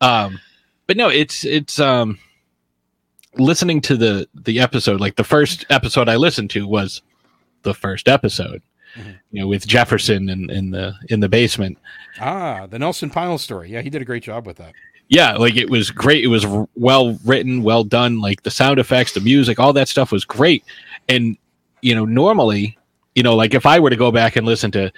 um 0.02 0.38
but 0.86 0.98
no 0.98 1.08
it's 1.08 1.46
it's 1.46 1.80
um 1.80 2.20
listening 3.38 3.82
to 3.82 3.96
the 3.96 4.28
the 4.34 4.60
episode 4.60 5.00
like 5.00 5.16
the 5.16 5.24
first 5.24 5.66
episode 5.70 6.10
i 6.10 6.16
listened 6.18 6.50
to 6.50 6.68
was 6.68 7.02
the 7.64 7.74
first 7.74 8.08
episode 8.10 8.62
Mhm. 8.98 9.16
you 9.32 9.42
know 9.42 9.48
with 9.48 9.66
jefferson 9.66 10.28
in 10.28 10.50
in 10.50 10.72
the 10.72 10.94
in 11.10 11.20
the 11.22 11.30
basement 11.30 11.78
Ah, 12.20 12.68
the 12.68 12.78
Nelson 12.78 13.10
Pyles 13.10 13.42
story. 13.42 13.72
Yeah, 13.72 13.80
he 13.82 13.90
did 13.90 14.02
a 14.02 14.06
great 14.06 14.22
job 14.22 14.46
with 14.46 14.58
that. 14.58 14.74
yeah, 15.08 15.32
like 15.38 15.56
it 15.56 15.70
was 15.70 15.90
great. 15.92 16.26
It 16.26 16.28
was 16.28 16.44
r- 16.44 16.68
well 16.76 17.18
written, 17.26 17.64
well 17.64 17.86
done. 17.86 18.20
Like 18.20 18.44
the 18.44 18.52
sound 18.52 18.80
effects, 18.80 19.14
the 19.14 19.22
music, 19.22 19.60
all 19.60 19.72
that 19.74 19.88
stuff 19.88 20.12
was 20.12 20.26
great. 20.26 20.66
And 21.08 21.38
you 21.82 21.96
know, 21.96 22.04
normally, 22.04 22.78
you 23.16 23.24
know, 23.24 23.34
like 23.38 23.54
if 23.54 23.66
I 23.66 23.80
were 23.80 23.90
to 23.90 23.96
go 23.96 24.12
back 24.12 24.36
and 24.36 24.46
listen 24.46 24.72
to 24.72 24.92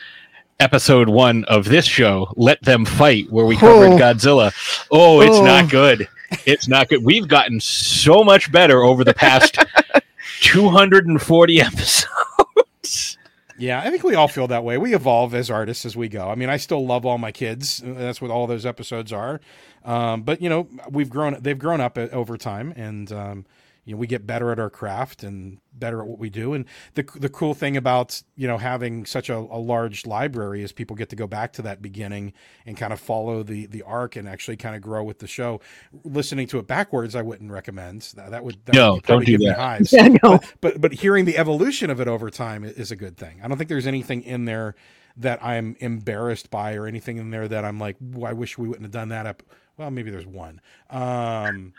episode 0.60 1.08
one 1.08 1.44
of 1.46 1.66
this 1.66 1.86
show, 1.86 2.34
Let 2.36 2.62
Them 2.64 2.84
Fight, 2.84 3.32
where 3.32 3.46
we 3.46 3.56
covered 3.58 3.94
Oh. 3.94 3.98
Godzilla, 3.98 4.52
oh, 4.90 5.22
it's 5.22 5.38
Oh. 5.38 5.46
not 5.46 5.70
good. 5.70 6.08
It's 6.46 6.68
not 6.68 6.90
good. 6.90 7.04
We've 7.04 7.28
gotten 7.28 7.60
so 7.60 8.24
much 8.24 8.52
better 8.52 8.84
over 8.84 9.04
the 9.04 9.14
past 9.14 9.58
240 10.42 11.62
episodes. 11.62 13.18
Yeah, 13.58 13.80
I 13.80 13.90
think 13.92 14.04
we 14.04 14.16
all 14.16 14.28
feel 14.28 14.48
that 14.48 14.64
way. 14.64 14.78
We 14.78 14.96
evolve 14.96 15.34
as 15.36 15.50
artists 15.52 15.86
as 15.86 15.96
we 15.96 16.10
go. 16.10 16.30
I 16.30 16.36
mean, 16.36 16.50
I 16.50 16.58
still 16.58 16.86
love 16.86 17.06
all 17.06 17.18
my 17.18 17.32
kids. 17.32 17.82
That's 17.86 18.22
what 18.22 18.32
all 18.32 18.48
those 18.48 18.66
episodes 18.66 19.14
are. 19.14 19.40
Um, 19.86 20.24
but 20.24 20.42
you 20.42 20.50
know, 20.50 20.68
we've 20.90 21.10
grown. 21.10 21.38
They've 21.40 21.58
grown 21.58 21.80
up 21.80 21.98
uh, 21.98 22.08
over 22.12 22.38
time, 22.38 22.74
and 22.76 23.12
um, 23.12 23.46
you 23.86 23.94
know, 23.96 24.00
we 24.00 24.08
get 24.08 24.26
better 24.28 24.52
at 24.52 24.60
our 24.60 24.70
craft 24.70 25.24
and 25.24 25.60
better 25.74 26.02
at 26.02 26.08
what 26.08 26.20
we 26.20 26.30
do. 26.30 26.54
And 26.54 26.66
the 26.96 27.04
the 27.16 27.30
cool 27.30 27.54
thing 27.54 27.78
about 27.78 28.22
you 28.36 28.48
know 28.48 28.58
having 28.58 29.06
such 29.06 29.30
a, 29.30 29.36
a 29.38 29.60
large 29.60 30.06
library 30.06 30.64
is 30.64 30.72
people 30.72 30.96
get 30.96 31.10
to 31.10 31.16
go 31.16 31.28
back 31.28 31.54
to 31.54 31.62
that 31.64 31.82
beginning 31.82 32.34
and 32.66 32.78
kind 32.78 32.94
of 32.94 33.00
follow 33.00 33.44
the 33.44 33.66
the 33.68 33.82
arc 33.84 34.16
and 34.16 34.28
actually 34.28 34.58
kind 34.58 34.76
of 34.76 34.82
grow 34.82 35.04
with 35.04 35.20
the 35.20 35.28
show. 35.28 35.60
Listening 36.04 36.48
to 36.48 36.60
it 36.60 36.68
backwards, 36.68 37.16
I 37.16 37.22
wouldn't 37.22 37.52
recommend. 37.52 38.02
That, 38.16 38.32
that 38.32 38.44
would 38.44 38.66
that 38.66 38.76
No, 38.76 38.92
would 38.92 39.04
don't 39.06 39.26
do 39.26 39.38
that. 39.40 39.58
hives 39.58 39.92
Yeah, 39.92 40.10
no. 40.24 40.40
but, 40.40 40.44
but 40.62 40.82
but 40.82 40.94
hearing 40.94 41.26
the 41.26 41.38
evolution 41.38 41.90
of 41.90 42.00
it 42.00 42.08
over 42.08 42.30
time 42.30 42.64
is 42.64 42.92
a 42.92 42.96
good 42.96 43.18
thing. 43.18 43.42
I 43.44 43.48
don't 43.48 43.58
think 43.58 43.70
there's 43.70 43.88
anything 43.88 44.24
in 44.24 44.46
there 44.46 44.76
that 45.18 45.44
I'm 45.44 45.76
embarrassed 45.80 46.50
by 46.50 46.74
or 46.76 46.88
anything 46.88 47.18
in 47.18 47.30
there 47.32 47.48
that 47.48 47.66
I'm 47.66 47.80
like, 47.80 47.98
"Ooh, 48.18 48.24
I 48.26 48.34
wish 48.34 48.58
we 48.58 48.68
wouldn't 48.68 48.84
have 48.86 48.92
done 48.92 49.10
that 49.10 49.26
up. 49.28 49.44
Well, 49.78 49.92
maybe 49.92 50.12
there's 50.12 50.28
one, 50.28 50.62
um, 50.90 51.74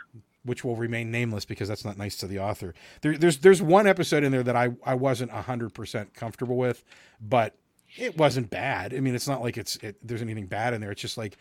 which 0.44 0.64
will 0.64 0.76
remain 0.76 1.10
nameless 1.10 1.44
because 1.44 1.68
that's 1.68 1.84
not 1.84 1.98
nice 1.98 2.16
to 2.18 2.26
the 2.26 2.38
author. 2.40 2.74
There, 3.02 3.16
there's 3.18 3.38
there's 3.38 3.62
one 3.62 3.86
episode 3.86 4.24
in 4.24 4.32
there 4.32 4.42
that 4.44 4.56
I 4.56 4.70
I 4.84 4.94
wasn't 4.94 5.30
hundred 5.32 5.74
percent 5.74 6.14
comfortable 6.14 6.56
with, 6.56 6.84
but 7.20 7.56
it 7.96 8.16
wasn't 8.18 8.50
bad. 8.50 8.94
I 8.94 9.00
mean, 9.00 9.14
it's 9.14 9.28
not 9.28 9.42
like 9.42 9.58
it's 9.58 9.76
it, 9.76 9.96
there's 10.06 10.22
anything 10.22 10.46
bad 10.46 10.74
in 10.74 10.80
there. 10.80 10.92
It's 10.92 11.02
just 11.02 11.18
like 11.18 11.36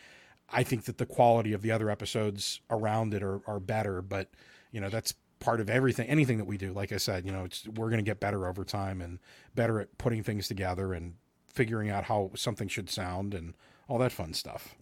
I 0.49 0.63
think 0.63 0.85
that 0.85 0.97
the 0.99 1.05
quality 1.07 1.53
of 1.53 1.61
the 1.61 1.71
other 1.71 1.89
episodes 1.89 2.61
around 2.69 3.13
it 3.13 3.23
are, 3.23 3.41
are 3.47 3.59
better, 3.59 4.01
but 4.01 4.30
you 4.71 4.81
know 4.81 4.89
that's 4.89 5.13
part 5.39 5.59
of 5.61 5.69
everything 5.69 6.07
anything 6.07 6.38
that 6.38 6.45
we 6.45 6.57
do 6.57 6.71
like 6.73 6.93
i 6.93 6.97
said 6.97 7.25
you 7.25 7.31
know 7.31 7.43
it's 7.43 7.67
we're 7.67 7.89
going 7.89 7.97
to 7.97 8.09
get 8.09 8.19
better 8.19 8.47
over 8.47 8.63
time 8.63 9.01
and 9.01 9.19
better 9.55 9.80
at 9.81 9.97
putting 9.97 10.23
things 10.23 10.47
together 10.47 10.93
and 10.93 11.15
figuring 11.47 11.89
out 11.89 12.05
how 12.05 12.31
something 12.35 12.67
should 12.69 12.89
sound 12.89 13.34
and 13.34 13.53
all 13.89 13.97
that 13.97 14.11
fun 14.11 14.34
stuff 14.34 14.75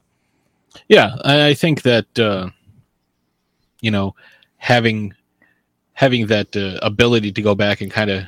Yeah, 0.88 1.15
I 1.23 1.48
I 1.49 1.53
think 1.53 1.81
that 1.84 2.19
uh, 2.19 2.49
you 3.82 3.91
know 3.91 4.16
having 4.58 5.14
having 5.94 6.28
that 6.28 6.56
uh, 6.56 6.80
ability 6.82 7.32
to 7.32 7.41
go 7.41 7.53
back 7.53 7.82
and 7.82 7.91
kind 7.91 8.10
of 8.10 8.24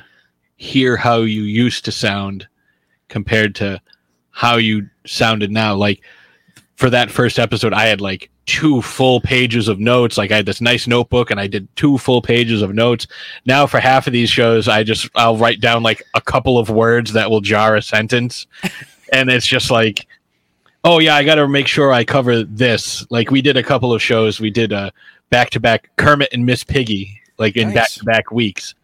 hear 0.56 0.96
how 0.96 1.18
you 1.18 1.42
used 1.42 1.84
to 1.84 1.92
sound 1.92 2.46
compared 3.08 3.54
to 3.54 3.80
how 4.30 4.56
you 4.56 4.88
sounded 5.06 5.50
now. 5.50 5.74
Like 5.74 6.02
for 6.76 6.90
that 6.90 7.10
first 7.10 7.38
episode, 7.38 7.72
I 7.72 7.86
had 7.86 8.00
like 8.00 8.30
two 8.46 8.82
full 8.82 9.20
pages 9.20 9.68
of 9.68 9.80
notes. 9.80 10.18
Like 10.18 10.30
I 10.30 10.36
had 10.36 10.46
this 10.46 10.60
nice 10.60 10.86
notebook, 10.86 11.30
and 11.30 11.40
I 11.40 11.46
did 11.46 11.68
two 11.76 11.98
full 11.98 12.20
pages 12.20 12.62
of 12.62 12.74
notes. 12.74 13.06
Now 13.46 13.66
for 13.66 13.80
half 13.80 14.06
of 14.06 14.12
these 14.12 14.30
shows, 14.30 14.68
I 14.68 14.82
just 14.82 15.08
I'll 15.14 15.36
write 15.36 15.60
down 15.60 15.82
like 15.82 16.02
a 16.14 16.20
couple 16.20 16.58
of 16.58 16.70
words 16.70 17.12
that 17.12 17.30
will 17.30 17.40
jar 17.40 17.76
a 17.76 17.82
sentence, 17.82 18.46
and 19.12 19.30
it's 19.30 19.46
just 19.46 19.70
like 19.70 20.06
oh 20.84 20.98
yeah, 20.98 21.16
I 21.16 21.24
got 21.24 21.36
to 21.36 21.48
make 21.48 21.66
sure 21.66 21.92
I 21.92 22.04
cover 22.04 22.44
this. 22.44 23.06
Like 23.10 23.30
we 23.30 23.42
did 23.42 23.56
a 23.56 23.62
couple 23.62 23.92
of 23.92 24.02
shows. 24.02 24.38
We 24.38 24.50
did 24.50 24.70
a 24.70 24.92
back 25.34 25.50
to 25.50 25.58
back 25.58 25.90
Kermit 25.96 26.28
and 26.32 26.46
Miss 26.46 26.62
Piggy, 26.62 27.20
like 27.38 27.56
in 27.56 27.74
back 27.74 27.90
to 27.90 28.04
back 28.04 28.30
weeks, 28.30 28.76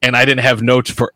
and 0.00 0.16
I 0.16 0.24
didn't 0.24 0.44
have 0.44 0.62
notes 0.62 0.92
for 0.92 1.12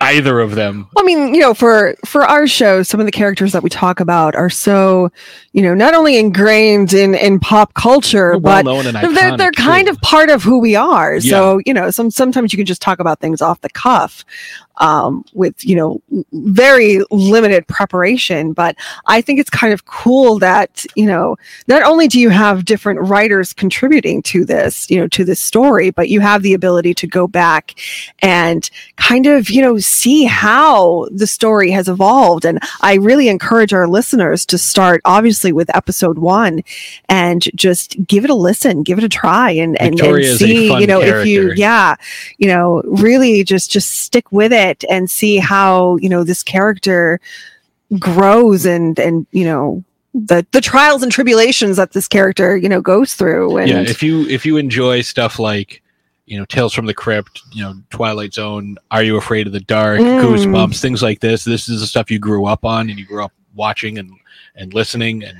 either 0.00 0.38
of 0.38 0.54
them. 0.54 0.86
I 0.96 1.02
mean, 1.02 1.34
you 1.34 1.40
know, 1.40 1.52
for 1.52 1.96
for 2.06 2.24
our 2.24 2.46
show, 2.46 2.84
some 2.84 3.00
of 3.00 3.06
the 3.06 3.12
characters 3.12 3.52
that 3.52 3.64
we 3.64 3.68
talk 3.68 3.98
about 3.98 4.36
are 4.36 4.48
so, 4.48 5.10
you 5.52 5.62
know, 5.62 5.74
not 5.74 5.94
only 5.94 6.16
ingrained 6.16 6.92
in 6.92 7.16
in 7.16 7.40
pop 7.40 7.74
culture, 7.74 8.38
Well 8.38 8.62
but 8.62 8.92
they're 9.14 9.36
they're 9.36 9.50
kind 9.50 9.88
too. 9.88 9.94
of 9.94 10.00
part 10.00 10.30
of 10.30 10.44
who 10.44 10.60
we 10.60 10.76
are. 10.76 11.20
So 11.20 11.60
you 11.66 11.74
know, 11.74 11.90
some 11.90 12.12
sometimes 12.12 12.52
you 12.52 12.56
can 12.56 12.66
just 12.66 12.80
talk 12.80 13.00
about 13.00 13.18
things 13.18 13.42
off 13.42 13.60
the 13.62 13.70
cuff, 13.70 14.24
um, 14.80 15.24
with 15.32 15.64
you 15.64 15.76
know 15.76 16.02
very 16.32 17.00
limited 17.10 17.66
preparation. 17.66 18.52
But 18.52 18.76
I 19.06 19.20
think 19.20 19.40
it's 19.40 19.50
kind 19.50 19.72
of 19.72 19.86
cool 19.86 20.38
that 20.40 20.84
you 20.94 21.06
know 21.06 21.36
not 21.68 21.82
only 21.82 22.08
do 22.08 22.20
you 22.20 22.30
have 22.30 22.64
different 22.64 23.00
writers 23.00 23.52
contributing 23.52 24.22
to 24.22 24.44
this, 24.44 24.90
you 24.90 24.98
know, 24.98 25.08
to 25.08 25.24
this 25.24 25.40
story, 25.40 25.90
but 25.90 26.08
you 26.08 26.20
have 26.20 26.42
the 26.42 26.54
ability 26.54 26.94
to 26.94 27.06
go 27.06 27.26
back 27.26 27.78
and 28.20 28.68
kind 28.96 29.26
of 29.26 29.50
you 29.50 29.62
know 29.62 29.78
see 29.78 30.24
how 30.24 31.06
the 31.12 31.26
story 31.26 31.70
has 31.70 31.88
evolved. 31.88 32.44
And 32.44 32.58
I 32.80 32.94
really 32.94 33.28
encourage 33.28 33.72
our 33.72 33.88
listeners 33.88 34.44
to 34.46 34.58
start 34.58 35.00
obviously 35.04 35.52
with 35.52 35.74
episode 35.74 36.18
one 36.18 36.62
and 37.08 37.44
just 37.54 37.96
give 38.06 38.24
it 38.24 38.30
a 38.30 38.34
listen, 38.34 38.82
give 38.82 38.98
it 38.98 39.04
a 39.04 39.08
try, 39.08 39.50
and 39.50 39.70
and, 39.80 39.90
and 39.90 39.98
Victoria 39.98 40.26
is 40.26 40.42
a 40.42 40.46
see, 40.46 40.80
you 40.80 40.86
know, 40.86 41.00
if 41.00 41.26
you, 41.26 41.52
yeah, 41.52 41.96
you 42.38 42.48
know, 42.48 42.82
really 42.84 43.44
just 43.44 43.70
just 43.70 43.90
stick 43.90 44.30
with 44.32 44.52
it 44.52 44.69
and 44.88 45.10
see 45.10 45.38
how 45.38 45.96
you 45.96 46.08
know 46.08 46.24
this 46.24 46.42
character 46.42 47.20
grows 47.98 48.64
and 48.66 48.98
and 48.98 49.26
you 49.32 49.44
know 49.44 49.82
the 50.14 50.46
the 50.52 50.60
trials 50.60 51.02
and 51.02 51.12
tribulations 51.12 51.76
that 51.76 51.92
this 51.92 52.08
character 52.08 52.56
you 52.56 52.68
know 52.68 52.80
goes 52.80 53.14
through. 53.14 53.58
And 53.58 53.68
yeah, 53.68 53.80
if 53.80 54.02
you 54.02 54.26
if 54.28 54.44
you 54.44 54.56
enjoy 54.56 55.02
stuff 55.02 55.38
like 55.38 55.82
you 56.26 56.38
know 56.38 56.44
Tales 56.44 56.72
from 56.74 56.86
the 56.86 56.94
Crypt, 56.94 57.42
you 57.52 57.62
know 57.62 57.74
Twilight 57.90 58.34
Zone, 58.34 58.76
Are 58.90 59.02
You 59.02 59.16
Afraid 59.16 59.46
of 59.46 59.52
the 59.52 59.60
Dark, 59.60 60.00
Mm. 60.00 60.22
Goosebumps, 60.22 60.80
things 60.80 61.02
like 61.02 61.20
this. 61.20 61.44
This 61.44 61.68
is 61.68 61.80
the 61.80 61.86
stuff 61.86 62.10
you 62.10 62.18
grew 62.18 62.46
up 62.46 62.64
on 62.64 62.90
and 62.90 62.98
you 62.98 63.06
grew 63.06 63.24
up 63.24 63.32
watching 63.54 63.98
and 63.98 64.12
and 64.56 64.74
listening 64.74 65.24
and 65.24 65.38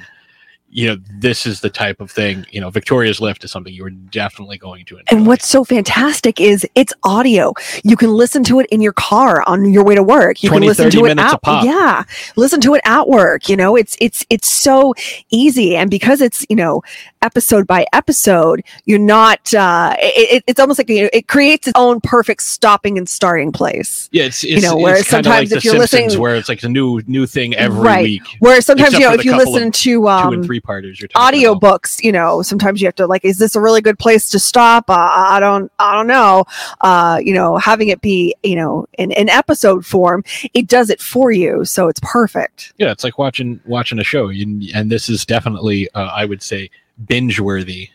you 0.72 0.86
know 0.86 0.96
this 1.18 1.46
is 1.46 1.60
the 1.60 1.68
type 1.70 2.00
of 2.00 2.10
thing 2.10 2.46
you 2.52 2.60
know 2.60 2.70
victoria's 2.70 3.20
lift 3.20 3.42
is 3.42 3.50
something 3.50 3.72
you 3.74 3.84
are 3.84 3.90
definitely 3.90 4.56
going 4.56 4.84
to 4.84 4.96
enjoy 4.98 5.04
And 5.10 5.26
what's 5.26 5.48
so 5.48 5.64
fantastic 5.64 6.40
is 6.40 6.64
it's 6.76 6.92
audio. 7.02 7.52
You 7.82 7.96
can 7.96 8.10
listen 8.10 8.44
to 8.44 8.60
it 8.60 8.66
in 8.70 8.80
your 8.80 8.92
car 8.92 9.42
on 9.48 9.72
your 9.72 9.82
way 9.84 9.94
to 9.96 10.02
work. 10.02 10.42
You 10.44 10.48
20, 10.48 10.60
can 10.60 10.68
listen 10.68 10.84
30 10.84 10.96
to 10.98 11.04
it 11.06 11.18
at 11.18 11.64
yeah, 11.64 12.04
listen 12.36 12.60
to 12.60 12.74
it 12.74 12.82
at 12.84 13.08
work. 13.08 13.48
You 13.48 13.56
know, 13.56 13.74
it's 13.74 13.96
it's 14.00 14.24
it's 14.30 14.52
so 14.52 14.94
easy, 15.30 15.74
and 15.76 15.90
because 15.90 16.20
it's 16.20 16.46
you 16.48 16.56
know 16.56 16.82
episode 17.22 17.66
by 17.66 17.84
episode, 17.92 18.62
you're 18.84 18.98
not. 18.98 19.52
uh 19.54 19.94
it, 19.98 20.34
it- 20.36 20.44
It's 20.46 20.60
almost 20.60 20.78
like 20.78 20.88
you 20.88 21.02
know, 21.04 21.10
it 21.12 21.26
creates 21.28 21.66
its 21.68 21.78
own 21.78 22.00
perfect 22.00 22.42
stopping 22.42 22.96
and 22.98 23.08
starting 23.08 23.50
place. 23.52 24.08
yeah 24.12 24.24
it's, 24.24 24.44
it's 24.44 24.62
know, 24.62 24.76
it's 24.76 24.82
whereas 24.84 25.06
sometimes 25.08 25.50
like 25.50 25.58
if 25.58 25.64
you're 25.64 25.74
Simpsons, 25.74 26.02
listening- 26.04 26.20
where 26.20 26.36
it's 26.36 26.48
like 26.48 26.62
a 26.62 26.68
new 26.68 27.00
new 27.06 27.26
thing 27.26 27.54
every 27.54 27.80
Right. 27.80 28.02
week 28.04 28.22
Where 28.38 28.60
sometimes 28.60 28.92
you 28.94 29.00
know 29.00 29.12
if 29.14 29.24
you 29.24 29.36
listen 29.36 29.68
of 29.68 29.72
to 29.72 29.82
two 29.82 30.08
um, 30.08 30.34
and 30.34 30.44
three 30.44 30.59
parters 30.60 31.00
you're 31.00 31.08
talking 31.08 31.26
audio 31.26 31.52
about. 31.52 31.60
books 31.60 32.02
you 32.02 32.12
know 32.12 32.42
sometimes 32.42 32.80
you 32.80 32.86
have 32.86 32.94
to 32.94 33.06
like 33.06 33.24
is 33.24 33.38
this 33.38 33.56
a 33.56 33.60
really 33.60 33.80
good 33.80 33.98
place 33.98 34.28
to 34.28 34.38
stop 34.38 34.88
uh, 34.88 34.94
i 34.94 35.40
don't 35.40 35.70
i 35.78 35.94
don't 35.94 36.06
know 36.06 36.44
uh 36.82 37.20
you 37.22 37.34
know 37.34 37.56
having 37.56 37.88
it 37.88 38.00
be 38.00 38.34
you 38.42 38.56
know 38.56 38.86
in 38.98 39.12
an 39.12 39.28
episode 39.28 39.84
form 39.84 40.22
it 40.54 40.66
does 40.68 40.90
it 40.90 41.00
for 41.00 41.30
you 41.30 41.64
so 41.64 41.88
it's 41.88 42.00
perfect 42.02 42.72
yeah 42.78 42.90
it's 42.90 43.04
like 43.04 43.18
watching 43.18 43.60
watching 43.66 43.98
a 43.98 44.04
show 44.04 44.28
and, 44.28 44.62
and 44.74 44.90
this 44.90 45.08
is 45.08 45.24
definitely 45.26 45.90
uh, 45.92 46.10
i 46.14 46.24
would 46.24 46.42
say 46.42 46.70
binge 47.06 47.40
worthy 47.40 47.88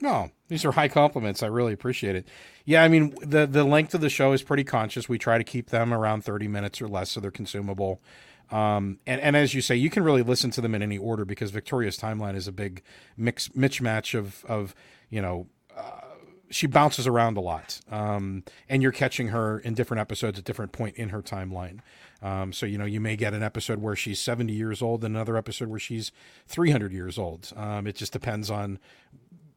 No, 0.00 0.30
these 0.48 0.64
are 0.64 0.72
high 0.72 0.88
compliments. 0.88 1.42
I 1.42 1.46
really 1.46 1.72
appreciate 1.74 2.16
it. 2.16 2.26
Yeah, 2.64 2.82
I 2.82 2.88
mean 2.88 3.14
the 3.20 3.46
the 3.46 3.64
length 3.64 3.94
of 3.94 4.00
the 4.00 4.08
show 4.08 4.32
is 4.32 4.42
pretty 4.42 4.64
conscious. 4.64 5.08
We 5.08 5.18
try 5.18 5.36
to 5.38 5.44
keep 5.44 5.68
them 5.70 5.92
around 5.92 6.24
thirty 6.24 6.48
minutes 6.48 6.80
or 6.80 6.88
less, 6.88 7.10
so 7.10 7.20
they're 7.20 7.30
consumable. 7.30 8.00
Um, 8.50 8.98
and 9.06 9.20
and 9.20 9.36
as 9.36 9.54
you 9.54 9.60
say, 9.60 9.76
you 9.76 9.90
can 9.90 10.02
really 10.02 10.22
listen 10.22 10.50
to 10.52 10.60
them 10.60 10.74
in 10.74 10.82
any 10.82 10.98
order 10.98 11.24
because 11.24 11.50
Victoria's 11.50 11.98
timeline 11.98 12.34
is 12.34 12.48
a 12.48 12.52
big 12.52 12.82
mix 13.16 13.50
match 13.80 14.14
of 14.14 14.44
of 14.46 14.74
you 15.08 15.22
know. 15.22 15.46
Uh, 15.76 16.00
she 16.52 16.66
bounces 16.66 17.06
around 17.06 17.36
a 17.36 17.40
lot, 17.40 17.80
um, 17.92 18.42
and 18.68 18.82
you're 18.82 18.90
catching 18.90 19.28
her 19.28 19.60
in 19.60 19.72
different 19.74 20.00
episodes 20.00 20.36
at 20.36 20.44
different 20.44 20.72
point 20.72 20.96
in 20.96 21.10
her 21.10 21.22
timeline. 21.22 21.78
Um, 22.22 22.52
so 22.52 22.66
you 22.66 22.76
know 22.76 22.84
you 22.84 23.00
may 23.00 23.14
get 23.14 23.34
an 23.34 23.42
episode 23.42 23.80
where 23.80 23.94
she's 23.94 24.20
70 24.20 24.52
years 24.52 24.82
old, 24.82 25.04
and 25.04 25.14
another 25.14 25.36
episode 25.36 25.68
where 25.68 25.78
she's 25.78 26.10
300 26.48 26.92
years 26.92 27.18
old. 27.18 27.52
Um, 27.56 27.86
it 27.86 27.94
just 27.94 28.12
depends 28.12 28.50
on 28.50 28.80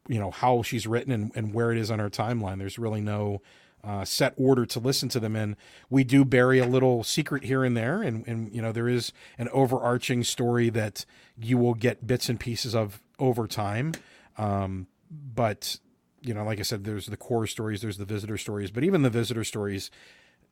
you 0.08 0.20
know 0.20 0.30
how 0.30 0.62
she's 0.62 0.86
written 0.86 1.12
and, 1.12 1.32
and 1.34 1.52
where 1.52 1.72
it 1.72 1.78
is 1.78 1.90
on 1.90 1.98
her 1.98 2.10
timeline 2.10 2.58
there's 2.58 2.78
really 2.78 3.00
no 3.00 3.40
uh, 3.84 4.04
set 4.04 4.34
order 4.36 4.64
to 4.66 4.80
listen 4.80 5.08
to 5.10 5.20
them. 5.20 5.36
In 5.36 5.56
we 5.90 6.04
do 6.04 6.24
bury 6.24 6.58
a 6.58 6.66
little 6.66 7.04
secret 7.04 7.44
here 7.44 7.64
and 7.64 7.76
there. 7.76 8.02
And, 8.02 8.26
and 8.26 8.54
you 8.54 8.62
know 8.62 8.72
there 8.72 8.88
is 8.88 9.12
an 9.38 9.48
overarching 9.50 10.24
story 10.24 10.70
that 10.70 11.04
you 11.36 11.58
will 11.58 11.74
get 11.74 12.06
bits 12.06 12.28
and 12.28 12.38
pieces 12.38 12.74
of 12.74 13.02
over 13.18 13.46
time. 13.46 13.92
Um, 14.38 14.86
but 15.10 15.78
you 16.22 16.32
know 16.34 16.42
like 16.42 16.58
i 16.58 16.62
said 16.62 16.84
there's 16.84 17.06
the 17.06 17.16
core 17.18 17.46
stories 17.46 17.82
there's 17.82 17.98
the 17.98 18.04
visitor 18.04 18.38
stories. 18.38 18.70
But 18.70 18.84
even 18.84 19.02
the 19.02 19.10
visitor 19.10 19.44
stories 19.44 19.90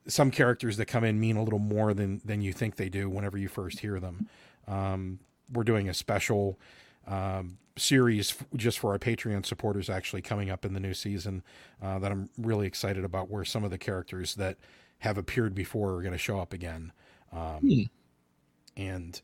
some 0.07 0.31
characters 0.31 0.77
that 0.77 0.87
come 0.87 1.05
in 1.05 1.21
mean 1.21 1.37
a 1.37 1.43
little 1.43 1.59
more 1.59 1.95
than 1.95 2.21
than 2.25 2.43
you 2.43 2.53
think 2.53 2.77
they 2.77 2.89
do 2.89 3.09
whenever 3.09 3.39
you 3.39 3.49
first 3.49 3.81
hear 3.81 4.01
them. 4.01 4.29
Um, 4.67 5.21
we're 5.53 5.65
doing 5.65 5.89
a 5.89 5.95
special 5.95 6.59
um, 7.07 7.59
series 7.77 8.37
just 8.57 8.79
for 8.79 8.93
our 8.93 8.99
Patreon 8.99 9.47
supporters 9.47 9.89
actually 9.89 10.23
coming 10.23 10.51
up 10.51 10.65
in 10.65 10.74
the 10.74 10.81
new 10.81 10.95
season 10.95 11.43
uh, 11.83 11.99
that 11.99 12.12
I'm 12.12 12.29
really 12.39 12.66
excited 12.66 13.05
about. 13.05 13.31
Where 13.31 13.45
some 13.45 13.65
of 13.65 13.70
the 13.70 13.79
characters 13.79 14.35
that 14.37 14.59
have 14.99 15.19
appeared 15.19 15.55
before 15.55 15.95
are 15.95 16.03
going 16.03 16.12
to 16.12 16.19
show 16.19 16.39
up 16.39 16.53
again. 16.53 16.93
Um, 17.33 17.59
Hmm. 17.61 17.83
And 18.74 19.20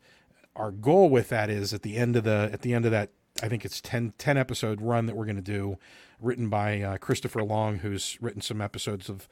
our 0.54 0.70
goal 0.70 1.08
with 1.08 1.28
that 1.30 1.48
is 1.48 1.72
at 1.72 1.82
the 1.82 1.96
end 1.96 2.16
of 2.16 2.24
the 2.24 2.50
at 2.52 2.62
the 2.62 2.74
end 2.74 2.84
of 2.84 2.90
that 2.90 3.10
I 3.42 3.48
think 3.48 3.64
it's 3.64 3.80
10, 3.80 4.14
10 4.18 4.36
episode 4.36 4.80
run 4.80 5.06
that 5.06 5.16
we're 5.16 5.24
going 5.24 5.36
to 5.36 5.42
do, 5.42 5.78
written 6.20 6.48
by 6.48 6.80
uh, 6.82 6.98
Christopher 6.98 7.42
Long, 7.44 7.78
who's 7.78 8.18
written 8.20 8.40
some 8.40 8.60
episodes 8.60 9.08
of 9.08 9.28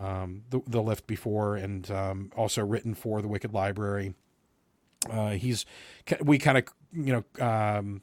um, 0.00 0.42
the, 0.50 0.60
the 0.66 0.80
Lift 0.80 1.06
before, 1.06 1.56
and 1.56 1.90
um, 1.90 2.32
also 2.36 2.64
written 2.64 2.94
for 2.94 3.20
the 3.20 3.28
Wicked 3.28 3.52
Library. 3.52 4.14
Uh, 5.10 5.30
he's 5.30 5.64
we 6.22 6.38
kind 6.38 6.58
of 6.58 6.64
you 6.92 7.24
know 7.38 7.44
um, 7.44 8.02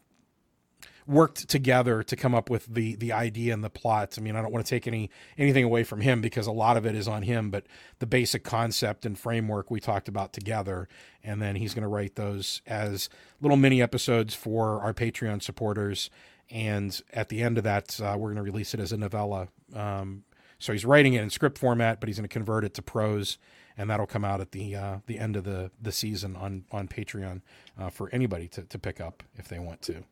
worked 1.07 1.47
together 1.47 2.03
to 2.03 2.15
come 2.15 2.35
up 2.35 2.49
with 2.49 2.65
the 2.67 2.95
the 2.97 3.13
idea 3.13 3.53
and 3.53 3.63
the 3.63 3.69
plot. 3.69 4.15
I 4.17 4.21
mean, 4.21 4.35
I 4.35 4.41
don't 4.41 4.51
want 4.51 4.65
to 4.65 4.69
take 4.69 4.87
any 4.87 5.09
anything 5.37 5.63
away 5.63 5.83
from 5.83 6.01
him 6.01 6.21
because 6.21 6.47
a 6.47 6.51
lot 6.51 6.77
of 6.77 6.85
it 6.85 6.95
is 6.95 7.07
on 7.07 7.23
him, 7.23 7.49
but 7.49 7.65
the 7.99 8.05
basic 8.05 8.43
concept 8.43 9.05
and 9.05 9.17
framework 9.17 9.71
we 9.71 9.79
talked 9.79 10.07
about 10.07 10.33
together, 10.33 10.87
and 11.23 11.41
then 11.41 11.55
he's 11.55 11.73
going 11.73 11.83
to 11.83 11.87
write 11.87 12.15
those 12.15 12.61
as 12.67 13.09
little 13.41 13.57
mini 13.57 13.81
episodes 13.81 14.35
for 14.35 14.81
our 14.81 14.93
Patreon 14.93 15.41
supporters. 15.41 16.09
And 16.49 17.01
at 17.11 17.29
the 17.29 17.41
end 17.41 17.57
of 17.57 17.63
that, 17.65 17.99
uh, 17.99 18.15
we're 18.17 18.33
going 18.33 18.37
to 18.37 18.41
release 18.41 18.73
it 18.73 18.79
as 18.79 18.93
a 18.93 18.97
novella. 18.97 19.49
Um, 19.73 20.23
so 20.59 20.71
he's 20.71 20.85
writing 20.85 21.13
it 21.13 21.21
in 21.21 21.29
script 21.29 21.57
format, 21.57 21.99
but 21.99 22.07
he's 22.07 22.17
going 22.17 22.27
to 22.27 22.33
convert 22.33 22.63
it 22.63 22.73
to 22.75 22.81
prose, 22.81 23.37
and 23.77 23.89
that'll 23.89 24.07
come 24.07 24.25
out 24.25 24.41
at 24.41 24.51
the 24.51 24.75
uh, 24.75 24.97
the 25.05 25.19
end 25.19 25.35
of 25.35 25.43
the 25.43 25.71
the 25.81 25.91
season 25.91 26.35
on 26.35 26.65
on 26.71 26.87
Patreon 26.87 27.41
uh, 27.79 27.89
for 27.89 28.09
anybody 28.11 28.47
to 28.49 28.63
to 28.63 28.79
pick 28.79 28.99
up 28.99 29.23
if 29.35 29.47
they 29.47 29.59
want 29.59 29.81
to. 29.83 30.03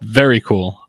Very 0.00 0.40
cool. 0.40 0.80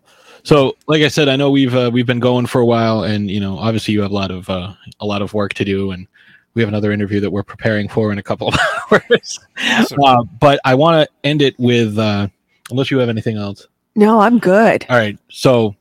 So, 0.43 0.75
like 0.87 1.03
I 1.03 1.07
said, 1.07 1.29
I 1.29 1.35
know 1.35 1.51
we've 1.51 1.75
uh, 1.75 1.89
we've 1.93 2.05
been 2.05 2.19
going 2.19 2.45
for 2.45 2.61
a 2.61 2.65
while, 2.65 3.03
and 3.03 3.29
you 3.29 3.39
know, 3.39 3.57
obviously, 3.57 3.93
you 3.93 4.01
have 4.01 4.11
a 4.11 4.13
lot 4.13 4.31
of 4.31 4.49
uh, 4.49 4.73
a 4.99 5.05
lot 5.05 5.21
of 5.21 5.33
work 5.33 5.53
to 5.55 5.65
do, 5.65 5.91
and 5.91 6.07
we 6.53 6.61
have 6.61 6.69
another 6.69 6.91
interview 6.91 7.19
that 7.19 7.31
we're 7.31 7.43
preparing 7.43 7.87
for 7.87 8.11
in 8.11 8.17
a 8.17 8.23
couple 8.23 8.47
of 8.47 8.55
hours. 8.91 9.39
Awesome. 9.59 10.03
Uh, 10.03 10.23
but 10.39 10.59
I 10.65 10.75
want 10.75 11.07
to 11.07 11.27
end 11.27 11.41
it 11.41 11.57
with, 11.59 11.97
uh, 11.97 12.27
unless 12.69 12.91
you 12.91 12.97
have 12.97 13.09
anything 13.09 13.37
else. 13.37 13.67
No, 13.95 14.19
I'm 14.19 14.39
good. 14.39 14.85
All 14.89 14.97
right, 14.97 15.17
so 15.29 15.75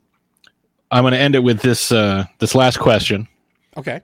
I'm 0.91 1.05
going 1.05 1.13
to 1.13 1.19
end 1.19 1.35
it 1.35 1.43
with 1.43 1.61
this 1.61 1.91
uh, 1.91 2.25
this 2.39 2.55
last 2.55 2.79
question. 2.79 3.29
Okay. 3.77 4.01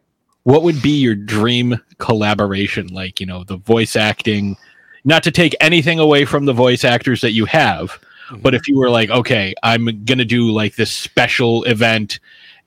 What 0.46 0.62
would 0.62 0.80
be 0.80 1.00
your 1.00 1.16
dream 1.16 1.74
collaboration? 1.98 2.86
Like, 2.86 3.18
you 3.18 3.26
know, 3.26 3.42
the 3.42 3.56
voice 3.56 3.96
acting, 3.96 4.56
not 5.02 5.24
to 5.24 5.32
take 5.32 5.56
anything 5.60 5.98
away 5.98 6.24
from 6.24 6.44
the 6.44 6.52
voice 6.52 6.84
actors 6.84 7.20
that 7.22 7.32
you 7.32 7.46
have, 7.46 7.98
but 8.42 8.54
if 8.54 8.68
you 8.68 8.78
were 8.78 8.88
like, 8.88 9.10
okay, 9.10 9.54
I'm 9.64 10.04
to 10.04 10.24
do 10.24 10.52
like 10.52 10.76
this 10.76 10.92
special 10.92 11.64
event 11.64 12.20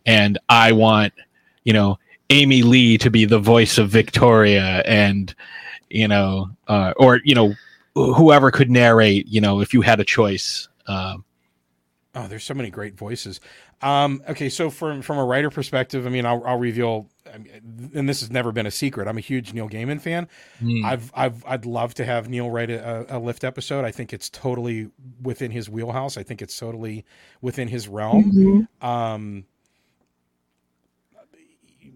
and 0.05 0.37
I 0.49 0.73
want, 0.73 1.13
you 1.63 1.71
know, 1.71 1.97
Amy 2.29 2.63
Lee 2.63 2.97
to 2.97 3.09
be 3.09 3.23
the 3.23 3.39
voice 3.39 3.77
of 3.77 3.87
Victoria 3.87 4.83
and, 4.85 5.33
you 5.89 6.09
know, 6.09 6.49
uh, 6.67 6.93
or, 6.97 7.21
you 7.23 7.33
know, 7.33 7.53
whoever 7.95 8.51
could 8.51 8.69
narrate, 8.69 9.25
you 9.29 9.39
know, 9.39 9.61
if 9.61 9.73
you 9.73 9.79
had 9.79 10.01
a 10.01 10.05
choice. 10.05 10.67
Um, 10.85 11.23
Oh, 12.15 12.27
there's 12.27 12.43
so 12.43 12.55
many 12.55 12.69
great 12.69 12.95
voices. 12.95 13.39
Um, 13.81 14.21
okay, 14.27 14.49
so 14.49 14.69
from 14.69 15.01
from 15.01 15.17
a 15.17 15.23
writer 15.25 15.49
perspective, 15.49 16.05
I 16.05 16.09
mean, 16.09 16.25
I'll, 16.25 16.43
I'll 16.45 16.57
reveal, 16.59 17.07
I 17.33 17.37
mean, 17.37 17.91
and 17.93 18.09
this 18.09 18.19
has 18.19 18.29
never 18.29 18.51
been 18.51 18.65
a 18.65 18.71
secret. 18.71 19.07
I'm 19.07 19.17
a 19.17 19.21
huge 19.21 19.53
Neil 19.53 19.69
Gaiman 19.69 20.01
fan. 20.01 20.27
hmm. 20.59 20.83
I've 20.83 21.11
I've 21.15 21.45
I'd 21.45 21.65
love 21.65 21.93
to 21.95 22.05
have 22.05 22.27
Neil 22.27 22.49
write 22.49 22.69
a, 22.69 23.05
a 23.07 23.19
lift 23.19 23.43
episode. 23.43 23.85
I 23.85 23.91
think 23.91 24.11
it's 24.11 24.29
totally 24.29 24.89
within 25.21 25.51
his 25.51 25.69
wheelhouse. 25.69 26.17
I 26.17 26.23
think 26.23 26.41
it's 26.41 26.57
totally 26.57 27.05
within 27.41 27.69
his 27.69 27.87
realm. 27.87 28.67
Mhm. 28.81 28.85
Um, 28.85 29.45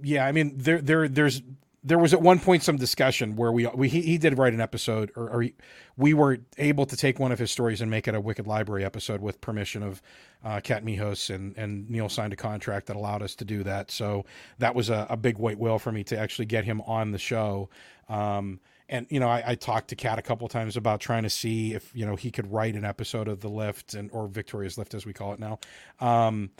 yeah, 0.02 0.26
I 0.26 0.32
mean, 0.32 0.54
there 0.58 0.82
there 0.82 1.08
there's 1.08 1.42
there 1.84 2.00
was 2.00 2.14
at 2.14 2.22
one 2.22 2.40
point 2.40 2.64
some 2.64 2.78
discussion 2.78 3.36
where 3.36 3.52
we 3.52 3.68
we 3.68 3.90
he, 3.90 4.02
he 4.02 4.18
did 4.18 4.38
write 4.38 4.54
an 4.54 4.62
episode, 4.62 5.12
or, 5.16 5.30
or 5.30 5.42
he, 5.42 5.54
we 5.98 6.14
were 6.14 6.40
able 6.58 6.86
to 6.86 6.96
take 6.96 7.20
one 7.20 7.32
of 7.32 7.40
his 7.40 7.52
stories 7.52 7.82
and 7.82 7.92
make 7.92 8.08
it 8.08 8.16
a 8.16 8.22
Wicked 8.22 8.48
Library 8.48 8.86
episode 8.86 9.22
with 9.22 9.42
permission 9.42 9.84
of 9.84 10.02
uh, 10.46 10.62
Kat 10.62 10.86
Mihos, 10.86 11.34
and 11.34 11.58
and 11.58 11.90
Neil 11.90 12.08
signed 12.08 12.32
a 12.32 12.38
contract 12.38 12.88
that 12.88 12.96
allowed 12.96 13.22
us 13.22 13.36
to 13.36 13.46
do 13.46 13.64
that. 13.64 13.92
So 13.92 14.26
that 14.60 14.76
was 14.76 14.90
a, 14.90 15.08
a 15.10 15.18
big 15.18 15.38
white 15.38 15.60
whale 15.60 15.80
for 15.80 15.92
me 15.92 16.04
to 16.06 16.18
actually 16.18 16.46
get 16.46 16.64
him 16.64 16.82
on 16.82 17.12
the 17.12 17.20
show. 17.20 17.70
Um, 18.08 18.60
and 18.88 19.06
you 19.10 19.20
know, 19.20 19.28
I, 19.28 19.44
I 19.48 19.56
talked 19.56 19.90
to 19.90 19.96
Kat 19.96 20.20
a 20.20 20.22
couple 20.22 20.48
times 20.48 20.78
about 20.78 21.02
trying 21.02 21.24
to 21.24 21.30
see 21.30 21.74
if 21.74 21.92
you 21.94 22.06
know 22.06 22.16
he 22.16 22.32
could 22.32 22.52
write 22.52 22.76
an 22.76 22.86
episode 22.86 23.28
of 23.28 23.42
the 23.42 23.50
Lift 23.50 23.94
and 23.94 24.10
or 24.14 24.28
Victoria's 24.28 24.78
Lift 24.78 24.94
as 24.94 25.06
we 25.06 25.12
call 25.12 25.34
it 25.34 25.40
now. 25.40 25.60
Um, 26.00 26.52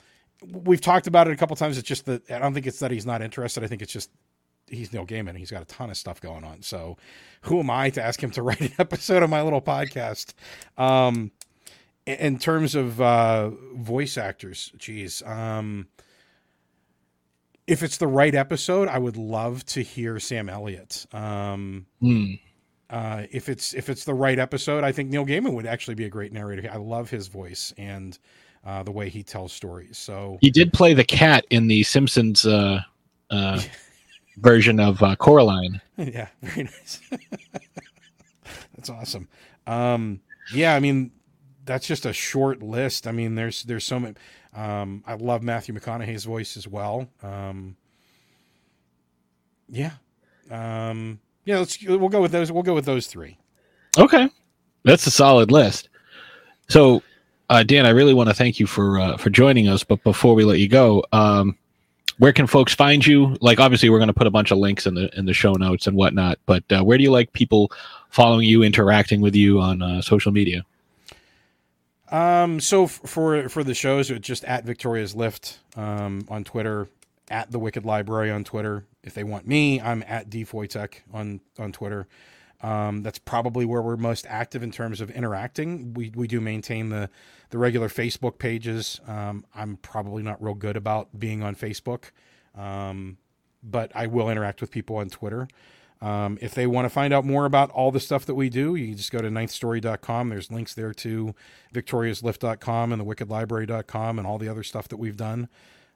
we've 0.46 0.82
talked 0.82 1.08
about 1.08 1.28
it 1.28 1.32
a 1.32 1.38
couple 1.38 1.56
times. 1.56 1.78
It's 1.78 1.88
just 1.88 2.06
that 2.06 2.30
I 2.30 2.40
don't 2.40 2.54
think 2.54 2.68
it's 2.68 2.80
that 2.80 2.92
he's 2.92 3.06
not 3.06 3.22
interested. 3.22 3.64
I 3.64 3.68
think 3.68 3.82
it's 3.82 3.94
just 3.94 4.10
he's 4.74 4.92
Neil 4.94 5.06
Gaiman. 5.06 5.38
He's 5.38 5.52
got 5.52 5.62
a 5.62 5.66
ton 5.66 5.90
of 5.90 5.98
stuff 5.98 6.20
going 6.22 6.44
on. 6.44 6.62
So 6.62 6.98
who 7.42 7.60
am 7.60 7.70
I 7.70 7.90
to 7.92 8.04
ask 8.04 8.22
him 8.22 8.32
to 8.32 8.42
write 8.44 8.62
an 8.62 8.74
episode 8.80 9.24
of 9.24 9.30
my 9.30 9.42
little 9.42 9.62
podcast? 9.62 10.34
Um, 10.78 11.32
in- 12.06 12.38
terms 12.40 12.76
of 12.76 13.00
uh, 13.00 13.52
voice 13.76 14.18
actors, 14.18 14.72
geez, 14.78 15.22
um, 15.24 15.88
if 17.66 17.82
it's 17.82 17.98
the 17.98 18.08
right 18.08 18.36
episode, 18.36 18.88
I 18.90 18.98
would 19.00 19.16
love 19.18 19.66
to 19.68 19.82
hear 19.82 20.20
Sam 20.20 20.50
Elliott. 20.50 21.06
Um, 21.14 21.86
Hmm. 22.02 22.34
uh, 22.90 23.24
if 23.32 23.48
it's 23.48 23.74
if 23.74 23.88
it's 23.90 24.04
the 24.04 24.14
right 24.14 24.38
episode, 24.38 24.84
I 24.84 24.92
think 24.92 25.10
Neil 25.10 25.26
Gaiman 25.26 25.54
would 25.54 25.66
actually 25.66 25.96
be 25.96 26.04
a 26.04 26.10
great 26.10 26.34
narrator. 26.34 26.70
I 26.72 26.76
love 26.78 27.10
his 27.10 27.28
voice 27.28 27.74
and 27.78 28.18
uh, 28.66 28.84
the 28.84 28.92
way 28.92 29.08
he 29.10 29.24
tells 29.24 29.54
stories. 29.54 29.98
So 29.98 30.38
He 30.42 30.50
did 30.52 30.74
play 30.74 30.94
the 30.94 31.04
cat 31.06 31.46
in 31.50 31.68
the 31.68 31.84
Simpsons 31.84 32.46
uh, 32.46 32.82
uh, 33.30 33.62
version 34.38 34.80
of 34.80 35.02
uh, 35.02 35.16
Coraline. 35.16 35.82
yeah, 35.98 36.28
very 36.42 36.64
nice. 36.64 37.02
that's 38.76 38.90
awesome. 38.90 39.28
Um, 39.68 40.22
yeah, 40.54 40.76
I 40.76 40.80
mean, 40.80 41.12
that's 41.66 41.88
just 41.88 42.06
a 42.06 42.14
short 42.14 42.62
list. 42.62 43.08
I 43.08 43.12
mean, 43.12 43.36
there's 43.36 43.64
there's 43.64 43.86
so 43.86 44.00
many. 44.00 44.16
Um, 44.56 45.04
I 45.08 45.16
love 45.16 45.42
Matthew 45.42 45.74
McConaughey's 45.74 46.26
voice 46.26 46.58
as 46.58 46.68
well. 46.68 47.08
Um, 47.22 47.76
yeah, 49.70 49.92
um, 50.52 51.20
yeah. 51.46 51.60
Let's 51.60 51.82
we'll 51.84 52.10
go 52.10 52.22
with 52.22 52.32
those. 52.32 52.52
We'll 52.52 52.64
go 52.64 52.76
with 52.76 52.86
those 52.86 53.08
three. 53.08 53.38
Okay, 53.98 54.30
that's 54.84 55.08
a 55.08 55.12
solid 55.12 55.52
list. 55.52 55.90
So, 56.70 57.04
uh, 57.50 57.64
Dan, 57.64 57.86
I 57.86 57.90
really 57.90 58.14
want 58.14 58.30
to 58.30 58.36
thank 58.36 58.60
you 58.60 58.68
for 58.68 59.00
uh, 59.00 59.18
for 59.18 59.30
joining 59.30 59.68
us. 59.68 59.84
But 59.84 60.04
before 60.04 60.36
we 60.36 60.44
let 60.44 60.60
you 60.60 60.68
go, 60.68 61.04
um, 61.12 61.58
where 62.18 62.34
can 62.34 62.48
folks 62.48 62.74
find 62.74 63.06
you? 63.06 63.38
Like, 63.42 63.60
obviously, 63.60 63.90
we're 63.90 64.00
going 64.00 64.08
to 64.08 64.14
put 64.14 64.28
a 64.28 64.32
bunch 64.32 64.52
of 64.52 64.58
links 64.58 64.86
in 64.86 64.96
the 64.96 65.10
in 65.18 65.26
the 65.26 65.34
show 65.34 65.54
notes 65.54 65.88
and 65.88 65.96
whatnot. 65.96 66.40
But 66.46 66.64
uh, 66.72 66.84
where 66.84 66.98
do 66.98 67.04
you 67.04 67.12
like 67.12 67.34
people 67.34 67.72
following 68.10 68.48
you, 68.48 68.64
interacting 68.64 69.22
with 69.22 69.36
you 69.36 69.60
on 69.60 69.82
uh, 69.82 70.02
social 70.02 70.32
media? 70.32 70.64
Um, 72.12 72.60
so 72.60 72.84
f- 72.84 73.02
for 73.06 73.50
for 73.50 73.64
the 73.64 73.74
shows, 73.74 74.12
it's 74.12 74.26
just 74.26 74.44
at 74.46 74.66
Victoria's 74.66 75.16
Lift 75.16 75.60
um, 75.76 76.26
on 76.30 76.44
Twitter, 76.44 76.88
at 77.30 77.52
the 77.52 77.60
Wicked 77.60 77.86
Library 77.86 78.30
on 78.30 78.44
Twitter. 78.44 78.86
If 79.04 79.16
they 79.16 79.24
want 79.24 79.48
me, 79.48 79.82
I'm 79.82 80.04
at 80.08 80.30
dfoytik 80.30 81.02
on 81.12 81.42
on 81.58 81.72
Twitter. 81.72 82.08
Um, 82.64 83.04
that's 83.04 83.20
probably 83.20 83.66
where 83.66 83.82
we're 83.82 83.98
most 83.98 84.26
active 84.30 84.64
in 84.64 84.72
terms 84.72 85.02
of 85.02 85.12
interacting. 85.12 85.94
We 85.94 86.12
we 86.16 86.28
do 86.28 86.40
maintain 86.40 86.90
the 86.90 87.10
the 87.50 87.58
regular 87.58 87.90
Facebook 87.90 88.40
pages. 88.40 89.02
Um, 89.06 89.46
I'm 89.54 89.78
probably 89.78 90.24
not 90.24 90.42
real 90.42 90.56
good 90.56 90.78
about 90.78 91.20
being 91.20 91.44
on 91.44 91.56
Facebook, 91.56 92.12
um, 92.56 93.18
but 93.62 93.92
I 93.94 94.08
will 94.08 94.30
interact 94.30 94.62
with 94.62 94.72
people 94.72 94.96
on 94.96 95.10
Twitter. 95.10 95.48
Um, 96.02 96.38
if 96.42 96.54
they 96.54 96.68
want 96.68 96.86
to 96.86 96.90
find 96.90 97.14
out 97.14 97.26
more 97.26 97.46
about 97.46 97.70
all 97.72 97.92
the 97.92 98.00
stuff 98.00 98.26
that 98.26 98.36
we 98.36 98.50
do, 98.50 98.76
you 98.76 98.88
can 98.88 98.98
just 98.98 99.12
go 99.12 99.22
to 99.22 99.30
ninthstory.com. 99.30 100.30
There's 100.30 100.52
links 100.52 100.74
there 100.74 100.94
to 100.96 101.34
victoriaslift.com 101.74 102.92
and 102.92 103.00
the 103.00 103.06
wickedlibrary.com 103.06 104.20
and 104.20 104.28
all 104.28 104.38
the 104.38 104.50
other 104.50 104.64
stuff 104.64 104.90
that 104.90 104.98
we've 104.98 105.16
done. 105.16 105.48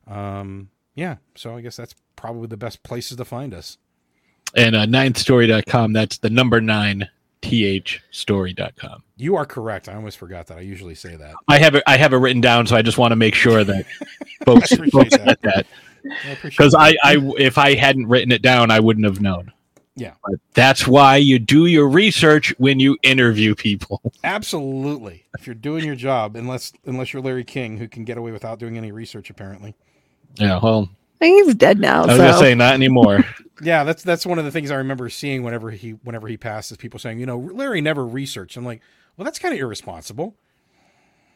Um, 0.05 0.69
yeah, 0.95 1.17
so 1.35 1.57
I 1.57 1.61
guess 1.61 1.75
that's 1.75 1.93
probably 2.15 2.47
the 2.47 2.57
best 2.57 2.83
places 2.83 3.17
to 3.17 3.25
find 3.25 3.53
us. 3.53 3.77
And 4.55 4.75
uh, 4.75 4.85
ninthstory.com, 4.85 5.93
that's 5.93 6.17
the 6.17 6.29
number 6.29 6.61
nine 6.61 7.07
th 7.41 7.99
story.com. 8.11 9.03
You 9.15 9.35
are 9.35 9.45
correct. 9.45 9.89
I 9.89 9.95
almost 9.95 10.17
forgot 10.17 10.47
that. 10.47 10.57
I 10.57 10.61
usually 10.61 10.95
say 10.95 11.15
that. 11.15 11.35
I 11.47 11.57
have 11.59 11.75
it. 11.75 11.83
I 11.87 11.97
have 11.97 12.13
it 12.13 12.17
written 12.17 12.41
down, 12.41 12.67
so 12.67 12.75
I 12.75 12.81
just 12.81 12.97
want 12.97 13.11
to 13.11 13.15
make 13.15 13.35
sure 13.35 13.63
that 13.63 13.85
folks, 14.45 14.71
I 14.73 14.89
folks 14.89 15.17
that. 15.17 15.25
get 15.25 15.41
that. 15.41 15.65
Because 16.43 16.71
that. 16.73 16.97
I, 17.03 17.13
I 17.13 17.31
if 17.37 17.57
I 17.57 17.75
hadn't 17.75 18.07
written 18.07 18.31
it 18.31 18.41
down, 18.41 18.71
I 18.71 18.79
wouldn't 18.79 19.05
have 19.05 19.21
known. 19.21 19.51
Yeah. 19.95 20.13
But 20.23 20.39
that's 20.53 20.87
why 20.87 21.17
you 21.17 21.39
do 21.39 21.65
your 21.65 21.89
research 21.89 22.53
when 22.59 22.79
you 22.79 22.97
interview 23.01 23.55
people. 23.55 24.01
absolutely. 24.23 25.25
If 25.39 25.47
you're 25.47 25.55
doing 25.55 25.83
your 25.83 25.95
job, 25.95 26.35
unless 26.35 26.71
unless 26.85 27.11
you're 27.11 27.21
Larry 27.21 27.43
King, 27.43 27.77
who 27.77 27.87
can 27.87 28.05
get 28.05 28.17
away 28.17 28.31
without 28.31 28.59
doing 28.59 28.77
any 28.77 28.91
research, 28.91 29.31
apparently. 29.31 29.75
Yeah, 30.35 30.59
well, 30.61 30.87
I 31.15 31.17
think 31.17 31.45
he's 31.45 31.55
dead 31.55 31.79
now. 31.79 32.03
I 32.03 32.05
was 32.05 32.17
so. 32.17 32.27
gonna 32.27 32.37
say 32.37 32.55
not 32.55 32.75
anymore. 32.75 33.25
Yeah, 33.61 33.83
that's 33.83 34.03
that's 34.03 34.25
one 34.25 34.37
of 34.39 34.45
the 34.45 34.51
things 34.51 34.69
I 34.71 34.75
remember 34.75 35.09
seeing 35.09 35.41
whenever 35.43 35.71
he 35.71 35.91
whenever 36.03 36.27
he 36.27 36.37
passed 36.37 36.71
is 36.71 36.77
people 36.77 36.99
saying, 36.99 37.19
you 37.19 37.25
know, 37.25 37.37
Larry 37.39 37.81
never 37.81 38.05
researched. 38.05 38.55
I'm 38.57 38.65
like, 38.65 38.81
well, 39.15 39.25
that's 39.25 39.39
kind 39.39 39.53
of 39.53 39.59
irresponsible. 39.59 40.35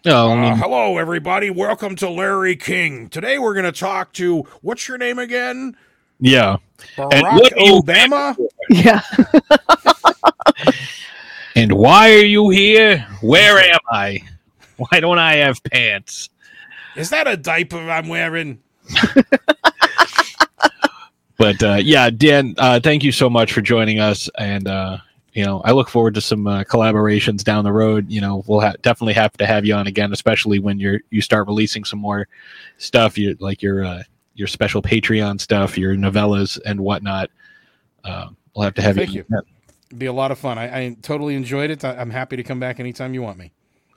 Oh, 0.05 0.29
I 0.29 0.33
Uh, 0.33 0.35
mean, 0.41 0.55
hello, 0.57 0.97
everybody. 0.97 1.49
Welcome 1.49 1.95
to 1.97 2.09
Larry 2.09 2.55
King. 2.55 3.07
Today 3.09 3.37
we're 3.39 3.53
going 3.53 3.71
to 3.71 3.71
talk 3.71 4.13
to 4.13 4.43
what's 4.61 4.87
your 4.87 4.97
name 4.97 5.19
again? 5.19 5.75
yeah. 6.19 6.57
And 6.97 7.11
Barack 7.11 7.33
what 7.33 7.51
you- 7.57 7.81
Obama. 7.81 8.37
Yeah. 8.69 9.01
And 11.53 11.73
why 11.73 12.11
are 12.13 12.25
you 12.25 12.49
here? 12.49 12.99
Where 13.21 13.59
am 13.59 13.79
I? 13.89 14.21
Why 14.77 15.01
don't 15.01 15.19
I 15.19 15.35
have 15.35 15.61
pants? 15.65 16.29
Is 16.95 17.09
that 17.09 17.27
a 17.27 17.35
diaper 17.35 17.77
I'm 17.77 18.07
wearing? 18.07 18.59
But 21.41 21.63
uh, 21.63 21.79
yeah, 21.81 22.11
Dan, 22.11 22.53
uh, 22.59 22.79
thank 22.79 23.03
you 23.03 23.11
so 23.11 23.27
much 23.27 23.51
for 23.51 23.61
joining 23.61 23.99
us, 23.99 24.29
and 24.37 24.67
uh, 24.67 24.99
you 25.33 25.43
know, 25.43 25.61
I 25.61 25.71
look 25.71 25.89
forward 25.89 26.13
to 26.13 26.21
some 26.21 26.45
uh, 26.45 26.63
collaborations 26.65 27.43
down 27.43 27.63
the 27.63 27.73
road. 27.73 28.11
You 28.11 28.21
know, 28.21 28.43
we'll 28.45 28.59
ha- 28.59 28.75
definitely 28.83 29.13
have 29.13 29.33
to 29.37 29.47
have 29.47 29.65
you 29.65 29.73
on 29.73 29.87
again, 29.87 30.13
especially 30.13 30.59
when 30.59 30.77
you're 30.77 30.99
you 31.09 31.19
start 31.19 31.47
releasing 31.47 31.83
some 31.83 31.97
more 31.97 32.27
stuff, 32.77 33.17
you 33.17 33.35
like 33.39 33.63
your 33.63 33.83
uh, 33.83 34.03
your 34.35 34.47
special 34.47 34.83
Patreon 34.83 35.41
stuff, 35.41 35.79
your 35.79 35.95
novellas 35.95 36.59
and 36.63 36.79
whatnot. 36.79 37.31
Uh, 38.03 38.27
we'll 38.55 38.65
have 38.65 38.75
to 38.75 38.83
have 38.83 38.95
Thank 38.95 39.15
you. 39.15 39.25
you. 39.27 39.41
It'd 39.87 39.97
be 39.97 40.05
a 40.05 40.13
lot 40.13 40.29
of 40.29 40.37
fun. 40.37 40.59
I, 40.59 40.79
I 40.79 40.97
totally 41.01 41.33
enjoyed 41.33 41.71
it. 41.71 41.83
I, 41.83 41.95
I'm 41.95 42.11
happy 42.11 42.35
to 42.35 42.43
come 42.43 42.59
back 42.59 42.79
anytime 42.79 43.15
you 43.15 43.23
want 43.23 43.39
me. 43.39 43.51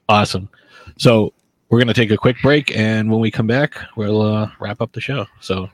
Awesome. 0.09 0.49
So 0.97 1.35
we're 1.69 1.79
gonna 1.79 1.93
take 1.93 2.11
a 2.11 2.17
quick 2.17 2.37
break, 2.41 2.75
and 2.75 3.11
when 3.11 3.21
we 3.21 3.31
come 3.31 3.47
back, 3.47 3.77
we'll 3.97 4.23
uh, 4.23 4.51
wrap 4.61 4.81
up 4.81 4.93
the 4.93 5.03
show. 5.03 5.27
So 5.43 5.69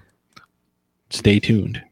stay 1.10 1.40
tuned. 1.40 1.82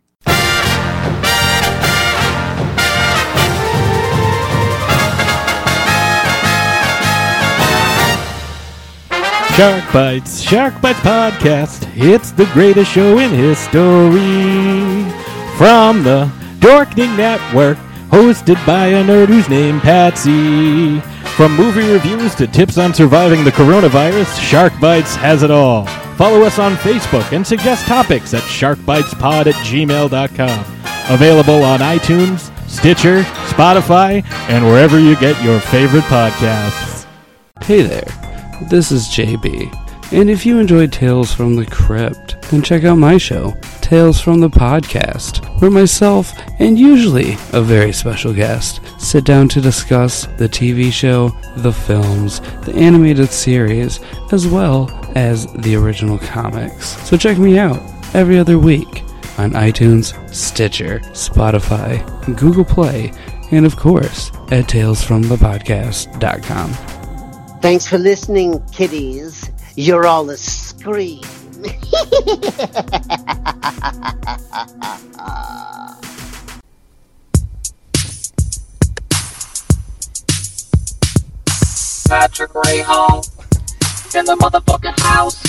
Shark 9.59 9.93
Bites, 9.93 10.41
Shark 10.41 10.81
Bites 10.81 11.01
podcast. 11.01 11.91
It's 11.97 12.31
the 12.31 12.45
greatest 12.53 12.93
show 12.93 13.19
in 13.19 13.31
history. 13.33 13.83
From 15.57 16.05
the 16.05 16.31
Dorkening 16.61 17.17
Network, 17.17 17.77
hosted 18.09 18.65
by 18.65 18.87
a 18.87 19.03
nerd 19.03 19.27
who's 19.27 19.49
named 19.49 19.83
Patsy. 19.83 21.03
From 21.39 21.55
movie 21.55 21.89
reviews 21.93 22.35
to 22.35 22.49
tips 22.49 22.79
on 22.79 22.93
surviving 22.93 23.45
the 23.45 23.53
coronavirus, 23.53 24.41
Shark 24.41 24.73
Bites 24.81 25.15
has 25.15 25.45
it 25.45 25.53
all. 25.53 25.87
Follow 26.17 26.43
us 26.43 26.59
on 26.59 26.75
Facebook 26.75 27.33
and 27.33 27.47
suggest 27.47 27.87
topics 27.87 28.35
at 28.35 28.43
sharkbitespod 28.43 29.47
at 29.47 29.55
gmail.com. 29.55 31.15
Available 31.15 31.63
on 31.63 31.79
iTunes, 31.79 32.51
Stitcher, 32.69 33.23
Spotify, 33.53 34.25
and 34.49 34.65
wherever 34.65 34.99
you 34.99 35.15
get 35.15 35.41
your 35.45 35.61
favorite 35.61 36.03
podcasts. 36.07 37.07
Hey 37.63 37.83
there, 37.83 38.59
this 38.69 38.91
is 38.91 39.07
JB, 39.07 40.13
and 40.13 40.29
if 40.29 40.45
you 40.45 40.59
enjoyed 40.59 40.93
Tales 40.93 41.33
from 41.33 41.55
the 41.55 41.67
Crypt, 41.67 42.43
then 42.51 42.63
check 42.63 42.83
out 42.83 42.97
my 42.97 43.17
show, 43.17 43.57
Tales 43.89 44.21
from 44.21 44.41
the 44.41 44.51
Podcast, 44.51 45.43
where 45.63 45.71
myself 45.71 46.35
and 46.59 46.79
usually 46.79 47.39
a 47.55 47.63
very 47.63 47.91
special 47.91 48.35
guest 48.35 48.83
sit 49.01 49.25
down 49.25 49.49
to 49.49 49.63
discuss 49.63 50.27
the 50.37 50.47
TV 50.47 50.93
show, 50.93 51.31
the 51.57 51.73
films, 51.73 52.41
the 52.67 52.75
animated 52.75 53.31
series, 53.31 53.99
as 54.31 54.47
well 54.47 54.91
as 55.15 55.51
the 55.55 55.75
original 55.75 56.19
comics. 56.19 56.99
So 57.09 57.17
check 57.17 57.39
me 57.39 57.59
out 57.59 57.81
every 58.15 58.39
other 58.39 58.59
week 58.59 59.05
on 59.39 59.53
iTunes, 59.53 60.13
Stitcher, 60.35 60.99
Spotify, 61.15 62.05
Google 62.39 62.67
Play, 62.67 63.11
and 63.53 63.65
of 63.65 63.77
course 63.77 64.31
at 64.51 64.67
talesfromthepodcast.com. 64.67 66.73
Thanks 67.63 67.87
for 67.87 67.97
listening, 67.97 68.63
kiddies. 68.67 69.51
You're 69.77 70.07
all 70.07 70.29
a 70.29 70.37
scream. 70.37 71.23
Patrick 82.09 82.55
Ray 82.55 82.79
in 84.15 84.25
the 84.25 84.37
motherfucking 84.41 85.01
house. 85.01 85.43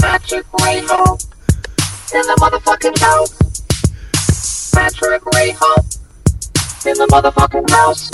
Patrick 0.00 0.46
Ray 0.64 0.78
in 0.78 0.86
the 0.86 2.36
motherfucking 2.40 2.98
house. 2.98 4.72
Patrick 4.72 5.24
Ray 5.26 5.50
in 6.90 6.98
the 6.98 7.06
motherfucking 7.06 7.70
house. 7.70 8.10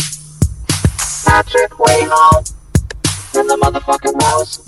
Patrick 1.25 1.79
Ray 1.79 2.03
in 2.03 3.47
the 3.47 3.57
motherfucking 3.57 4.23
house. 4.23 4.68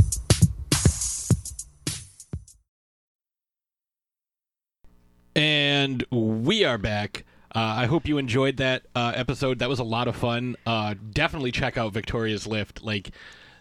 And 5.34 6.04
we 6.10 6.64
are 6.64 6.78
back. 6.78 7.24
Uh, 7.54 7.58
I 7.58 7.86
hope 7.86 8.06
you 8.06 8.18
enjoyed 8.18 8.56
that 8.58 8.82
uh, 8.94 9.12
episode. 9.14 9.58
That 9.58 9.68
was 9.68 9.78
a 9.78 9.84
lot 9.84 10.08
of 10.08 10.16
fun. 10.16 10.56
Uh, 10.66 10.94
definitely 11.12 11.52
check 11.52 11.76
out 11.76 11.92
Victoria's 11.92 12.46
Lift. 12.46 12.82
Like 12.82 13.10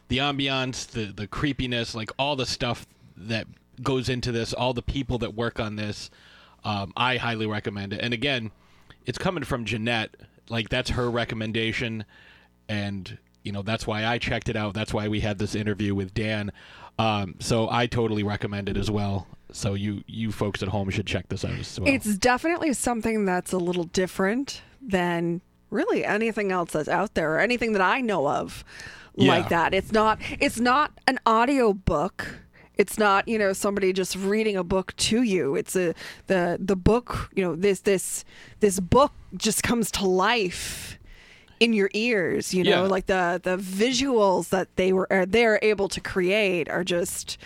the 0.08 0.18
ambiance, 0.18 0.88
the 0.88 1.06
the 1.06 1.28
creepiness, 1.28 1.96
like 1.96 2.12
all 2.18 2.36
the 2.36 2.46
stuff 2.46 2.88
that 3.16 3.48
goes 3.82 4.10
into 4.10 4.32
this, 4.32 4.54
all 4.54 4.74
the 4.74 4.82
people 4.82 5.18
that 5.20 5.36
work 5.36 5.60
on 5.60 5.76
this. 5.76 6.10
Um, 6.64 6.92
I 6.98 7.18
highly 7.18 7.46
recommend 7.46 7.94
it. 7.94 8.02
And 8.02 8.14
again, 8.14 8.52
it's 9.06 9.18
coming 9.18 9.44
from 9.44 9.66
Jeanette. 9.66 10.16
Like 10.50 10.70
that's 10.70 10.92
her 10.92 11.10
recommendation, 11.10 12.06
and 12.68 13.18
you 13.44 13.52
know 13.52 13.62
that's 13.62 13.86
why 13.86 14.06
I 14.06 14.18
checked 14.18 14.50
it 14.50 14.56
out. 14.56 14.74
That's 14.74 14.94
why 14.94 15.08
we 15.08 15.20
had 15.20 15.38
this 15.38 15.54
interview 15.54 15.94
with 15.94 16.14
Dan. 16.14 16.52
Um, 16.98 17.36
so 17.40 17.70
I 17.70 17.86
totally 17.86 18.24
recommend 18.24 18.70
it 18.70 18.78
as 18.78 18.90
well. 18.90 19.28
So 19.52 19.74
you 19.74 20.04
you 20.08 20.32
folks 20.32 20.62
at 20.62 20.70
home 20.70 20.90
should 20.90 21.08
check 21.08 21.28
this 21.30 21.44
out 21.44 21.52
as 21.60 21.80
well. 21.80 21.90
It's 21.94 22.18
definitely 22.18 22.74
something 22.74 23.26
that's 23.26 23.52
a 23.52 23.58
little 23.58 23.86
different 23.86 24.62
than 24.82 25.42
really 25.70 26.04
anything 26.06 26.52
else 26.52 26.72
that's 26.72 26.90
out 26.90 27.14
there 27.16 27.36
or 27.36 27.40
anything 27.40 27.74
that 27.74 27.82
I 27.82 28.02
know 28.02 28.28
of 28.28 28.64
like 29.16 29.50
that. 29.50 29.74
It's 29.74 29.92
not 29.92 30.20
it's 30.40 30.60
not 30.60 30.92
an 31.08 31.20
audio 31.26 31.74
book. 31.74 32.28
It's 32.76 32.98
not, 32.98 33.28
you 33.28 33.38
know, 33.38 33.52
somebody 33.52 33.92
just 33.92 34.16
reading 34.16 34.56
a 34.56 34.64
book 34.64 34.96
to 34.96 35.22
you. 35.22 35.56
It's 35.56 35.76
a 35.76 35.94
the 36.28 36.58
the 36.62 36.78
book, 36.78 37.30
you 37.36 37.44
know, 37.44 37.56
this 37.56 37.82
this 37.82 38.24
this 38.62 38.80
book 38.80 39.12
just 39.36 39.64
comes 39.64 39.92
to 39.92 40.06
life 40.08 40.98
in 41.60 41.74
your 41.74 41.90
ears, 41.94 42.54
you 42.54 42.64
know, 42.64 42.84
Yeah. 42.84 42.88
like 42.88 43.08
the 43.08 43.42
the 43.44 43.58
visuals 43.58 44.50
that 44.50 44.74
they 44.78 44.94
were 44.94 45.08
are 45.12 45.26
they're 45.26 45.60
able 45.62 45.90
to 45.90 46.00
create 46.00 46.70
are 46.70 46.86
just 46.86 47.38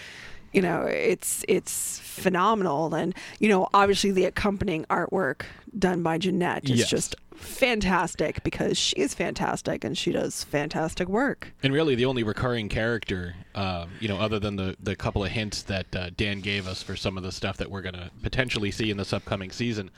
you 0.53 0.61
know 0.61 0.83
it's 0.83 1.43
it's 1.47 1.99
phenomenal 1.99 2.93
and 2.93 3.13
you 3.39 3.49
know 3.49 3.67
obviously 3.73 4.11
the 4.11 4.25
accompanying 4.25 4.85
artwork 4.85 5.43
done 5.77 6.03
by 6.03 6.17
Jeanette 6.17 6.69
is 6.69 6.79
Yes. 6.79 6.89
just 6.89 7.15
fantastic 7.35 8.43
because 8.43 8.77
she 8.77 8.95
is 8.95 9.13
fantastic 9.13 9.83
and 9.83 9.97
she 9.97 10.11
does 10.11 10.43
fantastic 10.43 11.07
work. 11.09 11.51
And 11.63 11.73
really, 11.73 11.95
the 11.95 12.05
only 12.05 12.23
recurring 12.23 12.69
character, 12.69 13.35
um, 13.55 13.89
you 13.99 14.07
know, 14.07 14.17
other 14.17 14.39
than 14.39 14.55
the 14.55 14.75
the 14.81 14.95
couple 14.95 15.23
of 15.23 15.31
hints 15.31 15.63
that 15.63 15.95
uh, 15.95 16.09
Dan 16.15 16.41
gave 16.41 16.67
us 16.67 16.83
for 16.83 16.95
some 16.95 17.17
of 17.17 17.23
the 17.23 17.31
stuff 17.31 17.57
that 17.57 17.71
we're 17.71 17.81
going 17.81 17.95
to 17.95 18.11
potentially 18.21 18.71
see 18.71 18.91
in 18.91 18.97
this 18.97 19.13
upcoming 19.13 19.51
season, 19.51 19.89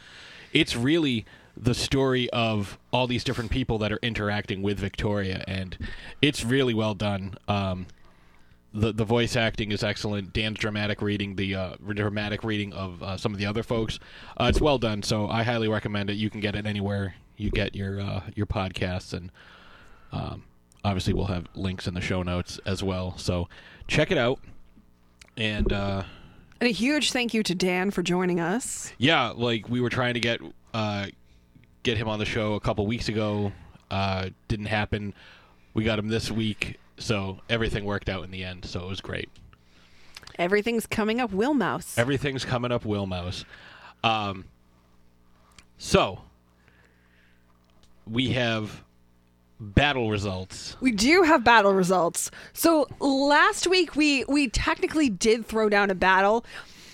it's 0.54 0.76
really 0.76 1.26
the 1.58 1.74
story 1.74 2.30
of 2.32 2.78
all 2.92 3.08
these 3.08 3.24
different 3.24 3.50
people 3.52 3.78
that 3.80 3.92
are 3.92 4.00
interacting 4.02 4.62
with 4.62 4.78
Victoria, 4.80 5.44
and 5.48 5.78
it's 6.22 6.44
really 6.46 6.74
well 6.74 6.94
done. 6.94 7.36
Um, 7.48 7.88
the 8.76 8.92
the 8.94 9.06
voice 9.06 9.36
acting 9.36 9.72
is 9.72 9.84
excellent. 9.84 10.34
Dan's 10.34 10.60
dramatic 10.60 11.02
reading, 11.02 11.36
the 11.36 11.56
uh, 11.56 11.76
dramatic 11.94 12.44
reading 12.44 12.74
of 12.74 13.02
uh, 13.02 13.18
some 13.18 13.34
of 13.34 13.40
the 13.40 13.46
other 13.46 13.64
folks, 13.64 14.00
uh, 14.38 14.46
it's 14.50 14.62
well 14.62 14.78
done. 14.78 15.02
So 15.04 15.28
I 15.28 15.44
highly 15.44 15.68
recommend 15.68 16.10
it. 16.10 16.14
You 16.14 16.30
can 16.30 16.42
get 16.42 16.56
it 16.56 16.66
anywhere 16.66 17.16
you 17.38 17.50
get 17.52 17.76
your 17.76 18.00
uh, 18.00 18.22
your 18.36 18.46
podcasts, 18.46 19.14
and 19.14 19.32
um, 20.12 20.44
obviously 20.84 21.14
we'll 21.14 21.26
have 21.26 21.46
links 21.56 21.88
in 21.88 21.94
the 21.94 22.02
show 22.02 22.24
notes 22.24 22.60
as 22.66 22.84
well. 22.84 23.18
So 23.18 23.50
check 23.88 24.12
it 24.12 24.18
out. 24.18 24.40
And 25.38 25.72
uh, 25.74 26.04
And 26.62 26.70
a 26.70 26.72
huge 26.72 27.12
thank 27.12 27.34
you 27.34 27.44
to 27.44 27.54
Dan 27.56 27.92
for 27.92 28.02
joining 28.02 28.40
us. 28.40 28.94
yeah, 28.98 29.30
like 29.30 29.68
we 29.70 29.82
were 29.82 29.90
trying 29.90 30.14
to 30.14 30.20
get 30.20 30.40
uh, 30.74 31.08
get 31.84 31.98
him 31.98 32.08
on 32.08 32.20
the 32.20 32.26
show 32.26 32.54
a 32.54 32.60
couple 32.60 32.86
weeks 32.88 33.10
ago. 33.10 33.52
Uh, 33.92 34.30
didn't 34.48 34.68
happen. 34.68 35.14
We 35.74 35.84
got 35.84 36.00
him 36.00 36.08
this 36.08 36.32
week, 36.32 36.80
so 36.98 37.40
everything 37.50 37.86
worked 37.86 38.10
out 38.10 38.24
in 38.24 38.32
the 38.32 38.44
end. 38.44 38.66
So 38.66 38.84
it 38.84 38.88
was 38.88 39.02
great. 39.02 39.30
Everything's 40.38 40.86
coming 40.86 41.20
up 41.20 41.32
Wilmouse. 41.32 41.98
Everything's 41.98 42.44
coming 42.44 42.72
up, 42.72 42.86
Will 42.86 43.06
Mouse. 43.06 43.46
Um, 44.04 44.46
so 45.78 46.22
we 48.10 48.30
have 48.30 48.84
battle 49.60 50.10
results. 50.10 50.76
We 50.82 50.92
do 50.92 51.24
have 51.24 51.44
battle 51.44 51.74
results. 51.74 52.32
So 52.54 52.88
last 53.00 53.68
week 53.68 53.96
we 53.96 54.26
we 54.26 54.50
technically 54.50 55.10
did 55.10 55.46
throw 55.46 55.70
down 55.70 55.90
a 55.90 55.96
battle. 55.96 56.46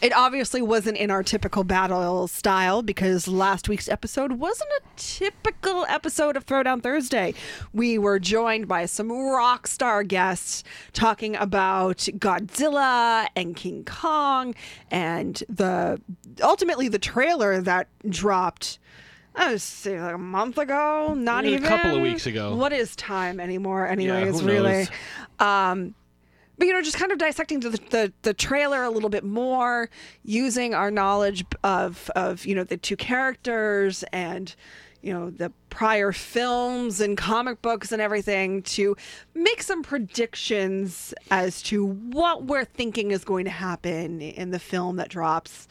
It 0.01 0.13
obviously 0.13 0.63
wasn't 0.63 0.97
in 0.97 1.11
our 1.11 1.21
typical 1.21 1.63
battle 1.63 2.27
style 2.27 2.81
because 2.81 3.27
last 3.27 3.69
week's 3.69 3.87
episode 3.87 4.33
wasn't 4.33 4.71
a 4.71 4.81
typical 4.95 5.85
episode 5.87 6.35
of 6.35 6.43
Throwdown 6.45 6.81
Thursday. 6.81 7.35
We 7.71 7.99
were 7.99 8.17
joined 8.17 8.67
by 8.67 8.87
some 8.87 9.11
rock 9.11 9.67
star 9.67 10.03
guests 10.03 10.63
talking 10.93 11.35
about 11.35 11.97
Godzilla 11.97 13.27
and 13.35 13.55
King 13.55 13.85
Kong 13.85 14.55
and 14.89 15.43
the 15.47 16.01
ultimately 16.41 16.87
the 16.87 16.99
trailer 16.99 17.61
that 17.61 17.87
dropped 18.09 18.79
I 19.35 19.53
was 19.53 19.63
say 19.63 20.01
like 20.01 20.15
a 20.15 20.17
month 20.17 20.57
ago, 20.57 21.13
not 21.13 21.45
even 21.45 21.63
a 21.63 21.67
couple 21.67 21.95
of 21.95 22.01
weeks 22.01 22.25
ago. 22.25 22.55
What 22.55 22.73
is 22.73 22.95
time 22.95 23.39
anymore? 23.39 23.87
Anyways, 23.87 24.41
who 24.41 24.47
really. 24.47 24.87
Um, 25.39 25.95
but 26.61 26.67
you 26.67 26.73
know, 26.73 26.81
just 26.83 26.97
kind 26.97 27.11
of 27.11 27.17
dissecting 27.17 27.59
the, 27.61 27.71
the 27.71 28.13
the 28.21 28.35
trailer 28.35 28.83
a 28.83 28.91
little 28.91 29.09
bit 29.09 29.23
more, 29.23 29.89
using 30.23 30.75
our 30.75 30.91
knowledge 30.91 31.43
of 31.63 32.11
of 32.15 32.45
you 32.45 32.53
know 32.53 32.63
the 32.63 32.77
two 32.77 32.95
characters 32.95 34.03
and 34.13 34.53
you 35.01 35.11
know 35.11 35.31
the 35.31 35.51
prior 35.71 36.11
films 36.11 37.01
and 37.01 37.17
comic 37.17 37.63
books 37.63 37.91
and 37.91 37.99
everything 37.99 38.61
to 38.61 38.95
make 39.33 39.63
some 39.63 39.81
predictions 39.81 41.15
as 41.31 41.63
to 41.63 41.83
what 41.83 42.43
we're 42.43 42.63
thinking 42.63 43.09
is 43.09 43.23
going 43.23 43.45
to 43.45 43.51
happen 43.51 44.21
in 44.21 44.51
the 44.51 44.59
film 44.59 44.97
that 44.97 45.09
drops 45.09 45.67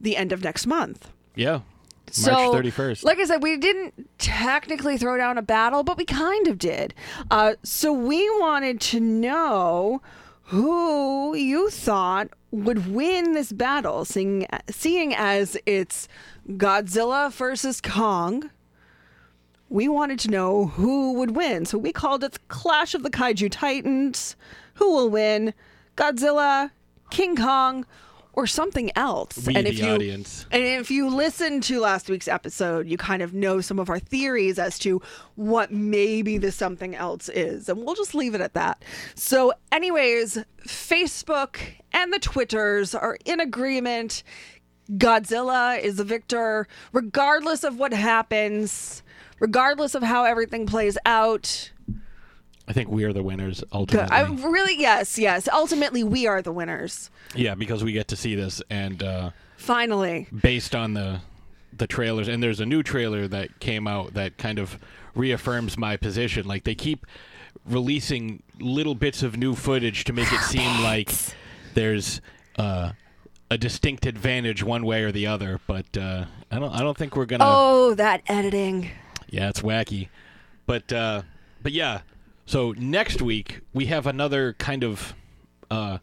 the 0.00 0.16
end 0.16 0.32
of 0.32 0.42
next 0.42 0.66
month. 0.66 1.12
Yeah. 1.34 1.60
So, 2.10 2.32
March 2.32 2.64
31st. 2.64 3.04
Like 3.04 3.18
I 3.18 3.24
said, 3.24 3.42
we 3.42 3.58
didn't 3.58 4.08
technically 4.16 4.96
throw 4.96 5.18
down 5.18 5.36
a 5.36 5.42
battle, 5.42 5.82
but 5.82 5.98
we 5.98 6.06
kind 6.06 6.48
of 6.48 6.56
did. 6.56 6.94
Uh, 7.30 7.56
so 7.62 7.92
we 7.92 8.28
wanted 8.40 8.80
to 8.80 9.00
know 9.00 10.00
who 10.50 11.36
you 11.36 11.70
thought 11.70 12.28
would 12.50 12.92
win 12.92 13.34
this 13.34 13.52
battle, 13.52 14.04
seeing, 14.04 14.48
seeing 14.68 15.14
as 15.14 15.56
it's 15.64 16.08
Godzilla 16.48 17.32
versus 17.32 17.80
Kong. 17.80 18.50
We 19.68 19.86
wanted 19.86 20.18
to 20.20 20.30
know 20.32 20.66
who 20.66 21.12
would 21.12 21.36
win. 21.36 21.66
So 21.66 21.78
we 21.78 21.92
called 21.92 22.24
it 22.24 22.32
the 22.32 22.40
Clash 22.48 22.96
of 22.96 23.04
the 23.04 23.10
Kaiju 23.10 23.48
Titans. 23.52 24.34
Who 24.74 24.92
will 24.92 25.08
win? 25.08 25.54
Godzilla, 25.96 26.72
King 27.10 27.36
Kong, 27.36 27.86
or 28.40 28.46
something 28.46 28.90
else? 28.96 29.46
we, 29.46 29.54
and 29.54 29.66
if 29.66 29.78
you 29.78 29.90
audience. 29.90 30.46
and 30.50 30.62
if 30.62 30.90
you 30.90 31.14
listen 31.14 31.60
to 31.60 31.78
last 31.78 32.08
week's 32.08 32.26
episode, 32.26 32.88
you 32.88 32.96
kind 32.96 33.20
of 33.20 33.34
know 33.34 33.60
some 33.60 33.78
of 33.78 33.90
our 33.90 33.98
theories 33.98 34.58
as 34.58 34.78
to 34.78 35.02
what 35.34 35.70
maybe 35.70 36.38
the 36.38 36.50
something 36.50 36.94
else 36.94 37.28
is. 37.28 37.68
And 37.68 37.84
we'll 37.84 37.94
just 37.94 38.14
leave 38.14 38.34
it 38.34 38.40
at 38.40 38.54
that. 38.54 38.82
So, 39.14 39.52
anyways, 39.70 40.38
Facebook 40.66 41.58
and 41.92 42.12
the 42.12 42.18
Twitters 42.18 42.94
are 42.94 43.18
in 43.26 43.40
agreement. 43.40 44.22
Godzilla 44.92 45.78
is 45.78 45.96
the 45.96 46.04
victor, 46.04 46.66
regardless 46.92 47.62
of 47.62 47.78
what 47.78 47.92
happens, 47.92 49.02
regardless 49.38 49.94
of 49.94 50.02
how 50.02 50.24
everything 50.24 50.66
plays 50.66 50.96
out. 51.04 51.70
I 52.70 52.72
think 52.72 52.88
we 52.88 53.02
are 53.02 53.12
the 53.12 53.24
winners 53.24 53.64
ultimately. 53.72 54.16
I 54.16 54.22
really, 54.22 54.80
yes, 54.80 55.18
yes. 55.18 55.48
Ultimately, 55.52 56.04
we 56.04 56.28
are 56.28 56.40
the 56.40 56.52
winners. 56.52 57.10
yeah, 57.34 57.56
because 57.56 57.82
we 57.82 57.90
get 57.90 58.06
to 58.08 58.16
see 58.16 58.36
this 58.36 58.62
and 58.70 59.02
uh, 59.02 59.30
Finally. 59.56 60.28
based 60.40 60.76
on 60.76 60.94
the 60.94 61.20
the 61.76 61.88
trailers 61.88 62.28
and 62.28 62.40
there's 62.42 62.60
a 62.60 62.66
new 62.66 62.82
trailer 62.84 63.26
that 63.26 63.58
came 63.58 63.88
out 63.88 64.14
that 64.14 64.36
kind 64.38 64.60
of 64.60 64.78
reaffirms 65.16 65.76
my 65.76 65.96
position. 65.96 66.46
Like 66.46 66.62
they 66.62 66.76
keep 66.76 67.06
releasing 67.66 68.40
little 68.60 68.94
bits 68.94 69.24
of 69.24 69.36
new 69.36 69.56
footage 69.56 70.04
to 70.04 70.12
make 70.12 70.32
it 70.32 70.40
seem 70.42 70.82
like 70.84 71.12
there's 71.74 72.20
uh, 72.56 72.92
a 73.50 73.58
distinct 73.58 74.06
advantage 74.06 74.62
one 74.62 74.84
way 74.84 75.02
or 75.02 75.10
the 75.10 75.26
other, 75.26 75.58
but 75.66 75.96
uh, 75.96 76.26
I 76.52 76.60
don't 76.60 76.72
I 76.72 76.80
don't 76.82 76.96
think 76.96 77.16
we're 77.16 77.26
gonna 77.26 77.44
Oh, 77.48 77.94
that 77.94 78.22
editing. 78.28 78.90
Yeah, 79.28 79.48
it's 79.48 79.60
wacky. 79.60 80.08
But 80.66 80.92
uh 80.92 81.22
but 81.64 81.72
yeah. 81.72 82.02
So 82.50 82.74
next 82.76 83.22
week 83.22 83.60
we 83.72 83.86
have 83.86 84.08
another 84.08 84.54
kind 84.54 84.82
of 84.82 85.14
uh 85.70 85.98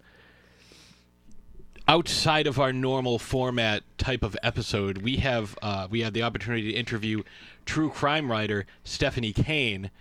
outside 1.90 2.48
of 2.48 2.58
our 2.58 2.72
normal 2.72 3.20
format 3.20 3.84
type 3.98 4.24
of 4.24 4.38
episode. 4.42 5.00
We 5.00 5.18
have 5.18 5.58
uh 5.62 5.90
we 5.92 6.04
had 6.04 6.14
the 6.14 6.24
opportunity 6.24 6.72
to 6.72 6.74
interview 6.74 7.24
true 7.66 7.90
crime 7.90 8.32
writer 8.32 8.66
Stephanie 8.86 9.34
Kane 9.34 9.92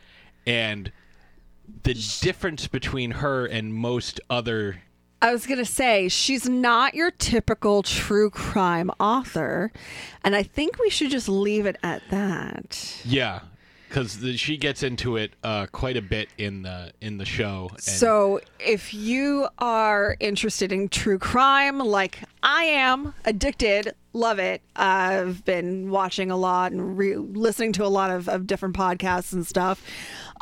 and 0.47 0.93
the 1.83 1.95
difference 2.21 2.69
between 2.69 3.11
her 3.11 3.45
and 3.45 3.75
most 3.75 4.21
other 4.31 4.83
I 5.21 5.33
was 5.33 5.49
going 5.49 5.59
to 5.59 5.65
say, 5.65 6.09
she's 6.09 6.49
not 6.49 6.95
your 6.95 7.11
typical 7.11 7.83
true 7.83 8.31
crime 8.31 8.91
author. 9.01 9.73
And 10.23 10.37
I 10.37 10.45
think 10.45 10.79
we 10.79 10.91
should 10.91 11.11
just 11.11 11.29
leave 11.29 11.67
it 11.67 11.77
at 11.83 12.03
that. 12.11 13.01
yeah 13.05 13.41
because 13.97 14.39
she 14.39 14.59
gets 14.59 14.83
into 14.83 15.17
it 15.17 15.33
uh, 15.43 15.67
quite 15.73 15.97
a 15.97 16.03
bit 16.03 16.29
in 16.37 16.61
the 16.61 16.93
in 17.01 17.17
the 17.17 17.25
show. 17.25 17.71
And 17.73 17.81
So, 17.81 18.41
if 18.61 18.93
you 18.93 19.49
are 19.59 20.17
interested 20.21 20.71
in 20.71 20.91
true 20.91 21.19
crime, 21.19 21.79
like 21.79 22.21
I 22.43 22.65
am, 22.65 23.15
addicted, 23.25 23.95
love 24.13 24.39
it. 24.39 24.61
I've 24.75 25.47
been 25.47 25.89
watching 25.91 26.31
a 26.31 26.37
lot 26.37 26.73
and 26.73 26.99
re- 26.99 27.17
listening 27.17 27.73
to 27.75 27.87
a 27.87 27.89
lot 27.89 28.11
of, 28.11 28.29
of 28.29 28.47
different 28.47 28.77
podcasts 28.77 29.33
and 29.33 29.47
stuff. 29.47 29.83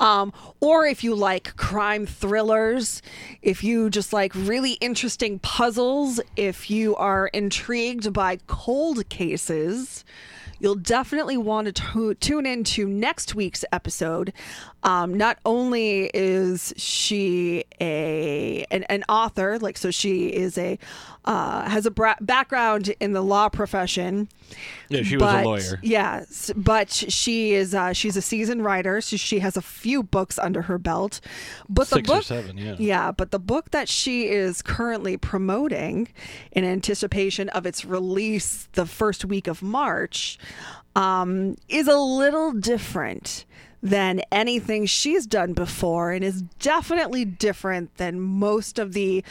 Um, 0.01 0.33
or 0.59 0.85
if 0.85 1.05
you 1.05 1.15
like 1.15 1.55
crime 1.57 2.07
thrillers, 2.07 3.03
if 3.41 3.63
you 3.63 3.89
just 3.89 4.13
like 4.13 4.35
really 4.35 4.73
interesting 4.75 5.39
puzzles, 5.39 6.19
if 6.35 6.71
you 6.71 6.97
are 6.97 7.29
intrigued 7.29 8.13
by 8.13 8.39
cold 8.49 9.09
cases, 9.09 10.05
you'll 10.65 10.75
definitely 10.75 11.37
want 11.37 11.67
to 11.67 11.73
tu- 11.73 12.15
tune 12.15 12.47
into 12.47 12.89
next 12.89 13.35
week's 13.35 13.67
episode. 13.71 14.33
Um, 14.85 15.15
not 15.15 15.39
only 15.47 16.11
is 16.13 16.75
she 16.77 17.65
a 17.81 18.67
an, 18.71 18.85
an 18.85 19.03
author, 19.09 19.59
like 19.59 19.79
so, 19.79 19.91
she 19.91 20.27
is 20.27 20.59
a 20.59 20.79
uh, 21.25 21.67
has 21.69 21.87
a 21.87 21.91
bra- 21.91 22.17
background 22.21 22.95
in 23.01 23.13
the 23.13 23.23
law 23.23 23.49
profession. 23.49 24.29
yeah, 24.91 25.03
she 25.03 25.17
was 25.17 25.35
a 25.35 25.43
lawyer. 25.43 25.81
Yes, 25.83 26.51
but 26.55 26.91
she 26.91 27.55
is 27.55 27.75
uh, 27.75 27.95
she's 27.95 28.17
a 28.17 28.23
seasoned 28.23 28.63
writer, 28.63 29.01
so 29.01 29.17
she 29.17 29.39
has 29.39 29.57
a 29.57 29.63
few 29.63 30.03
books 30.03 30.39
under 30.39 30.63
her 30.63 30.77
belt. 30.77 31.23
But 31.67 31.87
Six 31.87 32.07
the 32.07 32.13
or 32.13 32.17
book, 32.17 32.25
seven, 32.25 32.59
yeah. 32.59 32.77
yeah, 32.79 33.11
but 33.11 33.31
the 33.31 33.39
book 33.39 33.71
that 33.71 33.89
she 33.89 34.29
is 34.29 34.61
currently 34.61 35.17
promoting 35.17 36.09
in 36.53 36.65
anticipation 36.65 37.49
of 37.51 37.65
its 37.65 37.87
release 37.87 38.69
the 38.73 38.85
first 38.85 39.25
week 39.25 39.47
of 39.47 39.63
March 39.63 40.39
um, 40.95 41.57
is 41.71 41.89
a 41.89 41.97
little 41.97 42.53
different 42.53 43.47
than 43.85 44.23
anything 44.33 44.87
she's 44.87 45.27
done 45.27 45.53
before 45.53 46.11
and 46.11 46.25
is 46.25 46.41
definitely 46.59 47.25
different 47.25 47.95
than 47.99 48.19
most 48.19 48.79
of 48.79 48.95
the 48.95 49.23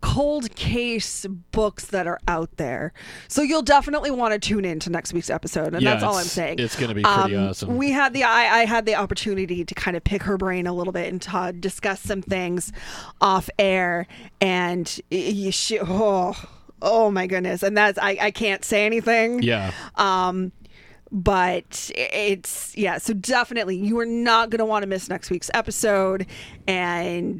cold 0.00 0.52
case 0.56 1.26
books 1.52 1.84
that 1.86 2.08
are 2.08 2.18
out 2.26 2.56
there. 2.56 2.92
So 3.28 3.40
you'll 3.42 3.62
definitely 3.62 4.10
want 4.10 4.32
to 4.32 4.38
tune 4.40 4.64
in 4.64 4.80
to 4.80 4.90
next 4.90 5.12
week's 5.12 5.30
episode, 5.30 5.74
and 5.74 5.82
Yeah, 5.82 5.92
that's 5.92 6.02
all 6.02 6.16
I'm 6.16 6.24
saying. 6.24 6.58
it's 6.58 6.74
gonna 6.74 6.94
be 6.94 7.02
pretty 7.02 7.36
Um, 7.36 7.50
awesome. 7.50 7.76
We 7.76 7.92
had 7.92 8.12
the 8.12 8.24
I, 8.24 8.62
I 8.62 8.64
had 8.64 8.84
the 8.84 8.96
opportunity 8.96 9.64
to 9.64 9.74
kind 9.74 9.96
of 9.96 10.02
pick 10.02 10.24
her 10.24 10.36
brain 10.36 10.66
a 10.66 10.72
little 10.72 10.92
bit 10.92 11.12
and 11.12 11.22
to 11.22 11.52
discuss 11.58 12.00
some 12.00 12.20
things 12.22 12.72
off 13.20 13.48
air, 13.60 14.08
and 14.40 14.88
she 14.88 15.78
oh 15.80 16.34
oh 16.80 17.10
my 17.12 17.28
goodness, 17.28 17.62
and 17.62 17.76
that's 17.76 17.96
I 17.98 18.16
I 18.20 18.30
can't 18.32 18.64
say 18.64 18.84
anything 18.86 19.40
Yeah. 19.44 19.70
um 19.94 20.50
but 21.14 21.90
it's 21.94 22.74
yeah 22.76 22.96
so 22.98 23.12
definitely 23.12 23.76
you 23.76 23.98
are 23.98 24.06
not 24.06 24.48
going 24.48 24.58
to 24.60 24.64
want 24.64 24.82
to 24.82 24.86
miss 24.88 25.08
next 25.10 25.28
week's 25.30 25.50
episode 25.52 26.26
and 26.66 27.36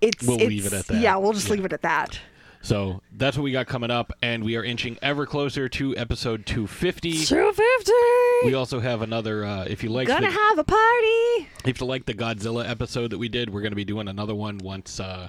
it's 0.00 0.22
We'll 0.22 0.36
it's- 0.36 0.48
leave 0.48 0.66
it 0.66 0.72
at 0.72 0.86
that. 0.86 1.00
yeah 1.00 1.16
we'll 1.16 1.32
just 1.32 1.48
Yeah. 1.48 1.54
leave 1.54 1.64
it 1.64 1.72
at 1.72 1.82
that 1.82 2.18
So 2.62 3.00
that's 3.12 3.36
what 3.36 3.44
we 3.44 3.52
got 3.52 3.66
coming 3.68 3.90
up, 3.92 4.12
and 4.22 4.42
we 4.42 4.56
are 4.56 4.64
inching 4.64 4.98
ever 5.00 5.24
closer 5.24 5.68
to 5.68 5.96
episode 5.96 6.46
250. 6.46 7.24
250 7.24 7.92
We 8.44 8.54
also 8.54 8.80
have 8.80 9.02
another. 9.02 9.44
Uh, 9.44 9.64
if 9.68 9.84
you 9.84 9.88
like, 9.90 10.08
gonna 10.08 10.26
the, 10.26 10.32
have 10.32 10.58
a 10.58 10.64
party 10.64 11.48
if 11.64 11.80
you 11.80 11.86
like 11.86 12.06
the 12.06 12.14
Godzilla 12.14 12.68
episode 12.68 13.10
that 13.12 13.18
we 13.18 13.28
did, 13.28 13.50
we're 13.50 13.60
going 13.60 13.70
to 13.72 13.76
be 13.76 13.84
doing 13.84 14.08
another 14.08 14.34
one 14.34 14.58
once. 14.58 14.98
Uh, 14.98 15.28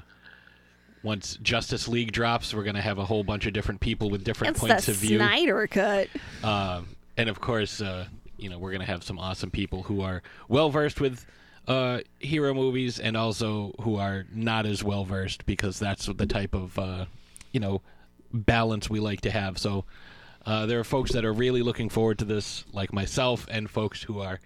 once 1.03 1.37
Justice 1.43 1.87
League 1.87 2.11
drops, 2.11 2.53
we're 2.55 2.63
going 2.63 2.75
to 2.75 2.81
have 2.81 2.97
a 2.97 3.05
whole 3.05 3.23
bunch 3.23 3.45
of 3.45 3.53
different 3.53 3.81
people 3.81 4.09
with 4.09 4.23
different 4.23 4.55
it's 4.57 4.59
points 4.59 4.87
of 4.87 4.95
view. 4.95 5.17
snyder 5.19 5.67
cut 5.67 6.07
Uh, 6.43 6.81
and 7.17 7.29
of 7.29 7.41
course, 7.41 7.81
uh, 7.81 8.05
you 8.37 8.49
know, 8.49 8.59
we're 8.59 8.71
going 8.71 8.85
to 8.85 8.91
have 8.91 9.03
some 9.03 9.19
awesome 9.19 9.51
people 9.51 9.83
who 9.83 10.01
are 10.01 10.21
well 10.47 10.69
versed 10.69 11.01
with 11.01 11.25
uh, 11.67 11.99
hero 12.19 12.53
movies 12.53 12.99
and 12.99 13.17
also 13.17 13.73
who 13.81 13.97
are 13.97 14.25
not 14.33 14.65
as 14.65 14.83
well 14.83 15.03
versed 15.03 15.45
because 15.45 15.79
that's 15.79 16.05
the 16.05 16.25
type 16.25 16.53
of, 16.53 16.77
uh, 16.79 17.05
you 17.51 17.59
know, 17.59 17.81
balance 18.31 18.89
we 18.89 18.99
like 18.99 19.21
to 19.21 19.31
have. 19.31 19.57
So 19.57 19.85
uh, 20.45 20.65
there 20.65 20.79
are 20.79 20.85
folks 20.85 21.11
that 21.11 21.25
are 21.25 21.33
really 21.33 21.61
looking 21.61 21.89
forward 21.89 22.19
to 22.19 22.25
this, 22.25 22.63
like 22.71 22.93
myself, 22.93 23.47
and 23.49 23.69
folks 23.69 24.03
who 24.03 24.21
are 24.21 24.39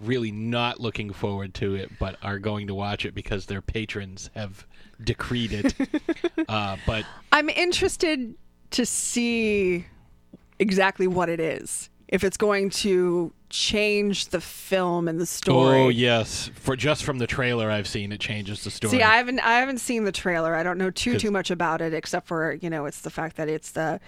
really 0.00 0.30
not 0.30 0.80
looking 0.80 1.12
forward 1.12 1.52
to 1.54 1.74
it, 1.74 1.90
but 1.98 2.16
are 2.22 2.38
going 2.38 2.68
to 2.68 2.74
watch 2.74 3.04
it 3.04 3.14
because 3.14 3.46
their 3.46 3.60
patrons 3.60 4.30
have 4.34 4.66
decreed 5.02 5.52
it. 5.52 5.74
uh, 6.48 6.76
but 6.86 7.04
I'm 7.32 7.50
interested 7.50 8.34
to 8.70 8.86
see 8.86 9.86
exactly 10.58 11.06
what 11.06 11.28
it 11.28 11.40
is. 11.40 11.90
If 12.08 12.24
it's 12.24 12.38
going 12.38 12.70
to 12.70 13.32
change 13.50 14.28
the 14.28 14.40
film 14.40 15.08
and 15.08 15.18
the 15.18 15.22
oh, 15.22 15.26
story. 15.26 15.78
oh 15.78 15.88
yes, 15.88 16.50
for 16.54 16.74
just 16.76 17.04
from 17.04 17.18
the 17.18 17.26
trailer 17.26 17.70
I've 17.70 17.86
seen, 17.86 18.12
it 18.12 18.20
changes 18.20 18.64
the 18.64 18.70
story. 18.70 18.92
See, 18.92 19.02
I 19.02 19.16
haven't 19.16 19.40
I 19.40 19.58
haven't 19.58 19.78
seen 19.78 20.04
the 20.04 20.12
trailer. 20.12 20.54
I 20.54 20.62
don't 20.62 20.78
know 20.78 20.90
too 20.90 21.18
too 21.18 21.30
much 21.30 21.50
about 21.50 21.80
it 21.80 21.92
except 21.92 22.26
for, 22.26 22.54
you 22.54 22.70
know, 22.70 22.86
it's 22.86 23.02
the 23.02 23.10
fact 23.10 23.36
that 23.36 23.48
it's 23.48 23.72
the 23.72 24.00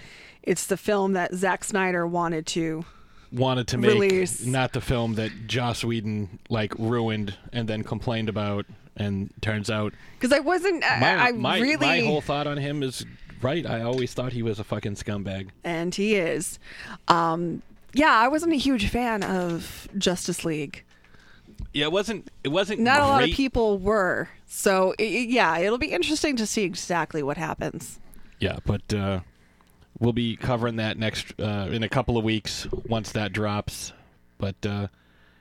it's 0.42 0.66
the 0.66 0.76
film 0.76 1.12
that 1.12 1.34
Zack 1.34 1.64
Snyder 1.64 2.06
wanted 2.06 2.46
to 2.48 2.84
wanted 3.32 3.68
to 3.68 3.78
make 3.78 3.92
Release. 3.92 4.44
not 4.44 4.72
the 4.72 4.80
film 4.80 5.14
that 5.14 5.46
Joss 5.46 5.84
Whedon 5.84 6.38
like 6.48 6.74
ruined 6.78 7.36
and 7.52 7.68
then 7.68 7.84
complained 7.84 8.28
about, 8.28 8.66
and 8.96 9.30
turns 9.40 9.70
out 9.70 9.94
because 10.18 10.32
I 10.32 10.40
wasn't 10.40 10.84
I, 10.84 11.00
my 11.00 11.16
I 11.16 11.32
my, 11.32 11.60
really 11.60 11.86
my 11.86 12.00
whole 12.00 12.20
thought 12.20 12.46
on 12.46 12.56
him 12.56 12.82
is 12.82 13.04
right. 13.42 13.66
I 13.66 13.82
always 13.82 14.12
thought 14.14 14.32
he 14.32 14.42
was 14.42 14.58
a 14.58 14.64
fucking 14.64 14.94
scumbag. 14.94 15.48
and 15.64 15.94
he 15.94 16.14
is. 16.16 16.58
Um 17.08 17.62
yeah, 17.92 18.12
I 18.16 18.28
wasn't 18.28 18.52
a 18.52 18.56
huge 18.56 18.88
fan 18.88 19.22
of 19.24 19.88
Justice 19.98 20.44
League. 20.44 20.84
Yeah, 21.72 21.86
it 21.86 21.92
wasn't. 21.92 22.28
It 22.44 22.48
wasn't. 22.48 22.80
Not 22.80 23.00
a 23.00 23.04
lot 23.04 23.22
of 23.24 23.30
people 23.30 23.78
were. 23.78 24.28
So 24.46 24.94
i- 24.98 25.02
i- 25.02 25.26
yeah, 25.28 25.58
it'll 25.58 25.76
be 25.78 25.90
interesting 25.92 26.36
to 26.36 26.46
see 26.46 26.62
exactly 26.62 27.22
what 27.22 27.36
happens. 27.36 27.98
Yeah, 28.38 28.58
but 28.64 28.94
uh, 28.94 29.20
we'll 29.98 30.12
be 30.12 30.36
covering 30.36 30.76
that 30.76 30.98
next 30.98 31.34
uh, 31.40 31.68
in 31.70 31.82
a 31.82 31.88
couple 31.88 32.16
of 32.16 32.24
weeks 32.24 32.66
once 32.88 33.12
that 33.12 33.32
drops. 33.32 33.92
But 34.38 34.56
uh, 34.64 34.86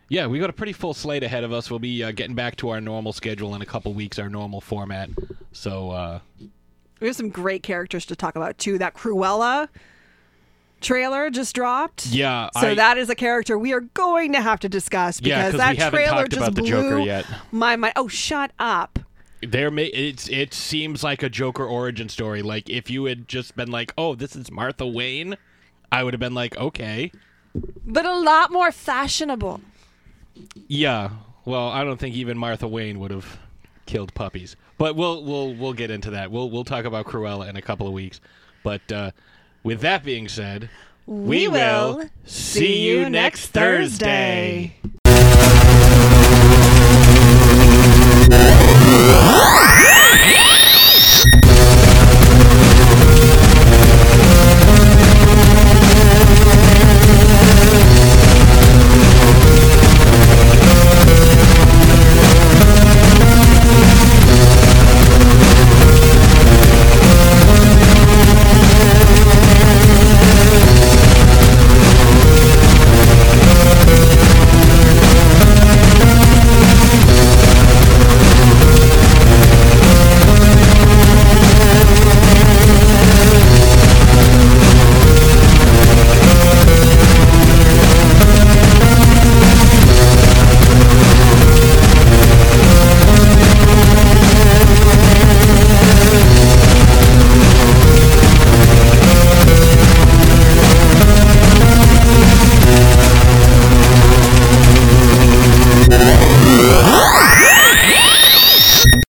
yeah, 0.10 0.26
we 0.28 0.40
got 0.40 0.50
a 0.50 0.54
pretty 0.54 0.74
full 0.74 0.94
slate 0.96 1.24
ahead 1.24 1.44
of 1.44 1.54
us. 1.54 1.70
We'll 1.70 1.80
be 1.80 2.04
uh, 2.04 2.12
getting 2.12 2.36
back 2.36 2.56
to 2.58 2.70
our 2.70 2.82
normal 2.82 3.14
schedule 3.14 3.54
in 3.56 3.62
a 3.62 3.66
couple 3.66 3.94
weeks, 3.94 4.18
our 4.20 4.30
normal 4.30 4.60
format. 4.60 5.10
So 5.52 5.92
uh, 5.92 6.20
We 7.00 7.08
have 7.08 7.16
some 7.16 7.30
great 7.30 7.64
characters 7.64 8.06
to 8.08 8.16
talk 8.16 8.36
about 8.36 8.58
too. 8.58 8.78
That 8.78 8.94
Cruella 8.94 9.70
trailer 10.82 11.30
just 11.30 11.54
dropped. 11.56 12.08
yeah, 12.08 12.50
So 12.60 12.70
I, 12.70 12.74
that 12.76 12.98
is 12.98 13.10
a 13.10 13.16
character 13.16 13.58
we 13.58 13.74
are 13.74 13.82
going 13.82 14.32
to 14.34 14.42
have 14.42 14.60
to 14.62 14.70
discuss 14.70 15.22
Yeah, 15.22 15.52
that 15.52 15.92
trailer 15.92 16.26
just 16.28 16.54
blew 16.56 16.68
Joker 16.68 17.00
yet. 17.00 17.26
my 17.52 17.76
mind. 17.76 17.94
Oh, 17.96 18.08
shut 18.08 18.52
up! 18.60 19.00
there 19.42 19.72
may 19.72 19.86
it's 19.86 20.28
it 20.30 20.54
seems 20.54 21.02
like 21.02 21.24
a 21.24 21.30
Joker 21.30 21.66
origin 21.66 22.10
story. 22.10 22.42
Like 22.42 22.70
if 22.70 22.90
you 22.90 23.06
had 23.06 23.28
just 23.28 23.56
been 23.56 23.72
like, 23.72 23.94
"Oh, 23.98 24.14
this 24.16 24.36
is 24.36 24.52
Martha 24.52 24.86
Wayne," 24.86 25.38
I 25.92 26.04
would 26.04 26.14
have 26.14 26.20
been 26.20 26.34
like, 26.34 26.58
"Okay." 26.58 27.12
But 27.86 28.06
a 28.06 28.16
lot 28.20 28.52
more 28.52 28.72
fashionable. 28.72 29.62
Yeah. 30.68 31.10
Well, 31.46 31.70
I 31.70 31.84
don't 31.84 31.98
think 32.00 32.16
even 32.16 32.38
Martha 32.38 32.68
Wayne 32.68 33.00
would 33.00 33.12
have 33.12 33.40
killed 33.86 34.14
puppies. 34.14 34.56
But 34.80 34.96
we'll 34.96 35.24
we'll 35.24 35.54
we'll 35.54 35.74
get 35.74 35.92
into 35.92 36.10
that. 36.12 36.32
We'll 36.32 36.50
we'll 36.50 36.64
talk 36.64 36.86
about 36.86 37.06
Cruella 37.06 37.50
in 37.50 37.58
a 37.58 37.62
couple 37.62 37.86
of 37.86 37.92
weeks. 37.92 38.22
But 38.64 38.92
uh, 38.92 39.12
with 39.62 39.82
that 39.82 40.06
being 40.06 40.30
said, 40.30 40.70
we, 41.06 41.50
will 41.50 42.10
see 42.24 42.88
you 42.88 43.10
next 43.10 43.48
Thursday. 43.48 44.76
Thursday. 44.84 45.20